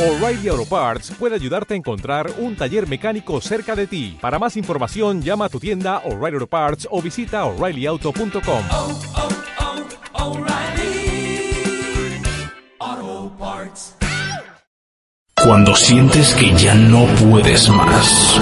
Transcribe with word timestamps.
O'Reilly 0.00 0.48
Auto 0.48 0.64
Parts 0.64 1.12
puede 1.18 1.34
ayudarte 1.34 1.74
a 1.74 1.76
encontrar 1.76 2.32
un 2.38 2.56
taller 2.56 2.88
mecánico 2.88 3.38
cerca 3.42 3.76
de 3.76 3.86
ti. 3.86 4.16
Para 4.18 4.38
más 4.38 4.56
información, 4.56 5.20
llama 5.20 5.44
a 5.44 5.48
tu 5.50 5.60
tienda 5.60 5.98
O'Reilly 6.06 6.36
Auto 6.36 6.46
Parts 6.46 6.88
o 6.90 7.02
visita 7.02 7.44
oreillyauto.com. 7.44 8.62
oh, 8.70 8.98
oh, 12.80 13.32
Parts. 13.38 13.94
Cuando 15.44 15.74
sientes 15.74 16.32
que 16.32 16.54
ya 16.56 16.74
no 16.74 17.04
puedes 17.28 17.68
más 17.68 18.40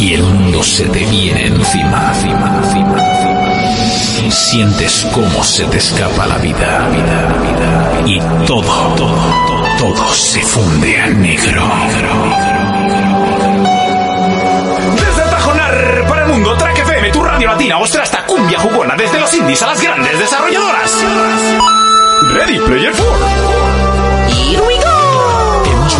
y 0.00 0.14
el 0.14 0.22
mundo 0.22 0.62
se 0.62 0.84
te 0.84 1.04
viene 1.06 1.46
encima, 1.46 2.12
encima, 2.14 2.60
encima, 2.62 2.96
encima. 3.00 4.30
Sientes 4.30 5.06
cómo 5.12 5.42
se 5.42 5.64
te 5.64 5.78
escapa 5.78 6.28
la 6.28 6.38
vida, 6.38 6.88
vida, 6.88 7.34
vida 7.42 8.02
y 8.06 8.46
todo, 8.46 8.62
todo, 8.96 9.16
todo, 9.46 9.63
todo 9.78 10.12
se 10.14 10.40
funde 10.42 11.00
a 11.00 11.06
negro. 11.08 11.62
Desde 14.94 15.22
Tajonar 15.30 16.04
para 16.08 16.22
el 16.22 16.28
mundo, 16.32 16.56
Track 16.56 16.78
FM, 16.78 17.10
tu 17.10 17.22
radio 17.22 17.48
latina, 17.48 17.78
ostra 17.78 18.02
hasta 18.02 18.24
cumbia 18.26 18.58
jugona, 18.58 18.94
desde 18.96 19.18
los 19.20 19.32
indies 19.34 19.62
a 19.62 19.66
las 19.66 19.82
grandes 19.82 20.18
desarrolladoras. 20.18 21.04
Ready 22.34 22.58
Player 22.58 22.92
4. 22.92 23.93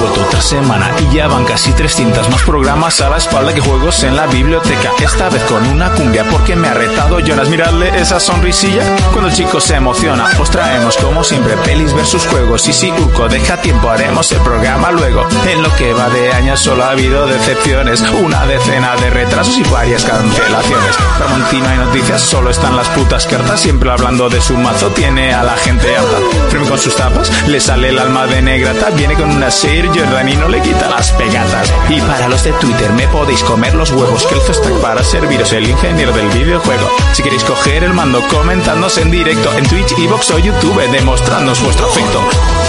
Otra 0.02 0.40
semana 0.40 0.90
y 0.98 1.14
ya 1.14 1.28
van 1.28 1.44
casi 1.44 1.72
300 1.72 2.28
más 2.28 2.42
programas 2.42 3.00
a 3.00 3.08
la 3.08 3.16
espalda 3.16 3.54
que 3.54 3.60
juegos 3.60 4.02
en 4.02 4.16
la 4.16 4.26
biblioteca. 4.26 4.90
Esta 4.98 5.28
vez 5.28 5.42
con 5.44 5.64
una 5.66 5.90
cumbia 5.92 6.24
porque 6.30 6.56
me 6.56 6.68
ha 6.68 6.74
retado 6.74 7.20
Jonas. 7.20 7.48
Miradle 7.48 7.90
esa 8.00 8.18
sonrisilla 8.18 8.82
cuando 9.12 9.28
el 9.28 9.34
chico 9.36 9.60
se 9.60 9.76
emociona. 9.76 10.28
Os 10.40 10.50
traemos 10.50 10.96
como 10.96 11.22
siempre 11.22 11.56
pelis 11.58 11.92
versus 11.94 12.26
juegos. 12.26 12.66
Y 12.68 12.72
si 12.72 12.90
Urco 12.90 13.28
deja 13.28 13.60
tiempo 13.60 13.88
haremos 13.88 14.30
el 14.32 14.40
programa 14.40 14.90
luego. 14.90 15.26
En 15.48 15.62
lo 15.62 15.74
que 15.76 15.92
va 15.92 16.08
de 16.10 16.32
años 16.32 16.60
solo 16.60 16.84
ha 16.84 16.90
habido 16.90 17.26
decepciones. 17.26 18.00
Una 18.22 18.46
decena 18.46 18.96
de 18.96 19.10
retrasos 19.10 19.56
y 19.58 19.62
varias 19.64 20.04
cancelaciones. 20.04 20.96
Tramontina 21.18 21.74
y 21.74 21.78
noticias 21.78 22.20
solo 22.20 22.50
están 22.50 22.76
las 22.76 22.88
putas 22.88 23.26
cartas. 23.26 23.60
Siempre 23.60 23.90
hablando 23.90 24.28
de 24.28 24.40
su 24.40 24.56
mazo 24.56 24.88
tiene 24.88 25.32
a 25.32 25.42
la 25.42 25.56
gente 25.56 25.96
harta. 25.96 26.18
Frame 26.50 26.68
con 26.68 26.78
sus 26.78 26.96
tapas 26.96 27.30
le 27.46 27.60
sale 27.60 27.90
el 27.90 27.98
alma 27.98 28.26
de 28.26 28.42
negrata. 28.42 28.90
Viene 28.90 29.14
con 29.14 29.30
una 29.30 29.50
Sir 29.84 30.00
Jordan 30.00 30.28
y 30.28 30.36
no 30.36 30.48
le 30.48 30.62
quita 30.62 30.88
las 30.88 31.12
pegatas. 31.12 31.72
Y 31.90 32.00
para 32.00 32.28
los 32.28 32.42
de 32.42 32.52
Twitter 32.54 32.90
me 32.92 33.06
podéis 33.08 33.42
comer 33.42 33.74
los 33.74 33.90
huevos 33.90 34.26
que 34.26 34.34
el 34.34 34.40
está 34.40 34.70
para 34.80 35.04
serviros 35.04 35.52
el 35.52 35.68
ingeniero 35.68 36.12
del 36.12 36.28
videojuego. 36.30 36.90
Si 37.12 37.22
queréis 37.22 37.44
coger 37.44 37.84
el 37.84 37.92
mando 37.92 38.26
comentadnos 38.28 38.96
en 38.96 39.10
directo 39.10 39.52
en 39.52 39.66
Twitch, 39.68 39.92
Evox 39.98 40.30
o 40.30 40.38
YouTube 40.38 40.80
demostrándonos 40.90 41.60
vuestro 41.60 41.86
afecto. 41.86 42.22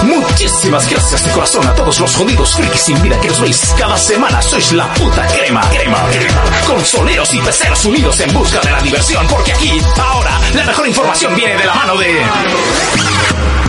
Muchísimas 0.03 0.89
gracias 0.89 1.23
de 1.23 1.31
corazón 1.31 1.65
a 1.65 1.73
todos 1.73 1.99
los 2.01 2.15
jodidos 2.15 2.53
frikis 2.53 2.81
sin 2.81 3.01
vida 3.01 3.19
que 3.21 3.29
os 3.29 3.39
veis 3.39 3.73
cada 3.79 3.97
semana. 3.97 4.41
Sois 4.41 4.73
la 4.73 4.93
puta 4.95 5.25
crema, 5.27 5.61
crema, 5.69 6.03
crema. 6.11 6.43
Consoleros 6.67 7.33
y 7.33 7.39
peceros 7.39 7.85
unidos 7.85 8.19
en 8.19 8.33
busca 8.33 8.59
de 8.59 8.71
la 8.71 8.81
diversión. 8.81 9.25
Porque 9.27 9.53
aquí, 9.53 9.81
ahora, 9.97 10.37
la 10.53 10.65
mejor 10.65 10.87
información 10.87 11.33
viene 11.33 11.55
de 11.55 11.65
la 11.65 11.75
mano 11.75 11.95
de... 11.95 13.64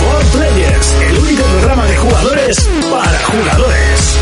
For 0.00 0.24
Players, 0.32 0.94
el 1.08 1.18
único 1.18 1.42
programa 1.42 1.84
de 1.86 1.96
jugadores 1.96 2.68
para 2.90 3.18
jugadores. 3.24 4.18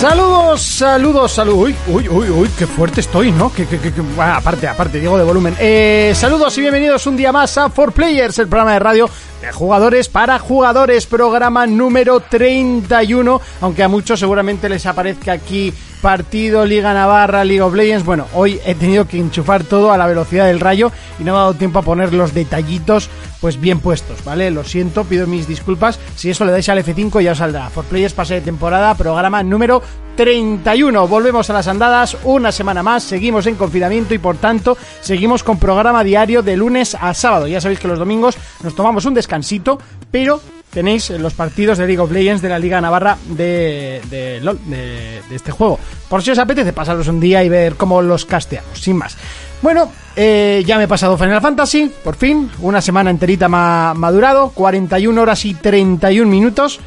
Saludos, 0.00 0.62
saludos, 0.62 1.32
saludos. 1.32 1.58
Uy, 1.58 1.76
uy, 1.88 2.08
uy, 2.08 2.30
uy, 2.30 2.50
qué 2.56 2.66
fuerte 2.66 3.00
estoy, 3.00 3.32
¿no? 3.32 3.52
Que, 3.52 3.66
que, 3.66 3.78
que, 3.80 3.92
ah, 4.18 4.36
aparte, 4.36 4.68
aparte, 4.68 5.00
digo 5.00 5.18
de 5.18 5.24
volumen. 5.24 5.56
Eh, 5.58 6.12
saludos 6.14 6.56
y 6.58 6.60
bienvenidos 6.60 7.06
un 7.06 7.16
día 7.16 7.32
más 7.32 7.58
a 7.58 7.70
For 7.70 7.92
Players, 7.92 8.38
el 8.38 8.48
programa 8.48 8.74
de 8.74 8.78
radio 8.78 9.10
de 9.40 9.50
jugadores 9.52 10.08
para 10.08 10.38
jugadores, 10.38 11.06
programa 11.06 11.66
número 11.66 12.20
31. 12.20 13.40
Aunque 13.60 13.82
a 13.82 13.88
muchos 13.88 14.20
seguramente 14.20 14.68
les 14.68 14.86
aparezca 14.86 15.32
aquí 15.32 15.72
partido 16.04 16.66
Liga 16.66 16.92
Navarra, 16.92 17.46
League 17.46 17.62
of 17.62 17.72
Legends. 17.72 18.04
Bueno, 18.04 18.26
hoy 18.34 18.60
he 18.66 18.74
tenido 18.74 19.08
que 19.08 19.16
enchufar 19.16 19.64
todo 19.64 19.90
a 19.90 19.96
la 19.96 20.06
velocidad 20.06 20.44
del 20.44 20.60
rayo 20.60 20.92
y 21.18 21.24
no 21.24 21.32
me 21.32 21.38
ha 21.38 21.40
dado 21.40 21.54
tiempo 21.54 21.78
a 21.78 21.82
poner 21.82 22.12
los 22.12 22.34
detallitos 22.34 23.08
pues 23.40 23.58
bien 23.58 23.80
puestos, 23.80 24.22
¿vale? 24.22 24.50
Lo 24.50 24.64
siento, 24.64 25.04
pido 25.04 25.26
mis 25.26 25.48
disculpas. 25.48 25.98
Si 26.14 26.28
eso 26.28 26.44
le 26.44 26.52
dais 26.52 26.68
al 26.68 26.84
F5 26.84 27.22
ya 27.22 27.32
os 27.32 27.38
saldrá. 27.38 27.70
For 27.70 27.86
Players 27.86 28.12
pase 28.12 28.34
de 28.34 28.40
temporada, 28.42 28.94
programa 28.96 29.42
número 29.42 29.82
31. 30.16 31.08
Volvemos 31.08 31.48
a 31.48 31.54
las 31.54 31.68
andadas 31.68 32.18
una 32.24 32.52
semana 32.52 32.82
más, 32.82 33.02
seguimos 33.02 33.46
en 33.46 33.54
confinamiento 33.54 34.12
y 34.12 34.18
por 34.18 34.36
tanto 34.36 34.76
seguimos 35.00 35.42
con 35.42 35.58
programa 35.58 36.04
diario 36.04 36.42
de 36.42 36.58
lunes 36.58 36.94
a 37.00 37.14
sábado. 37.14 37.46
Ya 37.46 37.62
sabéis 37.62 37.80
que 37.80 37.88
los 37.88 37.98
domingos 37.98 38.36
nos 38.62 38.74
tomamos 38.74 39.06
un 39.06 39.14
descansito, 39.14 39.78
pero 40.10 40.42
tenéis 40.74 41.08
los 41.10 41.32
partidos 41.32 41.78
de 41.78 41.86
League 41.86 42.00
of 42.00 42.10
Legends 42.10 42.42
de 42.42 42.48
la 42.48 42.58
Liga 42.58 42.80
Navarra 42.80 43.16
de, 43.28 44.02
de 44.10 44.40
LOL, 44.42 44.58
de, 44.66 45.22
este 45.30 45.52
juego. 45.52 45.78
Por 46.08 46.22
si 46.22 46.32
os 46.32 46.38
apetece 46.38 46.72
pasaros 46.72 47.08
un 47.08 47.20
día 47.20 47.42
y 47.44 47.48
ver 47.48 47.76
cómo 47.76 48.02
los 48.02 48.26
casteamos, 48.26 48.78
sin 48.80 48.96
más. 48.96 49.16
Bueno, 49.62 49.90
eh, 50.16 50.62
ya 50.66 50.76
me 50.76 50.84
he 50.84 50.88
pasado 50.88 51.16
Final 51.16 51.40
Fantasy, 51.40 51.90
por 52.02 52.16
fin, 52.16 52.50
una 52.58 52.82
semana 52.82 53.10
enterita 53.10 53.48
me 53.48 53.56
ha 53.56 53.94
madurado, 53.96 54.50
41 54.50 55.22
horas 55.22 55.44
y 55.46 55.54
31 55.54 56.30
minutos, 56.30 56.80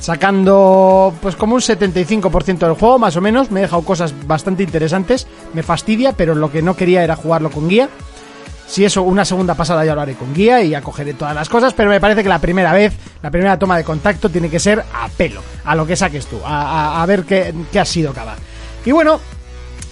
sacando 0.00 1.14
pues 1.22 1.36
como 1.36 1.54
un 1.54 1.60
75% 1.60 2.58
del 2.58 2.72
juego, 2.72 2.98
más 2.98 3.16
o 3.16 3.20
menos, 3.20 3.50
me 3.50 3.60
he 3.60 3.62
dejado 3.62 3.82
cosas 3.82 4.14
bastante 4.26 4.64
interesantes, 4.64 5.28
me 5.52 5.62
fastidia, 5.62 6.12
pero 6.12 6.34
lo 6.34 6.50
que 6.50 6.62
no 6.62 6.74
quería 6.74 7.04
era 7.04 7.14
jugarlo 7.14 7.50
con 7.50 7.68
guía. 7.68 7.88
Si 8.66 8.84
eso, 8.84 9.02
una 9.02 9.24
segunda 9.24 9.54
pasada 9.54 9.84
ya 9.84 9.94
lo 9.94 10.00
haré 10.00 10.14
con 10.14 10.32
guía 10.34 10.62
y 10.62 10.70
ya 10.70 10.80
cogeré 10.82 11.14
todas 11.14 11.34
las 11.34 11.48
cosas, 11.48 11.74
pero 11.74 11.90
me 11.90 12.00
parece 12.00 12.22
que 12.22 12.28
la 12.28 12.38
primera 12.40 12.72
vez, 12.72 12.92
la 13.22 13.30
primera 13.30 13.58
toma 13.58 13.76
de 13.76 13.84
contacto 13.84 14.28
tiene 14.30 14.48
que 14.50 14.58
ser 14.58 14.80
a 14.80 15.08
pelo, 15.08 15.42
a 15.64 15.74
lo 15.74 15.86
que 15.86 15.96
saques 15.96 16.26
tú, 16.26 16.40
a, 16.44 17.02
a- 17.02 17.06
ver 17.06 17.24
qué, 17.24 17.54
qué 17.70 17.78
ha 17.80 17.84
sido 17.84 18.12
cada. 18.12 18.36
Y 18.84 18.90
bueno, 18.92 19.20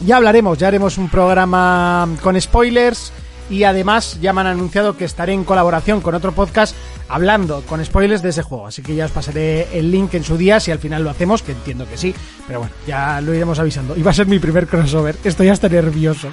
ya 0.05 0.17
hablaremos, 0.17 0.59
ya 0.59 0.69
haremos 0.69 0.99
un 0.99 1.09
programa 1.09 2.09
con 2.23 2.41
spoilers 2.41 3.13
y 3.51 3.65
además 3.65 4.19
ya 4.21 4.33
me 4.33 4.41
han 4.41 4.47
anunciado 4.49 4.97
que 4.97 5.05
estaré 5.05 5.33
en 5.33 5.45
colaboración 5.45 6.01
con 6.01 6.15
otro 6.15 6.33
podcast 6.33 6.75
hablando 7.09 7.63
con 7.63 7.85
spoilers 7.85 8.23
de 8.23 8.31
ese 8.31 8.43
juego. 8.43 8.67
Así 8.67 8.83
que 8.83 8.95
ya 8.95 9.05
os 9.05 9.11
pasaré 9.11 9.69
el 9.79 9.91
link 9.91 10.15
en 10.15 10.25
su 10.25 10.37
día 10.37 10.61
si 10.61 10.71
al 10.71 10.79
final 10.79 11.05
lo 11.05 11.11
hacemos, 11.11 11.43
que 11.43 11.53
entiendo 11.53 11.87
que 11.89 11.97
sí. 11.97 12.15
Pero 12.47 12.61
bueno, 12.61 12.75
ya 12.87 13.21
lo 13.21 13.35
iremos 13.35 13.59
avisando. 13.59 13.97
Y 13.97 14.03
va 14.03 14.13
a 14.13 14.15
ser 14.15 14.27
mi 14.27 14.39
primer 14.39 14.67
crossover. 14.67 15.17
Estoy 15.25 15.49
hasta 15.49 15.69
nervioso. 15.69 16.31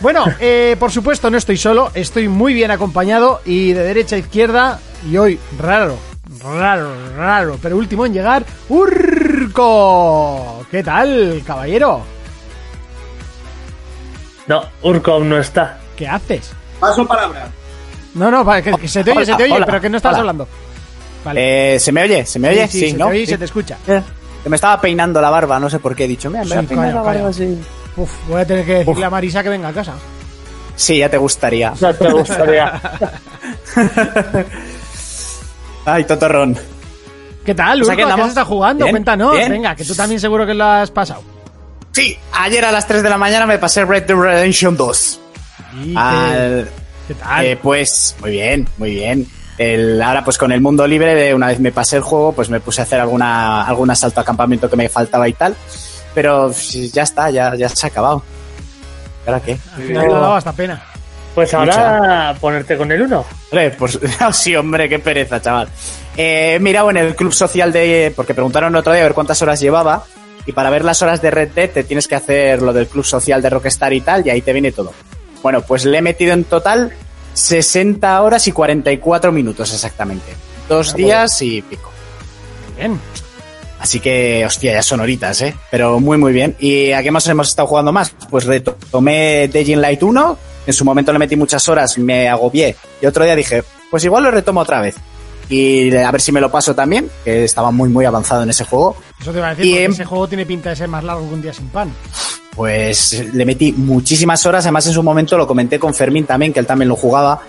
Bueno, 0.00 0.24
eh, 0.40 0.76
por 0.78 0.90
supuesto 0.90 1.30
no 1.30 1.38
estoy 1.38 1.56
solo, 1.56 1.90
estoy 1.94 2.28
muy 2.28 2.54
bien 2.54 2.70
acompañado 2.70 3.40
y 3.44 3.72
de 3.72 3.82
derecha 3.82 4.16
a 4.16 4.20
izquierda 4.20 4.80
y 5.10 5.16
hoy 5.16 5.38
raro, 5.58 5.96
raro, 6.42 6.92
raro, 7.16 7.58
pero 7.60 7.76
último 7.76 8.06
en 8.06 8.12
llegar, 8.12 8.44
Urco. 8.68 10.64
¿Qué 10.70 10.82
tal, 10.82 11.42
caballero? 11.46 12.02
No, 14.46 14.62
Urco 14.82 15.12
aún 15.12 15.28
no 15.28 15.38
está. 15.38 15.81
¿Qué 15.96 16.08
haces? 16.08 16.50
Paso 16.80 17.06
palabra. 17.06 17.48
No, 18.14 18.30
no, 18.30 18.44
que, 18.62 18.72
que 18.76 18.88
se 18.88 19.02
te 19.04 19.10
oye, 19.10 19.18
Hola, 19.18 19.26
se 19.26 19.34
te 19.36 19.42
oye, 19.44 19.52
hola, 19.54 19.66
pero 19.66 19.80
que 19.80 19.88
no 19.88 19.96
estás 19.96 20.10
hola. 20.12 20.20
hablando. 20.20 20.48
Vale. 21.24 21.74
Eh, 21.76 21.78
¿Se 21.80 21.92
me 21.92 22.02
oye? 22.02 22.26
¿Se 22.26 22.38
me 22.38 22.48
oye? 22.50 22.66
sí, 22.68 22.80
sí, 22.80 22.90
se 22.90 22.96
¿no? 22.98 23.06
te 23.06 23.10
oye 23.12 23.20
y 23.20 23.26
Sí. 23.26 23.32
se 23.32 23.38
te 23.38 23.44
escucha. 23.44 23.78
Eh, 23.86 24.02
que 24.42 24.48
me 24.48 24.56
estaba 24.56 24.80
peinando 24.80 25.20
la 25.20 25.30
barba, 25.30 25.58
no 25.60 25.70
sé 25.70 25.78
por 25.78 25.94
qué 25.94 26.04
he 26.04 26.08
dicho. 26.08 26.28
Mira, 26.30 26.42
me 26.44 26.48
voy 26.56 26.64
a 26.64 26.68
peinar 26.68 26.94
la 26.94 27.02
barba 27.02 27.28
así. 27.28 27.58
Uf, 27.96 28.10
voy 28.28 28.40
a 28.40 28.46
tener 28.46 28.64
que 28.66 28.74
decirle 28.78 29.04
a 29.04 29.10
Marisa 29.10 29.42
que 29.42 29.48
venga 29.48 29.68
a 29.68 29.72
casa. 29.72 29.94
Sí, 30.74 30.98
ya 30.98 31.08
te 31.08 31.16
gustaría. 31.18 31.74
Ya 31.74 31.92
te 31.92 32.10
gustaría. 32.10 32.80
Ay, 35.84 36.04
totorrón. 36.04 36.56
¿Qué 37.44 37.54
tal, 37.54 37.80
Urco? 37.80 37.90
aquí 37.92 37.96
¿Qué 37.98 38.02
andamos. 38.04 38.24
has 38.26 38.28
estado 38.30 38.46
jugando? 38.46 38.84
Bien, 38.84 38.92
Cuéntanos. 38.94 39.32
bien. 39.32 39.50
Venga, 39.50 39.74
que 39.74 39.84
tú 39.84 39.94
también 39.94 40.20
seguro 40.20 40.46
que 40.46 40.54
lo 40.54 40.64
has 40.64 40.90
pasado. 40.90 41.22
Sí, 41.92 42.16
ayer 42.32 42.64
a 42.64 42.72
las 42.72 42.86
3 42.86 43.02
de 43.02 43.10
la 43.10 43.18
mañana 43.18 43.46
me 43.46 43.58
pasé 43.58 43.84
Red 43.84 44.04
Dead 44.06 44.16
Redemption 44.16 44.76
2. 44.76 45.20
¿Y 45.74 45.94
Al- 45.96 46.68
qué, 47.08 47.14
tal? 47.14 47.44
Eh, 47.44 47.56
pues 47.56 48.16
muy 48.20 48.30
bien, 48.32 48.68
muy 48.78 48.90
bien. 48.94 49.26
El, 49.58 50.00
ahora 50.00 50.24
pues 50.24 50.38
con 50.38 50.50
el 50.50 50.60
mundo 50.60 50.86
libre, 50.86 51.14
de 51.14 51.34
una 51.34 51.48
vez 51.48 51.60
me 51.60 51.72
pasé 51.72 51.96
el 51.96 52.02
juego, 52.02 52.32
pues 52.32 52.48
me 52.48 52.60
puse 52.60 52.80
a 52.80 52.84
hacer 52.84 53.00
alguna, 53.00 53.64
algún 53.64 53.90
asalto 53.90 54.20
a 54.20 54.24
campamento 54.24 54.68
que 54.68 54.76
me 54.76 54.88
faltaba 54.88 55.28
y 55.28 55.32
tal. 55.34 55.54
Pero 56.14 56.52
ya 56.92 57.02
está, 57.02 57.30
ya, 57.30 57.54
ya 57.54 57.68
se 57.68 57.86
ha 57.86 57.88
acabado. 57.90 58.22
¿Y 59.24 59.28
¿Ahora 59.28 59.40
qué? 59.40 59.58
Al 59.76 59.82
final 59.82 60.06
te 60.08 60.14
ha 60.14 60.18
dado 60.18 60.34
hasta 60.34 60.52
pena. 60.52 60.82
Pues 61.34 61.54
ahora 61.54 62.34
ponerte 62.40 62.76
con 62.76 62.92
el 62.92 63.02
1. 63.02 63.24
Hombre, 63.50 63.70
pues 63.70 63.98
sí, 64.32 64.54
hombre, 64.54 64.88
qué 64.88 64.98
pereza, 64.98 65.40
chaval. 65.40 65.68
Eh, 66.16 66.54
he 66.56 66.60
mirado 66.60 66.90
en 66.90 66.98
el 66.98 67.16
club 67.16 67.32
social 67.32 67.72
de. 67.72 68.12
Porque 68.14 68.34
preguntaron 68.34 68.72
el 68.72 68.76
otro 68.78 68.92
día 68.92 69.02
a 69.02 69.04
ver 69.06 69.14
cuántas 69.14 69.40
horas 69.40 69.60
llevaba. 69.60 70.04
Y 70.44 70.52
para 70.52 70.70
ver 70.70 70.84
las 70.84 71.00
horas 71.02 71.22
de 71.22 71.30
Red 71.30 71.50
Dead 71.54 71.70
te 71.70 71.84
tienes 71.84 72.08
que 72.08 72.16
hacer 72.16 72.60
lo 72.60 72.72
del 72.72 72.88
club 72.88 73.04
social 73.04 73.40
de 73.40 73.48
Rockstar 73.48 73.92
y 73.92 74.00
tal, 74.00 74.26
y 74.26 74.30
ahí 74.30 74.42
te 74.42 74.52
viene 74.52 74.72
todo. 74.72 74.92
Bueno, 75.42 75.62
pues 75.62 75.84
le 75.84 75.98
he 75.98 76.02
metido 76.02 76.32
en 76.32 76.44
total 76.44 76.92
60 77.34 78.22
horas 78.22 78.46
y 78.46 78.52
44 78.52 79.32
minutos 79.32 79.72
exactamente. 79.72 80.32
Dos 80.68 80.94
días 80.94 81.40
y 81.42 81.62
pico. 81.62 81.90
Bien. 82.76 82.98
Así 83.80 83.98
que, 83.98 84.44
hostia, 84.46 84.74
ya 84.74 84.82
son 84.82 85.00
horitas, 85.00 85.40
¿eh? 85.42 85.54
Pero 85.70 85.98
muy, 85.98 86.16
muy 86.16 86.32
bien. 86.32 86.54
¿Y 86.60 86.92
a 86.92 87.02
qué 87.02 87.10
más 87.10 87.26
hemos 87.26 87.48
estado 87.48 87.66
jugando 87.66 87.90
más? 87.92 88.14
Pues 88.30 88.44
retomé 88.44 89.48
Dying 89.52 89.80
Light 89.80 90.02
1. 90.02 90.38
En 90.68 90.72
su 90.72 90.84
momento 90.84 91.12
le 91.12 91.18
metí 91.18 91.34
muchas 91.34 91.68
horas, 91.68 91.98
me 91.98 92.28
agobié. 92.28 92.76
Y 93.00 93.06
otro 93.06 93.24
día 93.24 93.34
dije, 93.34 93.64
pues 93.90 94.04
igual 94.04 94.22
lo 94.22 94.30
retomo 94.30 94.60
otra 94.60 94.80
vez. 94.80 94.94
y 95.48 95.94
a 95.96 96.10
ver 96.10 96.20
si 96.20 96.30
me 96.32 96.40
lo 96.40 96.50
paso 96.50 96.74
también, 96.74 97.10
que 97.24 97.44
estaba 97.44 97.70
muy 97.72 97.88
muy 97.90 98.04
avanzado 98.06 98.44
en 98.44 98.50
ese 98.50 98.64
juego. 98.64 98.96
Eso 99.20 99.32
te 99.32 99.38
iba 99.38 99.48
a 99.48 99.54
decir, 99.54 99.66
Y 99.66 99.70
porque 99.72 99.84
en- 99.84 99.92
ese 99.92 100.04
juego 100.04 100.28
tiene 100.28 100.46
pinta 100.46 100.70
de 100.70 100.76
ser 100.76 100.88
más 100.88 101.02
largo 101.04 101.28
que 101.28 101.34
un 101.34 101.42
día 101.42 101.52
sin 101.52 101.68
pan. 101.68 101.92
Pues 102.54 103.24
le 103.32 103.44
metí 103.46 103.72
muchísimas 103.72 104.44
horas, 104.44 104.64
además 104.66 104.86
en 104.86 104.92
su 104.92 105.02
momento 105.02 105.38
lo 105.38 105.46
comenté 105.46 105.78
con 105.78 105.94
Fermín 105.94 106.26
también, 106.26 106.52
que 106.52 106.60
él 106.60 106.66
también 106.66 106.88
lo 106.88 106.96
jugaba. 106.96 107.40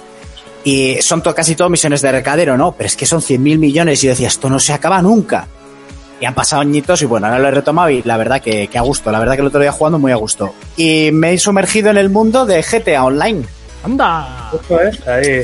Y 0.63 1.01
son 1.01 1.21
to- 1.21 1.35
casi 1.35 1.55
todo 1.55 1.69
misiones 1.69 2.01
de 2.01 2.11
recadero, 2.11 2.57
¿no? 2.57 2.71
Pero 2.71 2.87
es 2.87 2.95
que 2.95 3.05
son 3.05 3.19
100.000 3.21 3.57
millones 3.59 4.01
y 4.01 4.07
yo 4.07 4.11
decía, 4.11 4.29
esto 4.29 4.49
no 4.49 4.59
se 4.59 4.71
acaba 4.71 5.01
nunca. 5.01 5.47
Y 6.21 6.25
han 6.25 6.33
pasado 6.33 6.61
añitos 6.61 7.01
y 7.01 7.05
bueno, 7.05 7.27
ahora 7.27 7.39
lo 7.39 7.47
he 7.49 7.51
retomado 7.51 7.89
y 7.89 8.01
la 8.03 8.15
verdad 8.15 8.41
que, 8.41 8.67
que 8.69 8.77
a 8.77 8.81
gusto, 8.81 9.11
la 9.11 9.19
verdad 9.19 9.35
que 9.35 9.41
el 9.41 9.47
otro 9.47 9.59
día 9.59 9.73
jugando 9.73 9.99
muy 9.99 10.13
a 10.13 10.15
gusto. 10.15 10.53
Y 10.77 11.09
me 11.11 11.33
he 11.33 11.37
sumergido 11.37 11.89
en 11.89 11.97
el 11.97 12.09
mundo 12.09 12.45
de 12.45 12.61
GTA 12.63 13.03
Online. 13.03 13.43
¡Anda! 13.83 14.51
Es, 14.69 15.05
ahí. 15.05 15.41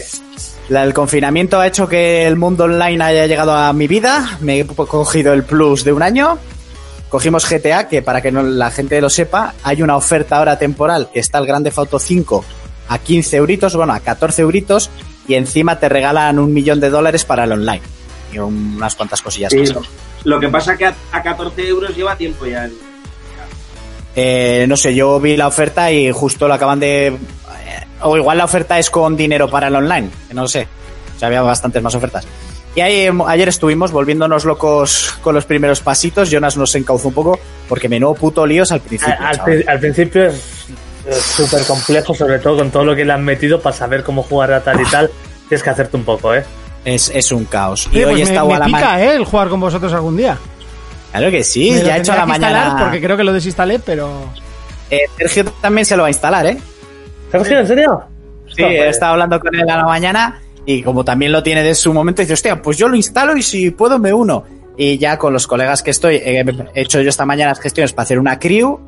La- 0.70 0.84
el 0.84 0.94
confinamiento 0.94 1.60
ha 1.60 1.68
hecho 1.68 1.90
que 1.90 2.26
el 2.26 2.38
mundo 2.38 2.64
online 2.64 3.04
haya 3.04 3.26
llegado 3.28 3.54
a 3.54 3.74
mi 3.74 3.88
vida. 3.88 4.38
Me 4.40 4.60
he 4.62 4.66
cogido 4.66 5.34
el 5.34 5.44
plus 5.44 5.84
de 5.84 5.92
un 5.92 6.02
año. 6.02 6.38
Cogimos 7.10 7.50
GTA, 7.50 7.88
que 7.88 8.02
para 8.04 8.22
que 8.22 8.32
no, 8.32 8.44
la 8.44 8.70
gente 8.72 9.02
lo 9.02 9.10
sepa, 9.10 9.56
hay 9.64 9.82
una 9.82 9.96
oferta 9.98 10.38
ahora 10.38 10.60
temporal 10.60 11.10
que 11.12 11.20
está 11.20 11.40
el 11.40 11.48
Grande 11.48 11.72
Auto 11.76 11.98
5 12.00 12.46
a 12.88 12.98
15 13.00 13.38
euritos, 13.38 13.76
bueno, 13.76 13.94
a 13.94 14.00
14 14.00 14.42
euritos, 14.44 14.90
y 15.28 15.34
encima 15.36 15.80
te 15.80 15.90
regalan 15.90 16.38
un 16.40 16.54
millón 16.54 16.80
de 16.80 16.90
dólares 16.90 17.26
para 17.26 17.44
el 17.46 17.52
online. 17.52 17.82
Y 18.32 18.38
unas 18.38 18.96
cuantas 18.96 19.22
cosillas 19.24 19.52
Sí, 19.52 19.60
más. 19.60 19.74
Lo 20.24 20.40
que 20.40 20.50
pasa 20.50 20.78
que 20.78 20.86
a, 20.86 20.94
a 21.12 21.22
14 21.24 21.68
euros 21.68 21.96
lleva 21.96 22.16
tiempo 22.16 22.46
ya. 22.46 22.66
el- 22.66 22.78
Eh, 24.16 24.66
no 24.68 24.76
sé, 24.76 24.94
yo 24.94 25.20
vi 25.20 25.38
la 25.38 25.48
oferta 25.48 25.92
y 25.92 26.12
justo 26.12 26.48
lo 26.48 26.54
acaban 26.54 26.80
de... 26.80 27.08
eh, 27.08 27.16
O 28.02 28.18
igual 28.18 28.38
la 28.38 28.46
oferta 28.46 28.78
es 28.80 28.90
con 28.90 29.16
dinero 29.16 29.50
para 29.50 29.68
el 29.68 29.76
online, 29.76 30.10
que 30.28 30.34
no 30.34 30.44
lo 30.44 30.48
sé. 30.48 30.68
O 31.16 31.20
sea, 31.20 31.28
había 31.28 31.42
bastantes 31.42 31.82
más 31.82 31.94
ofertas. 31.96 32.26
Y 32.76 32.82
ahí, 32.82 33.10
ayer 33.28 33.50
estuvimos 33.50 33.92
volviéndonos 33.92 34.46
locos 34.46 35.18
con 35.22 35.34
los 35.34 35.46
primeros 35.46 35.82
pasitos. 35.82 36.30
Jonas 36.30 36.56
nos 36.56 36.74
encauzó 36.76 37.08
un 37.08 37.14
poco 37.14 37.40
porque 37.68 37.90
menudo 37.90 38.14
puto 38.14 38.46
líos 38.46 38.72
al 38.72 38.82
principio. 38.82 39.16
Al, 39.68 39.80
principio 39.80 40.28
es 40.28 40.42
súper 41.18 41.64
complejo, 41.66 42.14
sobre 42.14 42.40
todo 42.40 42.58
con 42.58 42.72
todo 42.72 42.86
lo 42.86 42.96
que 42.96 43.06
le 43.06 43.14
han 43.14 43.24
metido 43.24 43.60
para 43.60 43.76
saber 43.76 44.04
cómo 44.04 44.24
jugar 44.24 44.54
a 44.54 44.64
tal 44.64 44.80
y 44.80 44.86
tal. 44.86 45.10
Tienes 45.48 45.64
que 45.64 45.70
hacerte 45.70 45.98
un 45.98 46.04
poco, 46.04 46.36
¿eh? 46.36 46.44
Es, 46.86 47.12
es 47.14 47.32
un 47.32 47.46
caos. 47.46 47.90
Y 47.92 48.04
hoy 48.04 48.16
pues 48.16 48.30
he 48.30 48.34
me, 48.34 48.48
me 48.48 48.54
a 48.54 48.60
la 48.60 48.66
pica, 48.66 49.02
¿eh? 49.02 49.16
El 49.16 49.26
jugar 49.26 49.50
con 49.50 49.60
vosotros 49.60 49.92
algún 49.92 50.16
día. 50.16 50.38
Claro 51.12 51.32
que 51.32 51.44
sí, 51.44 51.72
Me 51.72 51.84
ya 51.84 51.98
he 51.98 52.00
hecho 52.00 52.14
a 52.14 52.18
la 52.18 52.26
mañana. 52.28 52.78
Porque 52.80 53.02
creo 53.02 53.18
que 53.18 53.24
lo 53.24 53.34
desinstalé, 53.34 53.80
pero... 53.80 54.30
Eh, 54.92 55.02
Sergio 55.18 55.46
también 55.62 55.86
se 55.86 55.96
lo 55.96 56.04
va 56.04 56.08
a 56.08 56.12
instalar, 56.12 56.46
¿eh? 56.46 56.58
¿Sergio, 57.32 57.60
en 57.60 57.68
serio? 57.68 58.04
Sí, 58.56 58.64
he 58.64 58.90
estado 58.90 59.14
hablando 59.14 59.40
con 59.40 59.54
él 59.54 59.70
a 59.70 59.78
la 59.78 59.86
mañana 59.86 60.42
y 60.72 60.84
como 60.84 61.04
también 61.04 61.32
lo 61.32 61.42
tiene 61.42 61.64
de 61.64 61.74
su 61.74 61.92
momento, 61.94 62.22
dice, 62.22 62.34
hostia, 62.34 62.62
pues 62.62 62.78
yo 62.78 62.88
lo 62.88 62.96
instalo 62.96 63.36
y 63.36 63.42
si 63.42 63.72
puedo 63.72 63.98
me 63.98 64.14
uno. 64.14 64.44
Y 64.78 64.98
ya 65.00 65.18
con 65.18 65.34
los 65.34 65.48
colegas 65.48 65.82
que 65.82 65.90
estoy, 65.92 66.16
eh, 66.18 66.46
he 66.76 66.82
hecho 66.82 67.02
yo 67.02 67.10
esta 67.10 67.26
mañana 67.26 67.52
las 67.52 67.60
gestiones 67.60 67.92
para 67.92 68.04
hacer 68.04 68.20
una 68.20 68.38
crew 68.38 68.80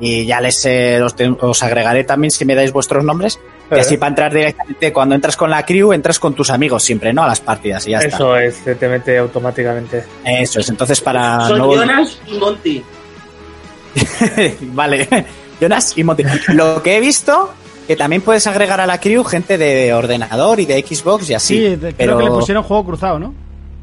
y 0.00 0.24
ya 0.24 0.40
les 0.40 0.64
eh, 0.64 1.00
os, 1.02 1.62
agregaré 1.62 2.04
también 2.04 2.30
si 2.30 2.44
me 2.46 2.54
dais 2.54 2.72
vuestros 2.72 3.04
nombres. 3.04 3.38
Y 3.70 3.74
así 3.78 3.98
para 3.98 4.08
entrar 4.08 4.32
directamente, 4.32 4.90
cuando 4.92 5.14
entras 5.14 5.36
con 5.36 5.50
la 5.50 5.66
crew, 5.66 5.92
entras 5.92 6.18
con 6.18 6.32
tus 6.34 6.48
amigos 6.48 6.82
siempre, 6.82 7.12
¿no? 7.12 7.22
A 7.22 7.28
las 7.28 7.40
partidas 7.40 7.86
y 7.86 7.90
ya 7.90 7.98
está. 7.98 8.16
Eso 8.16 8.36
es, 8.38 8.64
te- 8.64 8.74
te 8.76 8.88
mete 8.88 9.18
automáticamente. 9.18 10.04
Eso 10.24 10.60
es, 10.60 10.68
entonces 10.70 11.00
para... 11.02 11.46
Son 11.46 11.58
no- 11.58 11.74
Jonas 11.74 12.18
y 12.26 12.38
Monty. 12.38 12.82
vale, 14.72 15.06
Jonas 15.60 15.92
y 15.96 16.04
Monty. 16.04 16.24
Lo 16.54 16.82
que 16.82 16.96
he 16.96 17.00
visto, 17.00 17.52
que 17.88 17.96
también 17.96 18.22
puedes 18.22 18.46
agregar 18.46 18.80
a 18.80 18.86
la 18.86 19.00
crew 19.00 19.24
gente 19.24 19.58
de 19.58 19.92
ordenador 19.92 20.60
y 20.60 20.66
de 20.66 20.80
Xbox 20.82 21.28
y 21.30 21.34
así. 21.34 21.56
Sí, 21.70 21.76
creo 21.76 21.92
pero... 21.96 22.18
que 22.18 22.24
le 22.24 22.30
pusieron 22.30 22.62
juego 22.62 22.84
cruzado, 22.84 23.18
¿no? 23.18 23.34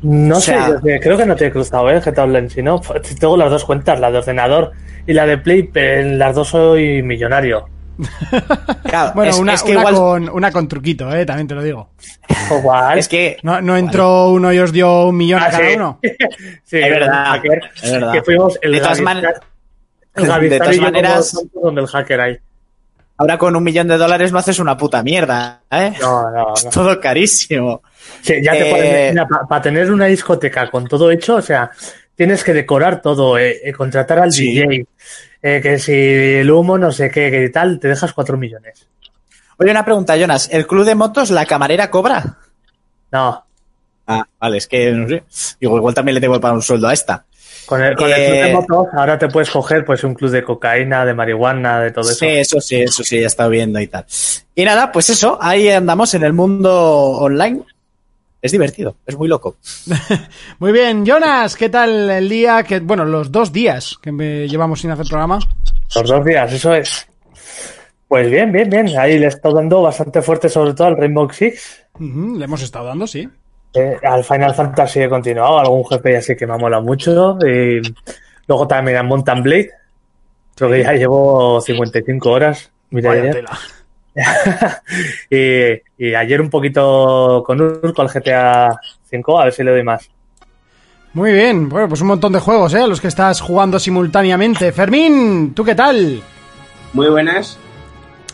No 0.03 0.37
O 0.37 0.39
sea- 0.39 0.67
sé, 0.67 0.73
sé, 0.83 0.99
creo 1.01 1.17
que 1.17 1.25
no 1.25 1.35
te 1.35 1.47
he 1.47 1.51
cruzado, 1.51 1.89
¿eh? 1.89 1.99
GTA 1.99 2.23
Online, 2.23 2.49
si 2.49 2.61
no, 2.61 2.79
tengo 3.19 3.35
las 3.35 3.49
dos 3.49 3.65
cuentas, 3.65 3.99
la 3.99 4.11
de 4.11 4.19
ordenador 4.19 4.71
y 5.07 5.13
la 5.13 5.25
de 5.25 5.37
Play, 5.39 5.63
pero 5.63 6.01
en 6.01 6.19
las 6.19 6.35
dos 6.35 6.47
soy 6.49 7.01
millonario. 7.03 7.65
Claro, 8.83 9.11
Bueno, 9.15 9.31
es, 9.31 9.37
una, 9.39 9.53
es 9.55 9.63
que 9.63 9.71
una 9.71 9.79
igual... 9.81 9.95
con, 9.95 10.29
una 10.29 10.51
con 10.51 10.67
truquito, 10.67 11.11
¿eh? 11.13 11.25
También 11.25 11.47
te 11.47 11.55
lo 11.55 11.63
digo. 11.63 11.89
Igual. 12.51 12.99
Es 12.99 13.07
que... 13.09 13.37
No, 13.43 13.59
no 13.61 13.75
entró 13.75 14.29
uno 14.29 14.53
y 14.53 14.59
os 14.59 14.71
dio 14.71 15.07
un 15.07 15.17
millón 15.17 15.41
a 15.41 15.47
Ah, 15.47 15.49
cada 15.51 15.67
sí. 15.69 15.75
uno. 15.75 15.99
Sí, 16.63 16.77
Es 16.77 16.89
verdad, 16.89 17.41
es 17.81 17.91
verdad. 17.91 18.11
Que 18.13 18.21
fuimos 18.23 18.59
el 18.61 18.71
De 18.73 18.79
todas 18.79 19.01
maneras- 19.01 19.39
el 20.15 20.49
de 20.49 20.59
todas 20.59 20.77
maneras- 20.79 21.37
donde 21.61 21.81
el 21.81 21.87
hacker 21.87 22.21
ahí. 22.21 22.37
Ahora 23.17 23.37
con 23.37 23.55
un 23.55 23.63
millón 23.63 23.87
de 23.87 23.97
dólares 23.97 24.31
no 24.31 24.39
haces 24.39 24.59
una 24.59 24.75
puta 24.75 25.01
mierda, 25.01 25.61
¿eh? 25.71 25.93
No, 26.01 26.29
no, 26.31 26.53
Es 26.55 26.69
todo 26.69 26.99
carísimo. 26.99 27.81
Sí, 28.21 28.35
ya 28.43 28.51
te 28.51 28.69
Eh, 28.69 29.13
pones, 29.13 29.25
para 29.47 29.61
tener 29.61 29.91
una 29.91 30.05
discoteca 30.05 30.69
con 30.69 30.87
todo 30.87 31.09
hecho, 31.11 31.35
o 31.35 31.41
sea, 31.41 31.71
tienes 32.15 32.43
que 32.43 32.53
decorar 32.53 33.01
todo, 33.01 33.37
eh, 33.37 33.61
eh, 33.63 33.71
contratar 33.73 34.19
al 34.19 34.31
Sí. 34.31 34.53
DJ, 34.59 34.85
eh, 35.41 35.59
que 35.61 35.79
si 35.79 35.93
el 35.93 36.51
humo, 36.51 36.77
no 36.77 36.91
sé 36.91 37.09
qué, 37.09 37.31
que 37.31 37.49
tal, 37.49 37.79
te 37.79 37.87
dejas 37.87 38.11
cuatro 38.13 38.37
millones. 38.37 38.87
Oye, 39.57 39.71
una 39.71 39.85
pregunta, 39.85 40.17
Jonas. 40.17 40.49
¿El 40.51 40.67
club 40.67 40.83
de 40.85 40.95
motos, 40.95 41.31
la 41.31 41.45
camarera 41.45 41.89
cobra? 41.89 42.37
No, 43.11 43.41
Ah, 44.07 44.23
vale, 44.39 44.57
es 44.57 44.67
que 44.67 44.91
no 44.91 45.07
sé. 45.07 45.23
Digo, 45.59 45.77
igual 45.77 45.95
también 45.95 46.13
le 46.15 46.21
tengo 46.21 46.35
que 46.35 46.39
pagar 46.39 46.55
un 46.55 46.61
sueldo 46.61 46.87
a 46.87 46.93
esta. 46.93 47.25
Con 47.65 47.83
el, 47.83 47.95
con 47.95 48.09
el 48.09 48.15
club 48.15 48.35
Eh, 48.35 48.43
de 48.43 48.53
motos 48.53 48.87
ahora 48.93 49.17
te 49.17 49.27
puedes 49.27 49.49
coger 49.49 49.85
pues 49.85 50.03
un 50.03 50.13
club 50.13 50.31
de 50.31 50.43
cocaína, 50.43 51.05
de 51.05 51.13
marihuana, 51.13 51.81
de 51.81 51.91
todo 51.91 52.09
eso. 52.09 52.19
Sí, 52.19 52.27
eso 52.27 52.61
sí, 52.61 52.81
eso 52.81 53.03
sí, 53.03 53.19
ya 53.19 53.27
estado 53.27 53.49
viendo 53.49 53.79
y 53.79 53.87
tal. 53.87 54.05
Y 54.53 54.63
nada, 54.63 54.91
pues 54.91 55.09
eso, 55.09 55.37
ahí 55.41 55.69
andamos 55.69 56.13
en 56.13 56.23
el 56.23 56.33
mundo 56.33 56.73
online. 56.73 57.63
Es 58.41 58.51
divertido, 58.51 58.97
es 59.07 59.17
muy 59.17 59.27
loco. 59.27 59.57
Muy 60.59 60.71
bien, 60.71 61.03
Jonas, 61.03 61.55
¿qué 61.55 61.67
tal 61.67 62.07
el 62.11 62.29
día? 62.29 62.61
Que, 62.61 62.79
bueno, 62.79 63.03
los 63.03 63.31
dos 63.31 63.51
días 63.51 63.97
que 63.99 64.11
me 64.11 64.47
llevamos 64.47 64.81
sin 64.81 64.91
hacer 64.91 65.07
programa. 65.07 65.39
Los 65.95 66.07
dos 66.07 66.23
días, 66.23 66.53
eso 66.53 66.75
es. 66.75 67.07
Pues 68.07 68.29
bien, 68.29 68.51
bien, 68.51 68.69
bien. 68.69 68.87
Ahí 68.99 69.17
le 69.17 69.25
he 69.25 69.29
estado 69.29 69.55
dando 69.55 69.81
bastante 69.81 70.21
fuerte, 70.21 70.47
sobre 70.47 70.75
todo 70.75 70.87
al 70.87 70.97
Rainbow 70.97 71.27
Six. 71.31 71.87
Le 71.99 72.45
hemos 72.45 72.61
estado 72.61 72.85
dando, 72.85 73.07
sí. 73.07 73.27
Eh, 73.75 73.97
al 74.03 74.23
Final 74.23 74.53
Fantasy 74.55 75.01
he 75.01 75.09
continuado, 75.09 75.59
algún 75.59 75.85
jefe 75.85 76.17
así 76.17 76.35
que 76.35 76.47
me 76.47 76.53
ha 76.53 76.57
molado 76.57 76.81
mucho. 76.83 77.37
Y 77.45 77.81
luego 78.47 78.67
también 78.67 78.97
a 78.97 79.03
Mountain 79.03 79.43
Blade. 79.43 79.71
Creo 80.55 80.69
que 80.71 80.83
ya 80.83 80.93
llevo 80.93 81.59
55 81.59 82.29
horas. 82.31 82.71
Mira, 82.91 83.09
Vaya 83.09 83.21
ayer. 83.23 83.33
tela. 83.35 83.59
y, 85.29 86.05
y 86.07 86.15
ayer 86.15 86.39
un 86.39 86.49
poquito 86.49 87.43
con 87.45 87.59
Urco 87.59 88.01
al 88.01 88.07
GTA 88.07 88.79
5, 89.09 89.39
a 89.39 89.43
ver 89.45 89.53
si 89.53 89.63
le 89.63 89.71
doy 89.71 89.83
más. 89.83 90.09
Muy 91.13 91.31
bien, 91.33 91.69
bueno, 91.69 91.87
pues 91.89 92.01
un 92.01 92.07
montón 92.07 92.33
de 92.33 92.39
juegos, 92.39 92.73
¿eh? 92.73 92.87
Los 92.87 92.99
que 93.01 93.07
estás 93.07 93.39
jugando 93.41 93.79
simultáneamente. 93.79 94.71
Fermín, 94.71 95.53
¿tú 95.53 95.63
qué 95.63 95.75
tal? 95.75 96.21
Muy 96.93 97.07
buenas. 97.09 97.57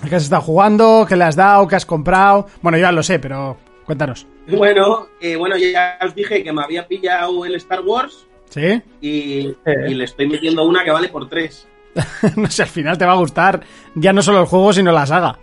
¿Qué 0.07 0.15
has 0.15 0.23
estado 0.23 0.41
jugando? 0.41 1.05
¿Qué 1.07 1.15
le 1.15 1.23
has 1.23 1.35
dado? 1.35 1.67
¿Qué 1.67 1.75
has 1.75 1.85
comprado? 1.85 2.47
Bueno, 2.61 2.77
yo 2.77 2.83
ya 2.83 2.91
lo 2.91 3.03
sé, 3.03 3.19
pero 3.19 3.57
cuéntanos. 3.85 4.25
Bueno, 4.47 5.07
eh, 5.19 5.35
bueno, 5.35 5.57
ya 5.57 5.97
os 6.03 6.13
dije 6.15 6.43
que 6.43 6.51
me 6.51 6.63
había 6.63 6.87
pillado 6.87 7.45
el 7.45 7.55
Star 7.55 7.81
Wars 7.81 8.25
¿Sí? 8.49 8.81
y, 9.01 9.55
y 9.87 9.93
le 9.93 10.03
estoy 10.03 10.27
metiendo 10.27 10.63
una 10.65 10.83
que 10.83 10.91
vale 10.91 11.09
por 11.09 11.29
tres. 11.29 11.67
no 12.35 12.49
sé, 12.49 12.63
al 12.63 12.69
final 12.69 12.97
te 12.97 13.05
va 13.05 13.13
a 13.13 13.17
gustar 13.17 13.61
ya 13.95 14.13
no 14.13 14.21
solo 14.21 14.39
el 14.41 14.45
juego, 14.45 14.73
sino 14.73 14.91
la 14.91 15.05
saga. 15.05 15.37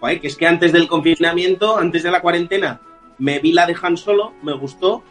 Joder, 0.00 0.20
que 0.20 0.26
es 0.28 0.36
que 0.36 0.46
antes 0.46 0.72
del 0.72 0.88
confinamiento, 0.88 1.76
antes 1.76 2.02
de 2.02 2.10
la 2.10 2.20
cuarentena, 2.22 2.80
me 3.18 3.38
vi 3.38 3.52
la 3.52 3.66
de 3.66 3.76
Han 3.82 3.96
Solo, 3.96 4.32
me 4.42 4.54
gustó. 4.54 5.02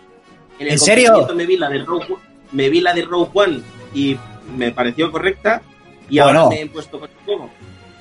En, 0.58 0.68
el 0.68 0.74
¿En 0.74 0.80
serio? 0.80 1.28
Me 1.36 1.46
vi 1.46 1.58
la 1.58 1.70
de 1.70 1.80
Rogue, 1.84 2.16
me 2.52 2.70
vi 2.70 2.82
la 2.82 2.94
de 2.94 3.04
Rogue 3.04 3.30
One 3.34 3.62
y 3.94 4.18
me 4.58 4.72
pareció 4.72 5.12
correcta. 5.12 5.62
Y 6.10 6.20
Bueno. 6.20 6.40
ahora 6.42 6.56
me 6.56 6.62
he 6.64 6.68
puesto 6.68 7.00
con 7.00 7.10
el 7.10 7.16
juego. 7.24 7.50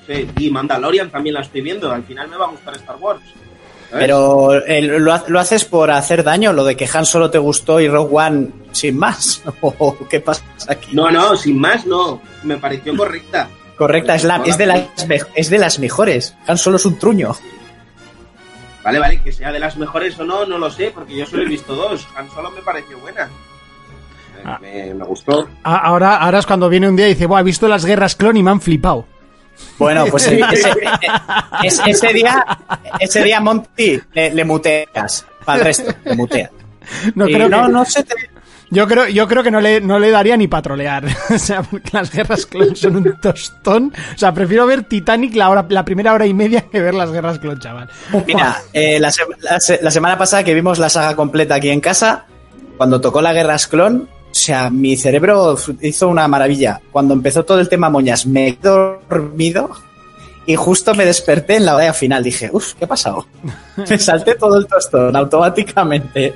Sí, 0.07 0.27
y 0.39 0.49
Mandalorian 0.49 1.11
también 1.11 1.35
la 1.35 1.41
estoy 1.41 1.61
viendo. 1.61 1.91
Al 1.91 2.03
final 2.03 2.27
me 2.27 2.37
va 2.37 2.45
a 2.45 2.49
gustar 2.49 2.75
Star 2.75 2.95
Wars. 2.99 3.21
¿Sabes? 3.89 4.05
Pero 4.05 4.53
eh, 4.65 4.81
¿lo, 4.81 5.17
lo 5.27 5.39
haces 5.39 5.65
por 5.65 5.91
hacer 5.91 6.23
daño, 6.23 6.53
lo 6.53 6.63
de 6.63 6.75
que 6.77 6.87
Han 6.93 7.05
solo 7.05 7.29
te 7.31 7.37
gustó 7.37 7.79
y 7.79 7.87
Rogue 7.87 8.15
One 8.15 8.47
sin 8.71 8.97
más. 8.97 9.41
¿O 9.61 9.97
qué 10.09 10.19
pasa 10.19 10.43
aquí? 10.67 10.89
No, 10.93 11.09
no, 11.11 11.35
sin 11.35 11.59
más, 11.59 11.85
no. 11.85 12.21
Me 12.43 12.57
pareció 12.57 12.95
correcta. 12.95 13.47
Correcta, 13.77 14.15
es, 14.15 14.23
la, 14.25 14.41
es, 14.45 14.57
de 14.57 14.65
las, 14.65 14.81
es 15.35 15.49
de 15.49 15.57
las 15.57 15.79
mejores. 15.79 16.35
Han 16.47 16.57
solo 16.57 16.75
es 16.77 16.85
un 16.85 16.99
truño. 16.99 17.33
Vale, 18.83 18.99
vale, 18.99 19.21
que 19.21 19.31
sea 19.31 19.51
de 19.51 19.59
las 19.59 19.77
mejores 19.77 20.17
o 20.19 20.23
no, 20.25 20.45
no 20.45 20.57
lo 20.57 20.69
sé, 20.71 20.91
porque 20.93 21.15
yo 21.15 21.25
solo 21.25 21.43
he 21.43 21.47
visto 21.47 21.75
dos. 21.75 22.07
Han 22.15 22.29
Solo 22.31 22.49
me 22.51 22.61
pareció 22.61 22.97
buena. 22.99 23.25
Me- 23.25 23.31
Ah. 24.45 24.57
Me, 24.61 24.93
me 24.93 25.03
gustó. 25.03 25.49
A- 25.63 25.77
Ahora, 25.79 26.15
ahora 26.15 26.39
es 26.39 26.45
cuando 26.45 26.69
viene 26.69 26.87
un 26.87 26.95
día 26.95 27.07
y 27.07 27.13
dice, 27.13 27.25
Buah, 27.25 27.41
he 27.41 27.43
visto 27.43 27.67
las 27.67 27.83
guerras 27.83 28.15
clon 28.15 28.37
y 28.37 28.43
me 28.43 28.51
han 28.51 28.61
flipado. 28.61 29.05
Bueno, 29.77 30.05
pues 30.07 30.27
ese, 30.27 30.41
es- 31.63 31.81
ese 31.85 32.13
día, 32.13 32.45
ese 32.99 33.23
día 33.23 33.39
Monty 33.39 33.99
le, 34.13 34.33
le 34.33 34.45
muteas. 34.45 35.25
Para 35.45 35.59
el 35.59 35.65
resto, 35.65 35.91
le 36.05 36.15
mutea. 36.15 36.49
No 37.15 37.25
creo, 37.25 37.49
no, 37.49 37.65
que, 37.67 37.71
no 37.71 37.85
se 37.85 38.03
te- 38.03 38.15
Yo 38.71 38.87
creo, 38.87 39.07
yo 39.07 39.27
creo 39.27 39.41
que 39.41 39.51
no 39.51 39.61
le, 39.61 39.79
no 39.81 39.97
le 39.99 40.11
daría 40.11 40.35
ni 40.37 40.47
patrolear. 40.47 41.05
o 41.33 41.37
sea, 41.39 41.63
porque 41.63 41.89
las 41.93 42.11
guerras 42.11 42.45
clon 42.45 42.75
son 42.75 42.97
un 42.97 43.19
tostón. 43.21 43.93
O 44.15 44.17
sea, 44.17 44.33
prefiero 44.33 44.65
ver 44.67 44.83
Titanic 44.83 45.35
la, 45.35 45.49
hora, 45.49 45.65
la 45.69 45.85
primera 45.85 46.13
hora 46.13 46.25
y 46.25 46.33
media 46.33 46.61
que 46.61 46.81
ver 46.81 46.93
las 46.93 47.11
guerras 47.11 47.39
clon, 47.39 47.59
chaval. 47.59 47.89
Mira, 48.27 48.61
eh, 48.73 48.99
la, 48.99 49.11
la 49.41 49.57
la 49.81 49.91
semana 49.91 50.17
pasada 50.17 50.43
que 50.43 50.53
vimos 50.53 50.77
la 50.77 50.89
saga 50.89 51.15
completa 51.15 51.55
aquí 51.55 51.69
en 51.69 51.79
casa, 51.81 52.25
cuando 52.77 52.99
tocó 53.01 53.21
la 53.21 53.33
Guerras 53.33 53.67
Clon, 53.67 54.07
o 54.31 54.35
sea, 54.35 54.69
mi 54.69 54.95
cerebro 54.95 55.57
hizo 55.81 56.07
una 56.07 56.27
maravilla. 56.27 56.79
Cuando 56.91 57.13
empezó 57.13 57.43
todo 57.43 57.59
el 57.59 57.69
tema 57.69 57.89
moñas, 57.89 58.25
me 58.25 58.55
quedé 58.57 58.69
dormido 59.09 59.71
y 60.45 60.55
justo 60.55 60.93
me 60.93 61.05
desperté 61.05 61.55
en 61.57 61.65
la 61.65 61.73
batalla 61.73 61.93
final. 61.93 62.23
Dije, 62.23 62.49
uff, 62.51 62.73
¿qué 62.73 62.85
ha 62.85 62.87
pasado? 62.87 63.25
me 63.89 63.99
salté 63.99 64.35
todo 64.35 64.57
el 64.57 64.67
tostón 64.67 65.15
automáticamente. 65.15 66.33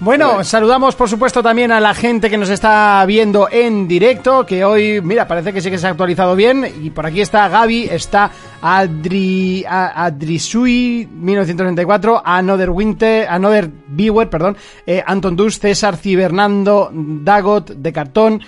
Bueno, 0.00 0.42
saludamos 0.42 0.96
por 0.96 1.08
supuesto 1.08 1.40
también 1.40 1.70
a 1.70 1.78
la 1.78 1.94
gente 1.94 2.28
que 2.28 2.36
nos 2.36 2.50
está 2.50 3.04
viendo 3.06 3.48
en 3.50 3.86
directo, 3.86 4.44
que 4.44 4.64
hoy, 4.64 5.00
mira, 5.00 5.28
parece 5.28 5.52
que 5.52 5.60
sí 5.60 5.70
que 5.70 5.78
se 5.78 5.86
ha 5.86 5.90
actualizado 5.90 6.34
bien. 6.34 6.66
Y 6.82 6.90
por 6.90 7.06
aquí 7.06 7.20
está 7.20 7.48
Gaby, 7.48 7.84
está 7.84 8.30
Adri, 8.60 9.64
Adrisui 9.66 11.08
1994, 11.10 12.22
Another 12.24 12.70
Winter, 12.70 13.28
Another 13.28 13.70
Viewer, 13.88 14.28
perdón, 14.28 14.56
eh, 14.84 15.02
Anton 15.06 15.36
Dus, 15.36 15.60
César 15.60 15.96
Cibernando, 15.96 16.90
Dagot 16.92 17.70
de 17.70 17.92
cartón, 17.92 18.42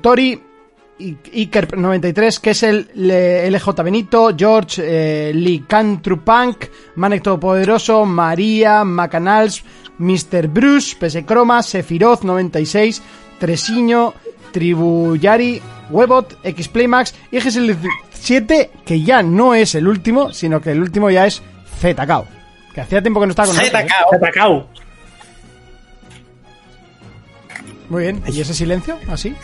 Tori 0.00 0.42
Iker 0.98 1.76
93, 1.76 2.40
que 2.40 2.50
es 2.50 2.62
el 2.62 2.88
LJ 2.94 3.82
Benito, 3.82 4.34
George 4.36 4.82
eh, 4.82 5.32
Licantropunk, 5.32 6.64
Manek 6.96 7.22
Todopoderoso, 7.22 8.06
María, 8.06 8.82
Macanals, 8.82 9.62
Mr. 9.98 10.48
Bruce, 10.48 10.96
PS 10.98 11.24
Croma, 11.26 11.62
Sephiroth 11.62 12.22
96, 12.22 13.02
Tresiño, 13.38 14.14
Tribuyari, 14.52 15.60
Webot, 15.90 16.38
X 16.42 16.68
Playmax 16.68 17.14
y 17.30 17.38
GSL 17.40 17.70
7, 18.12 18.70
que 18.84 19.02
ya 19.02 19.22
no 19.22 19.54
es 19.54 19.74
el 19.74 19.86
último, 19.88 20.32
sino 20.32 20.60
que 20.60 20.72
el 20.72 20.80
último 20.82 21.10
ya 21.10 21.26
es 21.26 21.42
ZKO. 21.80 22.26
Que 22.74 22.80
hacía 22.82 23.00
tiempo 23.00 23.20
que 23.20 23.26
no 23.26 23.30
estaba 23.30 23.48
con 23.48 23.56
nosotros. 23.56 23.82
¿eh? 23.82 23.86
ZKO. 24.32 24.68
Muy 27.88 28.02
bien. 28.02 28.22
¿Y 28.26 28.40
ese 28.40 28.52
silencio? 28.54 28.98
¿Así? 29.08 29.34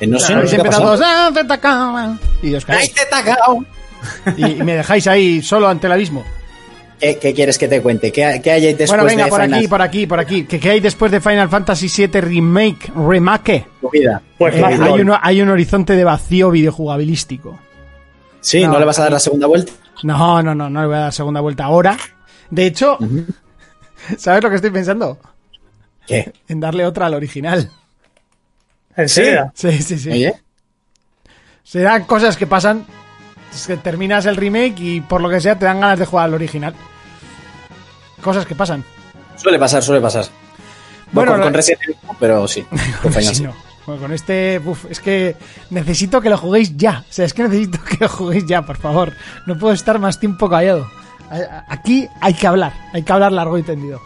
Eh, 0.00 0.06
no 0.06 0.18
sé, 0.18 0.32
no 0.32 0.38
Habéis 0.38 0.54
empezado 0.54 0.98
"Ah, 1.04 1.30
ZKO", 1.32 2.46
y 2.46 2.54
os 2.54 2.64
¡Ay, 2.68 2.88
caéis. 2.88 2.94
ZKO! 2.94 3.64
Y, 4.36 4.46
y 4.46 4.62
me 4.62 4.74
dejáis 4.76 5.06
ahí 5.06 5.42
solo 5.42 5.68
ante 5.68 5.86
el 5.86 5.92
abismo. 5.92 6.24
¿Qué, 7.04 7.18
qué 7.18 7.34
quieres 7.34 7.58
que 7.58 7.68
te 7.68 7.82
cuente? 7.82 8.10
¿Qué, 8.10 8.40
qué 8.42 8.50
hay 8.50 8.62
después 8.72 8.88
bueno, 8.88 9.04
venga, 9.04 9.24
de 9.24 9.30
por 9.30 9.42
Final 9.42 9.58
aquí, 9.58 9.68
por 9.68 9.82
aquí, 9.82 10.06
por 10.06 10.20
aquí. 10.20 10.44
¿Qué, 10.44 10.58
qué 10.58 10.70
hay 10.70 10.80
después 10.80 11.12
de 11.12 11.20
Final 11.20 11.50
Fantasy 11.50 12.06
VII 12.06 12.20
Remake? 12.22 12.90
Remake. 12.96 13.66
Pues 14.38 14.54
Eh, 14.54 15.18
hay, 15.20 15.42
un 15.42 15.48
horizonte 15.50 15.96
de 15.96 16.04
vacío 16.04 16.50
videojugabilístico. 16.50 17.58
Sí, 18.40 18.62
No. 18.62 18.72
¿no 18.72 18.78
le 18.78 18.86
vas 18.86 18.98
a 19.00 19.02
dar 19.02 19.12
la 19.12 19.20
segunda 19.20 19.46
vuelta? 19.46 19.72
No, 20.02 20.42
no, 20.42 20.54
no, 20.54 20.70
no 20.70 20.80
le 20.80 20.86
voy 20.86 20.96
a 20.96 21.00
dar 21.00 21.12
segunda 21.12 21.42
vuelta 21.42 21.64
ahora. 21.64 21.98
De 22.48 22.64
hecho, 22.64 22.96
¿sabes 24.16 24.42
lo 24.42 24.48
que 24.48 24.56
estoy 24.56 24.70
pensando? 24.70 25.18
¿Qué? 26.06 26.32
En 26.48 26.58
darle 26.58 26.86
otra 26.86 27.04
al 27.06 27.14
original. 27.14 27.70
¿En 28.96 29.08
serio? 29.10 29.52
Sí, 29.54 29.82
sí, 29.82 29.98
sí. 29.98 30.10
Oye, 30.10 30.34
Serán 31.64 32.04
cosas 32.04 32.38
que 32.38 32.46
pasan. 32.46 32.86
Es 33.52 33.66
que 33.66 33.76
terminas 33.76 34.24
el 34.24 34.36
remake 34.36 34.80
y 34.80 35.00
por 35.02 35.20
lo 35.20 35.28
que 35.28 35.40
sea 35.40 35.58
te 35.58 35.66
dan 35.66 35.80
ganas 35.80 35.98
de 35.98 36.06
jugar 36.06 36.26
al 36.26 36.34
original. 36.34 36.74
Cosas 38.24 38.46
que 38.46 38.54
pasan. 38.54 38.82
suele 39.36 39.58
pasar, 39.58 39.82
suele 39.82 40.00
pasar. 40.00 40.24
Bueno, 41.12 41.32
con, 41.32 41.42
con 41.42 41.54
Resident 41.54 41.82
Evil, 41.84 41.96
no, 42.02 42.16
pero 42.18 42.48
sí. 42.48 42.62
Con 43.02 43.12
Final 43.12 43.22
Sí, 43.22 43.34
sí. 43.36 43.42
no. 43.44 43.54
Bueno, 43.86 44.00
con 44.00 44.12
este, 44.14 44.62
uf, 44.64 44.86
es 44.88 44.98
que 44.98 45.36
necesito 45.68 46.22
que 46.22 46.30
lo 46.30 46.38
juguéis 46.38 46.74
ya. 46.74 47.04
O 47.08 47.12
sea, 47.12 47.26
es 47.26 47.34
que 47.34 47.42
necesito 47.42 47.78
que 47.88 47.98
lo 48.00 48.08
juguéis 48.08 48.46
ya, 48.46 48.62
por 48.62 48.78
favor. 48.78 49.12
No 49.44 49.58
puedo 49.58 49.74
estar 49.74 49.98
más 49.98 50.18
tiempo 50.18 50.48
callado. 50.48 50.90
Aquí 51.68 52.08
hay 52.22 52.32
que 52.32 52.46
hablar, 52.46 52.72
hay 52.94 53.02
que 53.02 53.12
hablar 53.12 53.32
largo 53.32 53.58
y 53.58 53.62
tendido. 53.62 54.00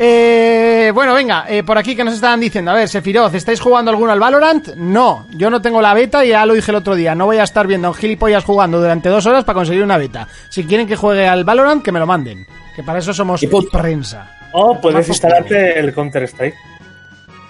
Eh, 0.00 0.92
bueno, 0.94 1.12
venga, 1.12 1.44
eh, 1.48 1.64
por 1.64 1.76
aquí 1.76 1.96
que 1.96 2.04
nos 2.04 2.14
estaban 2.14 2.38
diciendo, 2.38 2.70
a 2.70 2.74
ver, 2.74 2.88
Sefiroz, 2.88 3.34
¿estáis 3.34 3.60
jugando 3.60 3.90
alguno 3.90 4.12
al 4.12 4.20
Valorant? 4.20 4.68
No, 4.76 5.26
yo 5.32 5.50
no 5.50 5.60
tengo 5.60 5.82
la 5.82 5.92
beta 5.92 6.24
y 6.24 6.28
ya 6.28 6.46
lo 6.46 6.54
dije 6.54 6.70
el 6.70 6.76
otro 6.76 6.94
día, 6.94 7.16
no 7.16 7.26
voy 7.26 7.38
a 7.38 7.42
estar 7.42 7.66
viendo 7.66 7.88
a 7.88 7.90
un 7.90 7.96
gilipollas 7.96 8.44
jugando 8.44 8.80
durante 8.80 9.08
dos 9.08 9.26
horas 9.26 9.44
para 9.44 9.54
conseguir 9.56 9.82
una 9.82 9.98
beta. 9.98 10.28
Si 10.50 10.64
quieren 10.64 10.86
que 10.86 10.94
juegue 10.94 11.26
al 11.26 11.42
Valorant, 11.44 11.82
que 11.82 11.90
me 11.90 11.98
lo 11.98 12.06
manden, 12.06 12.46
que 12.76 12.84
para 12.84 13.00
eso 13.00 13.12
somos 13.12 13.42
Y 13.42 13.48
punto. 13.48 13.76
prensa. 13.76 14.36
O 14.52 14.80
puedes 14.80 15.08
instalarte 15.08 15.78
el 15.80 15.92
Counter 15.92 16.22
Strike. 16.28 16.54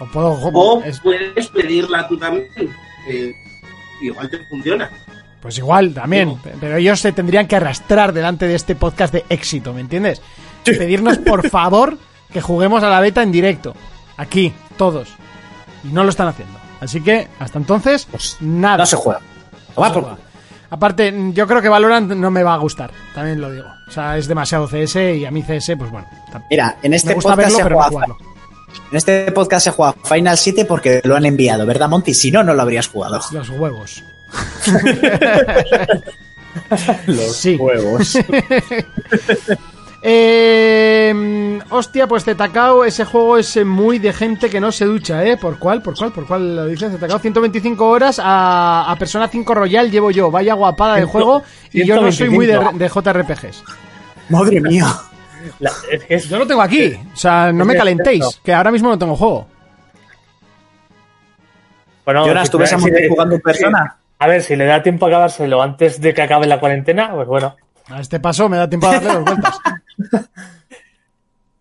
O 0.00 0.06
puedo 0.06 0.28
O 0.54 0.82
es- 0.84 1.00
puedes 1.00 1.48
pedirla 1.48 2.08
tú 2.08 2.16
también. 2.16 2.46
que 3.06 3.34
igual 4.00 4.30
te 4.30 4.38
funciona. 4.46 4.90
Pues 5.40 5.58
igual, 5.58 5.92
también. 5.94 6.36
Pero 6.60 6.76
ellos 6.76 6.98
se 7.00 7.12
tendrían 7.12 7.46
que 7.46 7.56
arrastrar 7.56 8.12
delante 8.12 8.46
de 8.48 8.54
este 8.54 8.74
podcast 8.74 9.12
de 9.12 9.24
éxito, 9.28 9.72
¿me 9.74 9.80
entiendes? 9.82 10.20
Pedirnos, 10.64 11.18
por 11.18 11.48
favor, 11.50 11.96
que 12.32 12.40
juguemos 12.40 12.82
a 12.82 12.88
la 12.90 13.00
beta 13.00 13.22
en 13.22 13.32
directo. 13.32 13.74
Aquí, 14.16 14.52
todos. 14.76 15.08
Y 15.84 15.88
no 15.88 16.04
lo 16.04 16.10
están 16.10 16.28
haciendo. 16.28 16.58
Así 16.80 17.00
que, 17.00 17.28
hasta 17.38 17.58
entonces, 17.58 18.06
nada. 18.40 18.78
No 18.78 18.86
se 18.86 18.96
juega. 18.96 19.20
No 19.76 19.84
se 19.86 19.90
por- 19.92 20.02
juega. 20.04 20.18
Aparte, 20.70 21.14
yo 21.32 21.46
creo 21.46 21.62
que 21.62 21.68
Valorant 21.70 22.12
no 22.12 22.30
me 22.30 22.42
va 22.42 22.52
a 22.54 22.58
gustar. 22.58 22.90
También 23.14 23.40
lo 23.40 23.50
digo. 23.50 23.68
O 23.86 23.90
sea, 23.90 24.18
es 24.18 24.28
demasiado 24.28 24.68
CS 24.68 24.96
y 25.16 25.24
a 25.24 25.30
mí 25.30 25.42
CS, 25.42 25.72
pues 25.78 25.90
bueno. 25.90 26.06
Mira, 26.50 26.76
en 26.82 26.92
este 26.92 27.08
me 27.08 27.14
gusta 27.14 27.30
podcast 27.30 27.56
verlo, 27.56 27.58
se 27.58 27.64
pero 27.64 27.80
juega. 27.90 28.06
En 28.90 28.96
este 28.98 29.32
podcast 29.32 29.64
se 29.64 29.70
juega 29.70 29.94
Final 30.04 30.36
7 30.36 30.66
porque 30.66 31.00
lo 31.04 31.16
han 31.16 31.24
enviado, 31.24 31.64
¿verdad, 31.64 31.88
Monty? 31.88 32.12
Si 32.12 32.30
no, 32.30 32.42
no 32.44 32.52
lo 32.52 32.60
habrías 32.60 32.86
jugado. 32.88 33.18
Los 33.32 33.48
huevos. 33.48 34.04
Los 37.06 37.36
Sí. 37.36 37.56
huevos. 37.56 38.18
Eh, 40.02 41.58
hostia, 41.70 42.06
pues 42.06 42.24
Zetacao, 42.24 42.84
ese 42.84 43.04
juego 43.04 43.36
es 43.38 43.56
eh, 43.56 43.64
muy 43.64 43.98
de 43.98 44.12
gente 44.12 44.48
que 44.48 44.60
no 44.60 44.70
se 44.72 44.84
ducha, 44.84 45.24
¿eh? 45.24 45.36
¿Por 45.36 45.58
cuál? 45.58 45.82
¿Por 45.82 45.96
cuál? 45.96 46.12
¿Por 46.12 46.26
cuál 46.26 46.56
lo 46.56 46.66
dice 46.66 46.88
Zetacao? 46.90 47.18
125 47.18 47.86
horas 47.88 48.20
a, 48.22 48.90
a 48.90 48.96
Persona 48.96 49.28
5 49.28 49.54
Royal 49.54 49.90
llevo 49.90 50.10
yo. 50.10 50.30
Vaya 50.30 50.54
guapada 50.54 50.96
de 50.96 51.04
juego. 51.04 51.42
Y 51.72 51.84
yo 51.86 52.00
no 52.00 52.12
soy 52.12 52.30
muy 52.30 52.46
de, 52.46 52.52
125. 52.58 53.02
de 53.02 53.12
JRPGs. 53.24 53.64
Madre 54.28 54.60
mía. 54.60 54.86
La- 55.60 55.72
es 55.90 56.04
que 56.04 56.14
es- 56.14 56.28
Yo 56.28 56.38
lo 56.38 56.46
tengo 56.46 56.62
aquí. 56.62 56.94
O 57.12 57.16
sea, 57.16 57.52
no 57.52 57.64
me 57.64 57.76
calentéis, 57.76 58.40
que 58.44 58.52
ahora 58.54 58.70
mismo 58.70 58.88
no 58.90 58.98
tengo 58.98 59.16
juego. 59.16 59.46
Bueno, 62.04 62.26
Jonas, 62.26 62.46
si- 62.46 62.52
¿tú 62.52 62.58
ves 62.58 62.72
a 62.72 62.78
si 62.78 62.90
le- 62.90 63.08
jugando 63.08 63.34
en 63.34 63.40
persona? 63.40 63.96
sí. 63.98 64.04
A 64.20 64.26
ver, 64.26 64.42
si 64.42 64.56
le 64.56 64.64
da 64.64 64.82
tiempo 64.82 65.06
a 65.06 65.08
acabárselo 65.10 65.62
antes 65.62 66.00
de 66.00 66.12
que 66.12 66.22
acabe 66.22 66.46
la 66.46 66.58
cuarentena, 66.58 67.10
pues 67.14 67.28
bueno. 67.28 67.54
A 67.88 68.00
este 68.00 68.18
paso 68.18 68.48
me 68.48 68.56
da 68.56 68.68
tiempo 68.68 68.88
a 68.88 68.94
darle 68.94 69.12
dos 69.14 69.24
vueltas. 69.24 69.58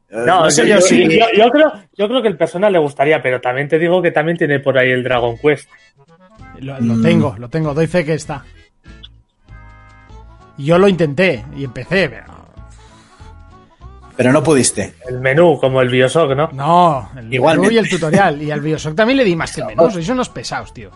No, 0.10 0.44
no 0.46 0.50
sé 0.52 0.62
yo, 0.66 0.76
yo 0.76 0.82
si- 0.82 1.04
yo- 1.20 1.26
yo 1.36 1.50
creo, 1.52 1.74
yo 1.98 2.08
creo 2.08 2.22
que 2.22 2.30
el 2.30 2.38
persona 2.38 2.70
le 2.70 2.80
gustaría, 2.80 3.22
pero 3.22 3.42
también 3.42 3.68
te 3.68 3.78
digo 3.78 4.02
que 4.02 4.12
también 4.12 4.38
tiene 4.38 4.60
por 4.62 4.78
ahí 4.78 4.90
el 4.90 5.04
Dragon 5.04 5.38
Quest. 5.38 5.70
Lo, 6.62 6.80
lo 6.80 7.02
tengo, 7.02 7.36
lo 7.38 7.50
tengo. 7.50 7.74
Doy 7.74 7.88
fe 7.88 8.06
que 8.06 8.14
está. 8.14 8.44
Yo 10.58 10.78
lo 10.78 10.88
intenté 10.88 11.44
y 11.58 11.66
empecé, 11.66 12.08
pero... 12.10 12.38
Pero 14.16 14.32
no 14.32 14.42
pudiste. 14.42 14.96
El 15.08 15.20
menú, 15.20 15.60
como 15.60 15.82
el 15.82 15.90
Bioshock, 15.90 16.36
¿no? 16.36 16.50
No, 16.54 17.12
el 17.16 17.32
Igualmente. 17.32 17.68
menú 17.70 17.76
y 17.76 17.78
el 17.86 17.90
tutorial. 17.90 18.42
Y 18.42 18.50
al 18.50 18.62
Bioshock 18.62 18.96
también 18.96 19.18
le 19.18 19.24
di 19.26 19.36
más 19.36 19.54
que 19.54 19.62
el 19.62 19.68
menú. 19.68 19.92
Sois 19.92 20.08
unos 20.10 20.30
pesados, 20.30 20.74
tío. 20.74 20.90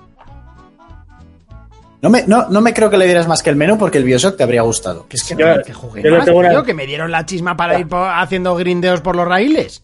No 2.01 2.10
me, 2.10 2.24
no, 2.25 2.50
no 2.50 2.62
me 2.62 2.74
creo 2.74 2.89
que 2.89 2.98
le 2.98 3.05
dieras 3.05 3.27
más 3.27 3.43
que 3.43 3.50
el 3.51 3.55
menú 3.55 3.77
porque 3.77 3.98
el 4.00 4.03
Bioshock 4.03 4.36
te 4.38 4.43
habría 4.43 4.63
gustado. 4.63 5.08
Que 5.08 5.17
es 5.17 5.24
que, 5.24 5.36
Yo- 5.36 5.62
que 5.63 5.74
jugué 5.74 6.01
yo 6.01 6.15
más, 6.15 6.25
tengo 6.25 6.39
una- 6.39 6.50
tío, 6.50 6.63
que 6.63 6.74
me 6.74 6.88
dieron 6.88 7.12
la 7.12 7.25
chisma 7.25 7.55
para 7.55 7.79
ir 7.79 7.88
po- 7.88 7.98
haciendo 8.05 8.55
grindeos 8.55 9.01
por 9.01 9.15
los 9.15 9.27
raíles. 9.27 9.84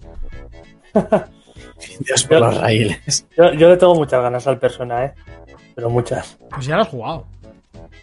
Dios 1.99 2.23
por 2.23 2.39
los 2.39 2.57
raíles. 2.59 3.25
Yo, 3.37 3.53
yo 3.53 3.69
le 3.69 3.77
tengo 3.77 3.93
muchas 3.95 4.21
ganas 4.21 4.47
al 4.47 4.57
persona, 4.57 5.05
¿eh? 5.05 5.13
Pero 5.75 5.89
muchas. 5.89 6.37
Pues 6.49 6.65
ya 6.65 6.75
lo 6.75 6.81
has 6.81 6.87
jugado. 6.87 7.25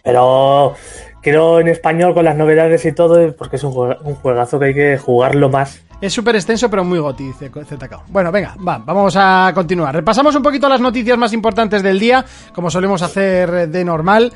Pero 0.03 0.75
quiero 1.21 1.59
en 1.59 1.67
español 1.67 2.13
con 2.13 2.23
las 2.25 2.37
novedades 2.37 2.85
y 2.85 2.93
todo, 2.93 3.33
porque 3.35 3.57
es 3.57 3.63
un 3.63 3.73
juegazo 4.15 4.59
que 4.59 4.65
hay 4.67 4.73
que 4.73 4.97
jugarlo 4.97 5.49
más. 5.49 5.81
Es 6.05 6.13
súper 6.13 6.35
extenso, 6.35 6.69
pero 6.69 6.83
muy 6.83 6.99
goti, 6.99 7.23
dice 7.23 7.49
ZK. 7.49 8.09
Bueno, 8.09 8.31
venga, 8.31 8.55
va, 8.57 8.77
vamos 8.77 9.15
a 9.17 9.51
continuar. 9.55 9.95
Repasamos 9.95 10.35
un 10.35 10.43
poquito 10.43 10.69
las 10.69 10.79
noticias 10.79 11.17
más 11.17 11.33
importantes 11.33 11.81
del 11.81 11.99
día, 11.99 12.23
como 12.53 12.69
solemos 12.69 13.01
hacer 13.01 13.69
de 13.69 13.83
normal. 13.83 14.31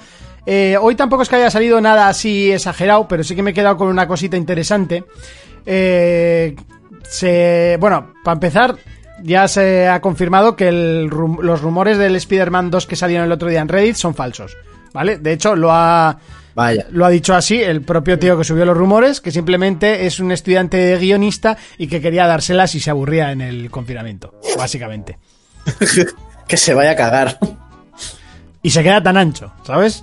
Eh, 0.47 0.75
hoy 0.81 0.95
tampoco 0.95 1.21
es 1.21 1.29
que 1.29 1.35
haya 1.35 1.51
salido 1.51 1.79
nada 1.79 2.07
así 2.07 2.51
exagerado, 2.51 3.07
pero 3.07 3.23
sí 3.23 3.35
que 3.35 3.43
me 3.43 3.51
he 3.51 3.53
quedado 3.53 3.77
con 3.77 3.87
una 3.87 4.07
cosita 4.07 4.35
interesante. 4.35 5.03
Eh, 5.63 6.55
bueno, 7.79 8.13
para 8.23 8.33
empezar, 8.33 8.75
ya 9.21 9.47
se 9.47 9.87
ha 9.87 10.01
confirmado 10.01 10.55
que 10.55 10.71
los 10.71 11.61
rumores 11.61 11.99
del 11.99 12.15
Spider-Man 12.15 12.71
2 12.71 12.87
que 12.87 12.95
salieron 12.95 13.27
el 13.27 13.31
otro 13.31 13.47
día 13.47 13.61
en 13.61 13.67
Reddit 13.67 13.95
son 13.95 14.15
falsos. 14.15 14.57
¿Vale? 14.91 15.19
De 15.19 15.33
hecho, 15.33 15.55
lo 15.55 15.69
ha. 15.71 16.17
Vaya. 16.59 16.87
Lo 16.91 17.05
ha 17.05 17.09
dicho 17.09 17.33
así 17.33 17.61
el 17.61 17.83
propio 17.83 18.19
tío 18.19 18.37
que 18.37 18.43
subió 18.43 18.65
los 18.65 18.75
rumores, 18.75 19.21
que 19.21 19.31
simplemente 19.31 20.05
es 20.05 20.19
un 20.19 20.29
estudiante 20.33 20.97
guionista 20.97 21.57
y 21.77 21.87
que 21.87 22.01
quería 22.01 22.27
dárselas 22.27 22.75
y 22.75 22.81
se 22.81 22.89
aburría 22.89 23.31
en 23.31 23.39
el 23.39 23.71
confinamiento, 23.71 24.33
básicamente. 24.57 25.17
Que 26.49 26.57
se 26.57 26.73
vaya 26.73 26.91
a 26.91 26.95
cagar. 26.95 27.37
Y 28.63 28.71
se 28.71 28.81
queda 28.81 29.03
tan 29.03 29.17
ancho, 29.17 29.53
¿sabes? 29.63 30.01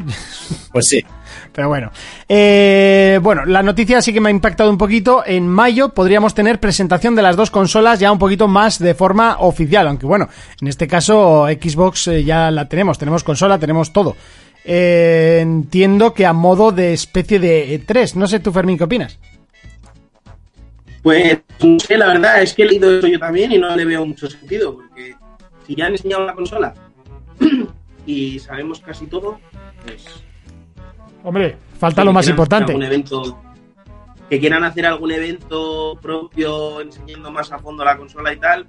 Pues 0.71 0.87
sí. 0.87 1.05
Pero 1.53 1.69
bueno. 1.69 1.91
Eh, 2.29 3.19
bueno, 3.21 3.45
la 3.45 3.65
noticia 3.65 4.01
sí 4.01 4.13
que 4.13 4.21
me 4.21 4.29
ha 4.29 4.31
impactado 4.31 4.71
un 4.71 4.79
poquito. 4.79 5.25
En 5.27 5.49
mayo 5.49 5.89
podríamos 5.93 6.35
tener 6.35 6.61
presentación 6.61 7.17
de 7.17 7.23
las 7.23 7.35
dos 7.35 7.51
consolas 7.51 7.99
ya 7.99 8.13
un 8.13 8.19
poquito 8.21 8.47
más 8.47 8.79
de 8.79 8.95
forma 8.95 9.39
oficial. 9.41 9.89
Aunque 9.89 10.07
bueno, 10.07 10.29
en 10.61 10.69
este 10.69 10.87
caso 10.87 11.47
Xbox 11.49 12.07
eh, 12.07 12.25
ya 12.25 12.51
la 12.53 12.69
tenemos. 12.69 12.97
Tenemos 12.97 13.25
consola, 13.25 13.59
tenemos 13.59 13.93
todo. 13.93 14.17
Eh, 14.69 15.39
entiendo 15.41 16.13
que 16.13 16.27
a 16.27 16.33
modo 16.33 16.73
de 16.73 16.93
especie 16.93 17.39
de 17.39 17.81
E3. 17.81 18.15
No 18.15 18.27
sé 18.27 18.41
tú, 18.41 18.51
Fermín, 18.51 18.77
¿qué 18.77 18.85
opinas? 18.85 19.19
Pues 21.03 21.39
no 21.63 21.79
sé, 21.79 21.97
la 21.97 22.09
verdad 22.09 22.43
es 22.43 22.53
que 22.53 22.65
he 22.65 22.67
leído 22.67 22.99
eso 22.99 23.07
yo 23.07 23.21
también 23.21 23.53
y 23.53 23.59
no 23.59 23.77
le 23.77 23.85
veo 23.85 24.05
mucho 24.05 24.29
sentido, 24.29 24.75
porque 24.75 25.15
si 25.65 25.77
ya 25.77 25.87
han 25.87 25.93
enseñado 25.93 26.27
la 26.27 26.35
consola 26.35 26.75
y 28.07 28.41
sabemos 28.41 28.81
casi 28.81 29.07
todo, 29.07 29.39
pues 29.85 30.05
Hombre, 31.23 31.57
falta 31.79 32.03
lo 32.03 32.13
más 32.13 32.27
importante. 32.27 32.73
algún 32.73 32.85
evento, 32.85 33.41
que 34.29 34.41
quieran 34.41 34.65
hacer 34.65 34.85
algún 34.85 35.13
evento 35.13 35.97
propio 36.03 36.81
enseñando 36.81 37.31
más 37.31 37.53
a 37.53 37.61
fondo 37.61 37.85
la 37.85 37.97
consola 37.97 38.33
y 38.33 38.39
tal, 38.39 38.67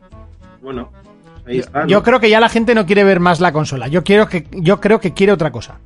bueno, 0.62 0.92
pues 0.92 1.08
ahí 1.48 1.60
está. 1.60 1.82
¿no? 1.82 1.88
Yo 1.88 2.04
creo 2.04 2.20
que 2.20 2.30
ya 2.30 2.39
la 2.39 2.50
gente 2.50 2.75
no 2.75 2.86
quiere 2.86 3.04
ver 3.04 3.20
más 3.20 3.39
la 3.39 3.51
consola. 3.51 3.88
Yo 3.88 4.04
quiero 4.04 4.27
que 4.27 4.46
yo 4.51 4.80
creo 4.80 5.00
que 5.00 5.13
quiere 5.13 5.32
otra 5.34 5.51
cosa. 5.51 5.80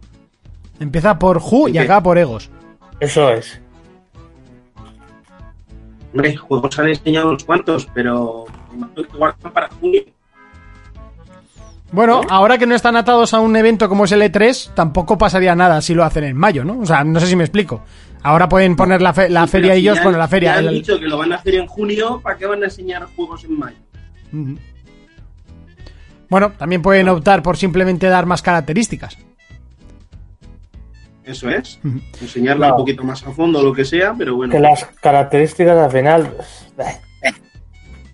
Empieza 0.80 1.18
por 1.20 1.38
Who 1.38 1.70
y 1.70 1.78
acaba 1.78 2.02
por 2.04 2.18
Egos. 2.18 2.50
Eso 3.00 3.30
es. 3.32 3.60
Hombre, 6.14 6.36
juegos 6.36 6.78
han 6.80 6.90
enseñado 6.90 7.30
unos 7.30 7.44
cuantos, 7.46 7.88
pero 7.94 8.46
guardan 9.18 9.54
para 9.54 9.70
junio. 9.70 10.02
Bueno, 11.94 12.22
ahora 12.30 12.58
que 12.58 12.66
no 12.66 12.74
están 12.76 12.96
atados 12.96 13.34
a 13.34 13.40
un 13.42 13.56
evento 13.56 13.90
como 13.90 14.06
es 14.06 14.12
el 14.14 14.22
E3, 14.22 14.74
tampoco 14.74 15.18
pasaría 15.18 15.56
nada 15.56 15.82
si 15.82 15.94
lo 15.94 16.04
hacen 16.06 16.24
en 16.24 16.38
mayo, 16.38 16.64
¿no? 16.64 16.80
O 16.80 16.86
sea, 16.86 17.04
no 17.04 17.20
sé 17.20 17.28
si 17.28 17.36
me 17.36 17.44
explico. 17.44 17.82
Ahora 18.24 18.48
pueden 18.48 18.76
poner 18.78 19.02
la, 19.02 19.14
fe- 19.14 19.30
la 19.30 19.46
Sí, 19.46 19.52
feria 19.52 19.74
si 19.74 19.80
ellos, 19.80 20.00
bueno, 20.04 20.18
la 20.18 20.28
feria. 20.28 20.54
ya 20.54 20.60
han 20.60 20.68
el- 20.68 20.74
dicho 20.76 20.98
que 21.00 21.06
lo 21.08 21.18
van 21.18 21.34
a 21.34 21.36
hacer 21.36 21.56
en 21.56 21.68
junio, 21.68 22.22
¿para 22.24 22.38
qué 22.38 22.46
van 22.46 22.62
a 22.62 22.66
enseñar 22.66 23.06
juegos 23.16 23.44
en 23.44 23.60
mayo? 23.60 23.78
Ujú. 24.32 24.58
Bueno, 26.32 26.54
también 26.58 26.82
pueden 26.82 27.10
optar 27.10 27.44
por 27.44 27.58
simplemente 27.58 28.08
dar 28.08 28.26
más 28.26 28.42
características. 28.42 29.18
Eso 31.26 31.50
es. 31.50 31.78
Enseñarla 32.22 32.70
No. 32.70 32.76
un 32.76 32.80
poquito 32.80 33.04
más 33.04 33.22
a 33.28 33.32
fondo, 33.32 33.62
lo 33.62 33.74
que 33.74 33.84
sea, 33.84 34.16
pero 34.18 34.38
bueno. 34.38 34.54
Que 34.54 34.60
las 34.62 34.86
características 35.02 35.78
al 35.78 35.92
final. 35.92 36.34
pues, 36.78 36.88
eh, 37.24 37.34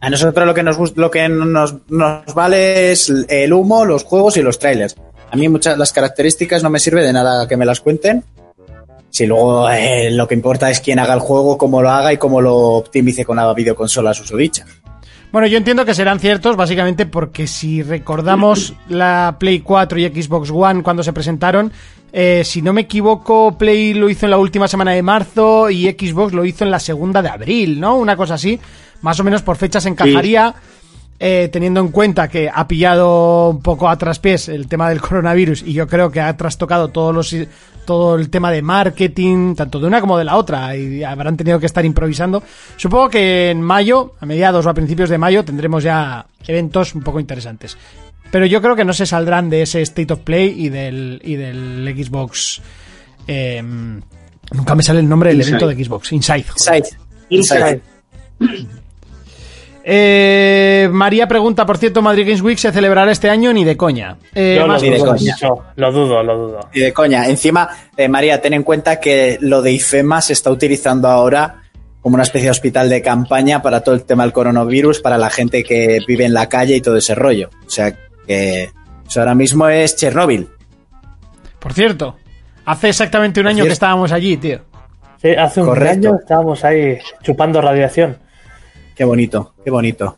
A 0.01 0.09
nosotros 0.09 0.47
lo 0.47 0.53
que 0.55 0.63
nos 0.63 0.97
lo 0.97 1.11
que 1.11 1.29
nos, 1.29 1.75
nos 1.89 2.33
vale 2.33 2.91
es 2.91 3.07
el 3.29 3.53
humo, 3.53 3.85
los 3.85 4.03
juegos 4.03 4.35
y 4.37 4.41
los 4.41 4.57
trailers. 4.57 4.95
A 5.29 5.35
mí 5.35 5.47
muchas 5.47 5.77
las 5.77 5.93
características 5.93 6.63
no 6.63 6.71
me 6.71 6.79
sirve 6.79 7.03
de 7.03 7.13
nada 7.13 7.47
que 7.47 7.55
me 7.55 7.65
las 7.67 7.81
cuenten. 7.81 8.23
Si 9.11 9.27
luego 9.27 9.69
eh, 9.69 10.09
lo 10.09 10.27
que 10.27 10.33
importa 10.33 10.71
es 10.71 10.79
quién 10.79 10.97
haga 10.97 11.13
el 11.13 11.19
juego, 11.19 11.55
cómo 11.55 11.83
lo 11.83 11.91
haga 11.91 12.13
y 12.13 12.17
cómo 12.17 12.41
lo 12.41 12.55
optimice 12.57 13.23
con 13.25 13.37
la 13.37 13.53
videoconsola 13.53 14.15
susodicha. 14.15 14.65
Bueno, 15.31 15.47
yo 15.47 15.57
entiendo 15.57 15.85
que 15.85 15.93
serán 15.93 16.19
ciertos, 16.19 16.55
básicamente 16.55 17.05
porque 17.05 17.47
si 17.47 17.83
recordamos 17.83 18.73
la 18.89 19.35
Play 19.39 19.59
4 19.59 19.99
y 19.99 20.05
Xbox 20.07 20.49
One 20.51 20.83
cuando 20.83 21.03
se 21.03 21.13
presentaron, 21.13 21.71
eh, 22.13 22.43
si 22.45 22.61
no 22.61 22.73
me 22.73 22.81
equivoco, 22.81 23.57
Play 23.57 23.93
lo 23.93 24.09
hizo 24.09 24.25
en 24.25 24.31
la 24.31 24.37
última 24.37 24.67
semana 24.67 24.91
de 24.91 25.03
marzo 25.03 25.69
y 25.69 25.85
Xbox 25.85 26.33
lo 26.33 26.45
hizo 26.45 26.63
en 26.63 26.71
la 26.71 26.79
segunda 26.79 27.21
de 27.21 27.29
abril, 27.29 27.79
¿no? 27.79 27.97
Una 27.97 28.15
cosa 28.15 28.35
así. 28.35 28.59
Más 29.01 29.19
o 29.19 29.23
menos 29.23 29.43
por 29.43 29.57
fechas 29.57 29.85
encajaría, 29.85 30.55
eh, 31.19 31.49
teniendo 31.51 31.79
en 31.79 31.89
cuenta 31.89 32.27
que 32.27 32.49
ha 32.53 32.67
pillado 32.67 33.49
un 33.49 33.61
poco 33.61 33.89
a 33.89 33.97
traspiés 33.97 34.49
el 34.49 34.67
tema 34.67 34.89
del 34.89 35.01
coronavirus 35.01 35.63
y 35.63 35.73
yo 35.73 35.87
creo 35.87 36.11
que 36.11 36.21
ha 36.21 36.35
trastocado 36.37 36.89
todos 36.89 37.13
los 37.13 37.35
todo 37.85 38.15
el 38.15 38.29
tema 38.29 38.51
de 38.51 38.61
marketing, 38.61 39.55
tanto 39.55 39.79
de 39.79 39.87
una 39.87 40.01
como 40.01 40.17
de 40.17 40.25
la 40.25 40.35
otra, 40.35 40.75
y 40.75 41.05
habrán 41.05 41.37
tenido 41.37 41.57
que 41.57 41.65
estar 41.67 41.85
improvisando. 41.85 42.43
Supongo 42.75 43.09
que 43.09 43.49
en 43.49 43.61
mayo, 43.61 44.15
a 44.19 44.25
mediados 44.25 44.65
o 44.65 44.69
a 44.69 44.73
principios 44.73 45.09
de 45.09 45.17
mayo, 45.17 45.45
tendremos 45.45 45.83
ya 45.83 46.25
eventos 46.45 46.93
un 46.95 47.01
poco 47.01 47.21
interesantes. 47.21 47.77
Pero 48.29 48.45
yo 48.45 48.61
creo 48.61 48.75
que 48.75 48.83
no 48.83 48.91
se 48.91 49.05
saldrán 49.05 49.49
de 49.49 49.61
ese 49.61 49.81
State 49.83 50.11
of 50.11 50.19
Play 50.19 50.65
y 50.65 50.67
del, 50.67 51.21
y 51.23 51.35
del 51.37 51.95
Xbox. 51.97 52.61
eh, 53.25 53.63
nunca 54.51 54.75
me 54.75 54.83
sale 54.83 54.99
el 54.99 55.07
nombre 55.07 55.29
del 55.29 55.37
Inside. 55.37 55.55
evento 55.55 55.67
de 55.67 55.85
Xbox. 55.85 56.11
Inside. 56.11 56.43
joder. 56.43 56.83
Inside. 57.29 57.81
Inside. 58.39 58.67
Eh, 59.89 60.89
María 60.91 61.29
pregunta, 61.29 61.65
por 61.65 61.77
cierto, 61.77 62.01
Madrid 62.01 62.25
Games 62.25 62.41
Week 62.41 62.57
se 62.57 62.73
celebrará 62.73 63.09
este 63.09 63.29
año 63.29 63.53
ni 63.53 63.63
de 63.63 63.77
coña. 63.77 64.17
Eh, 64.35 64.55
Yo 64.59 64.67
lo 64.67 64.73
más 64.73 64.81
ni 64.83 64.89
de 64.89 64.97
dudo 64.97 65.11
coña. 65.15 65.35
Lo 65.77 65.91
dudo, 65.93 66.23
lo 66.23 66.37
dudo. 66.37 66.59
Y 66.73 66.81
de 66.81 66.91
coña. 66.91 67.25
Encima, 67.27 67.69
eh, 67.95 68.09
María, 68.09 68.41
ten 68.41 68.51
en 68.53 68.63
cuenta 68.63 68.99
que 68.99 69.37
lo 69.39 69.61
de 69.61 69.71
IFEMA 69.71 70.19
se 70.21 70.33
está 70.33 70.51
utilizando 70.51 71.07
ahora 71.07 71.61
como 72.01 72.15
una 72.15 72.23
especie 72.23 72.47
de 72.47 72.51
hospital 72.51 72.89
de 72.89 73.01
campaña 73.01 73.61
para 73.61 73.79
todo 73.79 73.95
el 73.95 74.03
tema 74.03 74.23
del 74.23 74.33
coronavirus, 74.33 74.99
para 74.99 75.17
la 75.17 75.29
gente 75.29 75.63
que 75.63 75.99
vive 76.05 76.25
en 76.25 76.33
la 76.33 76.49
calle 76.49 76.75
y 76.75 76.81
todo 76.81 76.97
ese 76.97 77.15
rollo. 77.15 77.49
O 77.65 77.69
sea 77.69 77.95
que 78.27 78.69
eso 79.07 79.19
ahora 79.21 79.35
mismo 79.35 79.69
es 79.69 79.95
Chernóbil. 79.95 80.49
Por 81.59 81.71
cierto, 81.71 82.17
hace 82.65 82.89
exactamente 82.89 83.39
un 83.39 83.45
Por 83.45 83.51
año 83.51 83.63
que 83.63 83.71
estábamos 83.71 84.11
allí, 84.11 84.35
tío. 84.35 84.59
Sí, 85.21 85.29
hace 85.29 85.61
un 85.61 85.67
Correcto. 85.67 86.09
año 86.09 86.17
estábamos 86.19 86.63
ahí 86.65 86.97
chupando 87.23 87.61
radiación. 87.61 88.17
Qué 88.97 89.03
bonito, 89.05 89.53
qué 89.63 89.69
bonito. 89.71 90.17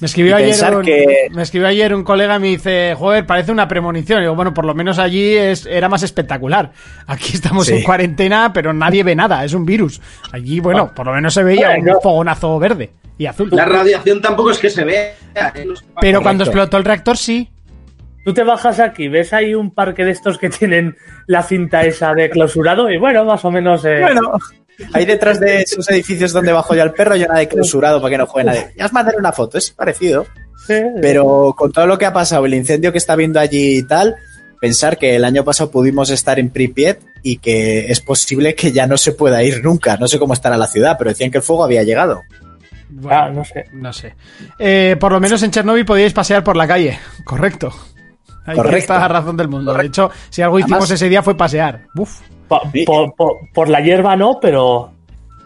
Me 0.00 0.06
escribió, 0.06 0.34
ayer 0.34 0.48
pensar 0.48 0.76
un, 0.76 0.82
que- 0.84 1.28
me 1.30 1.42
escribió 1.42 1.68
ayer 1.68 1.94
un 1.94 2.02
colega 2.02 2.36
y 2.36 2.38
me 2.40 2.48
dice, 2.48 2.94
joder, 2.98 3.24
parece 3.24 3.52
una 3.52 3.68
premonición. 3.68 4.18
Y 4.18 4.22
digo, 4.22 4.34
bueno, 4.34 4.52
por 4.52 4.64
lo 4.64 4.74
menos 4.74 4.98
allí 4.98 5.34
es, 5.36 5.64
era 5.64 5.88
más 5.88 6.02
espectacular. 6.02 6.72
Aquí 7.06 7.30
estamos 7.34 7.66
Sí. 7.66 7.74
en 7.74 7.82
cuarentena, 7.84 8.52
pero 8.52 8.72
nadie 8.72 9.04
ve 9.04 9.14
nada, 9.14 9.44
es 9.44 9.54
un 9.54 9.64
virus. 9.64 10.00
Allí, 10.32 10.58
bueno, 10.60 10.92
por 10.94 11.06
lo 11.06 11.12
menos 11.12 11.32
se 11.32 11.44
veía 11.44 11.70
un 11.70 11.82
Bueno. 11.84 12.00
fogonazo 12.02 12.58
verde 12.58 12.90
y 13.16 13.26
azul. 13.26 13.48
La 13.52 13.64
radiación 13.64 14.20
tampoco 14.20 14.50
es 14.50 14.58
que 14.58 14.70
se 14.70 14.84
vea. 14.84 15.14
¿eh? 15.36 15.64
Pero 16.00 16.20
cuando 16.20 16.42
explotó 16.44 16.76
el 16.78 16.84
reactor, 16.84 17.16
sí. 17.16 17.48
Tú 18.24 18.34
te 18.34 18.42
bajas 18.44 18.78
aquí, 18.80 19.08
ves 19.08 19.32
ahí 19.32 19.54
un 19.54 19.72
parque 19.72 20.04
de 20.04 20.10
estos 20.12 20.38
que 20.38 20.48
tienen 20.50 20.96
la 21.26 21.42
cinta 21.44 21.82
esa 21.84 22.12
de 22.14 22.28
clausurado 22.30 22.90
y 22.90 22.96
bueno, 22.98 23.24
más 23.24 23.44
o 23.44 23.50
menos... 23.50 23.84
eh, 23.84 23.98
Bueno, 24.00 24.32
ahí 24.92 25.04
detrás 25.04 25.40
de 25.40 25.62
esos 25.62 25.88
edificios 25.90 26.32
donde 26.32 26.52
bajo 26.52 26.74
ya 26.74 26.82
el 26.82 26.92
perro, 26.92 27.16
ya 27.16 27.26
nada 27.26 27.40
de 27.40 27.48
clausurado 27.48 28.00
para 28.00 28.10
que 28.10 28.18
no 28.18 28.26
juegue 28.26 28.46
nadie. 28.46 28.72
Ya 28.76 28.86
os 28.86 28.92
mandaré 28.92 29.18
una 29.18 29.32
foto, 29.32 29.58
es 29.58 29.70
parecido. 29.70 30.26
Pero 31.00 31.54
con 31.56 31.72
todo 31.72 31.86
lo 31.86 31.98
que 31.98 32.06
ha 32.06 32.12
pasado, 32.12 32.46
el 32.46 32.54
incendio 32.54 32.92
que 32.92 32.98
está 32.98 33.16
viendo 33.16 33.40
allí 33.40 33.78
y 33.78 33.82
tal, 33.82 34.14
pensar 34.60 34.96
que 34.96 35.16
el 35.16 35.24
año 35.24 35.44
pasado 35.44 35.70
pudimos 35.70 36.10
estar 36.10 36.38
en 36.38 36.50
Pripyat 36.50 36.98
y 37.22 37.38
que 37.38 37.90
es 37.90 38.00
posible 38.00 38.54
que 38.54 38.70
ya 38.72 38.86
no 38.86 38.96
se 38.96 39.12
pueda 39.12 39.42
ir 39.42 39.62
nunca. 39.64 39.96
No 39.96 40.06
sé 40.06 40.18
cómo 40.18 40.34
estará 40.34 40.56
la 40.56 40.66
ciudad, 40.68 40.96
pero 40.98 41.10
decían 41.10 41.30
que 41.30 41.38
el 41.38 41.42
fuego 41.44 41.64
había 41.64 41.82
llegado. 41.82 42.22
Bueno, 42.90 43.18
Ah, 43.18 43.30
no 43.30 43.44
sé. 43.44 43.64
No 43.72 43.92
sé. 43.92 44.14
Eh, 44.58 44.96
por 45.00 45.12
lo 45.12 45.18
menos 45.20 45.42
en 45.42 45.50
Chernobyl 45.50 45.84
podíais 45.84 46.12
pasear 46.12 46.44
por 46.44 46.56
la 46.56 46.66
calle. 46.68 46.98
Correcto. 47.24 47.72
Ahí 48.44 48.56
Correcto. 48.56 48.92
la 48.94 49.08
razón 49.08 49.36
del 49.36 49.48
mundo. 49.48 49.72
De 49.74 49.86
hecho, 49.86 50.10
si 50.30 50.42
algo 50.42 50.58
hicimos 50.58 50.78
Además- 50.78 50.90
ese 50.92 51.08
día 51.08 51.22
fue 51.22 51.36
pasear. 51.36 51.82
Uf. 51.96 52.20
Por 53.54 53.68
la 53.68 53.80
hierba 53.80 54.16
no, 54.16 54.38
pero... 54.40 54.92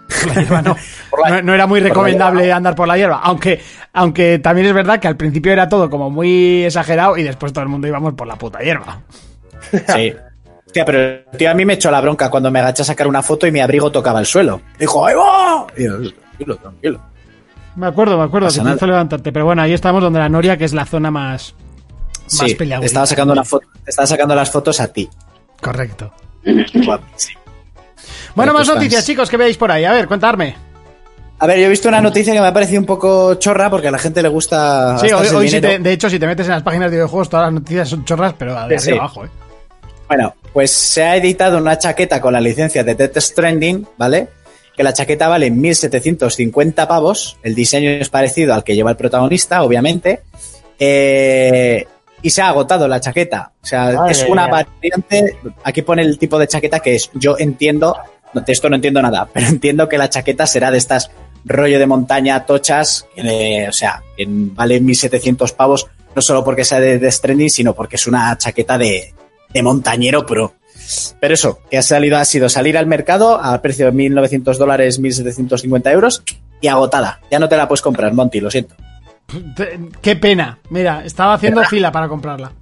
Por 0.08 0.28
la 0.28 0.34
hierba 0.42 0.62
no. 0.62 0.76
Por 1.10 1.20
la- 1.20 1.30
No, 1.36 1.42
no 1.42 1.54
era 1.54 1.66
muy 1.66 1.80
recomendable 1.80 2.52
andar 2.52 2.74
por 2.74 2.88
la 2.88 2.96
hierba. 2.96 3.20
Aunque, 3.22 3.60
aunque 3.92 4.38
también 4.38 4.68
es 4.68 4.72
verdad 4.74 4.98
que 4.98 5.08
al 5.08 5.16
principio 5.16 5.52
era 5.52 5.68
todo 5.68 5.90
como 5.90 6.10
muy 6.10 6.64
exagerado 6.64 7.16
y 7.16 7.22
después 7.22 7.52
todo 7.52 7.62
el 7.62 7.68
mundo 7.68 7.86
íbamos 7.88 8.14
por 8.14 8.26
la 8.26 8.36
puta 8.36 8.60
hierba. 8.60 9.00
Sí. 9.88 10.14
Hostia, 10.66 10.84
pero 10.84 11.24
tío, 11.38 11.50
a 11.50 11.54
mí 11.54 11.64
me 11.64 11.74
echó 11.74 11.90
la 11.90 12.00
bronca 12.00 12.28
cuando 12.28 12.50
me 12.50 12.58
agaché 12.60 12.82
a 12.82 12.84
sacar 12.84 13.06
una 13.06 13.22
foto 13.22 13.46
y 13.46 13.52
mi 13.52 13.60
abrigo 13.60 13.90
tocaba 13.90 14.20
el 14.20 14.26
suelo. 14.26 14.60
Dijo, 14.78 15.06
¡ahí 15.06 15.14
va! 15.14 15.66
Y 15.76 15.84
yo, 15.84 15.96
tranquilo, 16.12 16.56
tranquilo. 16.56 17.00
Me 17.76 17.86
acuerdo, 17.86 18.18
me 18.18 18.24
acuerdo 18.24 18.48
Pasa 18.48 18.62
que 18.62 18.68
te 18.70 18.76
hizo 18.76 18.86
levantarte. 18.86 19.32
Pero 19.32 19.44
bueno, 19.44 19.62
ahí 19.62 19.72
estamos 19.72 20.02
donde 20.02 20.18
la 20.18 20.28
Noria, 20.28 20.56
que 20.56 20.64
es 20.64 20.74
la 20.74 20.84
zona 20.84 21.10
más, 21.10 21.54
más 22.26 22.50
Sí, 22.50 22.56
estaba 22.82 23.06
sacando 23.06 23.32
una 23.32 23.44
foto, 23.44 23.66
te 23.84 23.90
estaba 23.90 24.06
sacando 24.06 24.34
las 24.34 24.50
fotos 24.50 24.80
a 24.80 24.88
ti. 24.92 25.08
Correcto. 25.60 26.12
Guapísimo. 26.44 27.40
Bueno, 28.34 28.52
más 28.52 28.68
noticias, 28.68 29.00
fans. 29.00 29.06
chicos, 29.06 29.30
que 29.30 29.36
veáis 29.36 29.56
por 29.56 29.70
ahí. 29.72 29.84
A 29.84 29.92
ver, 29.92 30.06
contarme. 30.06 30.54
A 31.38 31.46
ver, 31.46 31.58
yo 31.58 31.66
he 31.66 31.68
visto 31.68 31.88
una 31.88 32.00
noticia 32.00 32.32
que 32.32 32.40
me 32.40 32.46
ha 32.46 32.52
parecido 32.52 32.80
un 32.80 32.86
poco 32.86 33.34
chorra 33.34 33.68
porque 33.68 33.88
a 33.88 33.90
la 33.90 33.98
gente 33.98 34.22
le 34.22 34.28
gusta. 34.28 34.96
Sí, 34.98 35.10
hoy, 35.12 35.48
si 35.48 35.60
te- 35.60 35.78
de 35.78 35.92
hecho, 35.92 36.08
si 36.08 36.18
te 36.18 36.26
metes 36.26 36.46
en 36.46 36.52
las 36.52 36.62
páginas 36.62 36.90
de 36.90 36.96
videojuegos, 36.96 37.28
todas 37.28 37.46
las 37.46 37.54
noticias 37.54 37.88
son 37.88 38.04
chorras, 38.04 38.34
pero 38.38 38.52
de 38.54 38.60
arriba 38.60 38.80
Sí. 38.80 38.90
abajo, 38.92 39.24
¿eh? 39.24 39.28
Bueno, 40.08 40.34
pues 40.52 40.70
se 40.70 41.02
ha 41.02 41.16
editado 41.16 41.58
una 41.58 41.76
chaqueta 41.78 42.20
con 42.20 42.32
la 42.32 42.40
licencia 42.40 42.84
de 42.84 42.94
Death 42.94 43.18
Stranding, 43.18 43.86
¿vale? 43.98 44.28
Que 44.74 44.82
la 44.82 44.92
chaqueta 44.92 45.28
vale 45.28 45.50
1.750 45.50 46.86
pavos. 46.86 47.38
El 47.42 47.54
diseño 47.54 47.90
es 47.90 48.08
parecido 48.08 48.54
al 48.54 48.62
que 48.64 48.74
lleva 48.74 48.90
el 48.90 48.96
protagonista, 48.96 49.62
obviamente. 49.62 50.22
Eh, 50.78 51.86
y 52.22 52.30
se 52.30 52.42
ha 52.42 52.48
agotado 52.48 52.88
la 52.88 53.00
chaqueta. 53.00 53.52
O 53.62 53.66
sea, 53.66 53.92
Madre 53.92 54.12
es 54.12 54.24
una 54.28 54.46
mía. 54.46 54.66
variante. 54.80 55.38
Aquí 55.64 55.82
pone 55.82 56.02
el 56.02 56.18
tipo 56.18 56.38
de 56.38 56.48
chaqueta 56.48 56.80
que 56.80 56.96
es. 56.96 57.10
Yo 57.14 57.36
entiendo, 57.38 57.96
de 58.32 58.52
esto 58.52 58.68
no 58.68 58.76
entiendo 58.76 59.02
nada, 59.02 59.28
pero 59.32 59.46
entiendo 59.46 59.88
que 59.88 59.98
la 59.98 60.08
chaqueta 60.08 60.46
será 60.46 60.70
de 60.70 60.78
estas 60.78 61.10
rollo 61.44 61.78
de 61.78 61.86
montaña 61.86 62.44
tochas, 62.44 63.06
que 63.14 63.66
o 63.68 63.72
sea, 63.72 64.02
que 64.16 64.26
vale 64.28 64.80
1700 64.80 65.52
pavos, 65.52 65.86
no 66.14 66.20
solo 66.20 66.42
porque 66.42 66.64
sea 66.64 66.80
de 66.80 66.98
Death 66.98 67.12
Stranding, 67.12 67.50
sino 67.50 67.74
porque 67.74 67.96
es 67.96 68.06
una 68.06 68.36
chaqueta 68.36 68.76
de, 68.76 69.14
de 69.52 69.62
montañero 69.62 70.26
pro. 70.26 70.54
Pero 71.20 71.34
eso, 71.34 71.60
que 71.70 71.78
ha 71.78 71.82
salido, 71.82 72.16
ha 72.16 72.24
sido 72.24 72.48
salir 72.48 72.76
al 72.76 72.86
mercado 72.86 73.40
a 73.42 73.60
precio 73.62 73.86
de 73.86 73.92
1.900 73.92 74.56
dólares, 74.56 75.00
1.750 75.00 75.92
euros 75.92 76.22
y 76.60 76.68
agotada. 76.68 77.20
Ya 77.30 77.38
no 77.38 77.48
te 77.48 77.56
la 77.56 77.68
puedes 77.68 77.82
comprar, 77.82 78.12
Monty, 78.12 78.40
lo 78.40 78.50
siento. 78.50 78.74
Qué 80.00 80.16
pena. 80.16 80.58
Mira, 80.70 81.04
estaba 81.04 81.34
haciendo 81.34 81.64
fila 81.64 81.90
para 81.90 82.08
comprarla. 82.08 82.52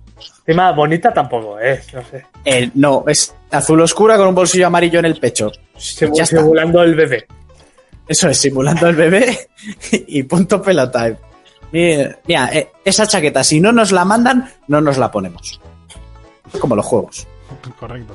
Encima, 0.46 0.72
bonita 0.72 1.12
tampoco 1.12 1.59
es, 1.59 1.92
no 1.92 2.03
sé. 2.03 2.27
Eh, 2.44 2.70
no, 2.74 3.05
es 3.07 3.35
azul 3.50 3.81
oscura 3.81 4.16
con 4.16 4.29
un 4.29 4.35
bolsillo 4.35 4.66
amarillo 4.66 4.98
en 4.98 5.07
el 5.07 5.18
pecho. 5.18 5.50
Ya 5.98 6.22
está. 6.22 6.38
Simulando 6.38 6.83
el 6.83 6.94
bebé. 6.94 7.27
Eso 8.07 8.29
es, 8.29 8.38
simulando 8.38 8.88
el 8.88 8.96
bebé 8.96 9.48
y 9.92 10.22
punto 10.24 10.61
pelota. 10.61 11.16
Mira, 11.72 12.18
mira, 12.27 12.50
eh, 12.53 12.70
esa 12.85 13.07
chaqueta, 13.07 13.42
si 13.42 13.61
no 13.61 13.72
nos 13.72 13.90
la 13.90 14.05
mandan, 14.05 14.50
no 14.68 14.81
nos 14.81 14.98
la 14.98 15.11
ponemos. 15.11 15.61
Como 16.61 16.77
los 16.77 16.85
juegos. 16.85 17.27
Correcto. 17.79 18.14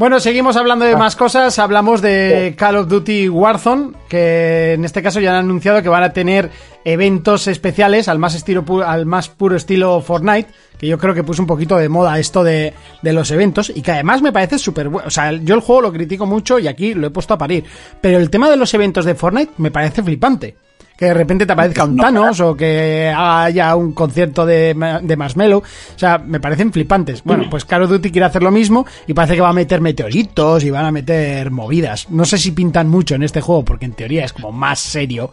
Bueno, 0.00 0.18
seguimos 0.18 0.56
hablando 0.56 0.86
Ah. 0.86 0.88
de 0.88 0.96
más 0.96 1.14
cosas. 1.14 1.58
Hablamos 1.58 2.00
de 2.00 2.54
Call 2.56 2.76
of 2.76 2.88
Duty 2.88 3.28
Warzone, 3.28 3.92
que 4.08 4.72
en 4.72 4.86
este 4.86 5.02
caso 5.02 5.20
ya 5.20 5.28
han 5.32 5.44
anunciado 5.44 5.82
que 5.82 5.90
van 5.90 6.02
a 6.02 6.14
tener 6.14 6.48
eventos 6.86 7.46
especiales 7.48 8.08
al 8.08 8.18
más 8.18 8.34
estilo 8.34 8.64
al 8.82 9.04
más 9.04 9.28
puro 9.28 9.56
estilo 9.56 10.00
Fortnite, 10.00 10.48
que 10.78 10.86
yo 10.86 10.96
creo 10.96 11.12
que 11.12 11.22
puso 11.22 11.42
un 11.42 11.46
poquito 11.46 11.76
de 11.76 11.90
moda 11.90 12.18
esto 12.18 12.42
de, 12.42 12.72
de 13.02 13.12
los 13.12 13.30
eventos 13.30 13.68
y 13.76 13.82
que 13.82 13.92
además 13.92 14.22
me 14.22 14.32
parece 14.32 14.58
súper 14.58 14.88
bueno. 14.88 15.06
O 15.06 15.10
sea, 15.10 15.32
yo 15.32 15.54
el 15.54 15.60
juego 15.60 15.82
lo 15.82 15.92
critico 15.92 16.24
mucho 16.24 16.58
y 16.58 16.66
aquí 16.66 16.94
lo 16.94 17.06
he 17.08 17.10
puesto 17.10 17.34
a 17.34 17.38
parir, 17.38 17.64
pero 18.00 18.16
el 18.16 18.30
tema 18.30 18.48
de 18.48 18.56
los 18.56 18.72
eventos 18.72 19.04
de 19.04 19.14
Fortnite 19.14 19.52
me 19.58 19.70
parece 19.70 20.02
flipante. 20.02 20.56
Que 21.00 21.06
de 21.06 21.14
repente 21.14 21.46
te 21.46 21.52
aparezca 21.54 21.84
un 21.84 21.96
Thanos 21.96 22.38
o 22.40 22.54
que 22.54 23.10
haya 23.16 23.74
un 23.74 23.92
concierto 23.92 24.44
de, 24.44 25.00
de 25.02 25.16
Marshmello. 25.16 25.58
O 25.58 25.98
sea, 25.98 26.18
me 26.18 26.38
parecen 26.40 26.70
flipantes. 26.72 27.24
Bueno, 27.24 27.46
pues 27.50 27.64
Call 27.64 27.84
of 27.84 27.90
Duty 27.90 28.10
quiere 28.10 28.26
hacer 28.26 28.42
lo 28.42 28.50
mismo 28.50 28.84
y 29.06 29.14
parece 29.14 29.34
que 29.34 29.40
va 29.40 29.48
a 29.48 29.54
meter 29.54 29.80
meteoritos 29.80 30.62
y 30.62 30.68
van 30.68 30.84
a 30.84 30.92
meter 30.92 31.50
movidas. 31.50 32.10
No 32.10 32.26
sé 32.26 32.36
si 32.36 32.52
pintan 32.52 32.88
mucho 32.88 33.14
en 33.14 33.22
este 33.22 33.40
juego 33.40 33.64
porque 33.64 33.86
en 33.86 33.94
teoría 33.94 34.26
es 34.26 34.34
como 34.34 34.52
más 34.52 34.78
serio. 34.78 35.32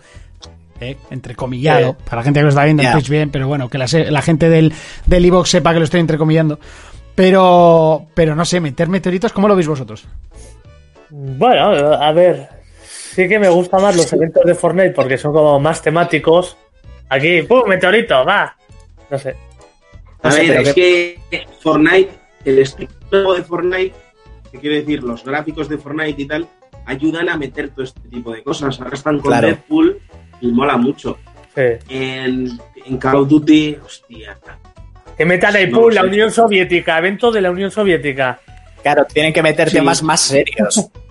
¿eh? 0.79 0.95
Entrecomillado. 1.11 1.97
Sí. 1.99 2.03
Para 2.05 2.21
la 2.21 2.23
gente 2.23 2.39
que 2.39 2.43
lo 2.43 2.49
está 2.49 2.63
viendo 2.63 2.83
en 2.83 2.87
Ya. 2.87 2.93
Twitch 2.93 3.09
bien, 3.09 3.29
pero 3.29 3.49
bueno, 3.49 3.67
que 3.67 3.77
la, 3.77 3.87
la 4.09 4.21
gente 4.21 4.47
del, 4.49 4.71
del 5.05 5.25
Evox 5.25 5.49
sepa 5.49 5.73
que 5.73 5.79
lo 5.79 5.85
estoy 5.85 5.99
entrecomillando. 5.99 6.59
Pero, 7.13 8.05
pero 8.13 8.35
no 8.35 8.45
sé, 8.45 8.61
meter 8.61 8.87
meteoritos, 8.87 9.33
¿cómo 9.33 9.49
lo 9.49 9.55
veis 9.55 9.67
vosotros? 9.67 10.05
Bueno, 11.09 11.71
a 11.93 12.11
ver. 12.13 12.47
Sí 13.17 13.27
que 13.27 13.39
me 13.39 13.49
gustan 13.49 13.81
más 13.81 13.95
los 13.95 14.13
eventos 14.13 14.43
de 14.45 14.53
Fortnite 14.53 14.91
porque 14.91 15.17
son 15.17 15.33
como 15.33 15.59
más 15.59 15.81
temáticos. 15.81 16.55
Aquí, 17.09 17.41
¡pum! 17.41 17.63
Meteorito, 17.67 18.23
va. 18.23 18.55
No 19.09 19.17
sé. 19.17 19.35
A 20.21 20.29
sé, 20.29 20.47
ver, 20.47 20.61
es 20.61 20.73
que 20.75 21.19
Fortnite, 21.63 22.11
el 22.45 22.59
estilo 22.59 23.33
de 23.33 23.41
Fortnite, 23.43 23.93
que 24.51 24.59
quiero 24.59 24.75
decir, 24.75 25.01
los 25.01 25.23
gráficos 25.25 25.67
de 25.67 25.79
Fortnite 25.79 26.21
y 26.21 26.25
tal, 26.27 26.47
ayudan 26.85 27.27
a 27.29 27.37
meter 27.37 27.69
todo 27.69 27.85
este 27.85 28.01
tipo 28.07 28.31
de 28.31 28.43
cosas. 28.43 28.79
Ahora 28.79 28.93
están 28.93 29.17
con 29.17 29.31
Claro. 29.31 29.47
Deadpool 29.47 29.99
y 30.39 30.47
mola 30.51 30.77
mucho. 30.77 31.17
Sí. 31.55 31.63
En, 31.89 32.59
en 32.85 32.97
Call 32.99 33.15
of 33.15 33.29
Duty, 33.29 33.77
hostia. 33.83 34.37
Que 35.17 35.25
metan 35.25 35.55
ahí, 35.55 35.71
No. 35.71 35.89
La 35.89 36.03
Unión 36.03 36.29
Soviética, 36.31 36.99
evento 36.99 37.31
de 37.31 37.41
la 37.41 37.49
Unión 37.49 37.71
Soviética. 37.71 38.39
Claro, 38.83 39.05
tienen 39.05 39.33
que 39.33 39.41
meter 39.41 39.71
Sí. 39.71 39.77
temas 39.77 40.03
más 40.03 40.21
serios. 40.21 40.91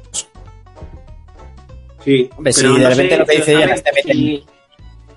Sí, 2.07 2.31
Hombre, 2.37 2.53
pero 2.57 2.73
de 2.75 2.79
no 2.79 2.89
repente 2.89 3.11
sé, 3.15 3.19
lo 3.19 3.27
que 3.27 3.37
dice 3.37 3.55
a 3.57 3.61
Jonas 3.61 3.83
ver, 3.83 3.93
te 3.95 4.01
meten- 4.03 4.13
si, 4.15 4.45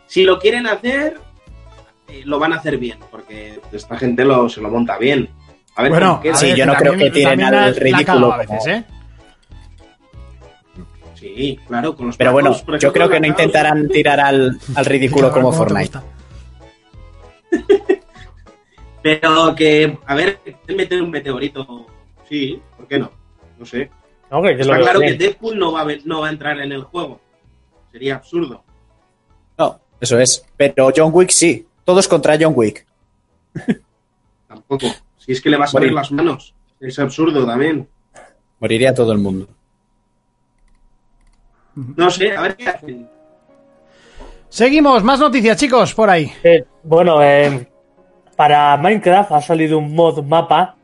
si 0.08 0.23
lo 0.23 0.39
quieren 0.39 0.65
hacer, 0.67 1.17
eh, 2.08 2.21
lo 2.25 2.39
van 2.39 2.52
a 2.54 2.56
hacer 2.58 2.78
bien, 2.80 2.97
porque 3.12 3.62
esta 3.71 3.95
gente 3.97 4.25
lo, 4.25 4.49
se 4.49 4.60
lo 4.60 4.69
monta 4.71 4.97
bien. 4.97 5.30
A 5.75 5.84
ver, 5.84 5.91
Bueno, 5.91 6.13
¿con 6.15 6.23
qué- 6.23 6.30
a 6.32 6.36
sí, 6.36 6.47
ver, 6.47 6.56
yo 6.58 6.65
no 6.65 6.73
creo 6.73 6.97
que 6.97 7.12
tiren 7.12 7.41
al 7.43 7.75
ridículo 7.75 8.34
a 8.34 8.38
veces, 8.38 8.65
¿eh? 8.67 8.84
Sí, 11.13 11.60
claro, 11.67 11.95
con 11.95 12.08
los 12.08 12.17
Pero 12.17 12.32
bueno, 12.32 12.56
yo 12.80 12.91
creo 12.93 13.08
que 13.10 13.19
no 13.19 13.28
intentarán 13.28 13.88
tirar 13.89 14.19
al, 14.19 14.58
al 14.75 14.86
ridículo 14.86 15.32
como 15.32 15.52
¿Cómo 15.52 15.65
te 15.65 15.73
Fortnite. 15.73 15.99
Pero 19.04 19.56
que, 19.56 19.97
a 20.06 20.15
ver, 20.15 20.39
meter 20.67 21.02
un 21.02 21.12
meteorito, 21.12 21.86
sí, 22.28 22.60
¿por 22.75 22.88
qué 22.88 22.99
no? 22.99 23.12
No 23.58 23.65
sé. 23.65 23.89
No, 24.31 24.41
que 24.41 24.49
yo 24.57 24.65
lo 24.65 24.73
Está 24.73 24.77
claro 24.79 24.99
que. 24.99 25.13
Deadpool 25.13 25.57
no 25.57 25.71
va, 25.71 25.81
a, 25.81 25.83
ver- 25.85 26.01
no 26.05 26.21
va 26.21 26.27
a 26.27 26.29
entrar 26.31 26.59
en 26.59 26.71
el 26.71 26.83
juego. 26.83 27.19
Sería 27.91 28.15
absurdo. 28.15 28.63
No, 29.57 29.79
eso 29.99 30.19
es. 30.19 30.45
Pero 30.55 30.91
John 30.95 31.11
Wick 31.13 31.29
sí. 31.31 31.65
Todos 31.83 32.07
contra 32.07 32.37
John 32.39 32.53
Wick. 32.55 32.85
Tampoco. 34.47 34.87
Si 35.17 35.31
es 35.31 35.41
que 35.41 35.49
le 35.49 35.57
vas 35.57 35.73
a 35.73 35.79
Morir. 35.79 35.93
las 35.93 36.11
manos. 36.11 36.53
Es 36.79 36.97
absurdo 36.99 37.45
también. 37.45 37.87
Moriría 38.59 38.93
todo 38.93 39.11
el 39.11 39.17
mundo. 39.17 39.47
No 41.75 42.09
sé, 42.11 42.35
a 42.35 42.41
ver 42.41 42.55
qué 42.55 42.67
hacen. 42.67 43.09
Seguimos, 44.49 45.03
más 45.03 45.19
noticias, 45.19 45.57
chicos, 45.57 45.93
por 45.93 46.09
ahí. 46.09 46.31
Eh, 46.43 46.65
bueno, 46.83 47.21
eh, 47.23 47.67
para 48.35 48.75
Minecraft 48.77 49.31
ha 49.31 49.41
salido 49.41 49.77
un 49.77 49.93
mod 49.95 50.23
mapa 50.23 50.75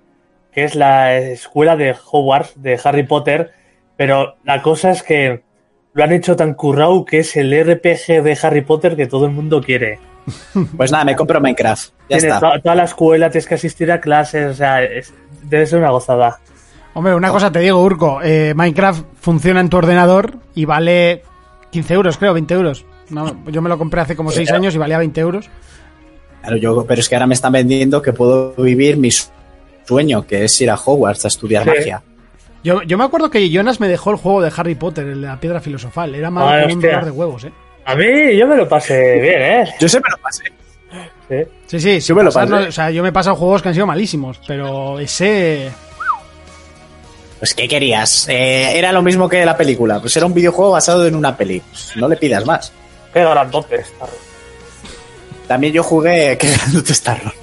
que 0.56 0.64
es 0.64 0.74
la 0.76 1.16
escuela 1.18 1.76
de 1.76 1.94
Hogwarts 2.12 2.54
de 2.62 2.80
Harry 2.84 3.04
Potter, 3.04 3.52
pero 3.98 4.38
la 4.46 4.62
cosa 4.62 4.90
es 4.92 5.04
que 5.04 5.44
lo 5.94 6.04
han 6.04 6.14
hecho 6.14 6.36
tan 6.36 6.54
currado 6.56 7.06
que 7.06 7.20
es 7.20 7.36
el 7.36 7.52
RPG 7.52 8.24
de 8.24 8.38
Harry 8.42 8.62
Potter 8.62 8.96
que 8.96 9.06
todo 9.08 9.26
el 9.26 9.32
mundo 9.34 9.62
quiere. 9.62 10.00
Pues 10.78 10.92
nada, 10.92 11.06
me 11.06 11.16
compro 11.16 11.40
Minecraft. 11.40 11.90
Ya 12.10 12.18
Tienes 12.18 12.24
está. 12.36 12.40
to- 12.54 12.62
toda 12.62 12.76
la 12.76 12.84
escuela, 12.86 13.30
tienes 13.30 13.46
que 13.48 13.56
asistir 13.56 13.92
a 13.92 14.02
clases, 14.02 14.50
o 14.52 14.54
sea, 14.56 14.82
es- 14.84 15.14
debe 15.44 15.66
ser 15.68 15.78
una 15.80 15.92
gozada. 15.92 16.40
Hombre, 16.96 17.14
una 17.14 17.30
cosa 17.30 17.52
te 17.52 17.60
digo, 17.60 17.82
Urco. 17.84 18.22
eh, 18.24 18.54
Minecraft 18.56 19.04
funciona 19.20 19.60
en 19.60 19.70
tu 19.70 19.78
ordenador 19.78 20.38
y 20.56 20.66
vale 20.66 21.22
15 21.72 21.94
euros, 21.94 22.18
creo, 22.18 22.34
20 22.34 22.54
euros. 22.54 22.86
No, 23.10 23.38
yo 23.52 23.62
me 23.62 23.70
lo 23.70 23.78
compré 23.78 24.02
hace 24.02 24.16
como 24.16 24.32
6 24.32 24.50
años 24.52 24.74
y 24.74 24.78
valía 24.78 24.98
20 24.98 25.20
euros. 25.22 25.50
Claro, 26.42 26.58
yo, 26.58 26.86
pero 26.88 27.02
es 27.02 27.10
que 27.10 27.16
ahora 27.16 27.28
me 27.28 27.34
están 27.36 27.52
vendiendo 27.52 28.02
que 28.02 28.14
puedo 28.14 28.54
vivir 28.56 28.98
mi 28.98 29.12
su- 29.12 29.30
sueño, 29.86 30.26
que 30.26 30.44
es 30.46 30.62
ir 30.62 30.70
a 30.70 30.76
Hogwarts 30.76 31.26
a 31.26 31.28
estudiar 31.30 31.64
Sí. 31.64 31.70
magia. 31.70 32.02
Yo, 32.64 32.82
yo 32.82 32.98
me 32.98 33.04
acuerdo 33.04 33.30
que 33.30 33.50
Jonas 33.52 33.80
me 33.80 33.88
dejó 33.88 34.10
el 34.12 34.18
juego 34.18 34.42
de 34.42 34.52
Harry 34.56 34.74
Potter, 34.76 35.06
el 35.06 35.22
de 35.22 35.28
la 35.28 35.40
piedra 35.40 35.62
filosofal. 35.62 36.16
Era 36.16 36.32
malo 36.32 36.48
Ay, 36.50 36.64
como 36.64 36.74
un 36.76 36.82
dolor 36.82 37.06
de 37.06 37.12
huevos, 37.12 37.44
¿eh? 37.44 37.52
A 37.86 37.94
mí 37.96 38.36
yo 38.36 38.48
me 38.48 38.56
lo 38.56 38.68
pasé 38.68 39.20
bien, 39.20 39.42
¿eh? 39.42 39.66
Yo 39.80 39.88
se 39.88 40.00
me 40.00 40.10
lo 40.10 40.18
pasé. 40.18 40.44
Sí. 41.30 41.36
Sí, 41.68 41.80
sí, 41.80 42.02
sí. 42.02 42.08
Yo 42.08 42.16
me 42.16 42.24
lo 42.24 42.32
pasé. 42.32 42.54
o 42.54 42.72
sea, 42.72 42.90
yo 42.90 43.04
me 43.04 43.10
he 43.10 43.12
pasado 43.12 43.36
juegos 43.36 43.62
que 43.62 43.68
han 43.70 43.74
sido 43.76 43.86
malísimos, 43.86 44.40
pero 44.48 45.00
ese... 45.00 45.72
Pues, 47.40 47.54
¿qué 47.54 47.68
querías? 47.68 48.28
Eh, 48.30 48.78
era 48.78 48.92
lo 48.92 49.02
mismo 49.04 49.28
que 49.30 49.46
la 49.46 49.56
película. 49.58 50.00
Pues 50.00 50.16
era 50.18 50.26
un 50.26 50.34
videojuego 50.34 50.72
basado 50.72 51.06
en 51.06 51.16
una 51.16 51.36
peli. 51.38 51.60
Pues, 51.60 51.92
no 51.98 52.08
le 52.08 52.16
pidas 52.18 52.46
más. 52.46 52.72
Qué 53.14 53.22
grandotes. 53.22 53.94
También 55.48 55.74
yo 55.74 55.84
jugué. 55.84 56.38
¿Qué 56.40 56.50
grandote 56.52 56.92
está 56.94 57.16
Ron? 57.16 57.34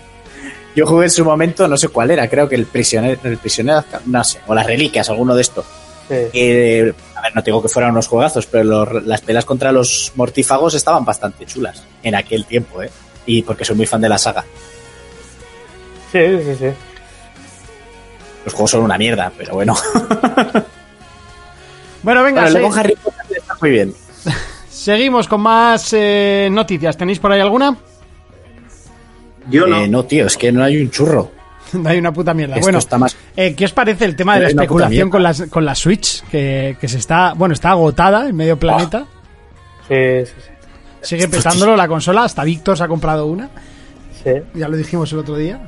Yo 0.75 0.87
jugué 0.87 1.05
en 1.05 1.11
su 1.11 1.25
momento, 1.25 1.69
no 1.69 1.77
sé 1.77 1.89
cuál 1.89 2.11
era, 2.11 2.29
creo 2.29 2.49
que 2.49 2.55
el 2.55 2.67
prisionero, 2.67 3.21
el 3.25 3.37
prisionero, 3.39 3.85
no 4.07 4.25
sé, 4.25 4.41
o 4.47 4.55
las 4.55 4.67
reliquias, 4.67 5.09
alguno 5.11 5.35
de 5.35 5.43
estos. 5.43 5.65
Sí. 6.09 6.15
Eh, 6.33 6.93
a 7.15 7.21
ver, 7.23 7.35
no 7.37 7.43
te 7.43 7.51
digo 7.51 7.63
que 7.63 7.69
fueran 7.69 7.91
unos 7.93 8.09
juegazos, 8.09 8.47
pero 8.47 8.65
los- 8.65 9.05
las 9.05 9.21
pelas 9.21 9.45
contra 9.45 9.71
los 9.71 10.13
mortífagos 10.17 10.75
estaban 10.75 11.05
bastante 11.05 11.45
chulas 11.47 11.83
en 12.03 12.15
aquel 12.15 12.47
tiempo, 12.47 12.83
¿eh? 12.83 12.91
Y 13.27 13.43
porque 13.43 13.65
soy 13.65 13.77
muy 13.77 13.87
fan 13.87 14.01
de 14.01 14.09
la 14.09 14.19
saga. 14.19 14.45
Sí, 16.11 16.19
sí, 16.45 16.55
sí. 16.59 16.67
Los 18.45 18.55
juegos 18.55 18.71
son 18.73 18.83
una 18.83 18.99
mierda, 18.99 19.31
pero 19.37 19.55
bueno. 19.55 19.75
Bueno, 22.03 22.25
venga, 22.25 22.51
Lego 22.51 22.73
Harry 22.75 22.97
Potter 22.97 23.39
está 23.39 23.55
muy 23.61 23.71
bien. 23.71 23.95
seguimos 24.69 25.29
con 25.29 25.41
más 25.41 25.93
eh, 25.93 26.49
noticias. 26.51 26.97
¿Tenéis 26.97 27.21
por 27.21 27.31
ahí 27.31 27.41
alguna? 27.41 27.77
Yo 29.51 29.67
no. 29.67 29.83
Eh, 29.83 29.89
no, 29.89 30.05
tío, 30.05 30.27
es 30.27 30.37
que 30.37 30.53
no 30.53 30.63
hay 30.63 30.81
un 30.81 30.91
churro. 30.91 31.31
No 31.73 31.89
hay 31.89 31.99
una 31.99 32.13
puta 32.13 32.35
mierda. 32.35 32.57
Esto 32.57 32.67
bueno, 32.67 32.79
está 32.81 32.99
más. 32.99 33.17
eh, 33.35 33.55
¿qué 33.55 33.65
os 33.65 33.73
parece 33.73 34.05
el 34.05 34.15
tema 34.15 34.35
de 34.35 34.43
la 34.43 34.49
especulación 34.49 35.09
con 35.09 35.23
la, 35.23 35.35
con 35.49 35.65
la 35.65 35.75
Switch? 35.75 36.23
Que, 36.31 36.77
que 36.79 36.87
se 36.87 36.99
está, 36.99 37.33
bueno, 37.33 37.55
está 37.55 37.71
agotada 37.71 38.29
en 38.29 38.37
medio 38.37 38.59
planeta. 38.59 39.07
Sí, 39.89 39.95
sí, 40.27 40.33
sí. 40.37 40.51
Sigue 41.01 41.29
petándolo 41.29 41.75
la 41.75 41.89
consola. 41.89 42.25
Hasta 42.25 42.45
Víctor 42.45 42.77
se 42.77 42.85
ha 42.85 42.89
comprado 42.89 43.27
una. 43.27 43.49
Sí. 44.23 44.33
Ya 44.55 44.69
lo 44.69 44.77
dijimos 44.77 45.11
el 45.13 45.21
otro 45.21 45.35
día. 45.37 45.61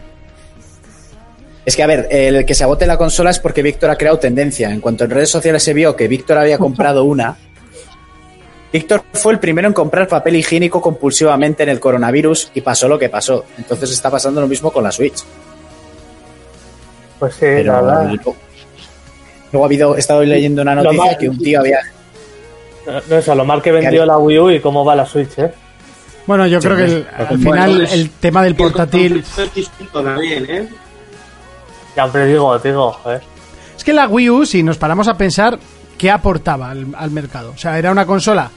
Es 1.64 1.74
que, 1.74 1.82
a 1.82 1.86
ver, 1.86 2.06
el 2.10 2.44
que 2.44 2.54
se 2.54 2.64
agote 2.64 2.86
la 2.86 2.98
consola 2.98 3.30
es 3.30 3.38
porque 3.38 3.62
Víctor 3.62 3.88
ha 3.88 3.96
creado 3.96 4.18
tendencia. 4.18 4.70
En 4.70 4.80
cuanto 4.80 5.04
en 5.04 5.10
redes 5.10 5.30
sociales 5.30 5.62
se 5.62 5.72
vio 5.72 5.96
que 5.96 6.06
Víctor 6.08 6.36
había 6.36 6.58
comprado 6.58 7.04
una, 7.04 7.36
Víctor 8.74 9.04
fue 9.12 9.32
el 9.34 9.38
primero 9.38 9.68
en 9.68 9.72
comprar 9.72 10.08
papel 10.08 10.34
higiénico 10.34 10.80
compulsivamente 10.82 11.62
en 11.62 11.68
el 11.68 11.78
coronavirus 11.78 12.50
y 12.54 12.60
pasó 12.60 12.88
lo 12.88 12.98
que 12.98 13.08
pasó. 13.08 13.44
Entonces 13.56 13.88
está 13.92 14.10
pasando 14.10 14.40
lo 14.40 14.48
mismo 14.48 14.72
con 14.72 14.82
la 14.82 14.90
Switch. 14.90 15.22
Pues 17.20 17.34
sí, 17.34 17.40
Pero 17.42 17.72
la 17.72 17.80
verdad. 17.82 18.08
luego, 18.08 18.36
luego 19.52 19.64
ha 19.64 19.68
habido, 19.68 19.96
he 19.96 20.00
estado 20.00 20.24
leyendo 20.24 20.62
una 20.62 20.74
noticia 20.74 21.04
mal- 21.04 21.16
que 21.16 21.28
un 21.28 21.38
tío 21.38 21.60
había. 21.60 21.78
No, 23.08 23.16
eso, 23.16 23.34
lo 23.36 23.44
mal 23.44 23.62
que 23.62 23.70
vendió 23.70 24.04
la 24.04 24.18
Wii 24.18 24.38
U 24.40 24.50
y 24.50 24.60
cómo 24.60 24.84
va 24.84 24.96
la 24.96 25.06
Switch, 25.06 25.38
¿eh? 25.38 25.52
Bueno, 26.26 26.46
yo 26.48 26.58
creo 26.58 26.76
que 26.76 26.84
el- 26.84 27.06
al 27.16 27.38
final 27.38 27.80
el 27.92 28.10
tema 28.10 28.42
del 28.42 28.56
portátil... 28.56 29.18
es 29.38 29.54
distinto 29.54 30.02
también, 30.02 30.46
¿eh? 30.50 30.68
Ya, 31.96 32.06
hombre, 32.06 32.26
digo, 32.26 32.58
digo, 32.58 32.90
joder. 32.90 33.22
Es 33.76 33.84
que 33.84 33.92
la 33.92 34.08
Wii 34.08 34.30
U, 34.30 34.44
si 34.44 34.64
nos 34.64 34.78
paramos 34.78 35.06
a 35.06 35.14
pensar, 35.16 35.60
¿qué 35.96 36.10
aportaba 36.10 36.70
al, 36.72 36.88
al 36.96 37.10
mercado? 37.12 37.52
O 37.54 37.56
sea, 37.58 37.78
era 37.78 37.92
una 37.92 38.04
consola 38.04 38.50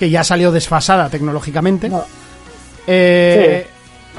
que 0.00 0.10
ya 0.10 0.24
salió 0.24 0.50
desfasada 0.50 1.08
tecnológicamente. 1.08 1.88
Eh, 2.86 3.66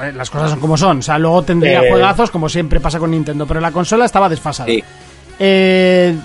eh, 0.00 0.12
Las 0.14 0.30
cosas 0.30 0.50
son 0.50 0.60
como 0.60 0.76
son. 0.78 1.00
O 1.00 1.02
sea, 1.02 1.18
luego 1.18 1.42
tendría 1.42 1.82
Eh. 1.84 1.90
juegazos, 1.90 2.30
como 2.30 2.48
siempre 2.48 2.80
pasa 2.80 2.98
con 2.98 3.10
Nintendo, 3.10 3.46
pero 3.46 3.60
la 3.60 3.70
consola 3.72 4.04
estaba 4.06 4.28
desfasada. 4.28 4.68
Sí. 4.70 4.82
Eh, 5.38 6.16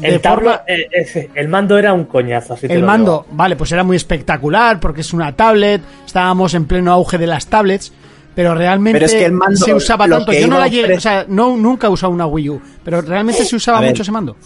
El, 0.00 0.20
forma- 0.20 0.62
eh, 0.66 1.28
el 1.34 1.48
mando 1.48 1.76
era 1.76 1.92
un 1.92 2.04
coñazo, 2.04 2.54
así 2.54 2.66
te 2.66 2.74
el 2.74 2.80
lo 2.80 2.86
mando, 2.86 3.26
vale, 3.32 3.56
pues 3.56 3.70
era 3.72 3.84
muy 3.84 3.96
espectacular 3.96 4.80
porque 4.80 5.02
es 5.02 5.12
una 5.12 5.32
tablet, 5.36 5.82
estábamos 6.06 6.54
en 6.54 6.64
pleno 6.64 6.92
auge 6.92 7.18
de 7.18 7.26
las 7.26 7.46
tablets, 7.46 7.92
pero 8.34 8.54
realmente 8.54 8.98
Pero 9.00 9.06
es 9.06 9.14
que 9.14 9.26
el 9.26 9.32
mando, 9.32 9.62
se 9.62 9.74
usaba 9.74 10.08
tanto. 10.08 10.32
Yo 10.32 10.46
no 10.46 10.58
la 10.58 10.68
llegué, 10.68 10.94
o 10.96 11.00
sea, 11.00 11.26
no, 11.28 11.56
nunca 11.58 11.88
he 11.88 11.90
usado 11.90 12.10
una 12.12 12.24
Wii 12.26 12.48
U, 12.50 12.62
pero 12.82 13.02
realmente 13.02 13.44
se 13.44 13.54
usaba 13.56 13.82
mucho 13.82 14.02
ese 14.02 14.12
mando. 14.12 14.36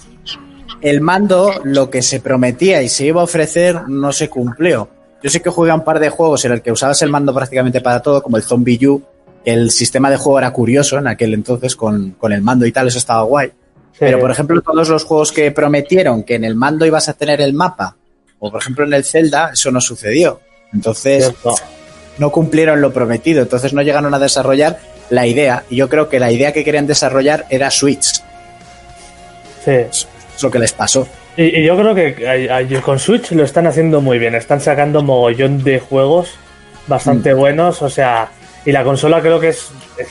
El 0.87 1.01
mando, 1.01 1.53
lo 1.65 1.91
que 1.91 2.01
se 2.01 2.21
prometía 2.21 2.81
y 2.81 2.89
se 2.89 3.07
iba 3.07 3.21
a 3.21 3.25
ofrecer, 3.25 3.89
no 3.89 4.13
se 4.13 4.29
cumplió. 4.31 4.89
Yo 5.21 5.29
sé 5.31 5.43
que 5.43 5.51
jugué 5.51 5.73
a 5.73 5.75
un 5.75 5.83
par 5.83 5.99
de 5.99 6.11
juegos 6.11 6.45
en 6.45 6.53
el 6.53 6.63
que 6.63 6.71
usabas 6.71 7.03
el 7.03 7.11
mando 7.11 7.35
prácticamente 7.35 7.81
para 7.81 8.01
todo, 8.01 8.23
como 8.23 8.37
el 8.37 8.45
Zombie 8.45 8.87
U. 8.87 9.03
El 9.45 9.73
sistema 9.73 10.13
de 10.13 10.17
juego 10.17 10.39
era 10.39 10.53
curioso 10.53 10.97
en 10.99 11.09
aquel 11.09 11.35
entonces 11.35 11.75
con, 11.75 12.13
con 12.13 12.33
el 12.33 12.41
mando 12.41 12.67
y 12.67 12.71
tal, 12.71 12.87
eso 12.87 12.99
estaba 12.99 13.25
guay. 13.25 13.51
Pero, 13.99 14.21
por 14.21 14.31
ejemplo, 14.31 14.63
todos 14.63 14.89
los 14.89 15.03
juegos 15.03 15.33
que 15.33 15.51
prometieron 15.51 16.23
que 16.23 16.37
en 16.37 16.45
el 16.45 16.55
mando 16.55 16.87
ibas 16.87 17.09
a 17.09 17.15
tener 17.15 17.41
el 17.41 17.53
mapa, 17.53 17.97
o 18.39 18.53
por 18.53 18.61
ejemplo 18.61 18.85
en 18.85 18.93
el 18.93 19.05
Zelda, 19.05 19.51
eso 19.55 19.73
no 19.73 19.81
sucedió. 19.81 20.39
Entonces, 20.73 21.25
Cierto. 21.25 21.57
no 22.19 22.31
cumplieron 22.31 22.81
lo 22.81 22.93
prometido, 22.93 23.43
entonces 23.43 23.73
no 23.73 23.83
llegaron 23.83 24.15
a 24.15 24.21
desarrollar 24.21 24.79
la 25.11 25.27
idea. 25.27 25.65
Y 25.69 25.75
yo 25.75 25.89
creo 25.89 26.09
que 26.09 26.21
la 26.21 26.31
idea 26.31 26.53
que 26.53 26.63
querían 26.63 26.87
desarrollar 26.87 27.45
era 27.51 27.73
Switch. 27.73 28.23
Sí. 29.65 30.07
Es 30.37 30.43
lo 30.43 30.51
que 30.51 30.59
les 30.59 30.73
pasó. 30.73 31.09
Y, 31.37 31.61
y 31.61 31.65
yo 31.65 31.77
creo 31.77 31.95
que 31.95 32.81
con 32.85 32.99
Switch 32.99 33.33
lo 33.33 33.43
están 33.45 33.67
haciendo 33.67 34.01
muy 34.01 34.19
bien. 34.19 34.35
Están 34.35 34.61
sacando 34.61 35.03
mogollón 35.03 35.65
de 35.65 35.81
juegos 35.81 36.35
bastante 36.87 37.35
Mm. 37.35 37.39
buenos. 37.39 37.83
O 37.83 37.89
sea, 37.91 38.29
y 38.65 38.73
la 38.73 38.85
consola 38.85 39.21
creo 39.21 39.41
que 39.41 39.49
es, 39.49 39.71
es 39.99 40.09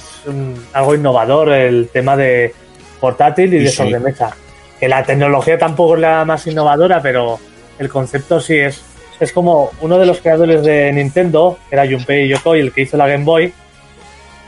algo 0.74 0.96
innovador 0.96 1.52
el 1.54 1.90
tema 1.94 2.18
de 2.18 2.54
portátil 3.00 3.54
y 3.54 3.60
de 3.60 3.68
sí. 3.70 3.76
sobremesa. 3.78 4.36
Que 4.80 4.88
la 4.90 5.04
tecnología 5.04 5.58
tampoco 5.58 5.96
es 5.96 6.02
la 6.02 6.26
más 6.26 6.46
innovadora, 6.48 7.02
pero 7.02 7.40
el 7.80 7.90
concepto 7.90 8.40
sí 8.42 8.58
es. 8.58 8.82
Es 9.20 9.32
como 9.32 9.72
uno 9.82 9.98
de 9.98 10.06
los 10.06 10.20
creadores 10.20 10.64
de 10.64 10.92
Nintendo, 10.92 11.58
que 11.70 11.76
era 11.76 11.88
Junpei 11.90 12.28
Yokoi, 12.28 12.60
el 12.60 12.74
que 12.74 12.82
hizo 12.82 12.98
la 12.98 13.08
Game 13.08 13.24
Boy, 13.24 13.54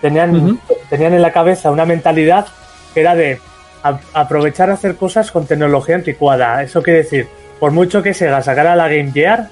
tenían, 0.02 0.60
tenían 0.90 1.14
en 1.14 1.22
la 1.22 1.32
cabeza 1.32 1.72
una 1.72 1.86
mentalidad 1.86 2.48
que 2.94 3.00
era 3.02 3.16
de 3.16 3.40
a- 3.90 4.00
aprovechar 4.14 4.70
a 4.70 4.74
hacer 4.74 4.96
cosas 4.96 5.32
con 5.32 5.46
tecnología 5.46 5.96
anticuada. 5.96 6.62
Eso 6.64 6.82
quiere 6.84 7.00
decir, 7.04 7.28
por 7.60 7.72
mucho 7.72 8.02
que 8.04 8.14
Sega 8.14 8.42
sacara 8.42 8.76
la 8.76 8.88
Game 8.88 9.12
Gear, 9.12 9.50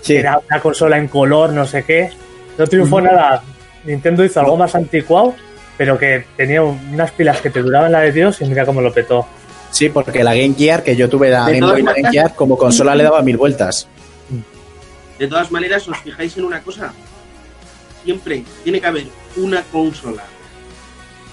Sí. 0.00 0.16
era 0.16 0.38
una 0.38 0.60
consola 0.60 0.98
en 0.98 1.08
color, 1.08 1.50
no 1.52 1.66
sé 1.66 1.82
qué, 1.84 2.10
no 2.58 2.66
triunfó 2.66 3.00
nada. 3.00 3.42
Nintendo 3.84 4.24
hizo 4.24 4.40
algo 4.40 4.56
más 4.56 4.74
anticuado, 4.74 5.34
pero 5.76 5.98
que 5.98 6.24
tenía 6.36 6.62
un- 6.62 6.78
unas 6.92 7.10
pilas 7.12 7.40
que 7.40 7.50
te 7.50 7.60
duraban 7.62 7.90
la 7.92 8.00
de 8.00 8.12
Dios 8.12 8.40
y 8.40 8.44
mira 8.46 8.64
cómo 8.66 8.80
lo 8.80 8.92
petó. 8.92 9.26
Sí, 9.70 9.88
porque 9.88 10.22
la 10.22 10.34
Game 10.34 10.54
Gear, 10.56 10.82
que 10.84 10.94
yo 10.94 11.08
tuve 11.08 11.30
la 11.30 11.46
De 11.46 11.52
Game 11.54 11.60
todas 11.60 11.72
Boy 11.72 11.80
y 11.80 11.84
la 11.84 11.90
Game 11.92 12.02
maneras- 12.02 12.12
Gear, 12.28 12.34
como 12.36 12.56
consola 12.56 12.94
le 12.94 13.02
daba 13.04 13.22
mil 13.22 13.36
vueltas. 13.36 13.88
De 15.18 15.26
todas 15.26 15.50
maneras, 15.50 15.86
os 15.88 15.98
fijáis 15.98 16.36
en 16.36 16.44
una 16.44 16.60
cosa. 16.60 16.92
Siempre 18.04 18.44
tiene 18.62 18.80
que 18.80 18.86
haber 18.86 19.04
una 19.36 19.62
consola 19.72 20.22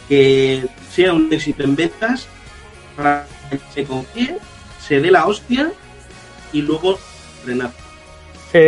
que 0.08 0.66
sea 0.94 1.14
un 1.14 1.32
éxito 1.32 1.64
en 1.64 1.76
ventas 1.76 2.28
para 2.96 3.26
que 3.50 3.60
se 3.74 3.84
confíe, 3.84 4.38
se 4.86 5.00
dé 5.00 5.12
la 5.12 5.26
hostia 5.26 5.72
y 6.54 6.62
luego 6.62 7.00
renace. 7.46 7.76
Sí, 8.52 8.60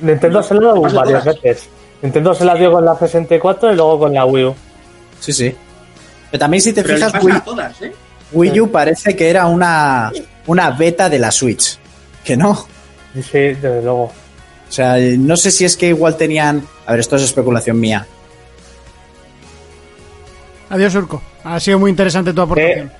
Nintendo 0.00 0.42
se 0.42 0.54
la 0.54 0.72
dio 0.72 0.82
varias 0.82 1.24
veces. 1.24 1.68
Nintendo 2.02 2.34
se 2.34 2.44
la 2.44 2.54
dio 2.54 2.72
con 2.72 2.84
la 2.84 2.96
64 2.96 3.72
y 3.72 3.76
luego 3.76 3.98
con 3.98 4.14
la 4.14 4.24
Wii 4.24 4.44
U. 4.44 4.54
Sí, 5.18 5.32
sí. 5.32 5.54
Pero 6.30 6.38
también 6.38 6.62
si 6.62 6.72
te 6.72 6.82
Pero 6.82 6.96
fijas, 6.96 7.22
Wii, 7.22 7.40
todas, 7.44 7.82
¿eh? 7.82 7.92
Wii 8.32 8.60
U 8.60 8.70
parece 8.70 9.16
que 9.16 9.28
era 9.28 9.46
una, 9.46 10.12
una 10.46 10.70
beta 10.70 11.08
de 11.08 11.18
la 11.18 11.30
Switch. 11.30 11.78
Que 12.24 12.36
no. 12.36 12.66
Sí, 13.14 13.22
desde 13.32 13.82
luego. 13.82 14.04
O 14.04 14.72
sea, 14.72 14.96
no 14.98 15.36
sé 15.36 15.50
si 15.50 15.64
es 15.64 15.76
que 15.76 15.88
igual 15.88 16.16
tenían... 16.16 16.64
A 16.86 16.92
ver, 16.92 17.00
esto 17.00 17.16
es 17.16 17.22
especulación 17.22 17.80
mía. 17.80 18.06
Adiós, 20.68 20.94
Urco. 20.94 21.20
Ha 21.44 21.58
sido 21.60 21.78
muy 21.78 21.90
interesante 21.90 22.32
tu 22.32 22.40
aportación. 22.42 22.90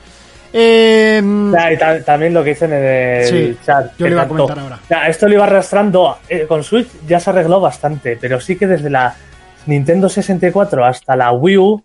Eh, 0.52 1.22
Ya, 1.52 1.72
y 1.72 1.78
ta- 1.78 2.02
también 2.02 2.34
lo 2.34 2.42
que 2.42 2.50
dicen 2.50 2.72
en 2.72 2.84
el 2.84 3.24
Sí, 3.26 3.56
chat. 3.64 3.92
yo 3.96 4.06
lo 4.06 4.12
iba 4.12 4.22
a 4.22 4.28
comentar 4.28 4.58
ahora. 4.58 4.78
Ya, 4.88 5.06
esto 5.06 5.28
lo 5.28 5.34
iba 5.34 5.44
arrastrando 5.44 6.18
eh, 6.28 6.46
con 6.48 6.64
Switch, 6.64 6.88
ya 7.06 7.20
se 7.20 7.30
arregló 7.30 7.60
bastante, 7.60 8.16
pero 8.20 8.40
sí 8.40 8.56
que 8.56 8.66
desde 8.66 8.90
la 8.90 9.14
Nintendo 9.66 10.08
64 10.08 10.84
hasta 10.84 11.14
la 11.14 11.30
Wii 11.32 11.58
U, 11.58 11.84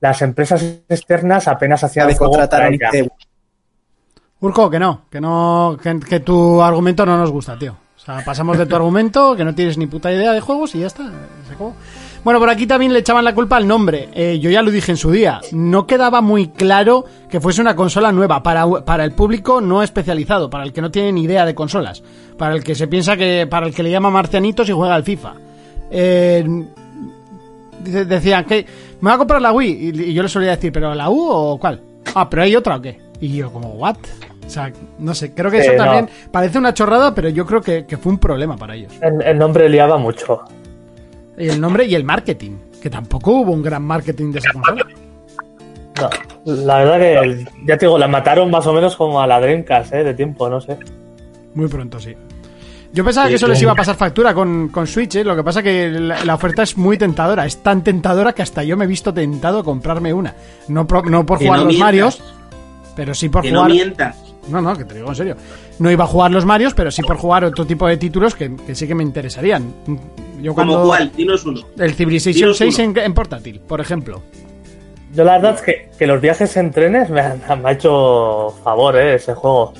las 0.00 0.20
empresas 0.22 0.62
externas 0.88 1.46
apenas 1.46 1.84
hacían 1.84 2.08
vez 2.08 2.18
juegos 2.18 2.48
para 2.48 2.68
ella. 2.68 2.88
de- 2.90 3.08
Urco, 4.40 4.68
que 4.68 4.80
no, 4.80 5.02
que 5.08 5.20
no, 5.20 5.76
que, 5.80 6.00
que 6.00 6.18
tu 6.20 6.60
argumento 6.60 7.06
no 7.06 7.16
nos 7.16 7.30
gusta, 7.30 7.56
tío. 7.56 7.76
O 7.96 8.00
sea, 8.04 8.24
pasamos 8.24 8.58
de 8.58 8.66
tu 8.66 8.74
argumento, 8.74 9.36
que 9.36 9.44
no 9.44 9.54
tienes 9.54 9.78
ni 9.78 9.86
puta 9.86 10.10
idea 10.10 10.32
de 10.32 10.40
juegos 10.40 10.74
y 10.74 10.80
ya 10.80 10.88
está. 10.88 11.04
se 11.46 11.54
acabó. 11.54 11.76
Bueno, 12.24 12.38
por 12.38 12.50
aquí 12.50 12.68
también 12.68 12.92
le 12.92 13.00
echaban 13.00 13.24
la 13.24 13.34
culpa 13.34 13.56
al 13.56 13.66
nombre. 13.66 14.08
Eh, 14.14 14.38
yo 14.38 14.48
ya 14.48 14.62
lo 14.62 14.70
dije 14.70 14.92
en 14.92 14.96
su 14.96 15.10
día. 15.10 15.40
No 15.50 15.86
quedaba 15.88 16.20
muy 16.20 16.48
claro 16.48 17.04
que 17.28 17.40
fuese 17.40 17.60
una 17.60 17.74
consola 17.74 18.12
nueva 18.12 18.42
para, 18.44 18.64
para 18.84 19.04
el 19.04 19.10
público 19.12 19.60
no 19.60 19.82
especializado, 19.82 20.48
para 20.48 20.62
el 20.62 20.72
que 20.72 20.80
no 20.80 20.90
tiene 20.92 21.10
ni 21.12 21.24
idea 21.24 21.44
de 21.44 21.54
consolas, 21.54 22.02
para 22.38 22.54
el 22.54 22.62
que 22.62 22.76
se 22.76 22.86
piensa 22.86 23.16
que, 23.16 23.48
para 23.50 23.66
el 23.66 23.74
que 23.74 23.82
le 23.82 23.90
llama 23.90 24.10
marcianitos 24.10 24.68
y 24.68 24.72
juega 24.72 24.94
al 24.94 25.02
FIFA. 25.02 25.32
Eh, 25.90 26.44
decían 27.84 28.44
que 28.44 28.64
me 29.00 29.10
voy 29.10 29.12
a 29.14 29.18
comprar 29.18 29.42
la 29.42 29.52
Wii 29.52 29.70
y, 29.92 30.02
y 30.10 30.14
yo 30.14 30.22
le 30.22 30.28
solía 30.28 30.50
decir, 30.50 30.70
pero 30.72 30.94
la 30.94 31.10
U 31.10 31.28
o 31.28 31.58
cuál? 31.58 31.80
Ah, 32.14 32.28
pero 32.30 32.42
hay 32.42 32.54
otra 32.54 32.76
o 32.76 32.80
qué? 32.80 33.00
Y 33.20 33.36
yo 33.36 33.52
como, 33.52 33.70
¿what? 33.74 33.96
O 34.46 34.50
sea, 34.50 34.72
no 34.98 35.14
sé, 35.14 35.32
creo 35.34 35.50
que 35.50 35.58
eso 35.58 35.72
Eh, 35.72 35.76
no. 35.76 35.84
también 35.84 36.08
parece 36.30 36.58
una 36.58 36.72
chorrada, 36.74 37.14
pero 37.14 37.28
yo 37.30 37.46
creo 37.46 37.60
que, 37.60 37.84
que 37.86 37.96
fue 37.96 38.12
un 38.12 38.18
problema 38.18 38.56
para 38.56 38.74
ellos. 38.76 38.92
El, 39.00 39.22
el 39.22 39.38
nombre 39.38 39.68
liaba 39.68 39.96
mucho. 39.98 40.40
El 41.50 41.60
nombre 41.60 41.84
y 41.86 41.94
el 41.94 42.04
marketing, 42.04 42.52
que 42.80 42.90
tampoco 42.90 43.32
hubo 43.32 43.52
un 43.52 43.62
gran 43.62 43.82
marketing 43.82 44.32
de 44.32 44.38
esa 44.38 44.52
consola. 44.52 44.84
No, 46.00 46.10
la 46.44 46.76
verdad 46.84 46.98
que, 46.98 47.44
ya 47.66 47.76
te 47.76 47.86
digo, 47.86 47.98
la 47.98 48.08
mataron 48.08 48.50
más 48.50 48.66
o 48.66 48.72
menos 48.72 48.96
como 48.96 49.20
a 49.20 49.26
la 49.26 49.40
Dreamcast, 49.40 49.92
¿eh? 49.92 50.04
De 50.04 50.14
tiempo, 50.14 50.48
no 50.48 50.60
sé. 50.60 50.78
Muy 51.54 51.68
pronto, 51.68 52.00
sí. 52.00 52.14
Yo 52.94 53.04
pensaba 53.04 53.28
que 53.28 53.34
eso 53.36 53.48
les 53.48 53.60
iba 53.62 53.72
a 53.72 53.74
pasar 53.74 53.94
factura 53.96 54.34
con, 54.34 54.68
con 54.68 54.86
Switch, 54.86 55.16
¿eh? 55.16 55.24
lo 55.24 55.34
que 55.34 55.42
pasa 55.42 55.62
que 55.62 55.90
la, 55.90 56.24
la 56.24 56.34
oferta 56.34 56.62
es 56.62 56.76
muy 56.76 56.98
tentadora, 56.98 57.46
es 57.46 57.62
tan 57.62 57.82
tentadora 57.82 58.34
que 58.34 58.42
hasta 58.42 58.62
yo 58.64 58.76
me 58.76 58.84
he 58.84 58.88
visto 58.88 59.14
tentado 59.14 59.60
a 59.60 59.64
comprarme 59.64 60.12
una. 60.12 60.34
No, 60.68 60.86
por- 60.86 61.10
no 61.10 61.24
por 61.24 61.38
Que 61.38 61.46
jugar 61.46 61.60
no 61.60 61.64
los 61.66 61.72
mientas. 61.74 61.86
Marios, 61.86 62.22
pero 62.94 63.14
sí 63.14 63.28
por 63.30 63.42
Que 63.42 63.50
no 63.50 63.60
jugar... 63.60 63.72
mientas. 63.72 64.31
No, 64.48 64.60
no, 64.60 64.76
que 64.76 64.84
te 64.84 64.94
digo 64.96 65.08
en 65.08 65.14
serio. 65.14 65.36
No 65.78 65.90
iba 65.90 66.04
a 66.04 66.06
jugar 66.06 66.30
los 66.32 66.44
Marios, 66.44 66.74
pero 66.74 66.90
sí 66.90 67.02
por 67.02 67.16
jugar 67.16 67.44
otro 67.44 67.64
tipo 67.64 67.86
de 67.86 67.96
títulos 67.96 68.34
que, 68.34 68.54
que 68.56 68.74
sí 68.74 68.86
que 68.88 68.94
me 68.94 69.02
interesarían. 69.04 69.72
Yo 70.40 70.54
Como 70.54 70.72
cuando... 70.72 70.88
cuál, 70.88 71.12
dinos 71.16 71.44
uno. 71.46 71.60
El 71.78 71.94
Civilization 71.94 72.34
Dinos 72.52 72.56
6 72.58 72.78
uno. 72.80 72.90
en, 72.90 72.98
en 72.98 73.14
portátil, 73.14 73.60
por 73.60 73.80
ejemplo. 73.80 74.20
Yo 75.14 75.24
la 75.24 75.32
verdad 75.34 75.54
es 75.56 75.60
que, 75.62 75.90
que 75.98 76.06
los 76.06 76.20
viajes 76.20 76.56
en 76.56 76.70
trenes 76.72 77.08
me, 77.10 77.20
han- 77.20 77.40
me 77.62 77.68
ha 77.68 77.72
hecho 77.72 78.50
favor, 78.64 78.96
¿eh? 78.96 79.14
Ese 79.14 79.34
juego. 79.34 79.74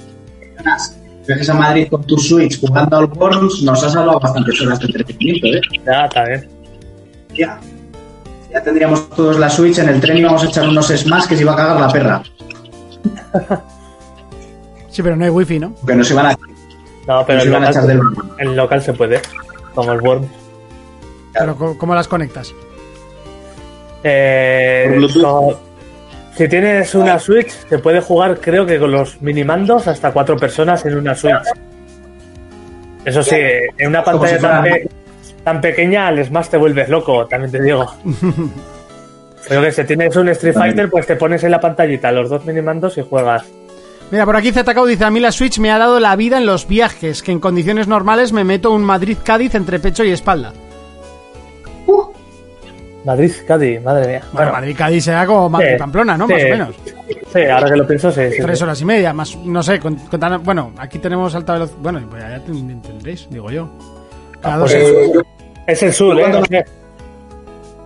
Viajes 1.26 1.48
a 1.50 1.54
Madrid 1.54 1.88
con 1.90 2.04
tu 2.04 2.16
Switch 2.18 2.60
jugando 2.60 2.96
al 2.98 3.06
Worms 3.06 3.62
nos 3.62 3.82
ha 3.82 3.88
salvado 3.90 4.20
bastantes 4.20 4.60
horas 4.60 4.78
de 4.78 4.86
entretenimiento, 4.86 5.46
¿eh? 5.48 5.60
Ya, 5.84 6.08
también. 6.08 6.48
Ya. 7.34 7.58
Ya 8.52 8.62
tendríamos 8.62 9.08
todos 9.10 9.38
la 9.38 9.48
Switch 9.48 9.78
en 9.78 9.88
el 9.88 10.00
tren 10.00 10.18
y 10.18 10.22
vamos 10.22 10.42
a 10.44 10.46
echar 10.46 10.68
unos 10.68 10.86
Smash 10.88 11.26
que 11.26 11.36
se 11.36 11.42
iba 11.42 11.52
a 11.52 11.56
cagar 11.56 11.80
la 11.80 11.88
perra. 11.88 12.22
Sí, 14.92 15.02
pero 15.02 15.16
no 15.16 15.24
hay 15.24 15.30
wifi, 15.30 15.58
¿no? 15.58 15.74
Que 15.86 15.94
nos 15.96 16.08
iban 16.10 16.26
a, 16.26 16.38
No, 17.08 17.24
pero 17.26 17.38
nos 17.38 17.44
el 17.44 17.48
iban 17.50 17.64
a 17.64 17.70
echar 17.70 17.86
del 17.86 17.96
local, 17.98 18.30
el 18.38 18.56
local 18.56 18.82
se 18.82 18.92
puede. 18.92 19.20
Como 19.74 19.92
el 19.92 20.00
Worms. 20.00 20.28
Pero 21.32 21.56
co- 21.56 21.76
¿cómo 21.78 21.94
las 21.94 22.06
conectas? 22.06 22.52
Eh, 24.04 25.00
con- 25.22 25.56
si 26.36 26.48
tienes 26.48 26.94
una 26.94 27.18
Switch, 27.18 27.50
se 27.68 27.78
puede 27.78 28.00
jugar, 28.00 28.38
creo 28.40 28.64
que 28.66 28.78
con 28.78 28.90
los 28.90 29.20
minimandos, 29.22 29.86
hasta 29.86 30.12
cuatro 30.12 30.36
personas 30.36 30.84
en 30.86 30.96
una 30.96 31.14
Switch. 31.14 31.34
Eso 33.04 33.22
sí, 33.22 33.36
en 33.78 33.88
una 33.88 34.02
pantalla 34.04 34.36
si 34.36 34.42
tan, 34.42 34.60
fuera- 34.62 34.74
pe- 34.76 34.88
tan 35.44 35.60
pequeña, 35.60 36.06
al 36.06 36.24
Smash 36.24 36.48
te 36.48 36.56
vuelves 36.56 36.88
loco, 36.88 37.26
también 37.26 37.50
te 37.52 37.62
digo. 37.62 37.86
Pero 39.48 39.60
que 39.62 39.72
si 39.72 39.84
tienes 39.84 40.14
un 40.16 40.28
Street 40.28 40.54
Fighter, 40.54 40.88
pues 40.88 41.06
te 41.06 41.16
pones 41.16 41.42
en 41.44 41.50
la 41.50 41.60
pantallita 41.60 42.12
los 42.12 42.30
dos 42.30 42.44
minimandos 42.44 42.96
y 42.98 43.02
juegas. 43.02 43.44
Mira, 44.12 44.26
por 44.26 44.36
aquí 44.36 44.52
ZKO 44.52 44.84
dice, 44.86 45.04
a 45.04 45.10
mí 45.10 45.18
la 45.20 45.32
Switch 45.32 45.58
me 45.58 45.72
ha 45.72 45.78
dado 45.78 45.98
la 45.98 46.14
vida 46.16 46.36
en 46.36 46.46
los 46.46 46.68
viajes, 46.68 47.22
que 47.22 47.32
en 47.32 47.40
condiciones 47.40 47.88
normales 47.88 48.32
me 48.32 48.44
meto 48.44 48.70
un 48.70 48.84
Madrid-Cádiz 48.84 49.54
entre 49.54 49.80
pecho 49.80 50.04
y 50.04 50.10
espalda. 50.10 50.52
Madrid, 53.04 53.32
Cádiz, 53.48 53.82
madre 53.82 54.06
mía. 54.06 54.18
Bueno, 54.20 54.30
Bueno, 54.32 54.52
Madrid-Cádiz 54.52 55.04
será 55.04 55.26
como 55.26 55.46
sí, 55.48 55.52
Madrid-Pamplona, 55.54 56.16
¿no? 56.16 56.26
sí, 56.28 56.32
Más 56.34 56.42
o 56.44 56.48
menos. 56.48 56.74
Sí, 57.32 57.40
ahora 57.46 57.68
que 57.70 57.76
lo 57.76 57.86
pienso, 57.86 58.12
sí. 58.12 58.20
sí, 58.30 58.36
Tres 58.40 58.58
sí. 58.58 58.64
horas 58.64 58.80
y 58.80 58.84
media, 58.84 59.12
más, 59.12 59.34
no 59.38 59.60
sé, 59.62 59.80
con- 59.80 59.96
con 59.96 60.20
tan- 60.20 60.40
bueno, 60.44 60.72
aquí 60.78 61.00
tenemos 61.00 61.34
alta 61.34 61.54
velocidad, 61.54 61.78
bueno, 61.80 62.00
pues 62.08 62.22
ya 62.22 62.38
ten- 62.44 62.80
tendréis, 62.82 63.26
digo 63.28 63.50
yo. 63.50 63.68
Cada 64.40 64.58
dos 64.58 64.70
Pues, 64.72 64.84
horas. 64.84 65.24
es 65.66 65.82
el 65.82 65.92
sur, 65.92 66.20
¿eh? 66.20 66.64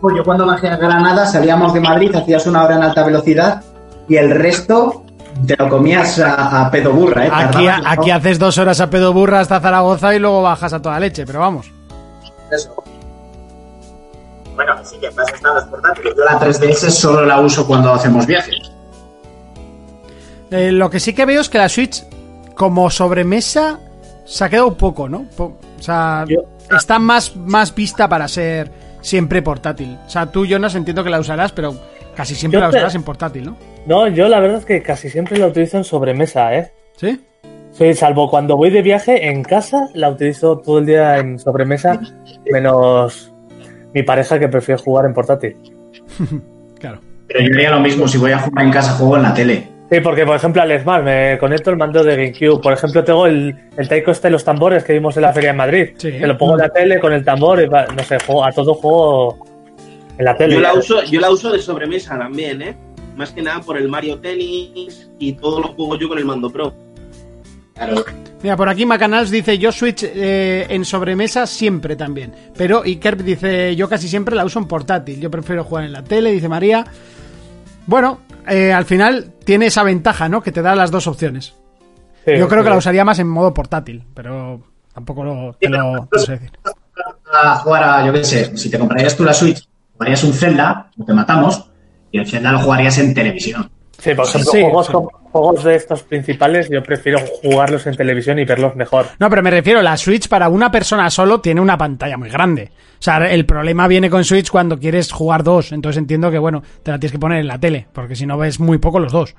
Pues 0.03 0.17
yo 0.17 0.23
cuando 0.25 0.45
bajé 0.45 0.69
a 0.69 0.77
Granada 0.77 1.25
salíamos 1.25 1.73
de 1.73 1.81
Madrid, 1.81 2.15
hacías 2.15 2.47
una 2.47 2.65
hora 2.65 2.77
en 2.77 2.83
alta 2.83 3.03
velocidad 3.03 3.63
y 4.09 4.17
el 4.17 4.29
resto 4.31 5.06
te 5.47 5.57
lo 5.57 5.69
comías 5.69 6.19
a, 6.21 6.67
a 6.67 6.71
pedo 6.71 6.93
burra, 6.93 7.27
¿eh? 7.27 7.31
Aquí, 7.33 7.67
aquí 7.69 8.11
haces 8.11 8.39
dos 8.39 8.57
horas 8.59 8.81
a 8.81 8.89
pedo 8.89 9.13
burra 9.13 9.41
hasta 9.41 9.61
Zaragoza 9.61 10.15
y 10.15 10.19
luego 10.19 10.43
bajas 10.43 10.73
a 10.73 10.81
toda 10.81 10.99
leche, 11.01 11.27
pero 11.27 11.41
vamos. 11.41 11.71
Eso. 12.51 12.75
Bueno, 14.55 14.73
sí 14.85 14.97
que 14.99 15.11
vas 15.11 15.29
están 15.33 15.69
portátiles. 15.71 16.15
Yo 16.17 16.25
la 16.25 16.41
3DS 16.41 16.91
solo 16.91 17.25
la 17.27 17.41
uso 17.41 17.67
cuando 17.67 17.93
hacemos 17.93 18.27
viajes. 18.27 18.55
Eh, 20.51 20.73
lo 20.73 20.89
que 20.89 21.01
sí 21.01 21.13
que 21.13 21.27
veo 21.27 21.41
es 21.41 21.49
que 21.49 21.59
la 21.59 21.69
Switch, 21.69 22.05
como 22.55 22.89
sobremesa, 22.91 23.79
se 24.25 24.45
ha 24.45 24.49
quedado 24.49 24.69
un 24.69 24.77
poco, 24.77 25.09
¿no? 25.09 25.25
Po- 25.37 25.59
o 25.79 25.83
sea, 25.83 26.25
Yo- 26.29 26.45
está 26.75 26.99
más, 26.99 27.37
más 27.37 27.75
vista 27.75 28.09
para 28.09 28.29
ser 28.29 28.71
siempre 29.03 29.43
portátil. 29.43 29.99
O 30.07 30.11
sea, 30.11 30.27
tú, 30.27 30.47
Jonas, 30.47 30.75
entiendo 30.75 31.05
que 31.05 31.11
la 31.11 31.21
usarás, 31.21 31.53
pero 31.53 31.75
casi 32.15 32.35
siempre 32.35 32.59
Yo 32.59 32.65
la 32.65 32.71
te- 32.71 32.77
usarás 32.79 32.95
en 32.95 33.03
portátil, 33.03 33.45
¿no? 33.47 33.57
No, 33.87 34.09
yo 34.09 34.29
la 34.29 34.41
verdad 34.41 34.59
es 34.59 34.65
que 34.65 34.83
casi 34.83 35.09
siempre 35.11 35.39
la 35.39 35.47
utilizo 35.47 35.77
en 35.77 35.85
sobremesa, 35.85 36.55
¿eh? 36.57 36.73
¿Sí? 36.97 37.21
Sí, 37.71 37.95
salvo 37.95 38.29
cuando 38.31 38.57
voy 38.57 38.71
de 38.71 38.83
viaje 38.83 39.29
en 39.29 39.43
casa, 39.43 39.89
la 39.95 40.09
utilizo 40.11 40.59
todo 40.59 40.79
el 40.79 40.87
día 40.87 41.19
en 41.19 41.39
sobremesa, 41.39 42.01
menos 42.51 43.33
mi 43.95 44.03
pareja 44.03 44.39
que 44.39 44.49
prefiere 44.49 44.81
jugar 44.83 45.05
en 45.07 45.15
portátil. 45.15 45.57
Claro. 46.79 47.01
Pero 47.27 47.41
yo 47.41 47.55
haría 47.55 47.71
lo 47.71 47.81
mismo, 47.81 48.07
si 48.07 48.19
voy 48.19 48.33
a 48.33 48.39
jugar 48.39 48.67
en 48.67 48.71
casa, 48.71 48.93
juego 48.93 49.17
en 49.17 49.23
la 49.23 49.33
tele. 49.33 49.67
Sí, 49.91 50.01
porque 50.01 50.27
por 50.27 50.37
ejemplo 50.37 50.61
al 50.61 50.79
Smart 50.79 51.03
me 51.03 51.39
conecto 51.39 51.71
el 51.71 51.77
mando 51.79 52.05
de 52.05 52.15
GameCube. 52.17 52.61
Por 52.61 52.73
ejemplo, 52.75 53.03
tengo 53.03 53.27
el, 53.27 53.57
el 53.79 53.89
Taiko 53.89 54.11
este 54.11 54.29
de 54.29 54.33
los 54.33 54.45
tambores 54.45 54.85
que 54.85 54.93
vimos 54.93 55.17
en 55.17 55.23
la 55.23 55.33
feria 55.33 55.53
de 55.53 55.57
Madrid. 55.57 55.89
Sí. 55.97 56.13
Que 56.13 56.27
lo 56.27 56.37
pongo 56.37 56.53
en 56.53 56.59
la 56.59 56.69
tele 56.69 57.01
con 57.01 57.15
el 57.15 57.25
tambor 57.25 57.63
y 57.63 57.67
va- 57.67 57.87
no 57.87 58.03
sé, 58.03 58.19
juego, 58.27 58.45
a 58.45 58.53
todo 58.53 58.75
juego 58.75 59.39
en 60.19 60.25
la 60.25 60.37
tele. 60.37 60.55
Yo 60.57 60.61
la 60.61 60.75
uso, 60.75 61.03
yo 61.05 61.19
la 61.19 61.31
uso 61.31 61.51
de 61.51 61.61
sobremesa 61.61 62.19
también, 62.19 62.61
¿eh? 62.61 62.77
Más 63.17 63.33
que 63.33 63.43
nada 63.43 63.61
por 63.61 63.79
el 63.79 63.89
Mario 63.89 64.19
Tennis 64.19 65.09
y 65.19 65.33
todo 65.33 65.61
lo 65.61 65.69
juego 65.69 65.99
yo 65.99 66.09
con 66.09 66.19
el 66.19 66.25
mando 66.25 66.51
pro. 66.51 66.75
Claro. 67.75 68.05
Mira, 68.43 68.57
por 68.57 68.69
aquí 68.69 68.87
Macanals 68.87 69.31
dice, 69.31 69.59
yo 69.59 69.73
Switch 69.73 70.03
eh, 70.05 70.67
en 70.69 70.85
sobremesa 70.85 71.47
siempre 71.47 71.97
también. 71.97 72.35
Pero 72.57 72.83
Iker 72.83 73.23
dice, 73.23 73.75
yo 73.75 73.89
casi 73.89 74.09
siempre 74.09 74.37
la 74.37 74.45
uso 74.45 74.59
en 74.59 74.67
portátil. 74.67 75.21
Yo 75.21 75.31
prefiero 75.31 75.65
jugar 75.65 75.85
en 75.85 75.93
la 75.93 76.05
tele, 76.05 76.31
dice 76.31 76.49
María. 76.49 76.87
Bueno, 77.87 78.21
eh, 78.47 78.73
al 78.73 78.85
final 78.85 79.33
tiene 79.45 79.67
esa 79.67 79.83
ventaja, 79.83 80.29
¿no? 80.29 80.43
Que 80.43 80.53
te 80.53 80.63
da 80.63 80.75
las 80.75 80.91
dos 80.91 81.07
opciones. 81.07 81.55
Sí, 82.25 82.33
Yo 82.39 82.49
creo 82.49 82.65
que 82.65 82.71
la 82.71 82.77
usaría 82.77 83.05
más 83.05 83.19
en 83.19 83.29
modo 83.29 83.55
portátil, 83.55 84.05
pero 84.13 84.61
tampoco 84.93 85.23
lo, 85.23 85.57
te 85.59 85.69
lo 85.69 86.09
no 86.11 86.19
sé 86.19 86.33
decir. 86.33 86.51
A 87.33 87.57
jugar 87.57 87.85
a, 87.85 88.07
yo 88.07 88.13
qué 88.13 88.25
sé, 88.25 88.57
si 88.57 88.71
te 88.71 88.79
comprarías 88.79 89.17
tú 89.17 89.25
la 89.25 89.33
Switch, 89.33 89.69
jugarías 89.93 90.25
un 90.25 90.33
Zelda, 90.33 90.91
o 90.99 91.05
te 91.05 91.13
matamos, 91.13 91.69
y 92.17 92.19
el 92.21 92.27
Zelda 92.27 92.53
lo 92.53 92.59
jugarías 92.61 92.99
en 92.99 93.15
televisión. 93.15 93.71
Sí, 93.99 94.15
por 94.15 94.27
ejemplo, 94.27 94.51
Sí, 94.53 94.61
juegos, 94.63 94.87
sí. 94.87 94.93
como- 94.93 95.11
juegos 95.33 95.65
de 95.65 95.75
estos 95.75 96.03
principales 96.03 96.69
yo 96.71 96.83
prefiero 96.83 97.19
jugarlos 97.43 97.87
en 97.87 97.95
televisión 97.97 98.39
y 98.39 98.45
verlos 98.45 98.75
mejor. 98.77 99.07
No, 99.19 99.29
pero 99.31 99.43
me 99.43 99.51
refiero, 99.51 99.83
la 99.83 99.97
Switch 99.97 100.29
para 100.29 100.49
una 100.49 100.71
persona 100.71 101.09
solo 101.11 101.41
tiene 101.41 101.61
una 101.61 101.77
pantalla 101.79 102.17
muy 102.17 102.29
grande. 102.31 102.71
O 102.99 103.03
sea, 103.03 103.31
el 103.31 103.45
problema 103.47 103.87
viene 103.89 104.09
con 104.11 104.25
Switch 104.25 104.51
cuando 104.51 104.79
quieres 104.79 105.13
jugar 105.13 105.43
dos. 105.43 105.73
Entonces 105.73 105.99
entiendo 105.99 106.31
que, 106.31 106.39
bueno, 106.39 106.63
te 106.83 106.91
la 106.91 106.99
tienes 106.99 107.13
que 107.13 107.19
poner 107.19 107.41
en 107.41 107.49
la 107.49 107.59
tele, 107.59 107.87
porque 107.93 108.17
si 108.17 108.25
no 108.27 108.39
ves 108.39 108.59
muy 108.61 108.79
poco 108.79 108.99
los 109.01 109.13
dos. 109.13 109.35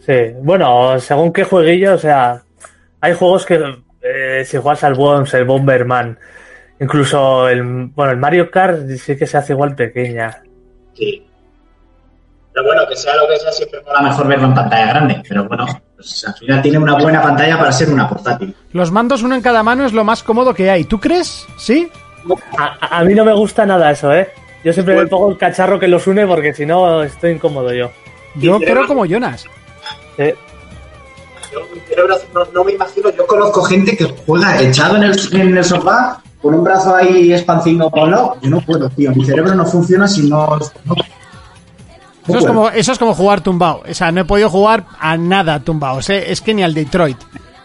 Sí, 0.00 0.12
bueno, 0.42 0.98
según 1.00 1.32
qué 1.32 1.44
jueguillo, 1.44 1.94
o 1.94 1.98
sea, 1.98 2.42
hay 3.00 3.14
juegos 3.14 3.44
que 3.44 3.60
eh, 4.02 4.44
si 4.44 4.56
juegas 4.56 4.84
al 4.84 4.94
Worms, 4.94 5.34
el 5.34 5.44
Bomberman, 5.44 6.18
incluso 6.80 7.48
el, 7.48 7.62
bueno, 7.94 8.12
el 8.12 8.18
Mario 8.18 8.50
Kart 8.50 8.88
sí 8.98 9.16
que 9.16 9.26
se 9.26 9.36
hace 9.36 9.52
igual 9.52 9.74
pequeña. 9.74 10.42
Sí. 10.94 11.25
Pero 12.56 12.68
bueno, 12.68 12.88
que 12.88 12.96
sea 12.96 13.14
lo 13.16 13.28
que 13.28 13.38
sea, 13.38 13.52
siempre 13.52 13.82
mola 13.84 14.00
mejor 14.00 14.26
verlo 14.28 14.46
en 14.46 14.54
pantalla 14.54 14.86
grande. 14.86 15.22
Pero 15.28 15.44
bueno, 15.46 15.66
pues 15.94 16.24
al 16.26 16.32
final 16.36 16.62
tiene 16.62 16.78
una 16.78 16.94
buena 16.94 17.20
pantalla 17.20 17.58
para 17.58 17.70
ser 17.70 17.90
una 17.90 18.08
portátil. 18.08 18.54
Los 18.72 18.90
mandos 18.90 19.22
uno 19.22 19.34
en 19.34 19.42
cada 19.42 19.62
mano 19.62 19.84
es 19.84 19.92
lo 19.92 20.04
más 20.04 20.22
cómodo 20.22 20.54
que 20.54 20.70
hay. 20.70 20.84
¿Tú 20.84 20.98
crees? 20.98 21.46
¿Sí? 21.58 21.90
A, 22.56 22.98
a- 22.98 23.04
mí 23.04 23.12
no 23.14 23.26
me 23.26 23.34
gusta 23.34 23.66
nada 23.66 23.90
eso, 23.90 24.10
¿eh? 24.10 24.30
Yo 24.64 24.72
siempre 24.72 24.96
me 24.96 25.06
pongo 25.06 25.28
el 25.30 25.36
cacharro 25.36 25.78
que 25.78 25.86
los 25.86 26.06
une 26.06 26.26
porque 26.26 26.54
si 26.54 26.64
no 26.64 27.02
estoy 27.02 27.32
incómodo 27.32 27.74
yo. 27.74 27.90
Yo 28.36 28.56
creo 28.58 28.74
pero- 28.74 28.86
como 28.86 29.04
Jonas. 29.04 29.44
Sí. 30.16 30.32
Yo, 31.52 31.60
mi 31.74 31.80
cerebro 31.80 32.16
no, 32.32 32.44
no 32.54 32.64
me 32.64 32.72
imagino, 32.72 33.10
yo 33.10 33.26
conozco 33.26 33.62
gente 33.64 33.94
que 33.98 34.06
juega 34.24 34.58
echado 34.62 34.96
en 34.96 35.02
el, 35.02 35.20
en 35.34 35.58
el 35.58 35.62
sofá, 35.64 36.22
con 36.40 36.54
un 36.54 36.64
brazo 36.64 36.96
ahí 36.96 37.34
expansivo 37.34 37.90
por 37.90 38.04
un 38.04 38.10
lado. 38.12 38.36
Yo 38.40 38.48
no 38.48 38.60
puedo, 38.62 38.88
tío. 38.88 39.12
Mi 39.14 39.26
cerebro 39.26 39.54
no 39.54 39.66
funciona 39.66 40.08
si 40.08 40.26
no 40.28 40.58
Eso 42.28 42.38
es, 42.38 42.46
como, 42.46 42.68
eso 42.70 42.92
es 42.92 42.98
como 42.98 43.14
jugar 43.14 43.40
tumbado. 43.40 43.82
O 43.88 43.94
sea, 43.94 44.10
no 44.12 44.20
he 44.20 44.24
podido 44.24 44.50
jugar 44.50 44.84
a 44.98 45.16
nada 45.16 45.60
tumbado. 45.60 45.98
O 45.98 46.02
sea, 46.02 46.16
es 46.18 46.40
que 46.40 46.52
ni 46.54 46.62
al 46.62 46.74
Detroit. 46.74 47.18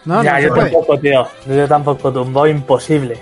¿no? 0.04 0.22
ya, 0.22 0.34
No 0.34 0.40
yo 0.40 0.48
puede. 0.54 0.70
tampoco, 0.70 0.98
tío. 0.98 1.28
Yo 1.46 1.68
tampoco, 1.68 2.12
tumbó 2.12 2.46
imposible. 2.46 3.18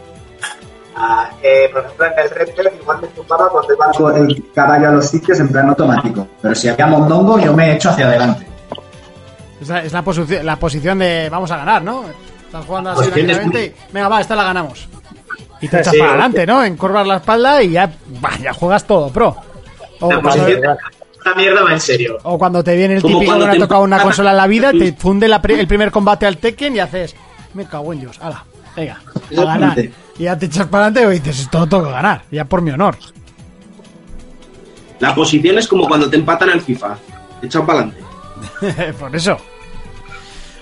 Ah, 0.96 1.30
eh, 1.42 1.68
por 1.72 1.82
ejemplo, 1.84 2.06
en 2.06 2.12
el 2.18 2.30
Red 2.30 2.48
Dead 2.56 2.72
igual 2.80 2.98
me 3.00 3.08
tumbaba 3.08 3.48
cuando 3.48 3.72
iba 3.74 3.90
con 3.92 4.16
el 4.28 4.44
caballo 4.54 4.88
a 4.88 4.92
los 4.92 5.06
sitios 5.06 5.40
en 5.40 5.48
plan 5.48 5.68
automático. 5.70 6.26
Pero 6.42 6.54
si 6.54 6.68
había 6.68 6.86
mondongo, 6.86 7.38
yo 7.38 7.54
me 7.54 7.72
echo 7.74 7.90
hacia 7.90 8.06
adelante. 8.06 8.46
Es 9.60 9.68
la, 9.68 9.82
es 9.82 9.92
la 9.92 10.02
posición, 10.02 10.44
la 10.44 10.56
posición 10.56 10.98
de 10.98 11.28
vamos 11.30 11.50
a 11.50 11.56
ganar, 11.58 11.82
¿no? 11.82 12.04
Estás 12.46 12.64
jugando 12.66 12.90
así 12.90 13.02
tranquilamente 13.10 13.64
y, 13.66 13.92
venga, 13.92 14.08
va, 14.08 14.20
esta 14.20 14.34
la 14.34 14.44
ganamos. 14.44 14.88
Y 15.60 15.68
te 15.68 15.80
echas 15.80 15.92
Sí, 15.92 15.98
para 15.98 16.10
adelante, 16.12 16.46
¿no? 16.46 16.64
Encorvas 16.64 17.06
la 17.06 17.16
espalda 17.16 17.62
y 17.62 17.70
ya, 17.72 17.90
bah, 18.20 18.36
ya 18.40 18.52
juegas 18.52 18.84
todo 18.84 19.08
pro. 19.10 19.36
O 20.00 20.08
posición- 20.20 20.76
Esta 21.24 21.34
mierda 21.34 21.62
va 21.62 21.72
en 21.72 21.80
serio. 21.80 22.18
o 22.22 22.38
cuando 22.38 22.64
te 22.64 22.74
viene 22.76 22.94
el 22.94 23.02
Como 23.02 23.14
típico 23.18 23.20
que 23.20 23.26
cuando 23.26 23.46
no 23.46 23.50
ha 23.52 23.54
te 23.54 23.60
tocado 23.60 23.82
una 23.82 24.00
consola 24.02 24.30
en 24.30 24.36
la 24.38 24.46
vida, 24.46 24.72
te 24.72 24.92
funde 24.94 25.28
la 25.28 25.40
pri- 25.42 25.58
el 25.60 25.66
primer 25.68 25.90
combate 25.90 26.26
al 26.26 26.38
Tekken 26.38 26.76
y 26.76 26.78
haces, 26.80 27.14
me 27.54 27.66
cago 27.66 27.92
en 27.92 28.00
Dios, 28.00 28.18
ala, 28.22 28.44
venga, 28.76 29.00
a 29.38 29.44
ganar. 29.44 29.78
Y 30.18 30.24
ya 30.24 30.38
te 30.38 30.46
echas 30.46 30.66
para 30.68 30.86
adelante 30.86 31.14
y 31.16 31.18
dices, 31.20 31.40
esto 31.42 31.58
lo 31.60 31.66
tengo 31.66 31.84
que 31.84 31.90
ganar, 31.92 32.22
ya 32.30 32.44
por 32.44 32.62
mi 32.62 32.70
honor. 32.70 32.96
La 34.98 35.14
posición 35.14 35.58
es 35.58 35.66
como 35.66 35.88
cuando 35.88 36.10
te 36.10 36.16
empatan 36.16 36.50
al 36.50 36.60
FIFA. 36.60 36.96
Echado 37.42 37.64
para 37.66 37.80
adelante. 37.80 38.92
Por 39.00 39.14
eso. 39.16 39.36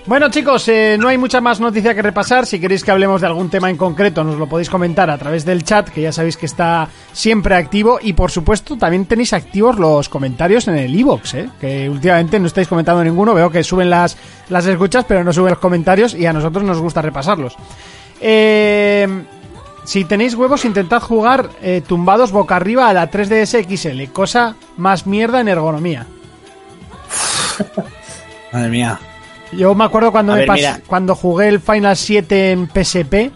Bueno 0.05 0.29
chicos, 0.29 0.67
eh, 0.69 0.97
no 0.99 1.07
hay 1.07 1.17
mucha 1.17 1.39
más 1.41 1.59
noticia 1.59 1.93
que 1.93 2.01
repasar. 2.01 2.45
Si 2.45 2.59
queréis 2.59 2.83
que 2.83 2.91
hablemos 2.91 3.21
de 3.21 3.27
algún 3.27 3.49
tema 3.49 3.69
en 3.69 3.77
concreto, 3.77 4.23
nos 4.23 4.37
lo 4.37 4.47
podéis 4.47 4.69
comentar 4.69 5.09
a 5.09 5.17
través 5.17 5.45
del 5.45 5.63
chat, 5.63 5.89
que 5.89 6.01
ya 6.01 6.11
sabéis 6.11 6.37
que 6.37 6.45
está 6.45 6.87
siempre 7.11 7.55
activo. 7.55 7.99
Y 8.01 8.13
por 8.13 8.31
supuesto, 8.31 8.77
también 8.77 9.05
tenéis 9.05 9.33
activos 9.33 9.77
los 9.77 10.09
comentarios 10.09 10.67
en 10.67 10.77
el 10.77 10.95
iBox, 10.95 11.33
¿eh? 11.35 11.49
que 11.59 11.89
últimamente 11.89 12.39
no 12.39 12.47
estáis 12.47 12.67
comentando 12.67 13.03
ninguno. 13.03 13.33
Veo 13.33 13.51
que 13.51 13.63
suben 13.63 13.89
las, 13.89 14.17
las 14.49 14.65
escuchas, 14.65 15.05
pero 15.07 15.23
no 15.23 15.31
suben 15.31 15.51
los 15.51 15.59
comentarios 15.59 16.15
y 16.15 16.25
a 16.25 16.33
nosotros 16.33 16.63
nos 16.63 16.79
gusta 16.79 17.01
repasarlos. 17.01 17.55
Eh, 18.21 19.07
si 19.83 20.05
tenéis 20.05 20.35
huevos, 20.35 20.65
intentad 20.65 21.01
jugar 21.01 21.49
eh, 21.61 21.81
tumbados 21.85 22.31
boca 22.31 22.55
arriba 22.55 22.89
a 22.89 22.93
la 22.93 23.09
3DS 23.09 23.65
XL, 23.67 24.11
cosa 24.11 24.55
más 24.77 25.05
mierda 25.05 25.41
en 25.41 25.47
ergonomía. 25.49 26.07
Madre 28.53 28.69
mía. 28.69 28.99
Yo 29.53 29.73
me 29.75 29.83
acuerdo 29.85 30.11
cuando 30.11 30.33
me 30.33 30.39
ver, 30.39 30.47
pas- 30.49 30.55
mira. 30.55 30.79
cuando 30.87 31.15
jugué 31.15 31.47
el 31.47 31.59
Final 31.59 31.95
7 31.97 32.51
en 32.51 32.67
PSP, 32.67 33.31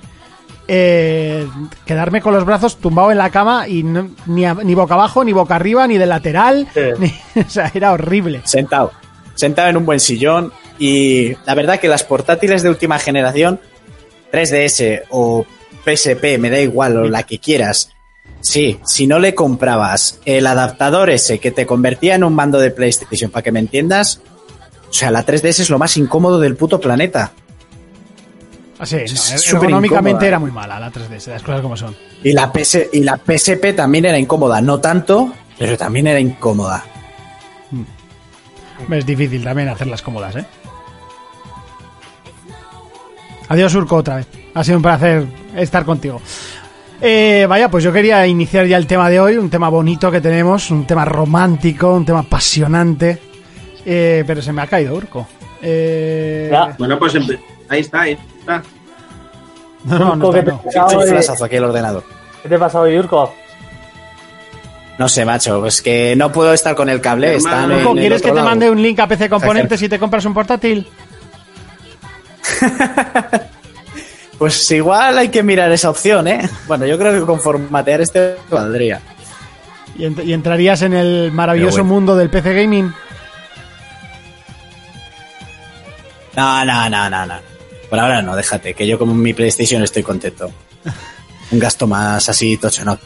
eh, 0.67 1.47
quedarme 1.85 2.21
con 2.21 2.33
los 2.33 2.45
brazos 2.45 2.77
tumbado 2.77 3.11
en 3.11 3.17
la 3.17 3.29
cama 3.29 3.67
y 3.67 3.83
no- 3.83 4.09
ni, 4.27 4.45
a- 4.45 4.53
ni 4.53 4.75
boca 4.75 4.93
abajo, 4.93 5.23
ni 5.23 5.33
boca 5.33 5.55
arriba, 5.55 5.87
ni 5.87 5.97
de 5.97 6.05
lateral, 6.05 6.67
Sí. 6.73 6.79
ni- 7.35 7.41
o 7.41 7.49
sea, 7.49 7.71
era 7.73 7.91
horrible. 7.91 8.41
Sentado. 8.45 8.91
Sentado 9.35 9.69
en 9.69 9.77
un 9.77 9.85
buen 9.85 9.99
sillón. 9.99 10.51
Y 10.79 11.33
la 11.45 11.55
verdad 11.55 11.79
que 11.79 11.87
las 11.87 12.03
portátiles 12.03 12.63
de 12.63 12.69
última 12.69 12.97
generación, 12.99 13.59
3DS 14.31 15.03
o 15.09 15.45
PSP, 15.85 16.37
me 16.39 16.49
da 16.49 16.59
igual, 16.59 16.97
o 16.97 17.03
la 17.05 17.23
que 17.23 17.39
quieras. 17.39 17.89
Sí, 18.41 18.79
si 18.85 19.05
no 19.07 19.19
le 19.19 19.35
comprabas 19.35 20.19
el 20.25 20.47
adaptador 20.47 21.09
ese 21.09 21.39
que 21.39 21.51
te 21.51 21.65
convertía 21.65 22.15
en 22.15 22.23
un 22.23 22.33
mando 22.33 22.59
de 22.59 22.71
PlayStation, 22.71 23.31
para 23.31 23.43
que 23.43 23.51
me 23.51 23.59
entiendas, 23.59 24.21
o 24.93 24.95
sea, 24.95 25.09
la 25.09 25.25
3DS 25.25 25.61
es 25.61 25.69
lo 25.71 25.79
más 25.79 25.97
incómodo 25.97 26.39
del 26.39 26.55
puto 26.55 26.79
planeta. 26.79 27.31
Sí, 28.83 28.95
no, 28.97 29.01
Es 29.01 29.33
er- 29.33 29.37
súper 29.39 29.63
ergonómicamente 29.69 30.09
incómoda. 30.09 30.27
era 30.27 30.39
muy 30.39 30.51
mala 30.51 30.79
la 30.79 30.91
3DS, 30.91 31.27
las 31.31 31.41
cosas 31.41 31.61
como 31.61 31.75
son. 31.75 31.95
Y 32.23 32.33
la, 32.33 32.51
PS, 32.53 32.89
y 32.93 32.99
la 33.01 33.17
PSP 33.17 33.73
también 33.75 34.05
era 34.05 34.19
incómoda, 34.19 34.61
no 34.61 34.79
tanto, 34.79 35.33
pero 35.57 35.77
también 35.77 36.07
era 36.07 36.19
incómoda. 36.19 36.83
Es 38.91 39.05
difícil 39.05 39.43
también 39.43 39.69
hacerlas 39.69 40.01
cómodas, 40.01 40.35
¿eh? 40.35 40.45
Adiós, 43.49 43.73
Urco, 43.75 43.95
otra 43.97 44.17
vez. 44.17 44.27
Ha 44.53 44.63
sido 44.63 44.77
un 44.77 44.83
placer 44.83 45.25
estar 45.55 45.85
contigo. 45.85 46.21
Eh, 47.01 47.45
vaya, 47.49 47.69
pues 47.69 47.83
yo 47.83 47.91
quería 47.91 48.25
iniciar 48.27 48.65
ya 48.65 48.77
el 48.77 48.87
tema 48.87 49.09
de 49.09 49.19
hoy, 49.19 49.37
un 49.37 49.49
tema 49.49 49.69
bonito 49.69 50.09
que 50.11 50.21
tenemos, 50.21 50.71
un 50.71 50.85
tema 50.85 51.03
romántico, 51.05 51.93
un 51.93 52.05
tema 52.05 52.19
apasionante. 52.19 53.32
Eh, 53.85 54.23
pero 54.25 54.41
se 54.41 54.53
me 54.53 54.61
ha 54.61 54.67
caído, 54.67 54.95
Urco. 54.95 55.27
Eh. 55.61 56.51
Bueno, 56.77 56.97
pues 56.99 57.15
ahí 57.69 57.79
está, 57.81 58.01
ahí 58.01 58.17
está. 58.39 58.63
no, 59.85 59.99
no, 59.99 60.15
no, 60.15 60.33
está, 60.35 60.43
¿qué 60.43 60.51
no. 60.51 61.45
aquí 61.45 61.55
al 61.57 61.63
ordenador. 61.65 62.03
¿Qué 62.41 62.49
te 62.49 62.57
pasa 62.59 62.79
hoy, 62.81 62.97
Urco? 62.97 63.33
No 64.97 65.09
sé, 65.09 65.25
macho, 65.25 65.59
pues 65.59 65.81
que 65.81 66.15
no 66.15 66.31
puedo 66.31 66.53
estar 66.53 66.75
con 66.75 66.87
el 66.89 67.01
cable. 67.01 67.33
En 67.35 67.41
Urco, 67.71 67.91
el 67.93 67.99
¿quieres 67.99 68.19
otro 68.19 68.27
que 68.27 68.31
te 68.31 68.35
lado. 68.35 68.47
mande 68.49 68.69
un 68.69 68.81
link 68.81 68.99
a 68.99 69.07
PC 69.07 69.27
Componentes 69.29 69.81
y 69.81 69.89
te 69.89 69.97
compras 69.99 70.25
un 70.25 70.33
portátil? 70.33 70.87
Pues 74.37 74.69
igual 74.71 75.17
hay 75.17 75.29
que 75.29 75.41
mirar 75.43 75.71
esa 75.71 75.89
opción, 75.89 76.27
¿eh? 76.27 76.49
Bueno, 76.67 76.85
yo 76.85 76.97
creo 76.97 77.13
que 77.17 77.25
con 77.25 77.39
formatear 77.39 78.01
este 78.01 78.35
valdría. 78.49 78.99
Y, 79.97 80.03
ent- 80.03 80.25
y 80.25 80.33
entrarías 80.33 80.81
en 80.81 80.93
el 80.93 81.31
maravilloso 81.31 81.77
bueno. 81.77 81.93
mundo 81.93 82.15
del 82.17 82.29
PC 82.29 82.53
Gaming. 82.53 82.91
No, 86.35 86.65
no, 86.65 86.89
no, 86.89 87.09
no, 87.09 87.25
no. 87.25 87.35
Por 87.89 87.99
ahora 87.99 88.21
no, 88.21 88.35
déjate, 88.35 88.73
que 88.73 88.87
yo 88.87 88.97
con 88.97 89.21
mi 89.21 89.33
PlayStation 89.33 89.83
estoy 89.83 90.03
contento. 90.03 90.51
Un 91.51 91.59
gasto 91.59 91.87
más 91.87 92.27
así, 92.29 92.57
tocho, 92.57 92.83
no. 92.83 92.97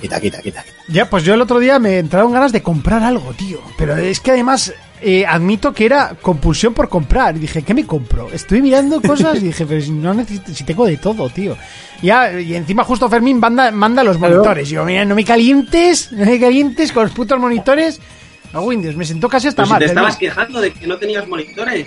Quita, 0.00 0.20
quita, 0.20 0.40
quita. 0.40 0.62
quita. 0.62 0.74
Ya, 0.88 1.08
pues 1.08 1.24
yo 1.24 1.34
el 1.34 1.40
otro 1.42 1.58
día 1.58 1.78
me 1.78 1.98
entraron 1.98 2.32
ganas 2.32 2.52
de 2.52 2.62
comprar 2.62 3.02
algo, 3.02 3.32
tío. 3.34 3.60
Pero 3.76 3.96
es 3.96 4.20
que 4.20 4.30
además 4.30 4.72
eh, 5.02 5.24
admito 5.26 5.72
que 5.72 5.86
era 5.86 6.14
compulsión 6.20 6.74
por 6.74 6.88
comprar. 6.88 7.36
Y 7.36 7.40
dije, 7.40 7.62
¿qué 7.62 7.74
me 7.74 7.86
compro? 7.86 8.28
Estoy 8.32 8.62
mirando 8.62 9.00
cosas 9.00 9.36
y 9.36 9.46
dije, 9.46 9.66
pero 9.66 9.80
si 9.80 9.90
no 9.90 10.12
necesito, 10.14 10.54
si 10.54 10.64
tengo 10.64 10.86
de 10.86 10.96
todo, 10.96 11.28
tío. 11.28 11.56
Ya, 12.02 12.38
y 12.38 12.54
encima 12.54 12.84
justo 12.84 13.08
Fermín 13.08 13.38
manda, 13.38 13.70
manda 13.70 14.02
los 14.02 14.18
monitores. 14.18 14.68
Y 14.70 14.74
yo, 14.74 14.84
mira, 14.84 15.04
no 15.04 15.14
me 15.14 15.24
calientes, 15.24 16.12
no 16.12 16.24
me 16.24 16.40
calientes 16.40 16.92
con 16.92 17.04
los 17.04 17.12
putos 17.12 17.38
monitores. 17.38 18.00
No, 18.52 18.62
Windows, 18.62 18.96
me 18.96 19.04
sentó 19.04 19.28
casi 19.28 19.48
hasta 19.48 19.62
Pero 19.62 19.66
si 19.66 19.70
mal. 19.72 19.78
te 19.80 19.86
estabas 19.86 20.16
quejando 20.16 20.60
de 20.60 20.72
que 20.72 20.86
no 20.86 20.96
tenías 20.96 21.26
monitores, 21.28 21.86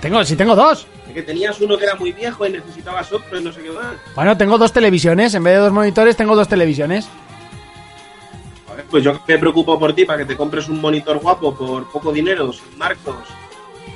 Tengo, 0.00 0.24
si 0.24 0.36
tengo 0.36 0.54
dos. 0.54 0.86
que 1.12 1.22
tenías 1.22 1.60
uno 1.60 1.78
que 1.78 1.84
era 1.84 1.94
muy 1.94 2.12
viejo 2.12 2.44
y 2.46 2.50
necesitabas 2.50 3.12
otro 3.12 3.38
y 3.38 3.42
no 3.44 3.52
sé 3.52 3.62
qué 3.62 3.70
más. 3.70 3.94
Bueno, 4.16 4.36
tengo 4.36 4.58
dos 4.58 4.72
televisiones. 4.72 5.32
En 5.34 5.44
vez 5.44 5.54
de 5.54 5.60
dos 5.60 5.72
monitores, 5.72 6.16
tengo 6.16 6.34
dos 6.36 6.48
televisiones. 6.48 7.08
Pues 8.90 9.04
yo 9.04 9.20
me 9.26 9.38
preocupo 9.38 9.78
por 9.78 9.92
ti 9.94 10.04
para 10.04 10.18
que 10.18 10.24
te 10.26 10.36
compres 10.36 10.68
un 10.68 10.80
monitor 10.80 11.18
guapo 11.20 11.54
por 11.54 11.90
poco 11.90 12.12
dinero, 12.12 12.52
sin 12.52 12.76
marcos, 12.76 13.16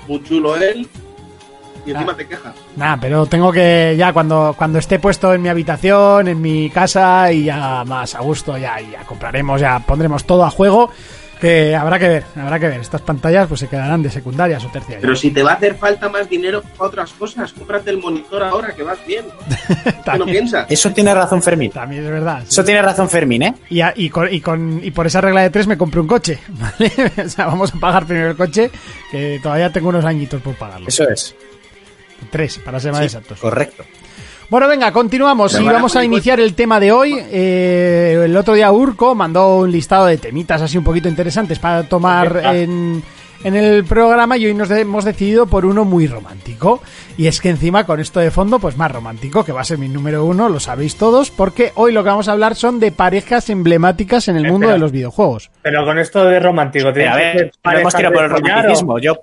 muy 0.07 0.23
chulo 0.23 0.57
él, 0.57 0.89
y 1.85 1.91
encima 1.91 2.13
Ah. 2.13 2.17
te 2.17 2.27
quejas. 2.27 2.55
Nada, 2.77 2.99
pero 3.01 3.27
tengo 3.27 3.53
que 3.53 3.95
ya 3.99 4.13
cuando, 4.13 4.55
cuando 4.57 4.79
esté 4.79 4.99
puesto 4.99 5.35
en 5.35 5.43
mi 5.43 5.49
habitación, 5.49 6.29
en 6.29 6.41
mi 6.41 6.71
casa 6.71 7.31
y 7.33 7.45
ya 7.45 7.85
más 7.85 8.15
a 8.15 8.21
gusto, 8.21 8.57
ya, 8.57 8.81
ya 8.81 9.01
compraremos, 9.05 9.61
ya 9.61 9.81
pondremos 9.81 10.25
todo 10.25 10.45
a 10.45 10.51
juego. 10.51 10.91
Que 11.41 11.75
habrá 11.77 11.99
que 12.01 12.09
ver, 12.09 12.25
habrá 12.37 12.59
que 12.59 12.67
ver. 12.69 12.81
Estas 12.81 13.01
pantallas 13.03 13.47
pues 13.47 13.61
se 13.61 13.69
quedarán 13.69 14.03
de 14.03 14.11
secundarias 14.11 14.65
o 14.65 14.69
terciarias. 14.69 15.01
Pero 15.03 15.15
si 15.15 15.31
te 15.31 15.43
va 15.43 15.53
a 15.53 15.55
hacer 15.55 15.77
falta 15.77 16.09
más 16.09 16.29
dinero 16.29 16.63
para 16.63 16.89
otras 16.89 17.13
cosas, 17.13 17.53
cómprate 17.53 17.91
el 17.91 17.99
monitor 17.99 18.43
ahora 18.43 18.75
que 18.75 18.83
vas 18.83 18.99
bien. 19.07 19.25
¿Qué 20.05 20.19
no 20.19 20.25
piensas? 20.27 20.67
Eso 20.69 20.91
tiene 20.93 21.15
razón 21.15 21.41
Fermín. 21.43 21.71
También 21.71 22.05
es 22.05 22.11
verdad. 22.11 22.41
sí. 22.43 22.49
Eso 22.51 22.65
tiene 22.65 22.83
razón 22.83 23.09
Fermín, 23.09 23.43
¿eh? 23.43 23.55
Y, 23.71 23.81
a- 23.81 23.93
y, 23.97 24.11
con, 24.11 24.33
y, 24.33 24.41
con- 24.41 24.81
y 24.83 24.91
por 24.91 25.07
esa 25.07 25.21
regla 25.21 25.43
de 25.43 25.51
tres 25.51 25.67
me 25.69 25.79
compré 25.79 26.01
un 26.01 26.09
coche, 26.09 26.41
¿vale? 26.49 26.93
o 27.25 27.29
sea, 27.29 27.47
vamos 27.47 27.73
a 27.75 27.79
pagar 27.79 28.05
primero 28.07 28.31
el 28.31 28.37
coche, 28.37 28.71
que 29.11 29.39
todavía 29.43 29.71
tengo 29.73 29.91
unos 29.91 30.05
añitos 30.05 30.43
por 30.43 30.55
pagarlo. 30.57 30.89
Eso 30.89 31.09
es. 31.09 31.35
Tres, 32.31 32.59
para 32.59 32.81
ser 32.81 32.91
más 32.93 33.03
exactos. 33.03 33.39
Correcto. 33.39 33.85
Bueno, 34.51 34.67
venga, 34.67 34.91
continuamos 34.93 35.61
y 35.61 35.65
vamos 35.65 35.95
a 35.95 36.03
iniciar 36.05 36.41
el 36.41 36.55
tema 36.55 36.81
de 36.81 36.91
hoy. 36.91 37.15
Eh, 37.31 38.23
el 38.25 38.35
otro 38.37 38.55
día 38.55 38.73
Urco 38.73 39.15
mandó 39.15 39.59
un 39.59 39.71
listado 39.71 40.07
de 40.07 40.17
temitas 40.17 40.63
así 40.63 40.79
un 40.79 40.85
poquito 40.85 41.07
interesantes 41.07 41.59
para 41.59 41.83
tomar 41.83 42.41
en, 42.55 43.03
en 43.45 43.55
el 43.55 43.85
programa 43.85 44.39
y 44.39 44.47
hoy 44.47 44.55
nos 44.55 44.71
de- 44.71 44.81
hemos 44.81 45.05
decidido 45.05 45.47
por 45.47 45.67
uno 45.67 45.85
muy 45.85 46.07
romántico. 46.07 46.81
Y 47.19 47.27
es 47.27 47.43
que 47.43 47.51
encima 47.51 47.85
con 47.85 48.01
esto 48.01 48.21
de 48.21 48.31
fondo, 48.31 48.59
pues 48.59 48.79
más 48.79 48.91
romántico, 48.91 49.45
que 49.45 49.53
va 49.53 49.61
a 49.61 49.65
ser 49.65 49.77
mi 49.77 49.89
número 49.89 50.25
uno, 50.25 50.49
lo 50.49 50.61
sabéis 50.61 50.97
todos, 50.97 51.31
porque 51.31 51.73
hoy 51.75 51.93
lo 51.93 52.03
que 52.03 52.09
vamos 52.09 52.29
a 52.29 52.33
hablar 52.33 52.55
son 52.55 52.81
de 52.81 52.91
parejas 52.91 53.51
emblemáticas 53.51 54.29
en 54.29 54.37
el 54.37 54.51
mundo 54.51 54.69
de 54.69 54.79
los 54.79 54.93
videojuegos. 54.93 55.51
Pero 55.61 55.85
con 55.85 55.99
esto 55.99 56.25
de 56.25 56.41
romántico, 56.41 56.91
Pero, 56.95 57.11
a 57.13 57.17
¿tienes 57.17 57.33
que 57.35 57.39
ver, 57.43 57.53
no 57.65 57.79
hemos 57.81 57.95
tirado 57.95 58.15
por 58.15 58.25
el 58.25 58.31
follar 58.31 58.51
o- 58.51 58.53
romanticismo. 58.61 58.99
Yo, 58.99 59.15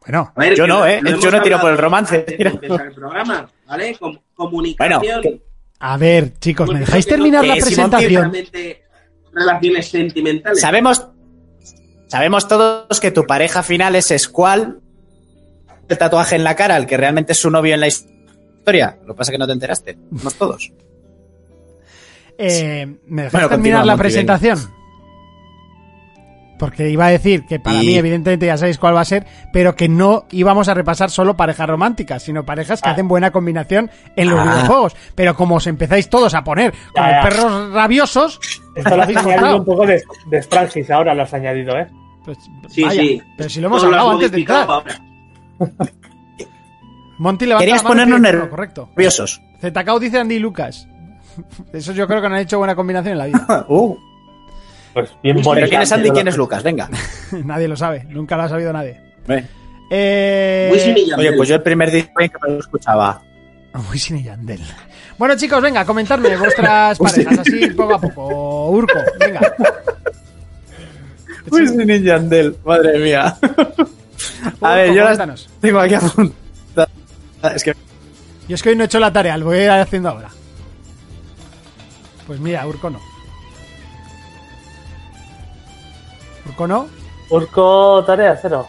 Bueno, 0.00 0.32
ver, 0.36 0.54
Yo 0.54 0.66
no, 0.66 0.86
¿eh? 0.86 1.00
Yo 1.18 1.30
no 1.30 1.40
tiro 1.40 1.58
por 1.60 1.70
el 1.70 1.78
romance. 1.78 2.26
el 2.28 2.92
programa, 2.94 3.48
¿vale? 3.70 3.96
Com- 3.98 4.18
comunicación. 4.34 5.22
Bueno, 5.22 5.38
a 5.78 5.96
ver, 5.96 6.32
chicos, 6.38 6.70
¿me 6.70 6.80
dejáis 6.80 7.06
no- 7.06 7.10
terminar 7.10 7.44
la 7.46 7.54
presentación? 7.54 8.32
Relaciones 9.32 9.88
sentimentales. 9.88 10.60
sabemos, 10.60 11.06
sabemos 12.08 12.48
todos 12.48 13.00
que 13.00 13.10
tu 13.12 13.24
pareja 13.26 13.62
final 13.62 13.94
es 13.96 14.12
Squall, 14.18 14.80
el 15.88 15.98
tatuaje 15.98 16.34
en 16.36 16.44
la 16.44 16.56
cara, 16.56 16.76
el 16.76 16.86
que 16.86 16.96
realmente 16.96 17.32
es 17.32 17.38
su 17.38 17.50
novio 17.50 17.74
en 17.74 17.80
la 17.80 17.86
historia. 17.86 18.98
Lo 19.06 19.14
que 19.14 19.18
pasa 19.18 19.30
es 19.30 19.34
que 19.34 19.38
no 19.38 19.46
te 19.46 19.52
enteraste. 19.52 19.96
No 20.10 20.30
todos. 20.32 20.72
Eh, 22.38 22.86
¿Me 23.06 23.22
dejáis 23.22 23.32
Bueno, 23.32 23.48
terminar 23.48 23.86
la 23.86 23.96
presentación? 23.96 24.58
Porque 26.60 26.88
iba 26.90 27.06
a 27.06 27.10
decir 27.10 27.46
que 27.46 27.58
para 27.58 27.82
Y- 27.82 27.86
mí, 27.86 27.96
evidentemente, 27.96 28.44
ya 28.46 28.56
sabéis 28.56 28.78
cuál 28.78 28.94
va 28.94 29.00
a 29.00 29.04
ser, 29.04 29.26
pero 29.52 29.74
que 29.74 29.88
no 29.88 30.26
íbamos 30.30 30.68
a 30.68 30.74
repasar 30.74 31.10
solo 31.10 31.34
parejas 31.36 31.66
románticas, 31.68 32.22
sino 32.22 32.44
parejas 32.44 32.80
que 32.82 32.88
Ah. 32.88 32.92
hacen 32.92 33.08
buena 33.08 33.30
combinación 33.32 33.90
en 34.14 34.28
los 34.30 34.38
Ah. 34.38 34.44
videojuegos. 34.44 34.94
Pero 35.14 35.34
como 35.34 35.56
os 35.56 35.66
empezáis 35.66 36.08
todos 36.10 36.34
a 36.34 36.44
poner 36.44 36.72
como 36.94 37.08
perros 37.22 37.72
rabiosos, 37.72 38.38
Esto 38.76 38.96
lo 38.96 39.02
has 39.02 39.08
añadido 39.08 39.56
un 39.56 39.64
poco 39.64 39.86
de, 39.86 40.00
de 40.26 40.42
Strangis 40.42 40.90
ahora, 40.90 41.14
lo 41.14 41.22
has 41.22 41.34
añadido, 41.34 41.76
¿eh? 41.78 41.88
Pues, 42.24 42.38
Sí, 42.68 42.82
vaya, 42.84 43.00
sí. 43.00 43.22
Pero 43.38 43.48
si 43.48 43.60
lo 43.60 43.66
hemos 43.68 43.80
Todo 43.80 43.90
lo 43.90 43.96
has 43.96 44.00
hablado 44.02 44.16
antes 44.18 44.30
de 44.30 44.38
entrar. 44.38 44.68
Monty 47.18 47.46
levanta 47.46 47.64
Querías 47.64 47.82
la 47.82 47.88
mano 47.88 48.02
y 48.02 48.04
ponernos 48.04 48.20
dice, 48.22 48.36
nerv- 48.36 48.44
"No, 48.44 48.50
correcto. 48.50 48.88
Nerviosos. 48.90 49.42
ZKO 49.60 49.98
dice 50.00 50.18
Andy 50.18 50.34
y 50.36 50.38
Lucas. 50.38 50.88
Eso 51.72 51.92
yo 51.92 52.06
creo 52.06 52.20
que 52.22 52.28
no 52.28 52.34
han 52.34 52.40
hecho 52.42 52.58
buena 52.58 52.74
combinación 52.74 53.12
en 53.12 53.18
la 53.18 53.26
vida. 53.26 53.64
Uh, 53.68 53.96
Pues 54.92 55.10
bien 55.22 55.36
pero 55.36 55.44
bonito. 55.44 55.68
¿quién 55.68 55.82
es 55.82 55.92
Andy 55.92 56.08
y 56.08 56.12
quién 56.12 56.28
es 56.28 56.36
Lucas? 56.36 56.62
Venga. 56.62 56.88
nadie 57.44 57.68
lo 57.68 57.76
sabe, 57.76 58.04
nunca 58.08 58.36
lo 58.36 58.44
ha 58.44 58.48
sabido 58.48 58.72
nadie. 58.72 59.00
Eh... 59.90 60.70
Oye, 61.16 61.32
pues 61.32 61.48
yo 61.48 61.56
el 61.56 61.62
primer 61.62 61.90
día 61.90 62.04
que 62.04 62.28
me 62.42 62.54
lo 62.54 62.60
escuchaba. 62.60 63.22
Wisin 63.90 64.18
y 64.18 64.24
Yandel. 64.24 64.60
Bueno, 65.16 65.36
chicos, 65.36 65.62
venga, 65.62 65.84
comentadme 65.84 66.36
vuestras 66.36 66.98
parejas, 66.98 67.38
así 67.38 67.68
poco 67.70 67.94
a 67.94 68.00
poco. 68.00 68.70
Urco, 68.70 68.98
venga. 69.18 69.40
Wisin 71.50 71.88
y 71.88 72.02
Yandel, 72.02 72.56
madre 72.64 72.98
mía. 72.98 73.36
A 74.60 74.74
ver, 74.74 74.94
yo 74.94 75.04
las 75.04 75.48
tengo 75.60 75.78
aquí 75.78 75.94
apuntadas. 75.94 76.90
Es 77.54 77.64
que 77.64 77.74
Yo 78.48 78.54
es 78.54 78.62
que 78.62 78.70
hoy 78.70 78.76
no 78.76 78.82
he 78.82 78.86
hecho 78.86 79.00
la 79.00 79.12
tarea, 79.12 79.36
lo 79.36 79.46
voy 79.46 79.58
a 79.58 79.64
ir 79.64 79.70
haciendo 79.70 80.08
ahora. 80.08 80.28
Pues 82.26 82.40
mira, 82.40 82.66
Urco 82.66 82.90
no. 82.90 83.00
Urco 86.50 86.66
no. 86.66 86.88
Urco 87.30 88.04
tarea 88.04 88.36
cero. 88.40 88.66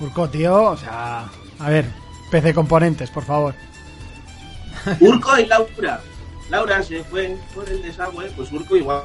Urco, 0.00 0.28
tío, 0.28 0.62
o 0.70 0.76
sea, 0.76 1.24
a 1.60 1.70
ver, 1.70 1.86
PC 2.30 2.52
componentes, 2.52 3.10
por 3.10 3.24
favor. 3.24 3.54
Urco 5.00 5.38
y 5.38 5.46
Laura. 5.46 6.00
Laura 6.50 6.82
se 6.82 7.02
fue 7.04 7.36
por 7.54 7.68
el 7.68 7.82
desagüe, 7.82 8.30
pues 8.36 8.52
Urco 8.52 8.76
igual. 8.76 9.02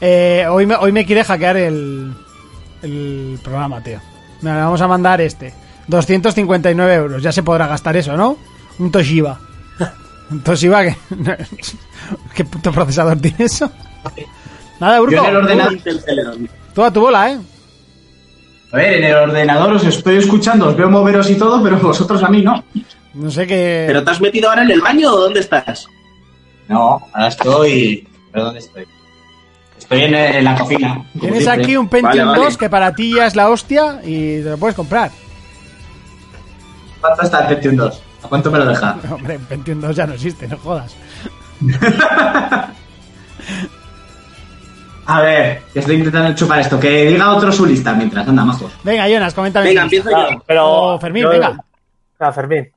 Eh, 0.00 0.46
hoy, 0.50 0.66
me, 0.66 0.76
hoy 0.76 0.90
me 0.92 1.04
quiere 1.04 1.22
hackear 1.24 1.56
el, 1.56 2.14
el 2.82 3.38
programa, 3.42 3.82
tío. 3.82 4.00
Mira, 4.40 4.56
le 4.56 4.62
vamos 4.62 4.80
a 4.80 4.88
mandar 4.88 5.20
este. 5.20 5.52
259 5.88 6.94
euros. 6.94 7.22
Ya 7.22 7.30
se 7.32 7.42
podrá 7.42 7.66
gastar 7.66 7.96
eso, 7.96 8.16
¿no? 8.16 8.36
Un 8.78 8.90
Toshiba. 8.90 9.38
Un 10.30 10.42
Toshiba 10.42 10.82
que... 10.84 10.96
¿Qué 12.34 12.44
puto 12.44 12.72
procesador 12.72 13.20
tiene 13.20 13.44
eso? 13.44 13.70
Nada, 14.80 14.96
Yo 14.96 15.02
Urco. 15.02 15.18
en 15.24 15.26
el 15.26 15.36
ordenador, 15.36 15.78
Intel 16.72 16.74
Celeron. 16.74 16.74
Tú 16.74 16.84
a 16.84 16.92
tu 16.92 17.00
bola, 17.00 17.30
¿eh? 17.30 17.38
a 18.72 18.76
ver, 18.76 18.94
en 18.94 19.04
el 19.04 19.14
ordenador 19.14 19.74
os 19.74 19.84
estoy 19.84 20.16
escuchando, 20.16 20.68
os 20.68 20.76
veo 20.76 20.88
moveros 20.88 21.30
y 21.30 21.34
todo, 21.34 21.62
pero 21.62 21.78
vosotros 21.78 22.22
a 22.22 22.28
mí 22.28 22.42
no. 22.42 22.64
No 23.12 23.30
sé 23.30 23.46
qué... 23.46 23.84
¿Pero 23.86 24.02
te 24.02 24.10
has 24.10 24.20
metido 24.20 24.48
ahora 24.48 24.62
en 24.62 24.70
el 24.70 24.80
baño 24.80 25.12
o 25.12 25.20
dónde 25.20 25.40
estás? 25.40 25.86
No, 26.68 27.06
ahora 27.12 27.28
estoy. 27.28 28.08
¿Pero 28.32 28.46
dónde 28.46 28.60
estoy? 28.60 28.86
Estoy 29.78 30.02
en, 30.04 30.14
en 30.14 30.44
la 30.44 30.56
cocina. 30.56 31.04
Tienes 31.20 31.42
siempre. 31.42 31.64
aquí 31.64 31.76
un 31.76 31.88
Pentium 31.88 32.28
Vale, 32.28 32.38
vale. 32.38 32.44
2 32.44 32.56
que 32.56 32.70
para 32.70 32.94
ti 32.94 33.14
ya 33.14 33.26
es 33.26 33.36
la 33.36 33.50
hostia 33.50 34.00
y 34.02 34.40
te 34.40 34.50
lo 34.50 34.56
puedes 34.56 34.74
comprar. 34.74 35.10
¿Cuánto 37.00 37.22
está 37.22 37.40
el 37.40 37.48
Pentium 37.48 37.76
2? 37.76 38.02
¿A 38.22 38.28
cuánto 38.28 38.50
me 38.50 38.58
lo 38.58 38.64
deja? 38.64 38.96
Hombre, 39.10 39.38
21 39.50 39.92
ya 39.92 40.06
no 40.06 40.14
existe, 40.14 40.48
no 40.48 40.56
jodas. 40.56 40.96
A 45.06 45.20
ver, 45.20 45.62
que 45.72 45.80
estoy 45.80 45.96
intentando 45.96 46.34
chupar 46.34 46.60
esto. 46.60 46.78
Que 46.78 47.06
diga 47.06 47.34
otro 47.34 47.50
su 47.50 47.66
lista 47.66 47.92
mientras, 47.94 48.26
anda, 48.28 48.44
majos. 48.44 48.72
Venga, 48.84 49.08
Jonas, 49.08 49.34
coméntame. 49.34 49.66
Venga, 49.68 49.82
empiezo 49.82 50.10
Ah, 50.14 50.28
yo. 50.30 50.42
pero. 50.46 50.66
Oh, 50.70 50.98
Fermín, 50.98 51.24
yo- 51.24 51.30
venga. 51.30 51.64
Ah, 52.18 52.32
Fermín. 52.32 52.70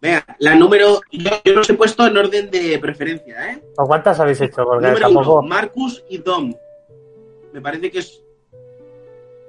Venga, 0.00 0.24
la 0.38 0.54
número. 0.56 1.00
Yo, 1.10 1.30
yo 1.44 1.52
los 1.54 1.70
he 1.70 1.74
puesto 1.74 2.06
en 2.06 2.16
orden 2.16 2.50
de 2.50 2.78
preferencia, 2.78 3.52
¿eh? 3.52 3.62
¿O 3.78 3.86
cuántas 3.86 4.18
habéis 4.20 4.40
hecho? 4.40 4.64
Porque 4.64 4.86
Número 4.88 5.06
tampoco. 5.06 5.38
uno, 5.40 5.48
Marcus 5.48 6.04
y 6.10 6.18
Dom. 6.18 6.52
Me 7.52 7.60
parece 7.60 7.90
que 7.90 8.00
es 8.00 8.20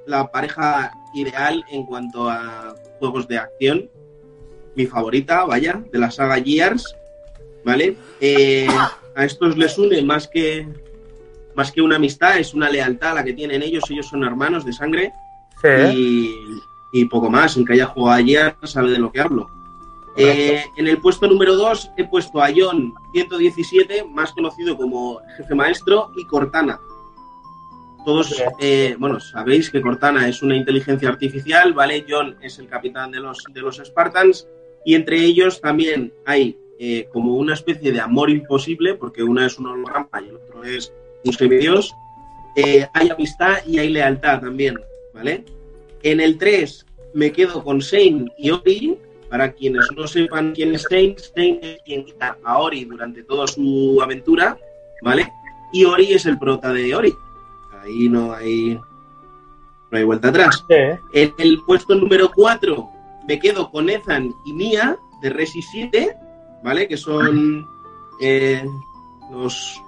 la 0.06 0.28
pareja 0.32 0.92
ideal 1.16 1.64
en 1.72 1.86
cuanto 1.86 2.30
a 2.30 2.76
juegos 3.00 3.28
de 3.28 3.40
acción. 3.40 3.90
Mi 4.76 4.86
favorita, 4.86 5.44
vaya, 5.46 5.82
de 5.92 6.00
la 6.00 6.12
saga 6.12 6.36
Gears. 6.42 6.96
¿Vale? 7.66 7.96
Eh, 8.20 8.68
a 9.16 9.24
estos 9.26 9.58
les 9.58 9.78
une 9.78 10.02
más 10.02 10.28
que, 10.28 10.68
más 11.56 11.72
que 11.72 11.82
una 11.82 11.96
amistad, 11.98 12.38
es 12.40 12.54
una 12.54 12.70
lealtad 12.70 13.16
la 13.16 13.24
que 13.24 13.34
tienen 13.34 13.62
ellos. 13.62 13.84
Ellos 13.90 14.08
son 14.08 14.24
hermanos 14.24 14.66
de 14.66 14.74
sangre 14.74 15.14
Sí, 15.62 15.68
y, 16.94 17.02
y 17.02 17.06
poco 17.06 17.30
más. 17.30 17.58
El 17.58 17.66
que 17.66 17.74
haya 17.74 17.88
jugado 17.88 18.18
ayer 18.18 18.56
sabe 18.64 18.92
de 18.92 19.00
lo 19.00 19.12
que 19.12 19.22
hablo. 19.22 19.50
Eh, 20.16 20.64
en 20.78 20.88
el 20.88 21.00
puesto 21.00 21.28
número 21.28 21.56
2 21.56 21.92
he 21.98 22.06
puesto 22.06 22.42
a 22.42 22.50
John 22.56 22.94
117, 23.14 24.04
más 24.04 24.32
conocido 24.32 24.78
como 24.78 25.20
jefe 25.38 25.56
maestro, 25.56 26.12
y 26.16 26.26
Cortana. 26.26 26.80
Todos, 28.06 28.44
eh, 28.60 28.96
bueno, 29.00 29.20
sabéis 29.20 29.72
que 29.72 29.82
Cortana 29.82 30.28
es 30.28 30.44
una 30.44 30.56
inteligencia 30.56 31.10
artificial, 31.10 31.74
¿vale? 31.74 32.06
John 32.08 32.36
es 32.42 32.60
el 32.60 32.68
capitán 32.68 33.12
de 33.12 33.22
los, 33.22 33.44
de 33.52 33.62
los 33.62 33.78
Spartans, 33.78 34.48
y 34.86 34.94
entre 34.96 35.20
ellos 35.20 35.62
también 35.62 36.14
hay 36.26 36.58
eh, 36.78 37.08
como 37.12 37.36
una 37.36 37.54
especie 37.54 37.92
de 37.92 38.02
amor 38.02 38.30
imposible, 38.30 38.94
porque 38.94 39.24
una 39.24 39.48
es 39.48 39.58
un 39.58 39.68
holograma 39.68 40.22
y 40.22 40.30
el 40.30 40.36
otro 40.36 40.64
es 40.64 40.94
semidios. 41.32 41.96
Eh, 42.56 42.88
hay 42.94 43.10
amistad 43.10 43.58
y 43.66 43.80
hay 43.80 43.90
lealtad 43.90 44.42
también, 44.42 44.80
¿vale? 45.14 45.44
En 46.04 46.20
el 46.20 46.38
3 46.38 46.86
me 47.14 47.32
quedo 47.32 47.64
con 47.64 47.80
Shane 47.80 48.26
y 48.38 48.52
Ori. 48.52 48.98
Para 49.30 49.52
quienes 49.52 49.88
no 49.96 50.06
sepan 50.06 50.54
quién 50.54 50.76
es 50.76 50.86
Shane, 50.88 51.16
Shane 51.16 51.60
es 51.64 51.82
quien 51.84 52.06
guía 52.06 52.38
a 52.44 52.60
Ori 52.60 52.86
durante 52.86 53.24
toda 53.24 53.48
su 53.48 54.00
aventura, 54.00 54.56
¿vale? 55.02 55.28
Y 55.72 55.86
Ori 55.86 56.14
es 56.14 56.28
el 56.28 56.38
prota 56.38 56.72
de 56.72 56.94
Ori. 56.94 57.12
Ahí 57.82 58.08
no 58.10 58.32
hay, 58.32 58.80
no 59.90 59.98
hay 59.98 60.04
vuelta 60.04 60.28
atrás. 60.30 60.64
Sí. 60.70 60.76
En 61.14 61.34
el 61.40 61.60
puesto 61.66 61.96
número 61.96 62.32
4 62.32 62.90
me 63.28 63.40
quedo 63.40 63.72
con 63.72 63.90
Ethan 63.90 64.32
y 64.46 64.54
Mia 64.54 64.98
de 65.24 65.30
Resi 65.30 65.62
7, 65.62 66.16
¿vale? 66.64 66.88
Que 66.88 66.98
son 66.98 67.68
eh, 68.22 68.64
los 69.32 69.82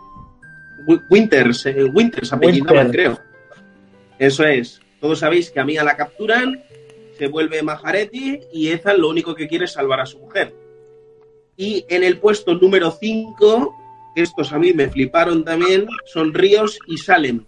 Winters, 1.10 1.66
eh, 1.66 1.84
Winters 1.86 2.32
apellidaban, 2.34 2.88
Winter. 2.88 2.92
creo. 3.16 3.20
Eso 4.20 4.44
es. 4.46 4.82
Todos 5.00 5.20
sabéis 5.20 5.52
que 5.52 5.60
a 5.60 5.66
Mia 5.66 5.84
la 5.84 5.96
capturan, 5.98 6.64
se 7.18 7.28
vuelve 7.28 7.62
Majaretti 7.64 8.42
y 8.54 8.70
Ethan 8.70 9.00
lo 9.02 9.10
único 9.10 9.36
que 9.36 9.48
quiere 9.48 9.66
es 9.66 9.74
salvar 9.74 10.00
a 10.02 10.06
su 10.06 10.20
mujer. 10.20 10.54
Y 11.58 11.86
en 11.90 12.04
el 12.04 12.20
puesto 12.20 12.56
número 12.56 12.92
5, 12.92 13.74
estos 14.16 14.52
a 14.52 14.60
mí 14.60 14.74
me 14.74 14.90
fliparon 14.90 15.44
también, 15.44 15.88
son 16.06 16.34
Ríos 16.34 16.78
y 16.88 16.98
Salem, 16.98 17.46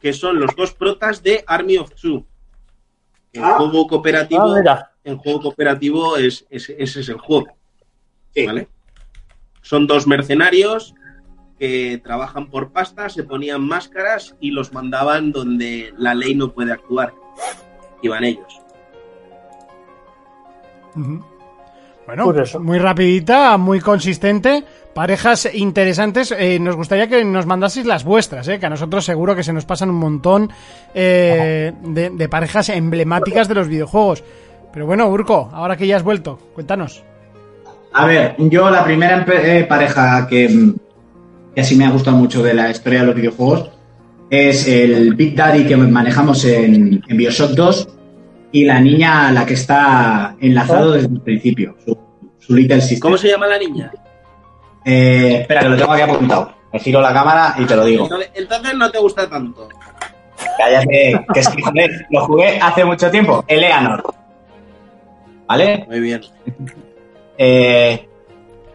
que 0.00 0.12
son 0.12 0.38
los 0.40 0.54
dos 0.56 0.72
protas 0.74 1.22
de 1.22 1.44
Army 1.46 1.78
of 1.78 1.90
Two. 1.94 2.24
En 3.32 3.44
Ah. 3.44 3.54
juego 3.58 3.86
cooperativo, 3.86 4.54
Ah, 4.66 4.90
en 5.04 5.16
juego 5.18 5.40
cooperativo 5.42 6.16
es, 6.16 6.46
es- 6.50 6.70
ese 6.76 7.00
es 7.00 7.08
el 7.08 7.18
juego. 7.18 7.46
Sí. 8.34 8.44
¿vale? 8.46 8.68
Son 9.62 9.86
dos 9.86 10.06
mercenarios 10.06 10.94
que 11.58 12.00
trabajan 12.02 12.50
por 12.50 12.70
pasta, 12.72 13.08
se 13.08 13.24
ponían 13.24 13.66
máscaras 13.66 14.36
y 14.40 14.50
los 14.50 14.72
mandaban 14.72 15.32
donde 15.32 15.92
la 15.96 16.14
ley 16.14 16.34
no 16.34 16.52
puede 16.52 16.72
actuar. 16.72 17.12
Iban 18.02 18.24
ellos. 18.24 18.60
Bueno, 22.06 22.24
Curioso. 22.24 22.58
pues 22.58 22.64
muy 22.64 22.78
rapidita, 22.78 23.56
muy 23.56 23.80
consistente, 23.80 24.64
parejas 24.94 25.48
interesantes. 25.52 26.32
Eh, 26.36 26.58
nos 26.58 26.76
gustaría 26.76 27.06
que 27.06 27.24
nos 27.24 27.46
mandaseis 27.46 27.86
las 27.86 28.04
vuestras, 28.04 28.48
eh, 28.48 28.58
que 28.58 28.66
a 28.66 28.70
nosotros 28.70 29.04
seguro 29.04 29.36
que 29.36 29.42
se 29.42 29.52
nos 29.52 29.64
pasan 29.64 29.90
un 29.90 29.96
montón 29.96 30.50
eh, 30.94 31.72
de, 31.82 32.10
de 32.10 32.28
parejas 32.28 32.70
emblemáticas 32.70 33.48
de 33.48 33.54
los 33.54 33.68
videojuegos. 33.68 34.24
Pero 34.72 34.86
bueno, 34.86 35.08
Urco, 35.08 35.50
ahora 35.52 35.76
que 35.76 35.86
ya 35.86 35.96
has 35.96 36.02
vuelto, 36.02 36.38
cuéntanos. 36.54 37.04
A 37.92 38.06
ver, 38.06 38.36
yo 38.38 38.70
la 38.70 38.84
primera 38.84 39.24
eh, 39.28 39.64
pareja 39.68 40.26
que, 40.28 40.74
que 41.58 41.62
así 41.62 41.74
me 41.74 41.84
ha 41.84 41.90
gustado 41.90 42.16
mucho 42.16 42.40
de 42.40 42.54
la 42.54 42.70
historia 42.70 43.00
de 43.00 43.06
los 43.06 43.16
videojuegos 43.16 43.68
es 44.30 44.68
el 44.68 45.14
Big 45.14 45.34
Daddy 45.34 45.66
que 45.66 45.76
manejamos 45.76 46.44
en, 46.44 47.02
en 47.04 47.16
Bioshock 47.16 47.50
2 47.50 47.88
y 48.52 48.64
la 48.64 48.78
niña 48.78 49.26
a 49.26 49.32
la 49.32 49.44
que 49.44 49.54
está 49.54 50.36
enlazado 50.40 50.92
desde 50.92 51.08
el 51.08 51.20
principio, 51.20 51.74
su, 51.84 51.98
su 52.38 52.54
Little 52.54 52.80
Sister. 52.80 53.00
¿Cómo 53.00 53.18
se 53.18 53.30
llama 53.30 53.48
la 53.48 53.58
niña? 53.58 53.90
Eh, 54.84 55.38
espera, 55.40 55.62
que 55.62 55.68
lo 55.70 55.76
tengo 55.76 55.90
aquí 55.90 56.02
apuntado. 56.02 56.54
Me 56.72 56.78
giro 56.78 57.00
la 57.00 57.12
cámara 57.12 57.56
y 57.58 57.64
te 57.64 57.74
lo 57.74 57.84
digo. 57.84 58.04
Entonces, 58.04 58.30
entonces 58.34 58.74
no 58.76 58.90
te 58.92 58.98
gusta 59.00 59.28
tanto. 59.28 59.68
Cállate, 60.58 61.26
que 61.34 61.40
es 61.40 61.48
que 61.48 61.60
joder, 61.60 62.06
lo 62.08 62.24
jugué 62.24 62.60
hace 62.60 62.84
mucho 62.84 63.10
tiempo. 63.10 63.44
Eleanor. 63.48 64.04
¿Vale? 65.48 65.84
Muy 65.88 65.98
bien. 65.98 66.20
Eh, 67.36 68.08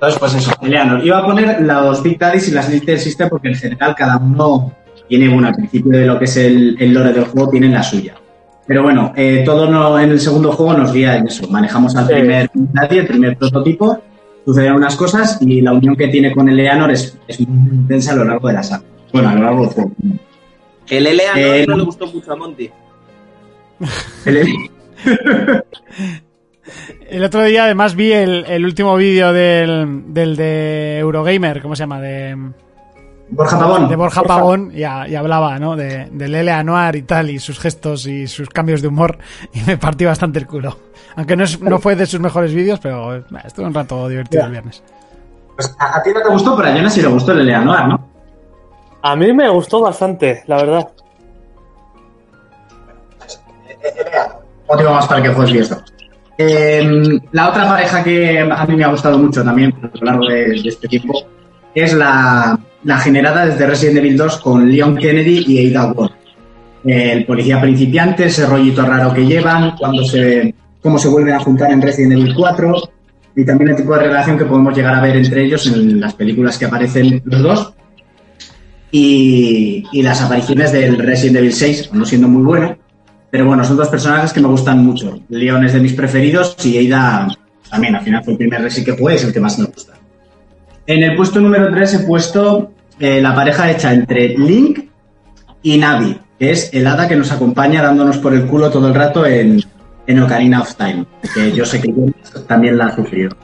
entonces, 0.07 0.19
pues 0.19 0.35
eso, 0.35 0.51
Eleanor. 0.61 1.05
Iba 1.05 1.19
a 1.19 1.25
poner 1.25 1.61
los 1.61 2.03
Big 2.03 2.17
Daddies 2.19 2.47
y 2.49 2.51
las 2.51 2.69
Little 2.69 2.97
Sister 2.97 3.29
porque 3.29 3.47
en 3.49 3.55
general 3.55 3.95
cada 3.95 4.17
uno 4.17 4.73
tiene, 5.07 5.29
bueno, 5.29 5.47
al 5.47 5.55
principio 5.55 5.91
de 5.97 6.05
lo 6.05 6.17
que 6.19 6.25
es 6.25 6.37
el, 6.37 6.75
el 6.79 6.93
lore 6.93 7.13
del 7.13 7.25
juego, 7.25 7.49
tienen 7.49 7.71
la 7.73 7.83
suya. 7.83 8.15
Pero 8.65 8.83
bueno, 8.83 9.11
eh, 9.15 9.43
todo 9.45 9.69
no- 9.69 9.99
en 9.99 10.11
el 10.11 10.19
segundo 10.19 10.51
juego 10.53 10.73
nos 10.73 10.93
guía 10.93 11.17
en 11.17 11.27
eso. 11.27 11.47
Manejamos 11.49 11.95
al 11.95 12.07
Sí. 12.07 12.13
primer 12.13 12.49
Daddy, 12.53 12.97
el 12.97 13.07
primer 13.07 13.37
prototipo, 13.37 13.99
suceden 14.45 14.73
unas 14.73 14.95
cosas 14.95 15.37
y 15.41 15.61
la 15.61 15.73
unión 15.73 15.95
que 15.95 16.07
tiene 16.07 16.31
con 16.33 16.47
Eleanor 16.49 16.91
es, 16.91 17.17
es 17.27 17.39
muy 17.47 17.75
intensa 17.75 18.13
a 18.13 18.15
lo 18.15 18.23
largo 18.25 18.47
de 18.47 18.53
la 18.55 18.63
saga. 18.63 18.83
Bueno, 19.11 19.29
a 19.29 19.35
lo 19.35 19.43
largo 19.43 19.61
del 19.65 19.69
juego. 19.73 19.91
El 20.89 21.07
Eleanor 21.07 21.37
Eh, 21.37 21.65
no 21.67 21.77
le 21.77 21.83
gustó 21.83 22.07
mucho 22.07 22.31
a 22.31 22.35
Monty. 22.35 22.69
El- 24.25 24.47
El 27.09 27.23
otro 27.23 27.43
día 27.43 27.65
además 27.65 27.95
vi 27.95 28.11
el, 28.13 28.45
el 28.47 28.63
último 28.65 28.95
vídeo 28.95 29.33
del, 29.33 30.13
del 30.13 30.35
de 30.35 30.99
Eurogamer, 30.99 31.61
¿cómo 31.61 31.75
se 31.75 31.83
llama? 31.83 31.99
De, 31.99 32.37
Borja 33.29 33.57
Pavón. 33.59 33.89
de 33.89 33.95
Borja 33.95 34.21
Pavón 34.23 34.71
y, 34.73 34.83
a- 34.83 35.07
y 35.07 35.15
hablaba, 35.15 35.57
¿no? 35.59 35.75
De, 35.75 36.07
del 36.11 36.35
L.A. 36.35 36.63
Noir 36.63 36.95
y 36.95 37.01
tal, 37.01 37.29
y 37.29 37.39
sus 37.39 37.59
gestos 37.59 38.05
y 38.07 38.27
sus 38.27 38.49
cambios 38.49 38.81
de 38.81 38.87
humor, 38.87 39.17
y 39.53 39.61
me 39.61 39.77
partí 39.77 40.05
bastante 40.05 40.39
el 40.39 40.47
culo. 40.47 40.77
Aunque 41.15 41.35
no, 41.35 41.43
es- 41.43 41.59
no 41.59 41.79
fue 41.79 41.95
de 41.95 42.05
sus 42.05 42.19
mejores 42.19 42.53
vídeos, 42.53 42.79
pero 42.79 43.15
eh, 43.15 43.23
estuvo 43.43 43.65
un 43.65 43.73
rato 43.73 44.07
divertido 44.07 44.45
el 44.45 44.51
viernes. 44.51 44.83
Pues 45.55 45.75
a, 45.79 45.97
a 45.97 46.03
ti 46.03 46.11
no 46.13 46.21
te 46.21 46.29
gustó, 46.29 46.55
pero 46.55 46.69
a 46.69 46.71
Jonas 46.75 46.93
sí 46.93 47.01
le 47.01 47.07
gustó 47.09 47.31
el 47.33 47.41
Eleanor, 47.41 47.87
¿no? 47.87 48.07
A 49.01 49.15
mí 49.17 49.33
me 49.33 49.49
gustó 49.49 49.81
bastante, 49.81 50.43
la 50.47 50.55
verdad. 50.57 50.87
motivo 54.67 54.91
más 54.91 55.07
para 55.07 55.21
que 55.21 55.29
juegues 55.29 55.51
bien 55.51 55.63
esto. 55.63 55.82
Eh, 56.37 57.19
la 57.31 57.49
otra 57.49 57.67
pareja 57.67 58.03
que 58.03 58.39
a 58.39 58.65
mí 58.65 58.75
me 58.75 58.83
ha 58.83 58.89
gustado 58.89 59.19
mucho 59.19 59.43
también 59.43 59.73
a 59.81 59.97
lo 59.97 60.05
largo 60.05 60.27
de, 60.27 60.55
este 60.65 60.87
tiempo 60.87 61.23
es 61.75 61.93
la, 61.93 62.59
generada 63.01 63.45
desde 63.45 63.67
Resident 63.67 63.97
Evil 63.97 64.17
2 64.17 64.37
con 64.39 64.71
Leon 64.71 64.97
Kennedy 64.97 65.45
y 65.47 65.75
Ada 65.75 65.91
Ward. 65.91 66.11
El 66.85 67.25
policía 67.25 67.61
principiante, 67.61 68.25
ese 68.25 68.45
rollito 68.45 68.85
raro 68.85 69.13
que 69.13 69.25
llevan, 69.25 69.77
cuando 69.77 70.03
se, 70.03 70.53
cómo 70.81 70.97
se 70.97 71.07
vuelven 71.07 71.35
a 71.35 71.39
juntar 71.39 71.71
en 71.71 71.81
Resident 71.81 72.13
Evil 72.13 72.33
4 72.35 72.75
y 73.35 73.45
también 73.45 73.71
el 73.71 73.75
tipo 73.77 73.93
de 73.93 74.03
relación 74.03 74.37
que 74.37 74.45
podemos 74.45 74.75
llegar 74.75 74.95
a 74.95 75.01
ver 75.01 75.15
entre 75.15 75.43
ellos 75.43 75.65
en 75.67 75.99
las 75.99 76.13
películas 76.13 76.57
que 76.57 76.65
aparecen 76.65 77.21
los 77.25 77.41
dos. 77.41 77.73
Y, 78.91 79.85
y 79.91 80.03
las 80.03 80.21
apariciones 80.21 80.71
del 80.71 80.99
Resident 80.99 81.37
Evil 81.37 81.53
6, 81.53 81.91
no 81.93 82.05
siendo 82.05 82.27
muy 82.27 82.43
bueno, 82.43 82.77
pero 83.33 83.47
bueno, 83.47 83.63
son 83.63 83.77
dos 83.77 83.87
personajes 83.87 84.31
que 84.31 84.39
me 84.39 84.47
gustan 84.47 84.85
mucho. 84.85 85.19
Leon 85.29 85.65
es 85.65 85.73
de 85.73 85.79
mis 85.79 85.93
preferidos 85.93 86.55
y 86.63 86.91
Ada 86.93 87.29
también, 87.67 87.95
al 87.95 88.03
final 88.03 88.23
fue 88.23 88.33
el 88.33 88.37
primer 88.37 88.61
Resi 88.61 88.83
que 88.85 88.91
jugué, 88.91 89.15
es 89.15 89.23
el 89.23 89.33
que 89.33 89.39
más 89.39 89.57
me 89.57 89.65
gusta. 89.65 89.93
En 90.85 91.01
el 91.01 91.15
puesto 91.15 91.39
número 91.39 91.71
3 91.73 91.93
he 91.95 91.99
puesto 92.05 92.71
eh, 92.99 93.19
la 93.23 93.33
pareja 93.33 93.71
hecha 93.71 93.91
entre 93.91 94.37
Link 94.37 94.81
y 95.63 95.79
Navi, 95.79 96.19
que 96.37 96.51
es 96.51 96.71
el 96.75 96.85
hada 96.85 97.07
que 97.07 97.15
nos 97.15 97.31
acompaña 97.31 97.81
dándonos 97.81 98.19
por 98.19 98.35
el 98.35 98.45
culo 98.45 98.69
todo 98.69 98.87
el 98.89 98.93
rato 98.93 99.25
en, 99.25 99.63
en 100.05 100.19
Ocarina 100.21 100.61
of 100.61 100.75
Time, 100.75 101.07
que 101.33 101.51
yo 101.53 101.65
sé 101.65 101.81
que 101.81 101.87
yo 101.87 102.41
también 102.43 102.77
la 102.77 102.85
ha 102.85 102.95
sufrido. 102.95 103.35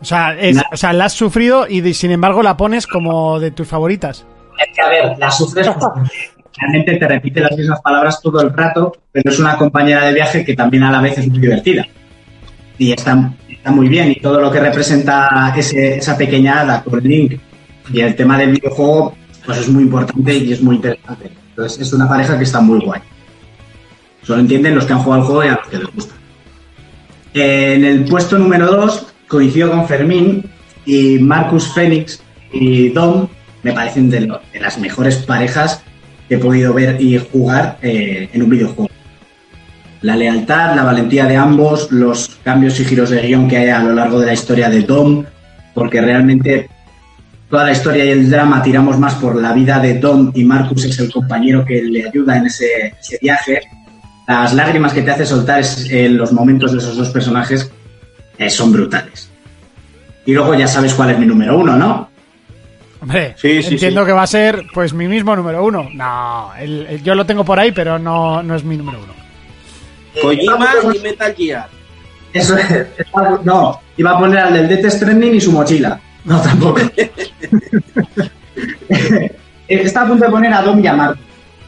O 0.00 0.04
sea, 0.04 0.36
es- 0.36 0.60
o 0.72 0.76
sea, 0.76 0.92
la 0.92 1.04
has 1.04 1.12
sufrido 1.12 1.68
y 1.68 1.80
de- 1.80 1.94
sin 1.94 2.10
embargo 2.10 2.42
la 2.42 2.56
pones 2.56 2.88
como 2.88 3.38
de 3.38 3.52
tus 3.52 3.68
favoritas. 3.68 4.26
Es 4.58 4.74
que, 4.74 4.82
a 4.82 4.88
ver, 4.88 5.18
la 5.18 5.30
sufres 5.30 5.68
porque 5.68 6.00
realmente 6.58 6.96
te 6.96 7.08
repite 7.08 7.40
las 7.40 7.56
mismas 7.56 7.80
palabras 7.80 8.20
todo 8.22 8.40
el 8.40 8.52
rato, 8.52 8.92
pero 9.10 9.30
es 9.30 9.38
una 9.38 9.56
compañera 9.56 10.04
de 10.06 10.14
viaje 10.14 10.44
que 10.44 10.54
también 10.54 10.82
a 10.84 10.90
la 10.92 11.00
vez 11.00 11.18
es 11.18 11.28
muy 11.28 11.38
divertida. 11.38 11.86
y 12.78 12.90
está, 12.92 13.14
muy 13.66 13.88
bien. 13.88 14.10
Y 14.10 14.16
todo 14.20 14.40
lo 14.40 14.50
que 14.50 14.58
representa 14.58 15.52
ese- 15.56 15.98
esa 15.98 16.16
pequeña 16.16 16.60
hada 16.62 16.82
con 16.82 17.00
Link 17.00 17.38
y 17.92 18.00
el 18.00 18.16
tema 18.16 18.36
del 18.36 18.50
videojuego, 18.52 19.14
pues 19.46 19.58
es 19.58 19.68
muy 19.68 19.84
importante 19.84 20.34
y 20.36 20.52
es 20.52 20.60
muy 20.62 20.76
interesante. 20.76 21.30
Entonces, 21.50 21.80
es 21.86 21.92
una 21.92 22.08
pareja 22.08 22.36
que 22.36 22.42
está 22.44 22.60
muy 22.60 22.80
guay. 22.80 23.00
Solo 24.24 24.40
entienden 24.40 24.74
los 24.74 24.84
que 24.84 24.94
han 24.94 24.98
jugado 25.00 25.22
al 25.22 25.26
juego 25.28 25.44
y 25.44 25.48
a 25.48 25.52
los 25.60 25.68
que 25.68 25.78
les 25.78 25.94
gusta. 25.94 26.14
En 27.34 27.84
el 27.84 28.04
puesto 28.04 28.38
número 28.38 28.66
2 28.66 29.06
coincido 29.28 29.70
con 29.70 29.86
Fermín 29.86 30.50
y 30.84 31.18
Marcus 31.18 31.72
Phoenix 31.72 32.20
y 32.52 32.88
Dom 32.90 33.28
me 33.62 33.72
parecen 33.72 34.10
de 34.10 34.28
las 34.60 34.78
mejores 34.78 35.16
parejas 35.18 35.82
he 36.28 36.38
podido 36.38 36.72
ver 36.72 37.00
y 37.00 37.18
jugar 37.18 37.78
eh, 37.82 38.28
en 38.32 38.42
un 38.42 38.50
videojuego. 38.50 38.90
La 40.02 40.16
lealtad, 40.16 40.74
la 40.74 40.82
valentía 40.82 41.26
de 41.26 41.36
ambos, 41.36 41.92
los 41.92 42.28
cambios 42.42 42.78
y 42.80 42.84
giros 42.84 43.10
de 43.10 43.22
guion 43.22 43.48
que 43.48 43.58
hay 43.58 43.68
a 43.68 43.80
lo 43.82 43.92
largo 43.94 44.18
de 44.18 44.26
la 44.26 44.32
historia 44.32 44.68
de 44.68 44.82
Dom, 44.82 45.24
porque 45.74 46.00
realmente 46.00 46.68
toda 47.48 47.64
la 47.66 47.72
historia 47.72 48.04
y 48.04 48.08
el 48.08 48.28
drama 48.30 48.62
tiramos 48.62 48.98
más 48.98 49.14
por 49.14 49.36
la 49.40 49.52
vida 49.52 49.78
de 49.78 49.98
Dom 50.00 50.32
y 50.34 50.42
Marcus 50.44 50.86
es 50.86 50.98
el 50.98 51.12
compañero 51.12 51.64
que 51.64 51.82
le 51.82 52.08
ayuda 52.08 52.36
en 52.38 52.46
ese, 52.46 52.94
viaje. 53.20 53.60
Las 54.26 54.54
lágrimas 54.54 54.92
que 54.92 55.02
te 55.02 55.10
hace 55.12 55.26
soltar 55.26 55.60
es- 55.60 55.88
en 55.90 56.16
los 56.16 56.32
momentos 56.32 56.72
de 56.72 56.78
esos 56.78 56.96
dos 56.96 57.10
personajes 57.10 57.70
eh, 58.38 58.48
son 58.50 58.72
brutales. 58.72 59.28
Y 60.24 60.32
luego 60.32 60.54
ya 60.54 60.66
sabes 60.66 60.94
cuál 60.94 61.10
es 61.10 61.18
mi 61.18 61.26
número 61.26 61.58
uno, 61.58 61.76
¿no? 61.76 62.08
Hombre, 63.02 63.34
Sí, 63.36 63.62
sí, 63.62 63.74
entiendo 63.74 64.02
sí. 64.02 64.06
que 64.06 64.12
va 64.12 64.22
a 64.22 64.26
ser 64.28 64.64
pues 64.72 64.94
mi 64.94 65.08
mismo 65.08 65.34
número 65.36 65.64
uno. 65.64 65.88
No, 65.92 66.52
el- 66.58 66.86
el- 66.88 67.02
yo 67.02 67.14
lo 67.16 67.26
tengo 67.26 67.44
por 67.44 67.58
ahí, 67.58 67.72
pero 67.72 67.98
no, 67.98 68.42
no 68.42 68.54
es 68.54 68.62
mi 68.64 68.76
número 68.76 69.00
uno. 69.02 69.12
Kojima 70.22 70.68
y 70.94 70.98
Metal 71.00 71.34
Gear. 71.34 71.68
Eso 72.32 72.56
es. 72.56 72.86
No, 73.44 73.80
iba 73.96 74.10
a 74.12 74.18
poner 74.18 74.38
al 74.38 74.52
del 74.54 74.68
Death 74.68 74.92
Stranding 74.92 75.34
y 75.34 75.40
su 75.40 75.52
mochila. 75.52 76.00
No, 76.24 76.40
tampoco. 76.40 76.80
Está 79.68 80.02
a 80.02 80.06
punto 80.06 80.24
de 80.24 80.30
poner 80.30 80.52
a 80.52 80.62
Dom 80.62 80.78
y 80.82 80.86
a 80.86 80.92
Marcus, 80.94 81.24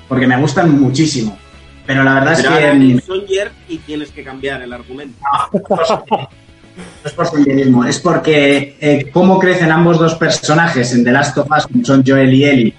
porque 0.08 0.26
me 0.26 0.36
gustan 0.38 0.78
muchísimo. 0.80 1.36
Pero 1.86 2.02
la 2.02 2.14
verdad 2.14 2.34
Pero 2.36 2.54
es 2.54 2.72
que 2.80 2.92
es 2.96 3.04
Sonyer 3.04 3.52
y 3.68 3.78
tienes 3.78 4.10
que 4.10 4.22
cambiar 4.24 4.62
el 4.62 4.72
argumento. 4.72 5.18
no 5.52 6.28
es 7.04 7.12
por 7.12 7.26
senderismo, 7.26 7.84
es 7.84 7.98
porque 7.98 8.76
eh, 8.80 9.10
cómo 9.12 9.38
crecen 9.38 9.70
ambos 9.70 9.98
dos 9.98 10.14
personajes 10.14 10.92
en 10.94 11.04
The 11.04 11.12
Last 11.12 11.36
of 11.38 11.48
Us, 11.56 11.66
como 11.66 11.84
son 11.84 12.02
Joel 12.06 12.32
y 12.32 12.44
Ellie, 12.44 12.74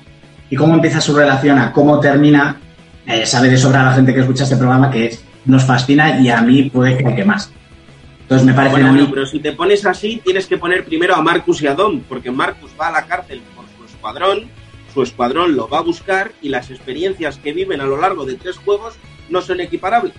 y 0.50 0.56
cómo 0.56 0.74
empieza 0.74 1.00
su 1.02 1.16
relación 1.16 1.58
a 1.60 1.72
cómo 1.72 2.00
termina, 2.00 2.58
eh, 3.06 3.26
sabe 3.26 3.50
de 3.50 3.58
sobra 3.58 3.84
la 3.84 3.94
gente 3.94 4.14
que 4.14 4.22
escucha 4.22 4.44
este 4.44 4.56
programa 4.58 4.90
que 4.90 5.08
es- 5.08 5.24
nos 5.46 5.64
fascina 5.64 6.20
y 6.20 6.30
a 6.30 6.42
mí 6.42 6.70
puede 6.72 6.98
que, 6.98 7.16
que 7.16 7.24
más. 7.24 7.52
Entonces 8.22 8.48
me 8.48 8.54
Bueno, 8.54 8.92
mí 8.92 9.00
bueno, 9.02 9.12
pero 9.14 9.26
si 9.28 9.40
te 9.40 9.52
pones 9.52 9.86
así, 9.86 10.20
tienes 10.24 10.48
que 10.48 10.58
poner 10.58 10.84
primero 10.86 11.16
a 11.16 11.22
Marcus 11.22 11.62
y 11.62 11.68
a 11.68 11.76
Dom, 11.76 12.02
porque 12.10 12.32
Marcus 12.32 12.72
va 12.80 12.88
a 12.88 12.92
la 12.92 13.06
cárcel 13.06 13.42
por 13.56 13.66
su 13.78 13.86
escuadrón, 13.94 14.46
su 14.92 15.04
escuadrón 15.04 15.56
lo 15.56 15.68
va 15.70 15.78
a 15.80 15.82
buscar 15.82 16.32
y 16.42 16.50
las 16.50 16.72
experiencias 16.72 17.38
que 17.38 17.54
viven 17.54 17.82
a 17.82 17.86
lo 17.86 17.98
largo 18.02 18.26
de 18.26 18.34
tres 18.36 18.58
juegos 18.58 18.96
no 19.30 19.42
son 19.44 19.60
equiparables. 19.60 20.14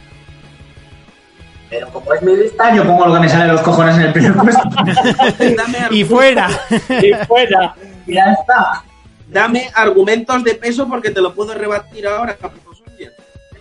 Pero 1.69 1.89
como 1.89 2.13
es 2.15 2.23
mi 2.23 2.37
lista, 2.37 2.75
yo 2.75 2.85
pongo 2.85 3.07
lo 3.07 3.15
que 3.15 3.21
me 3.21 3.29
sale 3.29 3.47
de 3.47 3.53
los 3.53 3.61
cojones 3.63 3.97
en 3.97 4.03
el 4.03 4.13
primer 4.13 4.35
puesto. 4.35 4.63
Y 5.91 6.05
fuera. 6.05 6.49
Y 6.71 7.13
fuera. 7.27 7.75
y 8.07 8.15
ya 8.15 8.33
está. 8.33 8.85
dame 9.29 9.69
argumentos 9.75 10.45
de 10.45 10.55
peso 10.55 10.87
porque 10.89 11.11
te 11.11 11.21
lo 11.21 11.35
puedo 11.35 11.55
rebatir 11.55 12.07
ahora, 12.07 12.37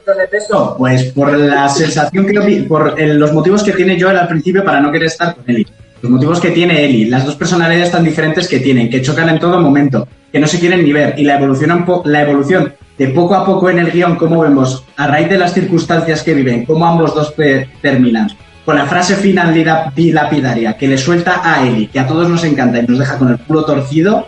de 0.06 0.28
peso? 0.28 0.76
Pues 0.78 1.06
por 1.14 1.36
la 1.36 1.68
sensación 1.68 2.28
que 2.28 2.66
por 2.68 2.94
el- 3.00 3.18
los 3.18 3.34
motivos 3.34 3.64
que 3.64 3.72
tiene 3.72 4.00
Joel 4.00 4.18
al 4.18 4.28
principio 4.28 4.64
para 4.64 4.80
no 4.80 4.92
querer 4.92 5.08
estar 5.08 5.34
con 5.36 5.44
Ellie. 5.50 5.66
Los 6.02 6.12
motivos 6.12 6.40
que 6.40 6.52
tiene 6.52 6.86
Ellie, 6.86 7.10
las 7.10 7.26
dos 7.26 7.36
personalidades 7.36 7.92
tan 7.92 8.04
diferentes 8.04 8.48
que 8.48 8.60
tienen, 8.60 8.90
que 8.90 9.02
chocan 9.02 9.30
en 9.30 9.40
todo 9.40 9.60
momento, 9.60 10.08
que 10.36 10.42
no 10.42 10.48
se 10.48 10.60
quieren 10.60 10.84
ni 10.84 10.92
ver, 10.92 11.16
y 11.18 11.24
la 11.24 11.36
evolución, 11.38 11.86
la 12.04 12.22
evolución 12.24 12.74
de 12.98 13.08
poco 13.08 13.36
a 13.36 13.46
poco 13.46 13.70
en 13.70 13.80
el 13.80 13.90
guion, 13.90 14.18
cómo 14.18 14.42
vemos, 14.42 14.84
a 14.98 15.08
raíz 15.08 15.30
de 15.30 15.38
las 15.38 15.54
circunstancias 15.54 16.24
que 16.24 16.34
viven, 16.34 16.66
cómo 16.66 16.86
ambos 16.86 17.16
dos 17.16 17.34
terminan, 17.82 18.28
con 18.66 18.76
la 18.76 18.86
frase 18.86 19.16
final 19.16 19.54
dila- 19.56 19.94
dilapidaria 19.96 20.76
que 20.76 20.90
le 20.90 20.98
suelta 20.98 21.40
a 21.42 21.66
Ellie, 21.66 21.88
que 21.88 22.02
a 22.02 22.06
todos 22.06 22.28
nos 22.28 22.44
encanta 22.44 22.80
y 22.80 22.86
nos 22.86 23.00
deja 23.00 23.18
con 23.18 23.30
el 23.30 23.38
culo 23.38 23.64
torcido, 23.64 24.28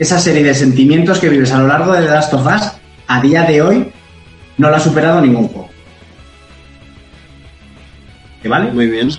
esa 0.00 0.18
serie 0.18 0.42
de 0.42 0.54
sentimientos 0.54 1.20
que 1.20 1.28
vives 1.28 1.52
a 1.52 1.60
lo 1.60 1.68
largo 1.68 1.92
de 1.92 2.02
The 2.04 2.10
Last 2.10 2.34
of 2.34 2.44
Us, 2.44 2.72
a 3.06 3.20
día 3.20 3.44
de 3.44 3.62
hoy, 3.62 3.92
no 4.56 4.70
la 4.70 4.78
ha 4.78 4.80
superado 4.80 5.20
ningún 5.20 5.46
juego. 5.46 5.68
¿Te 8.42 8.48
vale? 8.48 8.72
Muy 8.72 8.88
bien. 8.88 9.10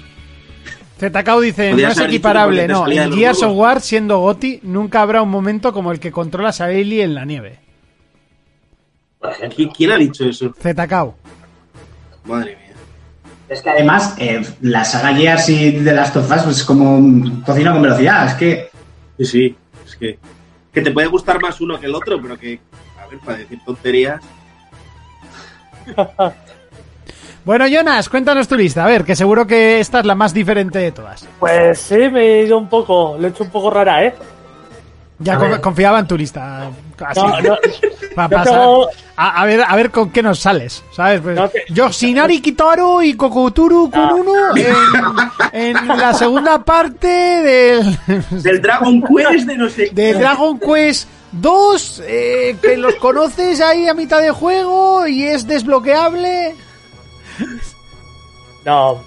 ZKO 1.00 1.39
dice, 1.41 1.72
no 1.74 1.88
es 1.88 1.97
equiparable, 2.00 2.68
no. 2.68 2.86
de 2.86 2.95
En 2.97 3.14
Gears 3.14 3.41
of. 3.43 3.56
War, 3.56 3.80
siendo 3.82 4.20
Goti, 4.20 4.60
nunca 4.64 5.02
habrá 5.02 5.22
un 5.22 5.30
momento 5.30 5.72
como 5.72 5.91
el 5.91 6.00
que 6.00 6.12
controlas 6.12 6.60
a 6.62 6.72
Ellie 6.72 7.04
en 7.04 7.16
la 7.16 7.24
nieve. 7.26 7.60
¿Qui- 9.22 9.72
¿Quién 9.76 9.91
ha 9.91 9.97
dicho 9.97 10.26
eso? 10.26 10.54
ZKO. 10.62 11.16
Madre 12.26 12.56
mía. 12.58 12.76
Es 13.47 13.62
que 13.62 13.70
además, 13.70 14.16
eh, 14.20 14.41
la 14.62 14.84
saga 14.86 15.16
Gears 15.16 15.50
y 15.50 15.72
The 15.84 15.93
Last 15.93 16.16
of 16.18 16.30
Us 16.30 16.43
pues, 16.43 16.58
es 16.58 16.64
como 16.64 16.95
un 16.97 17.41
cocina 17.41 17.72
con 17.72 17.82
velocidad. 17.82 18.28
Es 18.28 18.34
que 18.36 18.70
Sí, 19.18 19.26
sí. 19.26 19.56
Es 19.86 19.95
que, 19.95 20.20
que 20.72 20.82
te 20.82 20.91
puede 20.91 21.08
gustar 21.08 21.41
más 21.41 21.60
uno 21.60 21.80
que 21.80 21.88
el 21.88 21.95
otro, 21.95 22.22
pero 22.22 22.38
que, 22.38 22.60
a 23.02 23.08
ver, 23.08 23.20
para 23.20 23.38
decir 23.39 23.60
tonterías. 23.66 24.22
Bueno, 27.46 27.66
Jonas, 27.68 28.10
cuéntanos 28.10 28.48
tu 28.48 28.56
lista. 28.56 28.84
A 28.84 28.88
ver, 28.88 29.04
que 29.06 29.16
seguro 29.16 29.48
que 29.48 29.80
esta 29.80 30.00
es 30.02 30.06
la 30.06 30.16
más 30.16 30.34
diferente 30.34 30.80
de 30.80 30.92
todas. 30.92 31.26
Pues 31.40 31.80
sí, 31.80 31.96
me 32.10 32.22
he 32.22 32.44
ido 32.46 32.58
un 32.58 32.68
poco, 32.70 33.16
lo 33.20 33.28
he 33.28 33.30
hecho 33.32 33.44
un 33.44 33.50
poco 33.50 33.70
rara, 33.72 34.04
¿eh? 34.06 34.14
Ya 35.22 35.38
con- 35.38 35.60
confiaba 35.60 36.00
en 36.00 36.08
tu 36.08 36.18
lista. 36.18 36.70
Así. 37.06 37.20
No, 37.20 37.42
no, 37.42 37.58
Pa- 38.16 38.30
tengo- 38.44 38.88
a, 39.18 39.42
a 39.42 39.46
ver, 39.46 39.62
a 39.68 39.76
ver 39.76 39.90
con 39.92 40.12
qué 40.12 40.22
nos 40.24 40.40
sales, 40.40 40.84
¿sabes? 40.96 41.22
Pues, 41.22 41.36
No 41.36 41.50
te- 41.50 41.64
Yoshinari 41.70 42.40
Kitaro 42.42 43.02
y 43.02 43.16
Kokoturu 43.16 43.90
No. 43.94 44.10
Kununu 44.10 44.34
en, 44.56 45.78
en 45.78 45.88
la 45.88 46.14
segunda 46.14 46.60
parte 46.64 47.08
del, 47.08 47.98
Del 48.44 48.62
Dragon 48.62 49.02
Quest 49.02 49.46
de 49.48 49.58
no 49.58 49.70
sé 49.70 49.90
de 49.92 50.14
Dragon 50.14 50.58
Quest 50.60 51.08
2, 51.34 52.04
eh, 52.06 52.56
que 52.62 52.78
los 52.78 52.96
conoces 52.96 53.60
ahí 53.62 53.88
a 53.88 53.94
mitad 53.94 54.22
de 54.22 54.32
juego 54.32 55.06
y 55.08 55.24
es 55.24 55.46
desbloqueable. 55.48 56.56
no, 58.66 59.02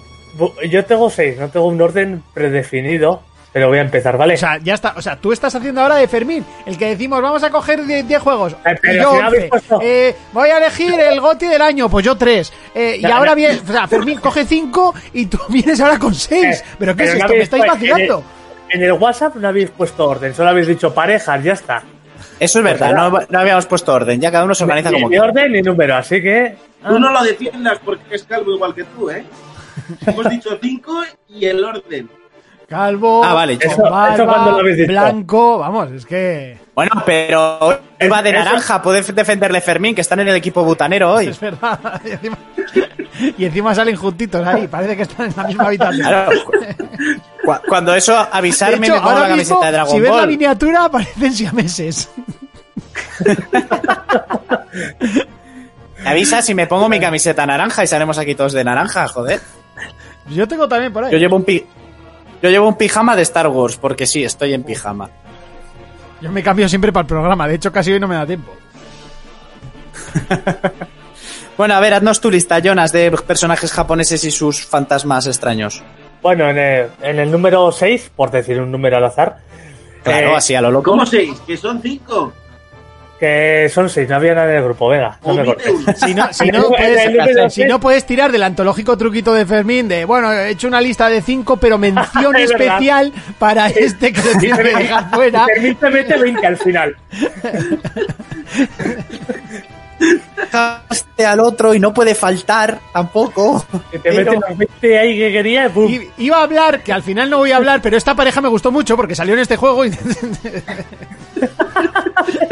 yo 0.69 0.85
tengo 0.85 1.09
seis, 1.09 1.37
no 1.37 1.49
tengo 1.49 1.67
un 1.67 1.81
orden 1.81 2.23
predefinido, 2.33 3.21
pero 3.51 3.67
voy 3.67 3.77
a 3.77 3.81
empezar, 3.81 4.17
¿vale? 4.17 4.33
O 4.33 4.37
sea, 4.37 4.57
ya 4.57 4.73
está. 4.73 4.93
O 4.97 5.01
sea, 5.01 5.15
tú 5.17 5.31
estás 5.31 5.53
haciendo 5.53 5.81
ahora 5.81 5.95
de 5.97 6.07
Fermín, 6.07 6.43
el 6.65 6.75
que 6.77 6.87
decimos, 6.87 7.21
vamos 7.21 7.43
a 7.43 7.51
coger 7.51 7.85
10 7.85 8.19
juegos. 8.21 8.53
Eh, 8.65 8.75
pero 8.81 8.93
y 8.93 8.97
yo 8.97 9.11
si 9.11 9.17
no 9.19 9.25
habéis 9.27 9.43
11. 9.43 9.49
puesto- 9.49 9.79
Eh, 9.83 10.15
voy 10.31 10.49
a 10.49 10.57
elegir 10.57 10.99
el 10.99 11.19
GOTI 11.21 11.45
del 11.47 11.61
año, 11.61 11.87
pues 11.89 12.03
yo 12.03 12.15
3. 12.15 12.51
y 12.75 13.01
No, 13.03 13.13
ahora 13.15 13.31
no. 13.31 13.35
viene, 13.35 13.59
o 13.67 13.71
sea, 13.71 13.87
Fermín 13.87 14.19
coge 14.19 14.45
5 14.45 14.95
y 15.13 15.27
tú 15.27 15.37
vienes 15.49 15.79
ahora 15.81 15.99
con 15.99 16.15
6. 16.15 16.43
Eh, 16.61 16.63
¿Pero 16.79 16.95
qué 16.95 17.03
es 17.03 17.09
no 17.13 17.19
esto? 17.19 17.33
¿Me 17.33 17.41
estáis 17.43 17.65
vacilando? 17.67 18.23
En 18.69 18.79
el, 18.81 18.87
en 18.87 18.91
el 18.95 18.99
WhatsApp 18.99 19.35
no 19.35 19.47
habéis 19.47 19.69
puesto 19.69 20.07
orden, 20.07 20.33
solo 20.33 20.49
habéis 20.49 20.65
dicho 20.67 20.91
parejas, 20.91 21.43
ya 21.43 21.53
está. 21.53 21.83
Eso 22.39 22.57
es 22.57 22.65
verdad, 22.65 22.91
no, 22.93 23.11
no 23.29 23.39
habíamos 23.39 23.67
puesto 23.67 23.93
orden, 23.93 24.19
ya 24.19 24.31
cada 24.31 24.45
uno 24.45 24.55
se 24.55 24.63
organiza 24.63 24.89
Ni, 24.89 24.95
como 24.95 25.09
ni 25.09 25.15
quiere. 25.15 25.29
orden 25.29 25.51
ni 25.51 25.61
número, 25.61 25.95
así 25.95 26.19
que... 26.23 26.55
Tú 26.87 26.99
no 26.99 27.11
lo 27.11 27.23
defiendas 27.23 27.79
porque 27.83 28.15
es 28.15 28.23
calvo 28.23 28.51
igual 28.55 28.75
que 28.75 28.83
tú, 28.83 29.09
¿eh? 29.09 29.25
Hemos 30.05 30.29
dicho 30.29 30.57
cinco 30.61 31.03
y 31.29 31.45
el 31.45 31.63
orden. 31.63 32.09
Calvo, 32.67 33.23
Ah, 33.23 33.33
vale. 33.33 33.59
con 33.59 33.71
Eso- 33.71 33.81
barba, 33.83 34.13
eso 34.15 34.25
cuando 34.25 34.51
lo 34.51 34.57
habéis 34.59 34.77
dicho. 34.77 34.91
blanco, 34.91 35.59
vamos, 35.59 35.91
es 35.91 36.05
que 36.05 36.57
Bueno, 36.73 36.91
pero 37.05 37.59
hoy 37.59 37.75
va 38.11 38.21
de 38.23 38.31
naranja, 38.31 38.81
puede 38.81 39.01
defenderle 39.03 39.61
Fermín, 39.61 39.93
que 39.93 40.01
están 40.01 40.19
en 40.21 40.29
el 40.29 40.35
equipo 40.35 40.63
butanero 40.63 41.13
hoy. 41.13 41.27
es 41.27 41.39
verdad. 41.39 42.01
Y 42.05 42.11
encima, 42.11 42.37
y 43.37 43.45
encima 43.45 43.75
salen 43.75 43.95
juntitos 43.95 44.45
ahí, 44.47 44.67
parece 44.67 44.95
que 44.97 45.03
están 45.03 45.27
en 45.27 45.33
la 45.37 45.43
misma 45.43 45.65
habitación. 45.65 46.07
Claro. 46.07 46.31
Cu- 47.45 47.67
Cuando 47.67 47.93
eso, 47.93 48.17
avisarme, 48.31 48.87
hecho, 48.87 48.95
me 48.95 49.01
pongo 49.01 49.19
la 49.19 49.35
mismo, 49.35 49.59
camiseta 49.59 49.65
de 49.67 49.71
Dragon 49.73 49.91
si 49.91 49.99
ves 49.99 50.09
la 50.11 50.17
Ball. 50.17 50.27
miniatura, 50.27 50.89
parecen 50.89 51.33
siameses. 51.33 52.09
Me 56.03 56.09
avisas 56.09 56.49
y 56.49 56.53
me 56.55 56.67
pongo 56.67 56.89
mi 56.89 56.99
camiseta 56.99 57.45
naranja 57.45 57.83
y 57.83 57.87
salimos 57.87 58.17
aquí 58.17 58.35
todos 58.35 58.53
de 58.53 58.63
naranja, 58.63 59.07
joder. 59.07 59.39
Yo 60.29 60.47
tengo 60.47 60.67
también 60.67 60.91
por 60.93 61.03
ahí. 61.05 61.11
Yo 61.11 61.17
llevo 61.17 61.35
un 61.37 61.43
pi- 61.43 61.65
Yo 62.41 62.49
llevo 62.49 62.67
un 62.67 62.75
pijama 62.77 63.15
de 63.15 63.21
Star 63.23 63.47
Wars, 63.47 63.77
porque 63.77 64.05
sí, 64.05 64.23
estoy 64.23 64.53
en 64.53 64.63
pijama. 64.63 65.09
Yo 66.21 66.31
me 66.31 66.41
cambio 66.43 66.67
siempre 66.69 66.91
para 66.91 67.01
el 67.01 67.07
programa, 67.07 67.47
de 67.47 67.55
hecho 67.55 67.71
casi 67.71 67.91
hoy 67.91 67.99
no 67.99 68.07
me 68.07 68.15
da 68.15 68.25
tiempo. 68.25 68.53
Bueno, 71.55 71.75
a 71.75 71.79
ver, 71.79 71.93
haznos 71.93 72.19
tu 72.19 72.31
lista, 72.31 72.57
Jonas, 72.57 72.91
de 72.91 73.11
personajes 73.11 73.71
japoneses 73.71 74.23
y 74.23 74.31
sus 74.31 74.65
fantasmas 74.65 75.27
extraños. 75.27 75.83
Bueno, 76.23 76.49
en 76.49 76.57
el, 76.57 76.87
en 77.03 77.19
el 77.19 77.29
número 77.29 77.71
6, 77.71 78.11
por 78.15 78.31
decir 78.31 78.59
un 78.59 78.71
número 78.71 78.97
al 78.97 79.05
azar, 79.05 79.37
Claro, 80.03 80.31
Eh, 80.31 80.35
así 80.35 80.55
a 80.55 80.61
lo 80.61 80.71
loco. 80.71 80.89
¿Cómo 80.89 81.05
seis? 81.05 81.39
Que 81.45 81.55
son 81.55 81.79
cinco. 81.79 82.33
Que 83.23 83.69
son 83.69 83.89
seis, 83.89 84.09
no 84.09 84.17
había 84.17 84.35
nadie 84.35 84.55
del 84.55 84.65
grupo, 84.65 84.89
venga, 84.89 85.17
no 85.25 85.33
me 85.33 85.45
cortes. 85.45 85.71
Si 85.95 86.13
no, 86.13 86.27
si, 86.33 86.51
puedes, 86.51 87.53
si 87.53 87.61
seis. 87.61 87.69
no 87.69 87.79
puedes 87.79 88.05
tirar 88.05 88.33
del 88.33 88.43
antológico 88.43 88.97
truquito 88.97 89.33
de 89.33 89.45
Fermín 89.45 89.87
de, 89.87 90.03
bueno, 90.03 90.33
he 90.33 90.49
hecho 90.49 90.67
una 90.67 90.81
lista 90.81 91.07
de 91.07 91.21
cinco, 91.21 91.55
pero 91.55 91.77
mención 91.77 92.35
Es 92.35 92.49
verdad. 92.49 92.65
especial 92.75 93.13
para 93.39 93.67
este 93.69 94.11
que 94.11 94.19
se 94.19 94.37
tiene 94.39 94.57
que 94.61 94.75
dejar 94.75 95.09
fuera. 95.09 95.45
Fermín 95.45 95.75
te 95.75 95.89
mete 95.89 96.17
20 96.17 96.47
al 96.47 96.57
final. 96.57 96.97
Al 101.25 101.39
otro 101.39 101.73
y 101.73 101.79
no 101.79 101.93
puede 101.93 102.13
faltar 102.15 102.79
tampoco. 102.91 103.65
Que 103.91 103.99
te 103.99 104.11
Pero- 104.11 104.33
mete 104.33 104.47
los 104.49 104.57
20 104.57 104.99
ahí 104.99 105.17
que 105.17 105.31
quería 105.31 105.71
y 105.87 106.09
Iba 106.17 106.37
a 106.39 106.43
hablar, 106.43 106.81
que 106.83 106.91
al 106.93 107.03
final 107.03 107.29
no 107.29 107.37
voy 107.39 107.51
a 107.51 107.57
hablar, 107.57 107.81
pero 107.81 107.95
esta 107.97 108.13
pareja 108.15 108.41
me 108.41 108.49
gustó 108.49 108.71
mucho 108.71 108.95
porque 108.95 109.15
salió 109.15 109.33
en 109.33 109.39
este 109.39 109.55
juego 109.57 109.85
y... 109.85 109.89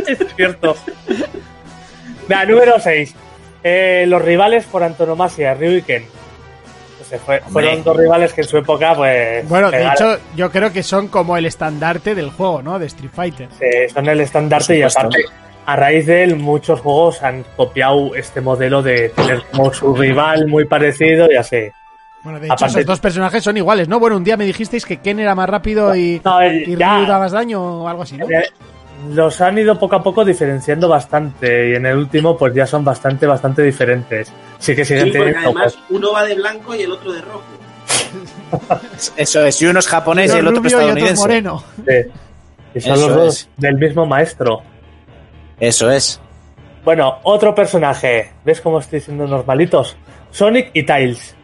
es 0.08 0.18
cierto. 0.36 0.76
Venga, 2.28 2.46
número 2.46 2.80
6. 2.80 3.16
los 4.08 4.22
rivales 4.22 4.66
por 4.66 4.84
antonomasia, 4.84 5.54
Ryu 5.54 5.72
y 5.78 5.82
Ken. 5.82 6.06
Fue- 7.26 7.42
fueron 7.42 7.84
dos 7.84 7.98
rivales 7.98 8.32
que 8.32 8.40
en 8.42 8.48
su 8.48 8.58
época, 8.58 8.96
pues. 8.96 9.46
Bueno, 9.50 9.70
de 9.70 9.86
hecho, 9.86 10.18
yo 10.36 10.50
creo 10.50 10.72
que 10.72 10.82
son 10.82 11.10
como 11.10 11.36
el 11.36 11.46
estandarte 11.46 12.16
del 12.16 12.30
juego, 12.32 12.62
¿no? 12.62 12.80
De 12.80 12.86
Street 12.86 13.12
Fighter. 13.14 13.50
Sí, 13.60 13.66
son 13.94 14.08
el 14.08 14.22
estandarte 14.22 14.78
y 14.78 14.82
aparte, 14.82 15.26
a 15.74 15.76
raíz 15.76 16.06
de 16.08 16.24
él, 16.24 16.36
muchos 16.36 16.80
juegos 16.82 17.22
han 17.24 17.44
copiado 17.56 18.16
este 18.16 18.42
modelo 18.42 18.82
de 18.82 19.10
tener 19.10 19.44
como 19.52 19.74
su 19.74 19.96
rival 19.96 20.48
muy 20.48 20.66
parecido 20.66 21.32
y 21.32 21.36
así. 21.36 21.70
Bueno, 22.24 22.40
de 22.40 22.46
hecho, 22.48 22.54
Aparte- 22.54 22.80
esos 22.80 22.86
dos 22.86 23.00
personajes 23.00 23.44
son 23.44 23.58
iguales, 23.58 23.88
¿no? 23.88 24.00
Bueno, 24.00 24.18
un 24.18 24.24
día 24.24 24.38
me 24.38 24.46
dijisteis 24.46 24.86
que 24.86 24.98
Ken 24.98 25.20
era 25.20 25.34
más 25.36 25.50
rápido 25.50 25.96
y, 25.96 26.22
No, 26.24 26.42
eh, 26.42 26.64
y 26.68 26.76
ya. 26.76 26.98
Ryu 27.00 27.06
daba 27.08 27.20
más 27.20 27.32
daño 27.32 27.62
o 27.84 27.88
algo 27.88 28.04
así, 28.04 28.18
¿no? 28.18 28.26
Eh, 28.30 28.44
Los 29.14 29.42
han 29.42 29.58
ido 29.58 29.80
poco 29.80 29.96
a 29.96 30.04
poco 30.04 30.24
diferenciando 30.24 30.88
bastante 30.88 31.70
y 31.72 31.76
en 31.76 31.86
el 31.88 31.98
último 31.98 32.38
pues 32.38 32.54
ya 32.54 32.68
son 32.68 32.84
bastante, 32.86 33.26
bastante 33.26 33.64
diferentes. 33.64 34.32
Sí 34.60 34.76
que 34.76 34.86
siguen 34.86 35.06
Sí, 35.06 35.12
teniendo... 35.14 35.40
además 35.40 35.80
uno 35.90 36.12
va 36.14 36.24
de 36.24 36.36
blanco 36.36 36.76
y 36.76 36.82
el 36.84 36.92
otro 36.92 37.12
de 37.12 37.22
rojo. 37.22 37.42
Eso 39.18 39.46
es, 39.46 39.62
y 39.62 39.66
uno 39.66 39.80
es 39.80 39.88
japonés 39.88 40.34
y 40.34 40.38
el 40.38 40.48
otro 40.48 40.62
rubio 40.62 40.70
y 40.72 40.74
otro 40.74 40.80
estadounidense. 40.82 41.22
moreno. 41.22 41.64
Sí. 41.88 41.94
Y 42.76 42.82
son 42.82 42.94
Eso 42.94 43.08
los 43.08 43.16
dos 43.18 43.34
es. 43.40 43.50
del 43.58 43.76
mismo 43.76 44.06
maestro. 44.06 44.62
Eso 45.62 45.90
es. 45.90 46.20
Bueno, 46.84 47.20
otro 47.24 47.56
personaje. 47.56 48.32
¿Ves 48.44 48.60
cómo 48.60 48.80
estoy 48.80 49.00
siendo 49.00 49.26
normalitos? 49.28 49.96
Sonic 50.32 50.72
y 50.74 50.84
Tails. 50.84 51.36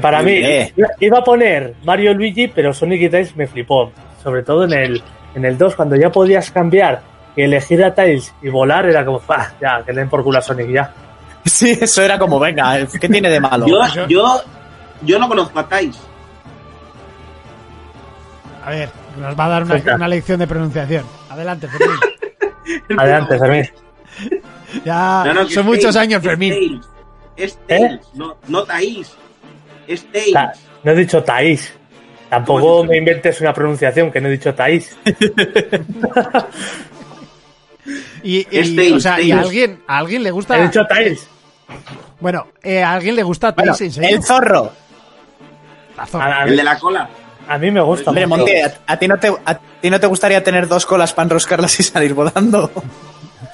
Para 0.00 0.22
mí, 0.22 0.32
Eh. 0.32 0.72
iba 1.00 1.18
a 1.18 1.22
poner 1.24 1.74
Mario 1.84 2.10
y 2.12 2.14
Luigi, 2.14 2.48
pero 2.48 2.72
Sonic 2.72 3.02
y 3.02 3.08
Tails 3.10 3.36
me 3.36 3.46
flipó. 3.46 3.92
Sobre 4.22 4.42
todo 4.42 4.64
en 4.64 4.72
el, 4.72 5.02
en 5.34 5.44
el 5.44 5.58
2, 5.58 5.76
cuando 5.76 5.94
ya 5.96 6.10
podías 6.10 6.50
cambiar 6.50 7.02
y 7.36 7.42
elegir 7.42 7.84
a 7.84 7.94
Tails 7.94 8.32
y 8.42 8.48
volar, 8.48 8.86
era 8.86 9.04
como, 9.04 9.20
"Pah, 9.20 9.52
ya, 9.60 9.82
que 9.84 9.92
le 9.92 10.00
den 10.00 10.08
por 10.08 10.24
culo 10.24 10.38
a 10.38 10.42
Sonic 10.42 10.68
ya. 10.70 10.92
Sí, 11.44 11.76
eso 11.80 12.02
era 12.02 12.18
como, 12.18 12.38
venga, 12.38 12.78
¿qué 13.00 13.08
tiene 13.08 13.28
de 13.28 13.40
malo? 13.40 13.66
Yo, 13.66 14.06
yo, 14.08 14.40
yo 15.02 15.18
no 15.18 15.28
conozco 15.28 15.58
a 15.58 15.68
Tais. 15.68 16.00
A 18.64 18.70
ver, 18.70 18.88
nos 19.18 19.38
va 19.38 19.46
a 19.46 19.48
dar 19.48 19.64
una, 19.64 19.94
una 19.96 20.08
lección 20.08 20.38
de 20.38 20.46
pronunciación. 20.46 21.04
Adelante, 21.28 21.66
Fermín. 21.68 21.96
Adelante, 22.98 23.38
Fermín. 23.38 23.68
Ya 24.86 25.22
No, 25.26 25.34
no, 25.34 25.48
son 25.50 25.66
muchos 25.66 25.82
Tails, 25.94 25.96
años, 25.96 26.22
Fermín. 26.22 26.80
Es 27.36 27.58
Tails, 27.66 28.00
no, 28.14 28.36
no 28.48 28.64
Tais. 28.64 29.12
Es 29.86 30.10
Tails. 30.10 30.32
Ta- 30.32 30.52
No 30.82 30.92
he 30.92 30.94
dicho 30.96 31.22
Taís. 31.22 31.74
Tampoco 32.30 32.82
me 32.84 32.96
inventes 32.96 33.38
una 33.42 33.52
pronunciación 33.52 34.10
que 34.10 34.18
no 34.20 34.28
he 34.28 34.32
dicho 34.32 34.54
Taís. 34.54 34.96
Y, 38.22 38.46
y- 38.50 38.76
Tails, 38.76 38.92
o 38.96 39.00
sea, 39.00 39.20
¿y 39.20 39.32
a 39.32 39.40
alguien, 39.40 39.82
a 39.88 39.98
alguien 39.98 40.22
le 40.22 40.30
gusta? 40.30 40.56
He 40.58 40.62
dicho 40.64 40.86
Tails. 40.86 41.26
Bueno, 42.20 42.46
eh, 42.62 42.82
¿a 42.82 42.92
alguien 42.92 43.16
le 43.16 43.22
gusta 43.24 43.50
Bueno, 43.52 43.74
serio? 43.74 44.00
el 44.08 44.22
zorro. 44.22 44.70
La 45.96 46.06
zorra. 46.06 46.44
El 46.44 46.56
de 46.56 46.62
la 46.62 46.78
cola. 46.78 47.08
A 47.48 47.58
mí 47.58 47.70
me 47.70 47.80
gusta. 47.80 48.10
Hombre. 48.10 48.26
Monty, 48.26 48.52
¿a, 48.56 48.72
a 48.86 48.96
ti 48.98 49.08
no 49.08 49.18
te, 49.18 49.28
a 49.44 49.58
ti 49.80 49.90
no 49.90 49.98
te 50.00 50.06
gustaría 50.06 50.42
tener 50.42 50.68
dos 50.68 50.86
colas 50.86 51.12
para 51.12 51.24
enroscarlas 51.24 51.78
y 51.80 51.82
salir 51.82 52.14
volando? 52.14 52.70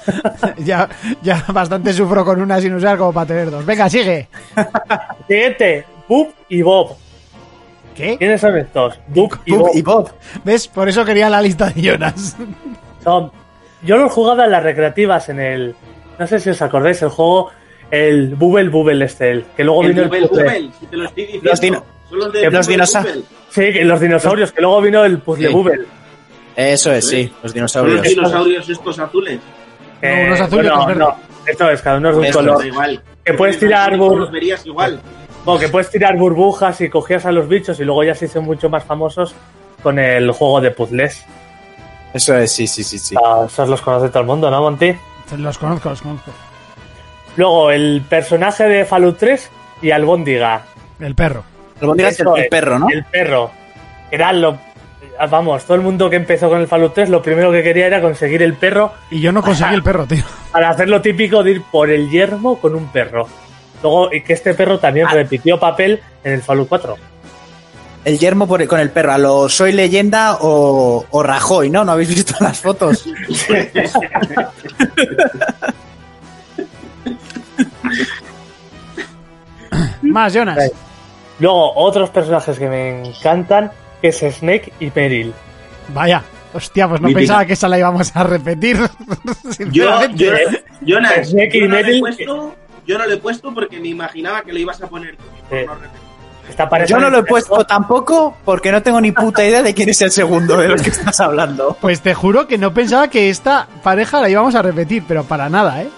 ya, 0.58 0.88
ya 1.22 1.44
bastante 1.48 1.92
sufro 1.92 2.24
con 2.24 2.40
una 2.40 2.60
sin 2.60 2.74
usar 2.74 2.96
como 2.98 3.12
para 3.12 3.26
tener 3.26 3.50
dos. 3.50 3.64
Venga, 3.66 3.88
sigue. 3.90 4.28
Siguiente, 5.26 5.84
Boop 6.08 6.30
y 6.48 6.62
Bob. 6.62 6.96
¿Qué? 7.94 8.16
¿Quiénes 8.16 8.40
son 8.40 8.56
estos? 8.56 8.98
Y 9.44 9.52
Bob. 9.52 9.70
y 9.74 9.82
Bob. 9.82 10.10
¿Ves? 10.44 10.68
Por 10.68 10.88
eso 10.88 11.04
quería 11.04 11.28
la 11.28 11.42
lista 11.42 11.70
de 11.70 11.82
Jonas. 11.82 12.36
Son- 13.02 13.30
yo 13.82 13.96
los 13.96 14.12
jugaba 14.12 14.44
en 14.44 14.50
las 14.52 14.62
recreativas 14.62 15.28
en 15.28 15.40
el. 15.40 15.76
No 16.18 16.26
sé 16.26 16.40
si 16.40 16.50
os 16.50 16.60
acordáis, 16.62 17.00
el 17.02 17.10
juego. 17.10 17.50
El 17.90 18.34
Bubble 18.34 18.68
Bubble 18.68 19.04
este, 19.04 19.30
el, 19.30 19.44
que 19.56 19.64
luego 19.64 19.82
El 19.82 19.94
vino 19.94 20.04
Bubble 20.04 20.18
el. 20.18 20.28
Bubble, 20.28 20.70
si 20.78 20.86
te 20.86 20.96
lo 20.96 21.04
estoy 21.06 21.22
diciendo. 21.24 21.50
Los 21.50 21.60
dino- 21.60 21.84
Son 22.08 22.18
los 22.18 22.32
de 22.32 22.42
los 22.50 22.52
Bubble 22.66 22.74
dinosa- 22.76 23.00
Bubble. 23.02 23.22
Sí, 23.50 23.72
que 23.72 23.84
los 23.84 24.00
dinosaurios, 24.00 24.52
que 24.52 24.60
luego 24.60 24.80
vino 24.82 25.04
el 25.04 25.18
puzzle 25.18 25.48
Sí. 25.48 25.52
Bubble. 25.54 25.84
Eso 26.56 26.92
es, 26.92 27.08
sí, 27.08 27.22
los 27.24 27.32
Son 27.32 27.42
los 27.42 27.54
dinosaurios. 27.54 28.02
dinosaurios 28.02 28.68
estos 28.68 28.98
azules. 28.98 29.40
Eh, 30.02 30.24
unos 30.26 30.40
azules, 30.40 30.72
bueno, 30.84 30.94
no, 30.94 31.16
esto 31.46 31.70
es, 31.70 31.82
cada 31.82 31.98
uno 31.98 32.08
es 32.10 32.14
de 32.14 32.20
un 32.20 32.26
Esto 32.26 32.38
color. 32.40 32.66
Igual. 32.66 33.02
Que 33.24 33.32
puedes 33.34 33.58
tirar 33.58 33.96
Los 33.96 34.30
verías 34.30 34.64
igual. 34.66 35.00
Bueno, 35.44 35.60
que 35.60 35.68
puedes 35.68 35.90
tirar 35.90 36.16
burbujas 36.16 36.80
y 36.80 36.88
cogías 36.88 37.24
a 37.26 37.32
los 37.32 37.48
bichos 37.48 37.78
y 37.80 37.84
luego 37.84 38.04
ya 38.04 38.14
se 38.14 38.26
hizo 38.26 38.42
mucho 38.42 38.68
más 38.68 38.84
famosos 38.84 39.34
con 39.82 39.98
el 39.98 40.30
juego 40.32 40.60
de 40.60 40.70
puzzles. 40.72 41.24
Eso 42.12 42.36
es, 42.36 42.50
sí, 42.52 42.66
sí, 42.66 42.82
sí, 42.84 42.98
sí. 42.98 43.14
Ah, 43.24 43.44
esos 43.46 43.68
los 43.68 43.80
conoce 43.80 44.08
todo 44.08 44.20
el 44.20 44.26
mundo, 44.26 44.50
¿no, 44.50 44.60
Monty? 44.60 44.94
Los 45.36 45.58
conozco, 45.58 45.90
los 45.90 46.02
conozco. 46.02 46.30
Luego, 47.36 47.70
el 47.70 48.02
personaje 48.08 48.64
de 48.64 48.84
Fallout 48.84 49.16
3 49.18 49.50
y 49.82 49.90
Albóndiga. 49.90 50.62
El 50.98 51.14
perro. 51.14 51.44
Albóndigas, 51.80 52.18
el, 52.20 52.48
perro, 52.48 52.78
¿no? 52.78 52.86
El 52.90 53.04
perro. 53.04 53.50
Era 54.10 54.32
lo. 54.32 54.58
Vamos, 55.30 55.64
todo 55.64 55.74
el 55.76 55.82
mundo 55.82 56.08
que 56.08 56.16
empezó 56.16 56.48
con 56.48 56.60
el 56.60 56.68
Fallout 56.68 56.94
3 56.94 57.08
lo 57.08 57.20
primero 57.22 57.50
que 57.50 57.62
quería 57.62 57.86
era 57.86 58.00
conseguir 58.00 58.40
el 58.42 58.54
perro 58.54 58.92
Y 59.10 59.20
yo 59.20 59.32
no 59.32 59.42
conseguí 59.42 59.74
el 59.74 59.82
perro, 59.82 60.06
tío. 60.06 60.22
para 60.52 60.70
hacer 60.70 60.88
lo 60.88 61.00
típico 61.02 61.42
de 61.42 61.52
ir 61.52 61.62
por 61.72 61.90
el 61.90 62.08
yermo 62.10 62.58
con 62.60 62.74
un 62.74 62.86
perro. 62.88 63.26
Luego, 63.82 64.12
y 64.12 64.22
que 64.22 64.32
este 64.34 64.54
perro 64.54 64.78
también 64.78 65.06
Ah. 65.08 65.12
repitió 65.14 65.58
papel 65.58 66.00
en 66.24 66.32
el 66.34 66.42
Fallout 66.42 66.68
4. 66.68 66.96
El 68.04 68.18
yermo 68.18 68.46
por- 68.46 68.64
con 68.66 68.78
el 68.80 68.90
perro. 68.90 69.12
A 69.12 69.18
lo 69.18 69.48
Soy 69.48 69.72
Leyenda 69.72 70.38
o, 70.40 71.04
o 71.10 71.22
Rajoy, 71.22 71.68
¿no? 71.70 71.84
¿No 71.84 71.92
habéis 71.92 72.08
visto 72.14 72.34
las 72.40 72.60
fotos? 72.60 73.04
Más, 80.02 80.32
Jonas. 80.32 80.70
Luego, 81.40 81.72
otros 81.76 82.10
personajes 82.10 82.58
que 82.58 82.68
me 82.68 83.04
encantan, 83.08 83.70
que 84.00 84.08
es 84.08 84.18
Snake 84.18 84.72
y 84.80 84.90
Meryl. 84.94 85.32
Vaya. 85.94 86.22
Hostia, 86.54 86.88
pues 86.88 87.00
no 87.00 87.08
Mítica. 87.08 87.20
pensaba 87.20 87.44
que 87.46 87.52
esa 87.52 87.68
la 87.68 87.78
íbamos 87.78 88.16
a 88.16 88.24
repetir. 88.24 88.78
Yo, 89.70 90.00
Sinceramente. 90.00 90.24
yo, 90.24 90.32
Jonas, 90.86 91.28
Snake 91.28 91.58
y 91.58 91.68
no, 91.68 91.76
le 91.76 91.96
he 91.96 92.00
puesto, 92.00 92.54
yo 92.86 92.98
no 92.98 93.06
lo 93.06 93.12
he 93.12 93.16
puesto 93.18 93.52
porque 93.52 93.78
me 93.78 93.88
imaginaba 93.88 94.40
que 94.42 94.52
lo 94.52 94.58
ibas 94.58 94.80
a 94.82 94.86
poner 94.86 95.16
tú. 95.16 95.24
no 95.50 96.86
Yo 96.86 96.98
no 96.98 97.10
lo 97.10 97.18
he 97.18 97.22
puesto 97.24 97.64
tampoco 97.66 98.34
porque 98.46 98.72
no 98.72 98.82
tengo 98.82 98.98
ni 99.00 99.12
puta 99.12 99.44
idea 99.44 99.62
de 99.62 99.74
quién 99.74 99.90
es 99.90 100.00
el 100.00 100.10
segundo 100.10 100.56
de 100.56 100.68
los 100.68 100.80
que 100.80 100.88
estás 100.88 101.20
hablando. 101.20 101.76
Pues 101.82 102.00
te 102.00 102.14
juro 102.14 102.48
que 102.48 102.56
no 102.56 102.72
pensaba 102.72 103.08
que 103.08 103.28
esta 103.28 103.68
pareja 103.82 104.20
la 104.20 104.30
íbamos 104.30 104.54
a 104.54 104.62
repetir, 104.62 105.02
pero 105.06 105.24
para 105.24 105.50
nada, 105.50 105.82
¿eh? 105.82 105.88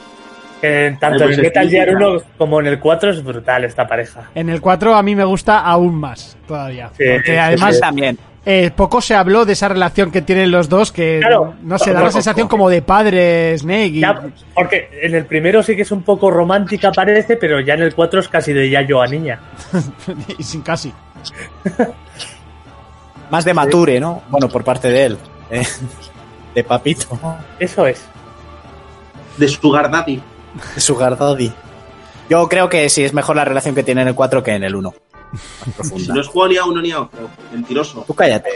Que 0.61 0.96
tanto 1.00 1.24
en 1.24 1.30
es 1.32 1.38
Metal 1.38 1.68
Gear 1.68 1.88
mítica. 1.88 2.08
1 2.08 2.22
como 2.38 2.61
en 2.61 2.66
el 2.66 2.78
4 2.78 3.11
es 3.11 3.24
brutal 3.24 3.64
esta 3.64 3.86
pareja. 3.86 4.30
En 4.34 4.48
el 4.50 4.61
4 4.61 4.94
a 4.94 5.02
mí 5.02 5.14
me 5.14 5.24
gusta 5.24 5.61
aún 5.61 5.94
más 5.94 6.36
todavía. 6.46 6.90
Sí, 6.96 7.04
porque 7.12 7.38
además 7.38 7.74
sí. 7.76 7.80
También. 7.80 8.18
eh, 8.44 8.70
poco 8.74 9.00
se 9.00 9.14
habló 9.14 9.44
de 9.44 9.52
esa 9.54 9.68
relación 9.68 10.11
que 10.11 10.22
tienen 10.22 10.50
los 10.50 10.68
dos, 10.68 10.92
que 10.92 11.18
Claro. 11.20 11.54
no 11.62 11.78
sé, 11.78 11.90
da 11.90 12.00
la 12.00 12.00
Poco. 12.06 12.12
sensación 12.12 12.48
como 12.48 12.68
de 12.70 12.82
padre 12.82 13.56
Snake. 13.58 13.86
Y, 13.86 14.00
Ya, 14.00 14.20
porque 14.54 14.88
en 15.02 15.14
el 15.14 15.24
primero 15.26 15.62
sí 15.62 15.76
que 15.76 15.82
es 15.82 15.90
un 15.92 16.02
poco 16.02 16.30
romántica 16.30 16.90
parece, 16.92 17.36
pero 17.36 17.61
ya 17.61 17.74
en 17.74 17.82
el 17.82 17.94
4 17.94 18.20
es 18.20 18.28
casi 18.28 18.52
de 18.52 18.68
Yayo 18.70 19.00
a 19.02 19.06
niña. 19.06 19.40
y 20.38 20.42
sin 20.42 20.62
casi. 20.62 20.92
Más 23.30 23.44
de 23.44 23.54
Mature, 23.54 24.00
¿no? 24.00 24.22
Bueno, 24.28 24.48
por 24.48 24.64
parte 24.64 24.88
de 24.90 25.04
él. 25.06 25.18
eh, 25.50 25.62
de 26.54 26.64
Papito. 26.64 27.18
Eso 27.58 27.86
es. 27.86 28.04
De 29.36 29.46
Sugar 29.48 29.90
Daddy. 29.90 30.20
Sugar 30.76 31.16
Daddy. 31.16 31.53
Yo 32.28 32.48
creo 32.48 32.68
que 32.68 32.88
sí 32.88 33.03
es 33.05 33.12
mejor 33.12 33.36
la 33.36 33.44
relación 33.44 33.74
que 33.74 33.82
tiene 33.82 34.03
en 34.03 34.09
el 34.09 34.14
4 34.14 34.42
que 34.42 34.53
en 34.53 34.64
el 34.64 34.74
1. 34.74 34.94
Más 35.78 35.88
Si 35.96 36.09
no 36.09 36.20
es 36.20 36.26
jugado 36.28 36.48
ni 36.51 36.57
a 36.59 36.64
uno 36.64 36.80
ni 36.82 36.90
a 36.92 37.01
otro. 37.03 37.28
Mentiroso. 37.53 38.05
Tú 38.07 38.14
cállate. 38.14 38.51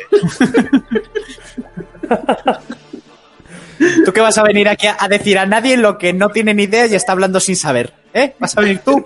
¿Tú 4.05 4.13
qué 4.13 4.21
vas 4.21 4.39
a 4.39 4.43
venir 4.45 4.69
aquí 4.69 4.87
a, 4.87 4.97
a 4.99 5.09
decir 5.09 5.39
a 5.39 5.47
nadie 5.47 5.77
lo 5.77 5.99
que 5.99 6.13
no 6.13 6.29
tiene 6.31 6.55
ni 6.55 6.65
idea 6.65 6.87
y 6.87 6.95
está 6.95 7.13
hablando 7.13 7.41
sin 7.41 7.57
saber? 7.57 7.93
¿Eh? 8.13 8.35
¿Vas 8.39 8.57
a 8.57 8.61
venir 8.61 8.81
tú? 8.85 9.05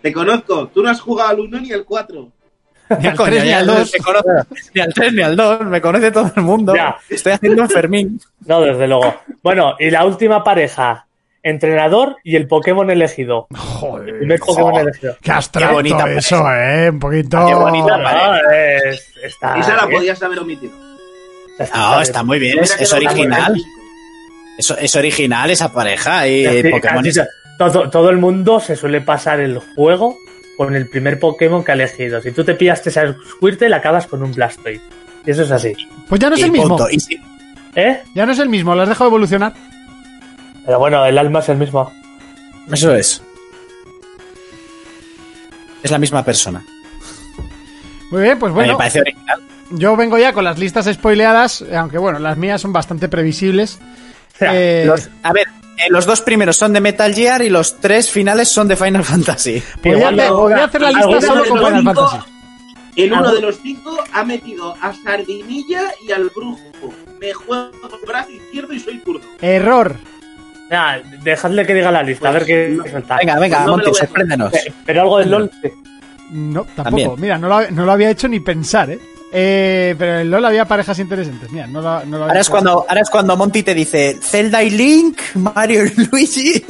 Te 0.00 0.12
conozco. 0.12 0.68
Tú 0.68 0.82
no 0.82 0.90
has 0.90 1.00
jugado 1.00 1.30
al 1.30 1.40
1 1.40 1.60
ni 1.60 1.72
al 1.72 1.84
4. 1.84 2.28
Ni 3.00 3.06
al 3.06 3.16
Coño, 3.16 3.30
3 3.32 3.44
ni 3.44 3.52
al 3.52 3.66
2. 3.66 3.92
me 3.92 3.98
conoce- 3.98 4.46
ni 4.74 4.80
al 4.80 4.94
3 4.94 5.12
ni 5.12 5.22
al 5.22 5.36
2, 5.36 5.60
me 5.66 5.80
conoce 5.80 6.10
todo 6.12 6.30
el 6.36 6.42
mundo. 6.42 6.74
Ya. 6.74 6.96
Estoy 7.08 7.32
haciendo 7.32 7.62
un 7.62 7.68
Fermín. 7.68 8.20
No, 8.46 8.60
desde 8.62 8.86
luego. 8.86 9.14
Bueno, 9.42 9.74
y 9.78 9.90
la 9.90 10.04
última 10.06 10.42
pareja, 10.42 11.06
entrenador 11.48 12.16
y 12.24 12.36
el 12.36 12.46
Pokémon 12.46 12.90
elegido. 12.90 13.46
El 13.50 13.56
Joder, 13.58 14.18
primer 14.18 14.38
Pokémon 14.40 14.76
elegido. 14.76 15.16
qué 15.22 15.32
abstracto 15.32 15.74
bonita 15.74 16.10
eso, 16.12 16.44
eh. 16.52 16.90
Un 16.90 16.98
poquito. 16.98 17.46
Qué 17.46 17.54
bonita 17.54 17.96
No, 17.96 18.36
es- 18.52 19.12
está 19.22 19.58
Esa 19.58 19.76
la 19.76 19.88
podías 19.88 20.22
haber 20.22 20.38
omitido. 20.38 20.72
No, 21.74 22.00
está 22.00 22.22
muy 22.22 22.38
bien, 22.38 22.58
es, 22.60 22.92
original. 22.92 23.54
Es, 24.56 24.70
es 24.78 24.96
original 24.96 25.50
esa 25.50 25.72
pareja 25.72 26.26
y 26.28 26.62
Sí, 26.62 26.68
Pokémon 26.70 27.04
todo, 27.58 27.90
todo 27.90 28.10
el 28.10 28.18
mundo 28.18 28.60
se 28.60 28.76
suele 28.76 29.00
pasar 29.00 29.40
el 29.40 29.58
juego 29.74 30.16
con 30.56 30.76
el 30.76 30.88
primer 30.88 31.18
Pokémon 31.18 31.64
que 31.64 31.72
ha 31.72 31.74
elegido. 31.74 32.20
Si 32.22 32.30
tú 32.30 32.44
te 32.44 32.54
pillaste 32.54 32.90
a 33.00 33.14
Squirtle, 33.30 33.74
acabas 33.74 34.06
con 34.06 34.22
un 34.22 34.32
Blastoise. 34.32 34.80
Y 35.26 35.30
eso 35.32 35.42
es 35.42 35.50
así. 35.50 35.74
Pues 36.08 36.20
ya 36.20 36.28
no 36.28 36.36
es 36.36 36.40
y 36.42 36.44
el 36.44 36.52
mismo. 36.52 36.68
punto. 36.76 36.88
Y 36.90 37.00
si- 37.00 37.20
¿Eh? 37.74 38.00
Ya 38.14 38.24
no 38.26 38.32
es 38.32 38.38
el 38.38 38.48
mismo, 38.48 38.74
lo 38.74 38.82
has 38.82 38.88
dejado 38.88 39.08
evolucionar. 39.10 39.52
Pero 40.68 40.78
bueno, 40.80 41.06
el 41.06 41.16
alma 41.16 41.38
es 41.38 41.48
el 41.48 41.56
mismo. 41.56 41.90
Eso 42.70 42.94
es. 42.94 43.22
Es 45.82 45.90
la 45.90 45.96
misma 45.96 46.22
persona. 46.22 46.62
Muy 48.10 48.20
bien, 48.20 48.38
pues 48.38 48.50
A 48.50 48.54
bueno. 48.54 48.72
me 48.74 48.76
parece 48.78 49.00
original. 49.00 49.40
Yo 49.70 49.96
vengo 49.96 50.18
ya 50.18 50.34
con 50.34 50.44
las 50.44 50.58
listas 50.58 50.84
spoileadas, 50.92 51.64
aunque 51.74 51.96
bueno, 51.96 52.18
las 52.18 52.36
mías 52.36 52.60
son 52.60 52.74
bastante 52.74 53.08
previsibles. 53.08 53.78
sea, 54.38 54.50
Eh, 54.54 54.84
Los- 54.84 55.08
a 55.22 55.32
ver, 55.32 55.46
eh, 55.78 55.86
los 55.88 56.04
dos 56.04 56.20
primeros 56.20 56.58
son 56.58 56.74
de 56.74 56.82
Metal 56.82 57.14
Gear 57.14 57.40
y 57.40 57.48
los 57.48 57.80
tres 57.80 58.10
finales 58.10 58.50
son 58.50 58.68
de 58.68 58.76
Final 58.76 59.04
Fantasy. 59.04 59.62
hacer, 60.12 60.30
no- 60.30 60.36
podría 60.36 60.64
hacer 60.66 60.82
la 60.82 60.90
lista 60.90 61.20
solo 61.22 61.44
con 61.46 61.58
Final 61.60 61.78
cinco- 61.82 62.08
Fantasy. 62.10 62.30
En 62.96 63.12
uno 63.14 63.32
de 63.32 63.40
los 63.40 63.58
cinco 63.62 63.96
ha 64.12 64.22
metido 64.22 64.74
a 64.82 64.92
Sardinilla 64.92 65.84
y 66.06 66.12
al 66.12 66.28
Brujo. 66.28 66.92
Me 67.18 67.32
juego 67.32 67.70
el 68.02 68.06
brazo 68.06 68.32
izquierdo 68.32 68.74
y 68.74 68.80
soy 68.80 69.00
zurdo. 69.02 69.22
Error. 69.40 69.96
Nada, 70.70 71.02
dejadle 71.22 71.66
que 71.66 71.74
diga 71.74 71.90
la 71.90 72.02
lista, 72.02 72.28
a 72.28 72.32
ver 72.32 72.44
qué 72.44 72.68
no. 72.76 72.86
suelta. 72.86 73.16
Venga, 73.16 73.38
venga, 73.38 73.60
No 73.60 73.76
me 73.76 73.84
Monty, 73.84 73.98
sorpréndenos. 73.98 74.52
Eh, 74.54 74.72
Pero 74.84 75.02
algo 75.02 75.18
del 75.18 75.30
LOL. 75.30 75.50
No, 76.30 76.64
tampoco. 76.64 76.84
También. 76.84 77.10
Mira, 77.18 77.38
no 77.38 77.48
lo, 77.48 77.70
no 77.70 77.86
lo 77.86 77.92
había 77.92 78.10
hecho 78.10 78.28
ni 78.28 78.40
pensar, 78.40 78.90
¿eh? 78.90 78.98
Eh, 79.32 79.94
pero 79.98 80.20
en 80.20 80.30
LOL 80.30 80.44
había 80.44 80.64
parejas 80.66 80.98
interesantes. 80.98 81.50
Mira, 81.50 81.66
no 81.66 81.80
lo, 81.80 82.04
no 82.04 82.18
lo 82.18 82.24
había 82.24 82.26
Ahora 82.26 82.40
es, 82.40 82.50
cuando, 82.50 82.86
ahora 82.88 83.00
es 83.00 83.10
cuando 83.10 83.36
Monty 83.36 83.62
te 83.62 83.74
dice 83.74 84.16
Zelda 84.20 84.62
y 84.62 84.70
Link, 84.70 85.18
Mario 85.34 85.84
y 85.86 86.06
Luigi. 86.10 86.64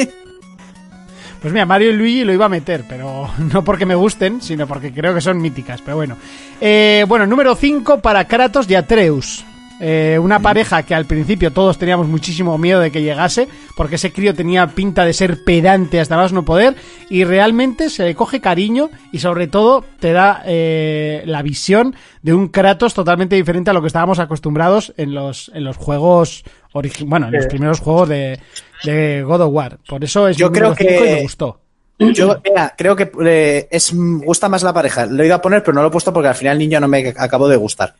Pues 1.40 1.52
mira, 1.52 1.66
Mario 1.66 1.90
y 1.90 1.92
Luigi 1.92 2.24
lo 2.24 2.32
iba 2.32 2.46
a 2.46 2.48
meter, 2.48 2.84
pero 2.88 3.30
no 3.52 3.62
porque 3.64 3.86
me 3.86 3.94
gusten, 3.94 4.42
sino 4.42 4.66
porque 4.66 4.92
creo 4.92 5.14
que 5.14 5.20
son 5.20 5.40
míticas. 5.40 5.80
Pero 5.82 5.96
bueno. 5.96 6.16
Eh, 6.60 7.04
bueno, 7.06 7.26
número 7.26 7.54
5 7.54 8.00
para 8.00 8.26
Kratos 8.26 8.68
y 8.68 8.74
Atreus. 8.74 9.44
Eh, 9.80 10.18
una 10.20 10.40
pareja 10.40 10.82
que 10.82 10.94
al 10.94 11.04
principio 11.04 11.52
todos 11.52 11.78
teníamos 11.78 12.08
muchísimo 12.08 12.58
miedo 12.58 12.80
de 12.80 12.90
que 12.90 13.02
llegase, 13.02 13.46
porque 13.76 13.94
ese 13.94 14.12
crío 14.12 14.34
tenía 14.34 14.66
pinta 14.68 15.04
de 15.04 15.12
ser 15.12 15.44
pedante 15.44 16.00
hasta 16.00 16.16
más 16.16 16.32
no 16.32 16.44
poder, 16.44 16.74
y 17.08 17.24
realmente 17.24 17.88
se 17.90 18.04
le 18.04 18.14
coge 18.14 18.40
cariño 18.40 18.90
y 19.12 19.20
sobre 19.20 19.46
todo 19.46 19.84
te 20.00 20.12
da 20.12 20.42
eh, 20.46 21.22
la 21.26 21.42
visión 21.42 21.94
de 22.22 22.34
un 22.34 22.48
Kratos 22.48 22.94
totalmente 22.94 23.36
diferente 23.36 23.70
a 23.70 23.72
lo 23.72 23.80
que 23.80 23.86
estábamos 23.86 24.18
acostumbrados 24.18 24.92
en 24.96 25.14
los, 25.14 25.50
en 25.54 25.62
los 25.64 25.76
juegos, 25.76 26.42
bueno, 27.06 27.28
en 27.28 27.34
los 27.34 27.46
primeros 27.46 27.80
juegos 27.80 28.08
de, 28.08 28.40
de 28.84 29.22
God 29.22 29.42
of 29.42 29.52
War. 29.52 29.78
Por 29.88 30.02
eso 30.02 30.26
es 30.28 30.36
Yo 30.36 30.50
creo 30.50 30.74
que- 30.74 30.98
y 30.98 31.14
me 31.14 31.22
gustó. 31.22 31.60
Yo, 32.00 32.40
mira, 32.44 32.74
creo 32.78 32.94
que 32.94 33.10
eh, 33.24 33.66
es, 33.72 33.92
gusta 33.92 34.48
más 34.48 34.62
la 34.62 34.72
pareja. 34.72 35.06
Lo 35.06 35.24
iba 35.24 35.34
a 35.34 35.42
poner, 35.42 35.62
pero 35.64 35.74
no 35.74 35.82
lo 35.82 35.88
he 35.88 35.90
puesto 35.90 36.12
porque 36.12 36.28
al 36.28 36.36
final 36.36 36.52
el 36.52 36.58
niño 36.60 36.78
no 36.78 36.86
me 36.86 37.12
acabó 37.16 37.48
de 37.48 37.56
gustar. 37.56 37.96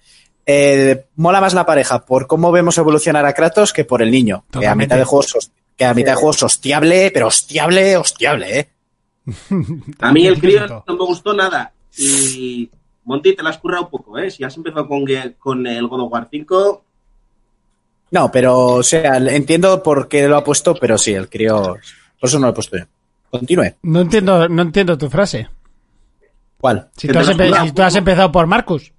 Eh, 0.51 1.05
mola 1.17 1.43
más 1.43 1.53
la 1.53 1.67
pareja 1.67 2.07
por 2.07 2.27
cómo 2.27 2.51
vemos 2.51 2.79
evolucionar 2.79 3.27
a 3.27 3.35
Kratos 3.35 3.75
que 3.75 3.85
por 3.85 4.01
el 4.01 4.11
niño. 4.11 4.45
Que 4.51 4.67
a 4.67 4.75
mitad 4.75 4.97
de 4.97 5.05
juego 5.05 5.23
es, 5.23 5.53
que 5.77 5.85
a 5.85 5.93
mitad 5.93 6.13
de 6.13 6.17
juego 6.17 6.31
hostiable, 6.31 7.11
pero 7.13 7.27
hostiable, 7.27 7.99
hostiable, 7.99 8.59
eh. 8.59 8.69
A 10.01 10.11
mí 10.11 10.27
el 10.27 10.41
crío 10.41 10.67
no 10.87 10.95
me 10.97 11.05
gustó 11.05 11.35
nada. 11.35 11.71
Y 11.99 12.71
Monty, 13.05 13.37
te 13.37 13.43
la 13.43 13.51
has 13.51 13.59
currado 13.59 13.85
un 13.85 13.91
poco, 13.91 14.19
¿eh? 14.19 14.31
Si 14.31 14.43
has 14.43 14.57
empezado 14.57 14.89
con, 14.89 15.05
con 15.39 15.67
el 15.67 15.87
God 15.87 16.01
of 16.05 16.13
War 16.13 16.29
5, 16.31 16.85
No, 18.13 18.31
pero, 18.33 18.57
o 18.59 18.83
sea, 18.83 19.19
entiendo 19.19 19.83
por 19.83 20.09
qué 20.09 20.27
lo 20.29 20.39
ha 20.39 20.45
puesto, 20.45 20.75
pero 20.75 20.97
sí, 20.97 21.13
el 21.13 21.29
crío. 21.29 21.77
Por 22.19 22.29
eso 22.29 22.39
no 22.39 22.47
lo 22.47 22.53
he 22.53 22.55
puesto 22.55 22.79
yo. 22.79 22.85
Continúe. 23.31 23.75
No 23.83 24.01
entiendo, 24.01 24.49
no 24.49 24.63
entiendo 24.63 24.97
tu 24.97 25.11
frase. 25.11 25.47
¿Cuál? 26.57 26.89
Si 26.97 27.07
tú, 27.07 27.19
has, 27.19 27.29
empe- 27.29 27.65
si 27.67 27.73
tú 27.73 27.83
empezado 27.83 28.33
por 28.33 28.47
Marcus. 28.47 28.93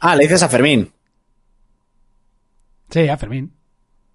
Ah, 0.00 0.16
le 0.16 0.22
dices 0.24 0.42
a 0.42 0.48
Fermín. 0.48 0.92
Sí, 2.90 3.08
a 3.08 3.16
Fermín. 3.16 3.52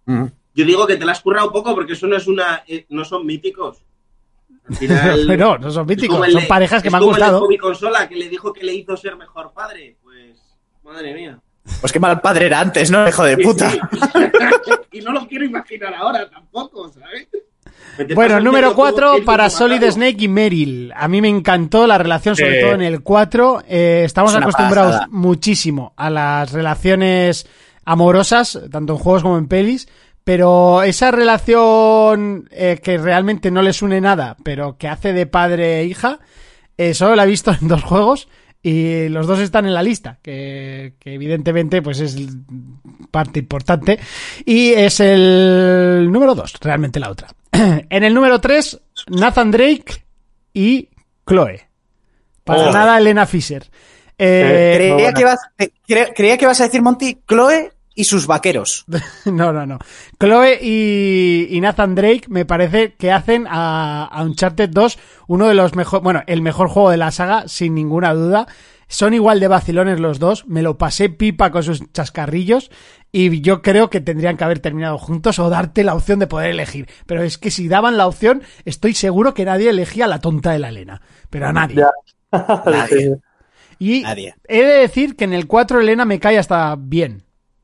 Mm. 0.06 0.26
yo 0.56 0.66
digo 0.66 0.88
que 0.88 0.95
te 0.97 1.06
la 1.06 1.12
has 1.12 1.22
currado 1.22 1.47
un 1.47 1.54
poco 1.54 1.76
porque 1.76 1.93
eso 1.93 2.08
no 2.08 2.16
es 2.18 2.28
una. 2.28 2.64
eh, 2.68 2.86
no 2.89 3.04
son 3.06 3.26
míticos. 3.26 3.84
Al 4.68 4.76
final. 4.76 5.24
Pero 5.28 5.58
no 5.58 5.72
son 5.72 5.86
míticos, 5.86 6.32
son 6.32 6.41
de- 6.41 6.47
parejas 6.47 6.82
que 6.82 6.89
me 6.89 6.97
han 6.97 7.04
gustado. 7.04 7.41
Hobby 7.41 7.58
Consola 7.58 8.08
que 8.08 8.16
le 8.16 8.30
dijo 8.30 8.52
que 8.54 8.64
le 8.64 8.74
hizo 8.74 8.95
ser 8.97 9.16
mejor 9.16 9.52
padre. 9.54 9.97
Pues. 10.02 10.38
Madre 10.84 11.14
mía. 11.14 11.39
Pues 11.82 11.91
qué 11.91 12.00
mal 12.00 12.20
padre 12.22 12.47
era 12.47 12.60
antes, 12.62 12.89
¿no? 12.89 13.08
Hijo 13.08 13.24
de 13.24 13.36
Sí, 13.36 13.43
puta. 13.43 13.70
sí. 13.70 13.80
y 14.93 15.02
no 15.02 15.12
lo 15.12 15.28
quiero 15.28 15.45
imaginar 15.45 15.93
ahora 15.93 16.28
tampoco, 16.30 16.89
¿sabes? 16.89 17.28
Bueno, 18.16 18.40
número 18.40 18.70
medio 18.70 18.76
juego 18.76 18.92
4 18.92 19.08
queriendo 19.08 19.26
para 19.26 19.50
Solid. 19.50 19.84
Snake 19.84 20.24
y 20.24 20.28
Meryl. 20.28 20.94
A 20.96 21.08
mí 21.08 21.22
me 21.22 21.28
encantó 21.28 21.86
la 21.88 21.98
relación, 21.98 22.36
sobre 22.36 22.62
todo 22.62 22.74
en 22.74 22.82
el 22.82 23.02
4. 23.02 23.64
Eh, 23.68 24.02
estamos 24.06 24.32
Es 24.32 24.42
acostumbrados 24.42 24.92
pasada. 24.94 25.08
muchísimo 25.12 25.94
a 25.98 26.10
las 26.10 26.52
relaciones 26.52 27.48
amorosas, 27.86 28.60
tanto 28.72 28.94
en 28.94 29.00
juegos 29.00 29.24
como 29.24 29.38
en 29.38 29.48
pelis. 29.48 29.88
Pero 30.24 30.84
esa 30.84 31.12
relación 31.12 32.48
eh, 32.52 32.80
que 32.84 32.98
realmente 32.98 33.52
no 33.52 33.62
les 33.62 33.82
une 33.82 34.00
nada, 34.00 34.38
pero 34.44 34.78
que 34.78 34.88
hace 34.88 35.12
de 35.12 35.26
padre 35.26 35.80
e 35.80 35.86
hija, 35.86 36.20
eh, 36.78 36.94
solo 36.94 37.16
la 37.16 37.24
he 37.24 37.28
visto 37.28 37.52
en 37.62 37.68
dos 37.68 37.84
juegos 37.84 38.28
y 38.62 39.08
los 39.10 39.26
dos 39.26 39.40
están 39.40 39.66
en 39.66 39.74
la 39.74 39.82
lista, 39.82 40.20
que, 40.22 40.94
que 41.00 41.14
evidentemente 41.14 41.82
pues 41.82 42.00
es 42.00 42.16
parte 43.10 43.40
importante. 43.40 43.98
Y 44.46 44.70
es 44.74 45.00
el 45.00 46.10
número 46.12 46.36
2, 46.36 46.56
realmente 46.62 47.00
la 47.00 47.10
otra. 47.10 47.30
en 47.89 48.03
el 48.03 48.14
número 48.14 48.39
3, 48.41 48.80
Nathan 49.10 49.51
Drake 49.51 50.05
y 50.53 50.89
Chloe. 51.28 51.68
Para 52.43 52.70
Oh. 52.70 52.72
nada 52.72 52.97
Elena 52.97 53.26
Fisher. 53.26 53.70
Eh, 54.18 54.43
Muy 54.43 54.78
Creía 54.78 54.93
buena. 54.95 55.14
que, 55.14 55.22
ibas, 55.22 55.39
eh, 55.57 55.70
cre- 55.88 56.14
creía 56.16 56.38
que 56.38 56.45
ibas 56.45 56.60
a 56.62 56.66
decir, 56.66 56.82
Monty, 56.82 57.20
Chloe 57.28 57.72
y 57.95 58.03
sus 58.03 58.28
vaqueros. 58.28 58.86
No, 59.26 59.53
no, 59.53 59.66
no. 59.66 59.78
Chloe 60.20 60.57
y, 60.62 61.47
y 61.49 61.62
Nathan 61.62 61.95
Drake 61.95 62.24
me 62.28 62.45
parece 62.45 62.93
que 62.95 63.12
hacen 63.12 63.45
a, 63.49 64.05
a 64.05 64.24
Uncharted 64.24 64.70
2 64.70 64.97
uno 65.28 65.47
de 65.47 65.53
los 65.53 65.76
mejores, 65.76 66.03
bueno, 66.03 66.24
el 66.28 66.41
mejor 66.41 66.70
juego 66.70 66.89
de 66.89 66.97
la 66.97 67.12
saga, 67.12 67.47
sin 67.47 67.76
ninguna 67.76 68.14
duda. 68.14 68.47
Son 68.92 69.14
igual 69.14 69.40
de 69.40 69.48
vacilones 69.48 70.00
los 70.00 70.18
dos. 70.20 70.48
Me 70.48 70.64
lo 70.64 70.78
pasé 70.80 71.10
pipa 71.10 71.52
con 71.52 71.62
sus 71.64 71.82
chascarrillos. 71.94 72.72
Y 73.12 73.42
yo 73.42 73.62
creo 73.62 73.90
que 73.90 74.02
tendrían 74.02 74.36
que 74.36 74.44
haber 74.44 74.60
terminado 74.60 74.98
juntos 74.98 75.38
o 75.40 75.50
darte 75.50 75.84
la 75.84 75.94
opción 75.94 76.18
de 76.20 76.28
poder 76.28 76.50
elegir. 76.50 76.88
Pero 77.06 77.22
es 77.24 77.38
que 77.38 77.52
si 77.52 77.68
daban 77.68 77.98
la 77.98 78.08
opción, 78.08 78.42
estoy 78.66 78.94
seguro 78.96 79.34
que 79.36 79.46
nadie 79.46 79.70
elegía 79.70 80.06
a 80.06 80.08
la 80.10 80.20
tonta 80.20 80.52
de 80.52 80.60
la 80.60 80.70
Elena. 80.70 81.02
Pero 81.30 81.48
a 81.48 81.54
nadie. 81.54 81.84
Y 83.82 84.02
Nadie. 84.02 84.36
he 84.48 84.62
de 84.62 84.74
decir 84.80 85.16
que 85.16 85.24
en 85.24 85.32
el 85.32 85.48
4 85.48 85.80
Elena 85.80 86.04
me 86.04 86.20
cae 86.20 86.38
hasta 86.38 86.76
bien. 86.78 87.24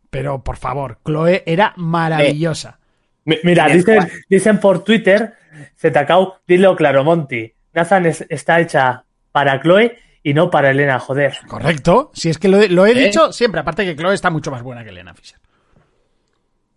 Pero 0.10 0.44
por 0.46 0.56
favor, 0.56 1.00
Chloe 1.06 1.44
era 1.46 1.74
maravillosa. 1.76 2.80
Mi- 3.26 3.40
Mira, 3.44 3.68
dicen, 3.68 4.08
dicen 4.30 4.60
por 4.62 4.82
Twitter, 4.84 5.34
Zetacao, 5.78 6.36
dilo 6.48 6.74
claro, 6.78 7.04
Monty. 7.04 7.52
Nathan 7.74 8.06
es- 8.06 8.26
está 8.30 8.62
hecha 8.62 9.04
para 9.34 9.60
Chloe 9.62 9.98
y 10.28 10.34
no 10.34 10.50
para 10.50 10.72
Elena, 10.72 11.00
joder. 11.00 11.38
Correcto. 11.48 12.10
Si 12.16 12.30
es 12.32 12.40
que 12.40 12.48
lo, 12.48 12.60
he- 12.60 12.68
lo 12.68 12.86
he 12.88 12.92
¿Eh? 12.94 13.06
dicho 13.06 13.32
siempre, 13.32 13.62
aparte 13.62 13.86
que 13.86 13.96
Chloe 13.96 14.16
está 14.16 14.32
mucho 14.32 14.50
más 14.50 14.64
buena 14.64 14.84
que 14.84 14.90
Elena 14.90 15.14
Fisher. 15.14 15.38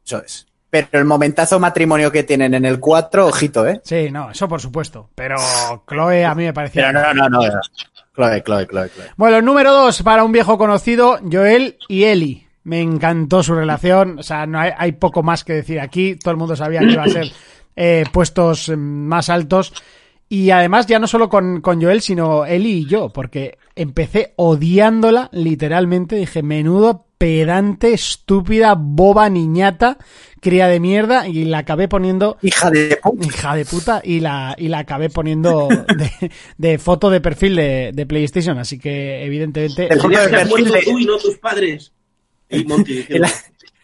Eso 0.04 0.22
es. 0.22 0.46
Pero 0.70 0.86
el 0.92 1.06
momentazo 1.06 1.58
matrimonio 1.58 2.12
que 2.12 2.24
tienen 2.24 2.52
en 2.52 2.66
el 2.66 2.78
4, 2.78 3.26
ojito, 3.26 3.66
¿eh? 3.66 3.80
Sí, 3.84 4.10
no, 4.10 4.30
eso 4.30 4.46
por 4.48 4.60
supuesto. 4.60 5.08
Pero 5.14 5.36
Chloe 5.88 6.26
a 6.26 6.34
mí 6.34 6.44
me 6.44 6.52
parecía. 6.52 6.88
Pero 6.92 7.14
no, 7.14 7.14
no, 7.14 7.28
no. 7.30 7.40
Chloe, 8.14 8.42
Chloe, 8.42 8.66
Chloe, 8.66 8.90
Chloe. 8.90 9.06
Bueno, 9.16 9.40
número 9.40 9.72
dos 9.72 10.02
para 10.02 10.24
un 10.24 10.32
viejo 10.32 10.58
conocido, 10.58 11.18
Joel 11.32 11.78
y 11.88 12.04
Ellie. 12.04 12.46
Me 12.64 12.82
encantó 12.82 13.42
su 13.42 13.54
relación. 13.54 14.18
O 14.18 14.22
sea, 14.22 14.44
no 14.44 14.58
hay, 14.60 14.72
hay 14.76 14.92
poco 14.92 15.22
más 15.22 15.42
que 15.42 15.54
decir 15.54 15.80
aquí. 15.80 16.16
Todo 16.16 16.32
el 16.32 16.36
mundo 16.36 16.54
sabía 16.54 16.80
que 16.80 16.92
iba 16.92 17.04
a 17.04 17.08
ser 17.08 17.32
eh, 17.76 18.04
puestos 18.12 18.70
más 18.76 19.30
altos. 19.30 19.72
Y 20.28 20.50
además, 20.50 20.86
ya 20.86 20.98
no 20.98 21.06
solo 21.06 21.28
con, 21.28 21.60
con 21.62 21.80
Joel, 21.82 22.02
sino 22.02 22.44
Ellie 22.44 22.78
y 22.80 22.86
yo, 22.86 23.08
porque 23.10 23.56
empecé 23.74 24.34
odiándola 24.36 25.30
literalmente. 25.32 26.16
Dije, 26.16 26.42
menudo 26.42 27.06
pedante, 27.16 27.94
estúpida, 27.94 28.74
boba, 28.78 29.28
niñata, 29.30 29.98
cría 30.40 30.68
de 30.68 30.78
mierda 30.80 31.26
y 31.26 31.44
la 31.46 31.58
acabé 31.58 31.88
poniendo 31.88 32.36
Hija 32.42 32.70
de 32.70 32.98
puta. 33.02 33.26
hija 33.26 33.56
de 33.56 33.64
puta 33.64 34.00
y 34.04 34.20
la, 34.20 34.54
y 34.56 34.68
la 34.68 34.78
acabé 34.80 35.10
poniendo 35.10 35.66
de, 35.68 36.30
de 36.58 36.78
foto 36.78 37.10
de 37.10 37.20
perfil 37.20 37.56
de, 37.56 37.90
de 37.92 38.06
PlayStation, 38.06 38.56
así 38.58 38.78
que 38.78 39.24
evidentemente 39.24 39.88
foto 39.88 40.02
Tenías 40.02 40.30
de 40.30 40.36
perfil 40.38 40.64
de- 40.70 40.82
tú 40.82 40.98
y 40.98 41.04
no 41.06 41.16
tus 41.18 41.38
padres. 41.38 41.92
Y 42.50 42.64
Monty 42.64 43.04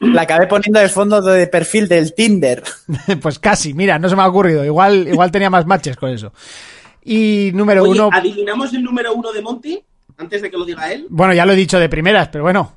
La, 0.00 0.22
acabé 0.22 0.46
poniendo 0.46 0.80
de 0.80 0.88
fondo 0.88 1.20
de 1.22 1.46
perfil 1.46 1.88
del 1.88 2.14
Tinder. 2.14 2.62
pues 3.22 3.38
casi, 3.38 3.74
mira, 3.74 3.98
no 3.98 4.08
se 4.08 4.16
me 4.16 4.22
ha 4.22 4.28
ocurrido, 4.28 4.64
igual, 4.64 5.08
igual 5.08 5.30
tenía 5.30 5.50
más 5.50 5.66
matches 5.66 5.96
con 5.96 6.10
eso. 6.10 6.32
Y 7.04 7.50
número 7.54 7.82
Oye, 7.82 7.92
uno, 7.92 8.10
¿adivinamos 8.12 8.72
el 8.74 8.82
número 8.82 9.14
uno 9.14 9.32
de 9.32 9.42
Monty? 9.42 9.82
Antes 10.16 10.42
de 10.42 10.50
que 10.50 10.56
lo 10.56 10.64
diga 10.64 10.92
él. 10.92 11.06
bueno, 11.10 11.34
ya 11.34 11.44
lo 11.46 11.52
he 11.52 11.56
dicho 11.56 11.78
de 11.78 11.88
primeras, 11.88 12.28
pero 12.28 12.44
bueno, 12.44 12.72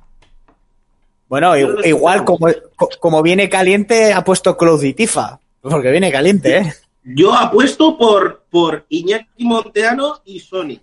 Bueno, 1.27 1.55
no 1.55 1.85
igual 1.85 2.23
como, 2.23 2.47
co- 2.75 2.89
como 2.99 3.21
viene 3.21 3.49
caliente, 3.49 4.13
ha 4.13 4.23
puesto 4.23 4.57
Cloud 4.57 4.83
y 4.83 4.93
Tifa. 4.93 5.39
Porque 5.61 5.91
viene 5.91 6.11
caliente, 6.11 6.57
¿eh? 6.57 6.73
Yo 7.03 7.33
apuesto 7.33 7.97
por, 7.97 8.43
por 8.49 8.85
Iñaki 8.89 9.45
Monteano 9.45 10.21
y 10.25 10.39
Sony. 10.39 10.79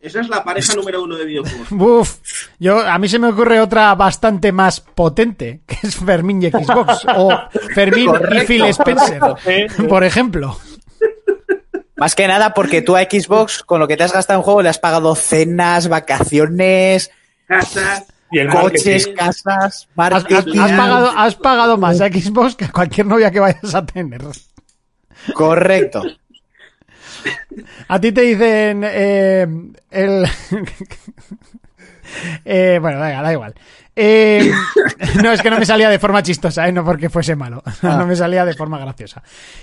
Esa 0.00 0.20
es 0.20 0.28
la 0.28 0.42
pareja 0.42 0.74
número 0.74 1.02
uno 1.02 1.16
de 1.16 1.24
videojuegos. 1.26 1.70
Uf, 1.72 2.16
yo, 2.58 2.80
a 2.80 2.98
mí 2.98 3.08
se 3.08 3.18
me 3.18 3.28
ocurre 3.28 3.60
otra 3.60 3.94
bastante 3.94 4.50
más 4.50 4.80
potente, 4.80 5.60
que 5.66 5.76
es 5.86 5.96
Fermín 5.96 6.42
y 6.42 6.50
Xbox, 6.50 7.04
o 7.16 7.30
Fermín 7.74 8.10
y. 8.32 8.40
Phil 8.46 8.64
Spencer, 8.64 9.20
por 9.88 10.04
ejemplo. 10.04 10.58
Más 11.96 12.14
que 12.14 12.26
nada 12.26 12.54
porque 12.54 12.80
tú 12.80 12.96
a 12.96 13.02
Xbox, 13.02 13.62
con 13.62 13.78
lo 13.78 13.86
que 13.86 13.98
te 13.98 14.04
has 14.04 14.12
gastado 14.12 14.38
en 14.38 14.42
juego, 14.42 14.62
le 14.62 14.70
has 14.70 14.78
pagado 14.78 15.14
cenas, 15.14 15.88
vacaciones, 15.88 17.10
Casas. 17.46 18.06
Y 18.32 18.38
el 18.38 18.48
coches, 18.48 19.08
marketing. 19.08 19.14
casas, 19.16 19.88
Has, 19.96 20.24
has 20.24 20.72
pagado, 20.72 21.10
has 21.16 21.34
pagado 21.34 21.76
más 21.76 22.00
a 22.00 22.06
Xbox 22.06 22.54
que 22.54 22.64
a 22.64 22.70
cualquier 22.70 23.06
novia 23.06 23.30
que 23.30 23.40
vayas 23.40 23.74
a 23.74 23.84
tener. 23.84 24.22
Correcto. 25.34 26.02
A 27.88 28.00
ti 28.00 28.12
te 28.12 28.20
dicen 28.22 28.82
eh, 28.84 29.46
el... 29.90 30.26
Eh, 32.44 32.78
bueno, 32.80 33.00
venga, 33.00 33.22
da 33.22 33.32
igual. 33.32 33.54
Eh, 33.94 34.50
no, 35.22 35.32
es 35.32 35.42
que 35.42 35.50
no 35.50 35.58
me 35.58 35.66
salía 35.66 35.90
de 35.90 35.98
forma 35.98 36.22
chistosa, 36.22 36.66
¿eh? 36.66 36.72
no 36.72 36.84
porque 36.84 37.10
fuese 37.10 37.36
malo. 37.36 37.62
No 37.82 38.06
me 38.06 38.16
salía 38.16 38.44
de 38.44 38.54
forma 38.54 38.78
graciosa. 38.78 39.22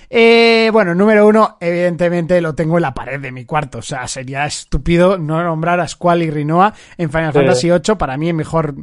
Eh, 0.10 0.70
bueno, 0.72 0.94
número 0.94 1.26
uno, 1.28 1.58
evidentemente 1.60 2.40
lo 2.42 2.54
tengo 2.54 2.78
en 2.78 2.84
la 2.84 2.94
pared 2.94 3.20
de 3.20 3.32
mi 3.32 3.46
cuarto. 3.46 3.80
O 3.80 3.82
sea, 3.82 4.08
sería 4.08 4.46
estúpido 4.46 5.18
no 5.18 5.44
nombrar 5.44 5.80
a 5.80 5.88
Squall 5.88 6.24
y 6.24 6.30
Rinoa 6.30 6.74
en 6.98 7.10
Final. 7.10 7.34
Fantasy 7.34 7.70
VIII. 7.70 7.96
Para 7.98 8.18
mí, 8.18 8.30
el 8.30 8.36
mejor 8.36 8.76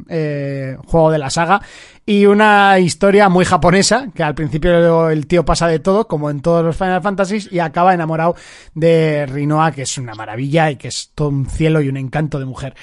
juego 0.85 1.11
de 1.11 1.17
la 1.17 1.29
saga. 1.29 1.61
Y 2.07 2.27
una 2.27 2.77
historia 2.77 3.29
muy 3.29 3.45
japonesa, 3.45 4.09
que 4.13 4.21
al 4.21 4.35
principio 4.35 5.09
el 5.09 5.25
tío 5.25 5.43
pasa 5.43 5.67
de 5.67 5.79
todo, 5.79 6.07
como 6.07 6.29
en 6.29 6.39
todos 6.41 6.63
los 6.63 6.77
Final 6.77 7.01
Fantasies, 7.01 7.51
y 7.51 7.57
acaba 7.57 7.95
enamorado 7.95 8.35
de 8.75 9.25
Rinoa, 9.25 9.71
que 9.71 9.81
es 9.81 9.97
una 9.97 10.13
maravilla 10.13 10.69
y 10.69 10.75
que 10.75 10.89
es 10.89 11.11
todo 11.15 11.29
un 11.29 11.47
cielo 11.47 11.81
y 11.81 11.89
un 11.89 11.97
encanto 11.97 12.37
de 12.37 12.45
mujer. 12.45 12.75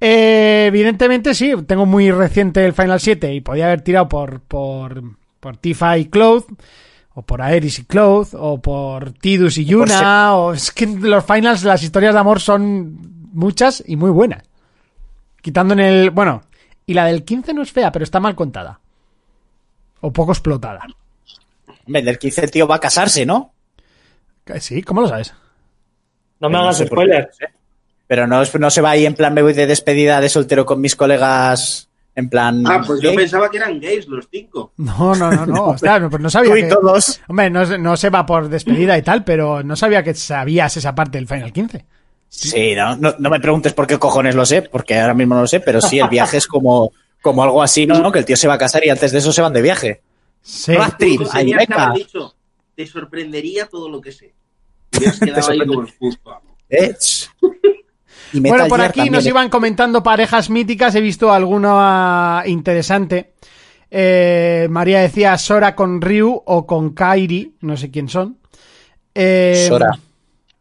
Eh, 0.00 0.64
evidentemente 0.68 1.34
sí, 1.34 1.52
tengo 1.66 1.84
muy 1.84 2.10
reciente 2.10 2.64
el 2.64 2.72
Final 2.72 3.00
7 3.00 3.34
y 3.34 3.42
podía 3.42 3.66
haber 3.66 3.82
tirado 3.82 4.08
por, 4.08 4.40
por, 4.40 5.02
por 5.40 5.58
Tifa 5.58 5.98
y 5.98 6.06
Cloud, 6.06 6.44
o 7.12 7.20
por 7.20 7.42
Aeris 7.42 7.80
y 7.80 7.84
Cloud, 7.84 8.28
o 8.32 8.62
por 8.62 9.12
Tidus 9.12 9.58
y 9.58 9.66
Yuna, 9.66 10.34
o 10.36 10.54
es 10.54 10.70
que 10.70 10.86
los 10.86 11.22
Finals, 11.22 11.64
las 11.64 11.82
historias 11.82 12.14
de 12.14 12.20
amor 12.20 12.40
son 12.40 12.98
muchas 13.34 13.84
y 13.86 13.96
muy 13.96 14.10
buenas. 14.10 14.42
Quitando 15.42 15.74
en 15.74 15.80
el, 15.80 16.10
bueno, 16.10 16.42
y 16.90 16.94
la 16.94 17.04
del 17.04 17.24
15 17.24 17.54
no 17.54 17.62
es 17.62 17.70
fea, 17.70 17.92
pero 17.92 18.02
está 18.02 18.18
mal 18.20 18.34
contada. 18.34 18.80
O 20.00 20.12
poco 20.12 20.32
explotada. 20.32 20.80
Hombre, 21.86 22.02
del 22.02 22.18
15 22.18 22.44
el 22.44 22.50
tío 22.50 22.66
va 22.66 22.76
a 22.76 22.80
casarse, 22.80 23.24
¿no? 23.24 23.52
Sí, 24.58 24.82
¿cómo 24.82 25.02
lo 25.02 25.08
sabes? 25.08 25.32
No 26.40 26.48
me 26.48 26.54
No 26.54 26.62
hagas 26.62 26.78
sé 26.78 26.86
por 26.86 26.98
qué, 26.98 27.04
spoiler. 27.04 27.26
no 27.28 27.32
sé. 27.34 27.46
Pero 28.08 28.26
no, 28.26 28.42
no 28.58 28.70
se 28.70 28.80
va 28.80 28.90
ahí 28.90 29.06
en 29.06 29.14
plan, 29.14 29.32
me 29.34 29.42
voy 29.42 29.52
de 29.52 29.66
despedida 29.68 30.20
de 30.20 30.28
soltero 30.28 30.66
con 30.66 30.80
mis 30.80 30.96
colegas, 30.96 31.88
en 32.16 32.28
plan... 32.28 32.64
Ah, 32.66 32.82
pues 32.84 33.00
yo 33.00 33.14
pensaba 33.14 33.48
que 33.48 33.58
eran 33.58 33.78
gays 33.78 34.08
los 34.08 34.26
cinco. 34.28 34.72
No, 34.78 35.14
no, 35.14 35.30
no, 35.30 35.46
no. 35.46 35.64
Hostia, 35.66 36.00
no, 36.00 36.10
pues 36.10 36.20
no 36.20 36.28
sabía 36.28 36.50
Tú 36.50 36.56
y 36.56 36.62
que- 36.62 36.68
todos. 36.68 37.20
Hombre, 37.28 37.50
no, 37.50 37.64
no 37.78 37.96
se 37.96 38.10
va 38.10 38.26
por 38.26 38.48
despedida 38.48 38.98
y 38.98 39.02
tal, 39.02 39.22
pero 39.22 39.62
no 39.62 39.76
sabía 39.76 40.02
que 40.02 40.14
sabías 40.14 40.76
esa 40.76 40.92
parte 40.94 41.18
del 41.18 41.28
Final 41.28 41.52
15. 41.52 41.86
Sí, 42.30 42.74
no, 42.76 42.96
no, 42.96 43.14
no 43.18 43.28
me 43.28 43.40
preguntes 43.40 43.74
por 43.74 43.88
qué 43.88 43.98
cojones 43.98 44.36
lo 44.36 44.46
sé, 44.46 44.62
porque 44.62 44.98
ahora 44.98 45.14
mismo 45.14 45.34
no 45.34 45.42
lo 45.42 45.46
sé, 45.48 45.60
pero 45.60 45.80
sí, 45.80 45.98
el 45.98 46.08
viaje 46.08 46.36
es 46.36 46.46
como, 46.46 46.92
como 47.20 47.42
algo 47.42 47.62
así, 47.62 47.86
¿no? 47.86 48.10
Que 48.12 48.20
el 48.20 48.24
tío 48.24 48.36
se 48.36 48.46
va 48.48 48.54
a 48.54 48.58
casar 48.58 48.84
y 48.86 48.88
antes 48.88 49.10
de 49.12 49.18
eso 49.18 49.32
se 49.32 49.42
van 49.42 49.52
de 49.52 49.60
viaje. 49.60 50.00
Sí. 50.40 50.72
Trip, 50.96 51.20
dicho, 51.94 52.34
te 52.74 52.86
sorprendería 52.86 53.66
todo 53.66 53.88
lo 53.88 54.00
que 54.00 54.12
sé. 54.12 54.32
Quedado 54.90 55.50
ahí 55.50 55.58
como. 55.66 55.86
¿eh? 56.70 56.96
Y 58.32 58.40
Bueno, 58.40 58.68
por 58.68 58.80
aquí 58.80 59.00
también, 59.00 59.14
nos 59.14 59.26
iban 59.26 59.50
comentando 59.50 60.02
parejas 60.02 60.50
míticas. 60.50 60.94
He 60.94 61.00
visto 61.00 61.32
alguna 61.32 62.44
interesante. 62.46 63.34
Eh, 63.90 64.68
María 64.70 65.00
decía 65.00 65.36
Sora 65.36 65.74
con 65.74 66.00
Ryu 66.00 66.42
o 66.46 66.66
con 66.66 66.94
Kairi. 66.94 67.56
No 67.60 67.76
sé 67.76 67.90
quién 67.90 68.08
son. 68.08 68.38
Eh, 69.14 69.66
Sora. 69.68 69.98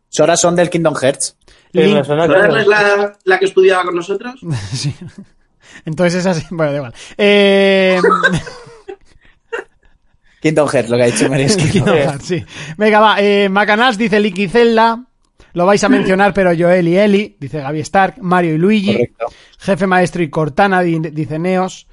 Sora 0.09 0.35
son 0.35 0.55
del 0.55 0.69
Kingdom 0.69 0.95
Hearts. 0.95 1.37
Link- 1.73 1.95
me 1.95 2.03
suena 2.03 2.27
que- 2.27 2.33
¿Sora 2.33 2.47
no 2.47 2.57
es 2.57 2.67
la, 2.67 3.13
la 3.23 3.39
que 3.39 3.45
estudiaba 3.45 3.83
con 3.83 3.95
nosotros? 3.95 4.39
Sí. 4.73 4.95
Entonces 5.85 6.21
es 6.21 6.25
así. 6.25 6.45
Bueno, 6.49 6.71
da 6.71 6.77
igual. 6.77 6.93
Eh, 7.17 7.99
Kingdom 10.41 10.67
Hearts, 10.69 10.89
lo 10.89 10.97
que 10.97 11.03
ha 11.03 11.05
dicho 11.07 11.29
María. 11.29 11.47
Kingdom 11.71 11.95
Hearts, 11.95 12.25
sí. 12.25 12.45
Venga, 12.77 12.99
va. 12.99 13.15
Eh, 13.19 13.49
dice 13.97 14.19
Licky 14.19 14.47
Zelda. 14.47 15.03
Lo 15.53 15.65
vais 15.65 15.83
a 15.83 15.89
mencionar, 15.89 16.33
pero 16.33 16.51
Joel 16.57 16.87
y 16.87 16.97
Eli. 16.97 17.35
Dice 17.39 17.59
Gaby 17.59 17.79
Stark. 17.81 18.15
Mario 18.21 18.53
y 18.53 18.57
Luigi. 18.57 18.93
Correcto. 18.93 19.25
Jefe 19.59 19.87
Maestro 19.87 20.23
y 20.23 20.29
Cortana, 20.29 20.81
di- 20.81 20.99
dice 20.99 21.39
Neos. 21.39 21.87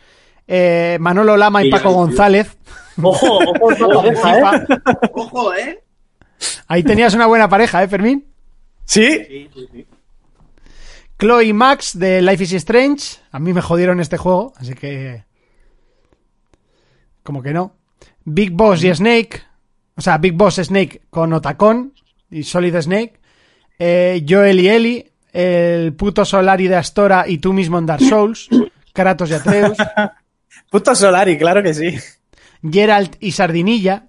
Eh, 0.47 0.99
Manolo 1.01 1.37
Lama 1.37 1.65
y 1.65 1.71
Paco. 1.71 1.91
González. 1.91 2.57
Ojo, 3.03 3.39
ojo, 3.39 4.03
FIFA. 4.03 4.57
¿eh? 4.57 4.67
Ojo, 5.13 5.55
¿eh? 5.55 5.83
Ahí 6.69 6.83
tenías 6.83 7.15
una 7.15 7.27
buena 7.27 7.49
pareja, 7.49 7.83
¿eh, 7.83 7.89
Fermín? 7.89 8.27
¿Sí? 8.87 9.25
Sí, 9.29 9.51
sí, 9.53 9.69
sí. 9.73 9.87
Chloe 11.19 11.45
y 11.45 11.53
Max 11.53 11.99
de 11.99 12.23
Life 12.23 12.45
is 12.45 12.53
Strange. 12.53 13.19
A 13.31 13.39
mí 13.39 13.53
me 13.53 13.63
jodieron 13.63 14.01
este 14.01 14.17
juego, 14.17 14.53
así 14.57 14.75
que. 14.75 15.25
Como 17.23 17.43
que 17.43 17.53
no. 17.53 17.75
Big 18.25 18.53
Boss 18.53 18.85
y 18.85 18.95
Snake. 18.95 19.43
O 19.97 20.01
sea, 20.01 20.19
Big 20.19 20.35
Boss 20.35 20.57
Snake 20.57 21.03
con 21.11 21.33
Otacon 21.33 21.95
y 22.31 22.43
Solid 22.43 22.81
Snake. 22.81 23.21
Eh, 23.79 24.25
Joel 24.29 24.61
y 24.61 24.69
Eli. 24.69 25.13
El 25.33 25.93
puto 25.95 26.25
Solari 26.25 26.67
de 26.67 26.77
Astora 26.77 27.25
y 27.29 27.39
tú 27.39 27.53
mismo 27.53 27.79
en 27.79 27.87
Dark 27.87 28.03
Souls. 28.03 28.49
Kratos 28.93 29.31
y 29.31 29.35
Atreus. 29.35 29.77
Puto 30.71 30.95
Solari, 30.95 31.37
claro 31.37 31.63
que 31.63 31.75
sí. 31.75 31.95
Geralt 32.63 33.17
y 33.21 33.33
Sardinilla. 33.33 34.06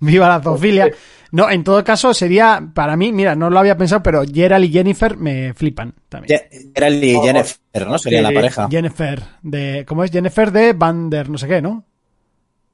Viva 0.00 0.28
la 0.28 0.40
zoofilia. 0.40 0.90
No, 1.32 1.50
en 1.50 1.62
todo 1.64 1.84
caso 1.84 2.14
sería, 2.14 2.66
para 2.72 2.96
mí, 2.96 3.12
mira, 3.12 3.34
no 3.34 3.50
lo 3.50 3.58
había 3.58 3.76
pensado, 3.76 4.02
pero 4.02 4.22
Geralt 4.24 4.64
y 4.64 4.72
Jennifer 4.72 5.16
me 5.16 5.52
flipan 5.54 5.92
también. 6.08 6.40
Ye- 6.50 6.70
Era 6.74 6.86
el 6.86 7.02
y 7.04 7.20
Jennifer, 7.20 7.86
¿no? 7.86 7.98
Sería 7.98 8.22
la 8.22 8.30
pareja. 8.32 8.66
Jennifer 8.70 9.22
de, 9.42 9.84
¿cómo 9.86 10.04
es? 10.04 10.10
Jennifer 10.10 10.50
de 10.52 10.72
Bander, 10.72 11.28
no 11.28 11.36
sé 11.36 11.46
qué, 11.48 11.60
¿no? 11.60 11.84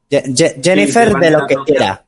Ye- 0.08 0.22
Ye- 0.32 0.60
Jennifer 0.62 1.08
Sí, 1.08 1.14
de 1.14 1.20
de 1.20 1.30
lo 1.32 1.46
que 1.46 1.56
quiera. 1.66 2.04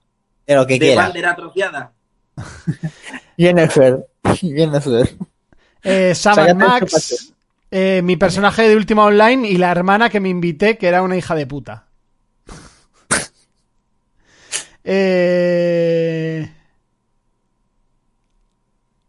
De 0.47 0.55
lo 0.55 0.67
que 0.67 0.75
De 0.75 0.79
quiera. 0.81 1.03
bandera 1.03 1.35
troceada. 1.35 1.93
Jennifer. 3.37 4.07
Jennifer. 4.41 5.09
Eh, 5.83 6.13
hecho 6.13 6.55
Max, 6.55 7.33
eh, 7.71 8.01
mi 8.05 8.17
personaje 8.17 8.69
de 8.69 8.77
Última 8.77 9.05
Online 9.05 9.49
y 9.49 9.57
la 9.57 9.71
hermana 9.71 10.09
que 10.11 10.21
me 10.21 10.29
invité, 10.29 10.77
que 10.79 10.89
era 10.89 11.03
una 11.03 11.17
hija 11.17 11.35
de 11.35 11.47
puta. 11.47 11.86
Eh, 14.89 16.49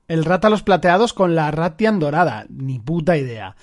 El 0.08 0.26
rata 0.26 0.50
los 0.50 0.64
plateados 0.64 1.14
con 1.14 1.36
la 1.36 1.52
Ratian 1.52 2.00
dorada. 2.00 2.46
Ni 2.50 2.80
puta 2.80 3.16
idea. 3.18 3.56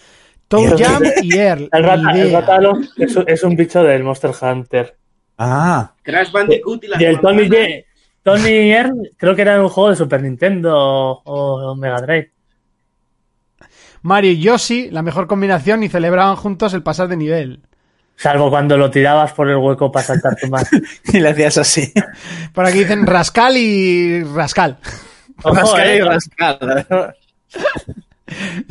Toe 0.48 0.76
Jam 0.78 1.02
y 1.22 1.34
Earl. 1.38 1.68
El 1.72 1.82
rata, 1.84 2.10
el 2.12 2.32
ratalo 2.32 2.72
es, 2.96 3.16
un- 3.16 3.24
es 3.26 3.42
un 3.42 3.56
bicho 3.56 3.82
del 3.82 4.04
Monster 4.04 4.30
Hunter. 4.40 4.96
Ah. 5.38 5.94
Crash 6.02 6.30
Bandicoot 6.30 6.84
y 6.84 6.86
la 6.88 7.02
Y 7.02 7.04
el 7.06 7.20
Tony, 7.20 7.48
Ye- 7.48 7.86
Tony 8.22 8.70
Earl 8.70 9.10
creo 9.16 9.34
que 9.34 9.42
era 9.42 9.60
un 9.60 9.68
juego 9.68 9.90
de 9.90 9.96
Super 9.96 10.22
Nintendo 10.22 10.72
o, 10.76 11.22
o 11.24 11.74
Mega 11.74 12.00
Drive. 12.00 12.30
Mario 14.02 14.32
y 14.32 14.40
Yoshi, 14.40 14.90
la 14.90 15.02
mejor 15.02 15.26
combinación 15.26 15.82
y 15.82 15.88
celebraban 15.88 16.36
juntos 16.36 16.74
el 16.74 16.82
pasar 16.82 17.08
de 17.08 17.16
nivel. 17.16 17.62
Salvo 18.16 18.48
cuando 18.50 18.76
lo 18.76 18.90
tirabas 18.90 19.32
por 19.32 19.48
el 19.50 19.56
hueco 19.56 19.90
para 19.90 20.06
saltar 20.06 20.36
tu 20.36 20.48
más. 20.48 20.68
Y 21.12 21.20
le 21.20 21.30
hacías 21.30 21.58
así. 21.58 21.92
Por 22.52 22.64
aquí 22.64 22.78
dicen 22.80 23.06
Rascal 23.06 23.56
y 23.56 24.22
Rascal. 24.22 24.78
Ojo, 25.42 25.54
Rascal 25.54 25.94
y 25.96 26.00
rascal. 26.00 26.86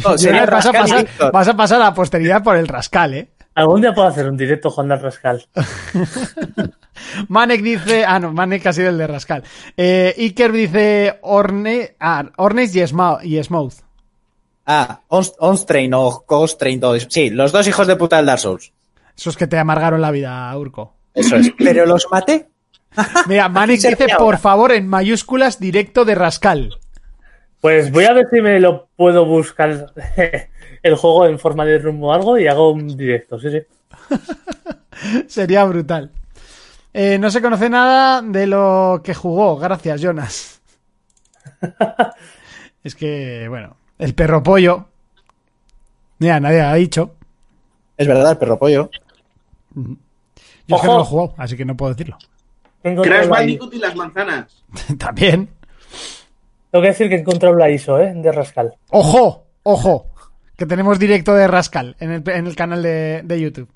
No, 0.04 0.18
sería 0.18 0.46
vas, 0.48 0.66
a 0.66 0.72
pasar, 0.74 1.08
vas 1.32 1.48
a 1.48 1.56
pasar 1.56 1.80
a 1.80 1.86
la 1.86 1.94
posteridad 1.94 2.44
por 2.44 2.58
el 2.58 2.68
Rascal, 2.68 3.14
¿eh? 3.14 3.30
Algún 3.54 3.82
día 3.82 3.94
puedo 3.94 4.08
hacer 4.08 4.28
un 4.28 4.36
directo 4.36 4.72
jugando 4.72 4.96
al 4.96 5.02
Rascal. 5.02 5.46
Manek 7.28 7.62
dice. 7.62 8.04
Ah, 8.06 8.20
no, 8.20 8.34
Manek 8.34 8.66
ha 8.66 8.74
sido 8.74 8.90
el 8.90 8.98
de 8.98 9.08
Rascal. 9.08 9.44
Eh, 9.78 10.16
Iker 10.18 10.52
dice 10.52 11.20
Orne, 11.22 11.96
ah, 12.00 12.26
Ornes 12.38 12.76
y, 12.76 12.80
Smo- 12.82 13.20
y 13.24 13.42
Smouth. 13.44 13.76
Ah, 14.66 15.02
Ons- 15.10 15.36
Onstrain 15.40 15.94
o 15.94 16.96
eso. 16.96 17.08
Sí, 17.10 17.30
los 17.30 17.52
dos 17.52 17.68
hijos 17.68 17.86
de 17.86 17.96
puta 17.96 18.18
del 18.18 18.26
Dark 18.26 18.40
Souls. 18.40 18.72
Esos 19.18 19.38
que 19.38 19.48
te 19.48 19.58
amargaron 19.58 20.02
la 20.02 20.12
vida, 20.12 20.56
Urco. 20.58 20.94
Eso 21.14 21.36
es. 21.36 21.52
Pero 21.58 21.86
los 21.86 22.08
maté. 22.12 22.48
Mira, 23.28 23.52
Se 23.78 23.90
dice, 23.90 24.08
por 24.18 24.38
favor, 24.38 24.72
en 24.72 24.88
mayúsculas, 24.88 25.60
directo 25.60 26.06
de 26.06 26.16
Rascal. 26.16 26.78
Pues 27.62 27.92
voy 27.92 28.06
a 28.06 28.14
ver 28.14 28.28
si 28.30 28.42
me 28.42 28.60
lo 28.60 28.90
puedo 28.96 29.26
buscar 29.26 29.94
el 30.84 30.96
juego 30.96 31.26
en 31.28 31.40
forma 31.40 31.66
de 31.66 31.80
rumbo 31.80 32.10
o 32.10 32.14
algo 32.14 32.38
y 32.38 32.48
hago 32.48 32.72
un 32.72 32.96
directo, 32.98 33.40
sí, 33.40 33.50
sí. 33.50 33.62
Sería 35.28 35.64
brutal. 35.64 36.12
Eh, 36.94 37.18
no 37.18 37.32
se 37.32 37.42
conoce 37.42 37.70
nada 37.70 38.22
de 38.22 38.46
lo 38.46 39.02
que 39.04 39.14
jugó. 39.14 39.58
Gracias, 39.58 40.02
Jonas. 40.02 40.62
es 42.84 42.96
que, 42.96 43.48
bueno, 43.50 43.78
el 43.98 44.14
perro 44.14 44.44
pollo. 44.44 44.86
Mira, 46.20 46.40
nadie 46.40 46.62
ha 46.62 46.74
dicho. 46.76 47.16
Es 47.98 48.08
verdad, 48.08 48.32
el 48.32 48.38
perro 48.38 48.60
pollo. 48.60 48.90
Yo 49.76 50.76
es 50.76 50.82
que 50.82 50.88
no 50.88 50.98
lo 50.98 51.02
he 51.02 51.06
jugado, 51.06 51.34
así 51.38 51.58
que 51.58 51.66
no 51.66 51.76
puedo 51.76 51.94
decirlo. 51.94 52.18
Tengo 52.82 53.02
Crash 53.02 53.28
Bandicoot 53.28 53.74
y 53.74 53.80
las 53.80 53.96
manzanas. 53.96 54.64
También. 54.98 55.50
Tengo 56.72 56.82
que 56.82 56.90
decir 56.90 57.08
que 57.10 57.16
he 57.16 57.20
encontrado 57.20 57.56
la 57.56 57.70
ISO, 57.70 58.00
¿eh? 58.00 58.14
De 58.16 58.32
Rascal. 58.32 58.74
¡Ojo! 58.90 59.46
¡Ojo! 59.64 60.08
Que 60.58 60.66
tenemos 60.66 61.00
directo 61.00 61.34
de 61.34 61.48
Rascal 61.48 61.96
en 62.00 62.12
el, 62.12 62.30
en 62.30 62.48
el 62.48 62.56
canal 62.56 62.82
de, 62.84 63.22
de 63.24 63.42
YouTube. 63.42 63.70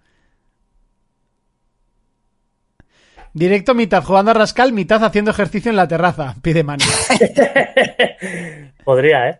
Directo 3.33 3.75
mitad 3.75 4.03
jugando 4.03 4.31
a 4.31 4.33
Rascal, 4.33 4.73
mitad 4.73 5.03
haciendo 5.03 5.31
ejercicio 5.31 5.69
en 5.69 5.77
la 5.77 5.87
terraza. 5.87 6.35
Pide 6.41 6.63
mano. 6.63 6.83
Podría, 8.83 9.29
¿eh? 9.29 9.39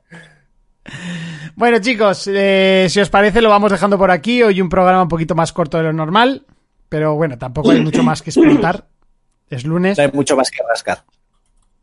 Bueno, 1.58 1.80
chicos, 1.80 2.30
eh, 2.32 2.86
si 2.88 3.00
os 3.00 3.10
parece, 3.10 3.42
lo 3.42 3.50
vamos 3.50 3.72
dejando 3.72 3.98
por 3.98 4.12
aquí. 4.12 4.44
Hoy 4.44 4.62
un 4.62 4.70
programa 4.70 5.02
un 5.02 5.08
poquito 5.08 5.34
más 5.34 5.52
corto 5.52 5.78
de 5.78 5.84
lo 5.86 5.92
normal. 5.92 6.46
Pero 6.88 7.16
bueno, 7.16 7.38
tampoco 7.40 7.72
hay 7.72 7.82
mucho 7.82 8.04
más 8.04 8.22
que 8.22 8.30
explotar. 8.30 8.86
Es 9.50 9.64
lunes. 9.66 9.98
No 9.98 10.04
hay 10.04 10.12
mucho 10.12 10.36
más 10.38 10.52
que 10.52 10.60
rascar. 10.70 11.04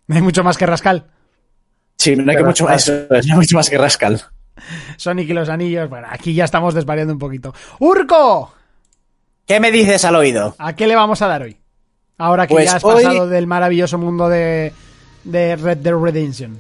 No 0.07 0.15
hay 0.17 0.23
mucho 0.23 0.45
más 0.45 0.57
que 0.59 0.67
Rascal. 0.67 1.07
Sí, 1.97 2.15
no 2.15 2.31
hay, 2.31 2.37
que 2.37 2.45
mucho, 2.45 2.67
no 2.67 2.71
hay 2.71 3.33
mucho 3.35 3.57
más 3.57 3.71
que 3.71 3.79
rascal. 3.79 4.23
Sonic 4.99 5.31
y 5.31 5.33
los 5.33 5.49
anillos. 5.49 5.89
Bueno, 5.89 6.07
aquí 6.11 6.35
ya 6.35 6.45
estamos 6.45 6.75
desvariando 6.75 7.15
un 7.15 7.19
poquito. 7.19 7.55
¡Urco! 7.79 8.53
¿Qué 9.47 9.61
me 9.61 9.71
dices 9.73 10.05
al 10.05 10.15
oído? 10.17 10.55
¿A 10.59 10.75
qué 10.75 10.87
le 10.87 10.95
vamos 10.95 11.23
a 11.23 11.27
dar 11.27 11.43
hoy? 11.43 11.57
Ahora 12.19 12.47
que 12.47 12.53
Pues 12.55 12.71
ya 12.71 12.77
has 12.77 12.85
hoy- 12.85 13.03
pasado 13.03 13.27
del 13.29 13.47
maravilloso 13.47 13.97
mundo 13.97 14.29
de, 14.29 14.75
de 15.25 15.57
Red 15.57 15.79
Dead 15.79 15.95
Redemption. 15.97 16.59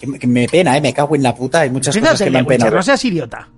Que, 0.00 0.06
me- 0.06 0.18
que 0.18 0.26
me 0.26 0.48
pena, 0.48 0.76
¿eh? 0.76 0.80
Me 0.80 0.92
cago 0.94 1.14
en 1.14 1.22
la 1.22 1.34
puta. 1.34 1.60
Hay 1.60 1.70
muchas 1.70 1.96
cosas 1.96 2.22
que 2.22 2.30
me 2.30 2.38
han 2.40 2.46
penado. 2.46 2.74
no 2.74 2.82
seas 2.82 3.04
idiota. 3.04 3.48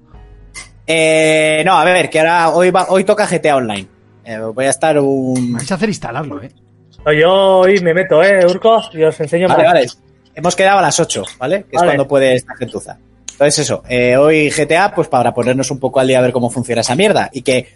Eh, 0.86 1.62
no, 1.64 1.78
a 1.78 1.84
ver, 1.84 2.10
que 2.10 2.18
ahora 2.18 2.50
hoy, 2.50 2.70
va- 2.70 2.86
hoy 2.88 3.04
toca 3.04 3.26
GTA 3.26 3.56
Online. 3.56 3.86
Eh, 4.24 4.38
voy 4.38 4.64
a 4.66 4.70
estar 4.70 4.98
un... 4.98 5.52
Vais 5.52 5.70
a 5.70 5.74
hacer 5.74 5.88
instalarlo, 5.88 6.42
¿eh? 6.42 6.50
No, 7.04 7.12
Yo 7.12 7.30
hoy 7.60 7.80
me 7.80 7.94
meto, 7.94 8.22
¿eh, 8.22 8.44
Urco? 8.46 8.80
Y 8.92 9.02
os 9.02 9.18
enseño 9.20 9.48
Vale, 9.48 9.62
más. 9.64 9.72
vale. 9.72 9.86
Hemos 10.34 10.56
quedado 10.56 10.78
a 10.78 10.82
las 10.82 10.98
8, 10.98 11.24
¿vale? 11.38 11.64
Que 11.64 11.76
es 11.76 11.82
cuando 11.82 12.06
puede 12.08 12.34
esta 12.34 12.54
gentuza. 12.56 12.98
Entonces 13.32 13.58
eso, 13.60 13.82
eh, 13.88 14.16
hoy 14.16 14.50
GTA, 14.50 14.94
pues 14.94 15.08
para 15.08 15.34
ponernos 15.34 15.70
un 15.70 15.78
poco 15.78 16.00
al 16.00 16.06
día 16.08 16.18
a 16.18 16.22
ver 16.22 16.32
cómo 16.32 16.50
funciona 16.50 16.80
esa 16.80 16.94
mierda. 16.94 17.28
Y 17.32 17.42
que 17.42 17.68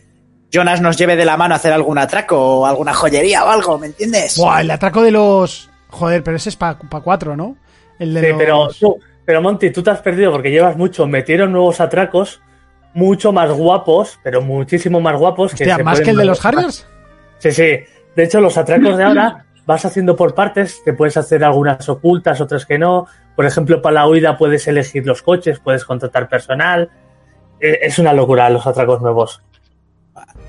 Jonas 0.53 0.81
nos 0.81 0.97
lleve 0.97 1.17
de 1.17 1.25
la 1.25 1.37
mano 1.37 1.55
a 1.55 1.57
hacer 1.59 1.73
algún 1.73 1.99
atraco 1.99 2.39
o 2.61 2.67
alguna 2.67 2.95
joyería 2.95 3.45
o 3.45 3.49
algo, 3.49 3.79
¿me 3.79 3.89
entiendes? 3.89 4.37
Buah, 4.37 4.61
el 4.61 4.71
atraco 4.71 5.03
de 5.03 5.11
los... 5.11 5.71
Joder, 5.89 6.23
pero 6.23 6.37
ese 6.37 6.49
es 6.51 6.57
para 6.57 6.77
cuatro, 6.79 7.37
¿no? 7.37 7.57
El 7.99 8.15
de 8.15 8.21
Sí, 8.21 8.27
los... 8.29 8.39
pero, 8.39 8.69
tú- 8.81 8.99
pero 9.25 9.43
Monty, 9.43 9.71
tú 9.71 9.83
te 9.83 9.91
has 9.91 10.01
perdido 10.01 10.31
porque 10.33 10.51
llevas 10.51 10.77
mucho. 10.77 11.07
Metieron 11.07 11.53
nuevos 11.53 11.81
atracos 11.81 12.41
mucho 12.95 13.33
más 13.33 13.51
guapos, 13.51 14.19
pero 14.23 14.41
muchísimo 14.43 15.01
más 15.01 15.17
guapos. 15.19 15.53
Hostia, 15.53 15.77
se 15.77 15.83
¿más 15.83 16.01
que 16.01 16.11
el 16.11 16.17
de 16.17 16.25
los. 16.25 16.45
Harriers? 16.45 16.87
Sí, 17.39 17.53
sí. 17.53 17.79
De 18.15 18.25
hecho, 18.25 18.41
los 18.41 18.57
atracos 18.57 18.97
de 18.97 19.05
ahora 19.05 19.45
vas 19.67 19.85
haciendo 19.85 20.15
por 20.17 20.35
partes, 20.35 20.83
te 20.85 20.93
puedes 20.93 21.17
hacer 21.17 21.43
algunas 21.45 21.89
ocultas, 21.89 22.41
otras 22.41 22.65
que 22.65 22.79
no. 22.79 23.07
Por 23.35 23.45
ejemplo, 23.45 23.83
para 23.83 23.95
la 23.95 24.09
huida 24.09 24.39
puedes 24.39 24.67
elegir 24.69 25.05
los 25.07 25.21
coches, 25.23 25.59
puedes 25.59 25.85
contratar 25.85 26.29
personal. 26.29 26.89
Eh, 27.61 27.81
Es 27.83 27.99
una 27.99 28.13
locura 28.13 28.49
los 28.49 28.67
atracos 28.67 29.03
nuevos. 29.03 29.43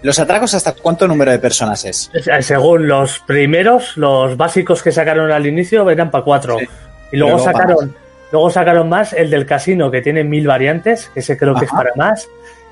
Los 0.03 0.19
atracos, 0.19 0.53
¿hasta 0.53 0.73
cuánto 0.75 1.07
número 1.07 1.31
de 1.31 1.39
personas 1.39 1.83
es? 1.83 2.11
Eh, 2.13 2.41
Según 2.43 2.87
los 2.87 3.19
primeros, 3.19 3.97
los 3.97 4.37
básicos 4.37 4.83
que 4.83 4.91
sacaron 4.91 5.31
al 5.31 5.45
inicio 5.47 5.89
eran 5.89 6.11
para 6.11 6.23
cuatro. 6.23 6.59
Sí. 6.59 6.67
Y 7.11 7.17
luego 7.17 7.39
sacaron, 7.39 7.95
luego 8.31 8.49
sacaron 8.49 8.89
más 8.89 9.13
el 9.13 9.29
del 9.29 9.45
casino, 9.45 9.89
que 9.91 10.01
tiene 10.01 10.23
mil 10.23 10.45
variantes, 10.47 11.09
que 11.13 11.21
ese 11.21 11.37
creo 11.37 11.55
que 11.55 11.65
es 11.65 11.71
para 11.71 11.91
más. 11.95 12.27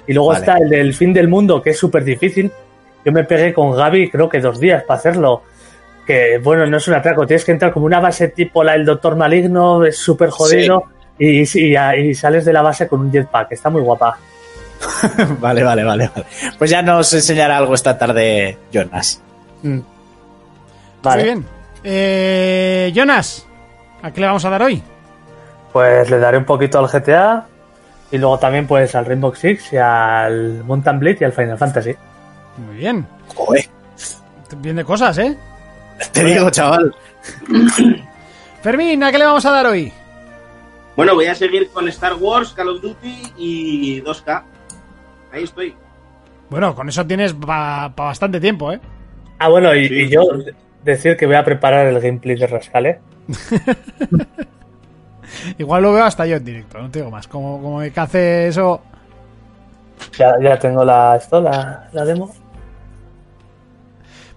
Y 0.08 0.14
luego 0.14 0.30
Vale. 0.30 0.40
está 0.40 0.58
el 0.58 0.70
del 0.70 0.94
fin 0.94 1.14
del 1.14 1.28
mundo, 1.28 1.62
que 1.62 1.72
es 1.72 1.78
súper 1.80 2.04
difícil. 2.04 2.52
Yo 3.04 3.12
me 3.12 3.24
pegué 3.24 3.54
con 3.54 3.72
Gaby, 3.76 4.10
creo 4.10 4.28
que 4.30 4.40
dos 4.40 4.60
días 4.60 4.84
para 4.84 5.00
hacerlo. 5.00 5.44
Que 6.06 6.38
bueno, 6.44 6.66
no 6.68 6.78
es 6.78 6.88
un 6.88 6.94
atraco, 6.94 7.26
tienes 7.26 7.44
que 7.46 7.52
entrar 7.52 7.72
como 7.72 7.86
una 7.88 8.00
base 8.00 8.28
tipo 8.28 8.64
la 8.64 8.74
del 8.74 8.86
Doctor 8.86 9.16
Maligno, 9.16 9.84
es 9.86 9.98
súper 9.98 10.30
jodido. 10.30 10.84
Y, 11.18 11.42
y- 11.42 11.78
y 12.10 12.14
sales 12.14 12.44
de 12.46 12.52
la 12.54 12.62
base 12.62 12.88
con 12.88 13.00
un 13.00 13.12
jetpack, 13.12 13.54
está 13.54 13.70
muy 13.70 13.82
guapa. 13.82 14.18
vale, 15.40 15.64
vale, 15.64 15.84
vale, 15.84 16.10
vale. 16.14 16.26
Pues 16.58 16.70
ya 16.70 16.82
nos 16.82 17.12
enseñará 17.14 17.58
algo 17.58 17.74
esta 17.74 17.98
tarde 17.98 18.58
Jonas. 18.72 19.22
Mm. 19.64 19.80
Vale, 21.02 21.24
Muy 21.24 21.34
bien. 21.34 21.46
Eh, 21.84 22.92
Jonas, 22.94 23.48
¿a 24.06 24.12
qué 24.12 24.22
le 24.22 24.28
vamos 24.28 24.46
a 24.46 24.50
dar 24.50 24.62
hoy? 24.62 24.82
pues 25.74 26.10
le 26.10 26.20
daré 26.20 26.38
un 26.38 26.46
poquito 26.46 26.80
al 26.80 26.88
GTA 26.88 27.48
y 28.10 28.18
luego 28.18 28.40
también 28.40 28.66
pues 28.66 28.96
al 28.96 29.06
Rainbow 29.06 29.36
Six 29.36 29.74
y 29.74 29.78
al 29.78 30.64
Mountain 30.64 31.00
Blade 31.00 31.18
y 31.20 31.24
al 31.26 31.34
Final 31.34 31.58
Fantasy. 31.58 31.94
Muy 32.66 32.78
bien. 32.78 33.06
Joder, 33.36 33.66
Bien 34.60 34.78
de 34.78 34.86
cosas, 34.86 35.18
¿eh? 35.18 35.36
te 36.14 36.24
digo, 36.24 36.50
chaval. 36.50 36.96
Fermín, 38.62 39.04
¿a 39.04 39.12
qué 39.12 39.18
le 39.18 39.26
vamos 39.26 39.46
a 39.46 39.52
dar 39.52 39.66
hoy? 39.66 39.92
Bueno, 40.96 41.14
voy 41.16 41.26
a 41.26 41.36
seguir 41.36 41.70
con 41.72 41.90
Star 41.90 42.14
Wars, 42.14 42.54
Call 42.54 42.70
of 42.70 42.82
Duty 42.82 43.34
y 43.38 44.02
2K. 44.02 44.44
Ahí 45.34 45.44
estoy. 45.44 45.76
Bueno, 46.50 46.74
con 46.74 46.88
eso 46.88 47.06
tienes 47.06 47.34
para 47.34 47.90
bastante 47.90 48.40
tiempo, 48.40 48.72
¿eh? 48.72 48.80
Ah, 49.40 49.50
bueno, 49.50 49.76
y, 49.76 49.90
Sí, 49.90 49.94
y 49.94 50.10
yo 50.10 50.22
decir 50.86 51.18
que 51.18 51.26
voy 51.26 51.36
a 51.36 51.44
preparar 51.44 51.88
el 51.88 52.00
gameplay 52.00 52.38
de 52.38 52.48
Rascal, 52.48 52.86
¿eh? 52.86 53.00
Igual 55.58 55.84
lo 55.84 55.94
veo 55.94 56.04
hasta 56.04 56.26
yo 56.26 56.38
en 56.38 56.46
directo, 56.46 56.80
no 56.80 56.90
te 56.90 57.00
digo 57.00 57.12
más. 57.12 57.28
Como, 57.28 57.62
como 57.62 57.80
que 57.80 58.00
hace 58.00 58.48
eso... 58.48 58.82
Ya, 60.18 60.34
ya 60.42 60.60
tengo 60.60 60.86
la, 60.86 61.16
esto, 61.16 61.42
la, 61.42 61.88
la 61.92 62.06
demo. 62.06 62.34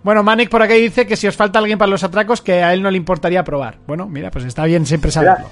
Bueno, 0.02 0.22
Manek 0.22 0.48
por 0.48 0.62
aquí 0.62 0.74
dice 0.74 1.06
que 1.06 1.16
si 1.16 1.26
os 1.26 1.36
falta 1.36 1.58
alguien 1.58 1.78
para 1.78 1.90
los 1.90 2.04
atracos, 2.04 2.40
que 2.40 2.62
a 2.62 2.72
él 2.72 2.82
no 2.82 2.90
le 2.90 2.96
importaría 2.96 3.44
probar. 3.44 3.76
Bueno, 3.86 4.06
mira, 4.06 4.30
pues 4.30 4.44
está 4.44 4.64
bien 4.64 4.86
siempre 4.86 5.10
saberlo. 5.10 5.50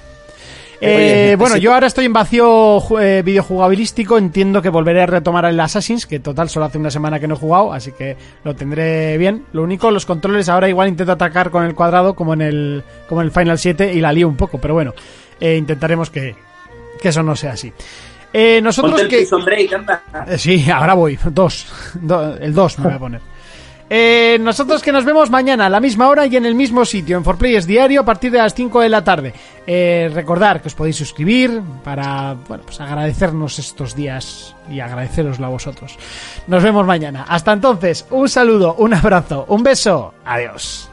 Eh, 0.79 0.95
Oye, 1.29 1.35
bueno, 1.37 1.55
sí. 1.55 1.61
yo 1.61 1.73
ahora 1.73 1.87
estoy 1.87 2.05
en 2.05 2.13
vacío 2.13 2.81
eh, 3.01 3.21
videojugabilístico. 3.25 4.17
Entiendo 4.17 4.61
que 4.61 4.69
volveré 4.69 5.01
a 5.01 5.05
retomar 5.07 5.45
el 5.45 5.59
Assassin's, 5.59 6.05
que 6.05 6.19
total 6.19 6.49
solo 6.49 6.65
hace 6.67 6.77
una 6.77 6.91
semana 6.91 7.19
que 7.19 7.27
no 7.27 7.33
he 7.33 7.37
jugado, 7.37 7.73
así 7.73 7.91
que 7.93 8.15
lo 8.43 8.55
tendré 8.55 9.17
bien. 9.17 9.43
Lo 9.53 9.63
único, 9.63 9.89
los 9.91 10.05
controles 10.05 10.49
ahora 10.49 10.69
igual 10.69 10.87
intento 10.89 11.13
atacar 11.13 11.49
con 11.49 11.63
el 11.65 11.73
cuadrado 11.73 12.13
como 12.13 12.33
en 12.33 12.41
el, 12.41 12.83
como 13.09 13.21
en 13.21 13.25
el 13.27 13.31
Final 13.31 13.57
7 13.57 13.93
y 13.93 14.01
la 14.01 14.13
lío 14.13 14.27
un 14.27 14.35
poco, 14.37 14.59
pero 14.59 14.75
bueno, 14.75 14.93
eh, 15.39 15.55
intentaremos 15.57 16.09
que, 16.11 16.35
que 17.01 17.09
eso 17.09 17.23
no 17.23 17.35
sea 17.35 17.53
así. 17.53 17.73
Eh, 18.33 18.59
nosotros 18.61 18.91
Ponte 18.91 19.03
el 19.05 19.09
que... 19.09 19.17
Prison 19.17 19.43
Break, 19.45 19.73
anda. 19.73 20.03
Eh, 20.27 20.37
Sí, 20.37 20.69
ahora 20.69 20.93
voy. 20.93 21.17
Dos. 21.31 21.65
Do- 21.95 22.35
el 22.37 22.53
dos 22.53 22.77
me 22.77 22.85
voy 22.85 22.93
a 22.93 22.99
poner. 22.99 23.21
Eh, 23.89 24.37
nosotros 24.41 24.81
que 24.81 24.91
nos 24.91 25.05
vemos 25.05 25.29
mañana 25.29 25.67
a 25.67 25.69
la 25.69 25.79
misma 25.79 26.09
hora 26.09 26.25
y 26.25 26.35
en 26.35 26.45
el 26.45 26.55
mismo 26.55 26.83
sitio, 26.83 27.17
en 27.17 27.23
Forplayers 27.23 27.65
Diario, 27.65 28.01
a 28.01 28.05
partir 28.05 28.31
de 28.31 28.39
las 28.39 28.53
5 28.53 28.81
de 28.81 28.89
la 28.89 29.03
tarde. 29.03 29.33
Eh, 29.65 30.09
recordar 30.13 30.61
que 30.61 30.67
os 30.67 30.75
podéis 30.75 30.97
suscribir 30.97 31.61
para 31.83 32.35
bueno, 32.47 32.63
pues 32.65 32.79
agradecernos 32.81 33.59
estos 33.59 33.95
días 33.95 34.55
y 34.69 34.79
agradeceroslo 34.79 35.45
a 35.45 35.49
vosotros. 35.49 35.97
Nos 36.47 36.63
vemos 36.63 36.85
mañana. 36.85 37.25
Hasta 37.27 37.53
entonces, 37.53 38.05
un 38.09 38.27
saludo, 38.27 38.75
un 38.75 38.93
abrazo, 38.93 39.45
un 39.47 39.63
beso. 39.63 40.13
Adiós. 40.25 40.89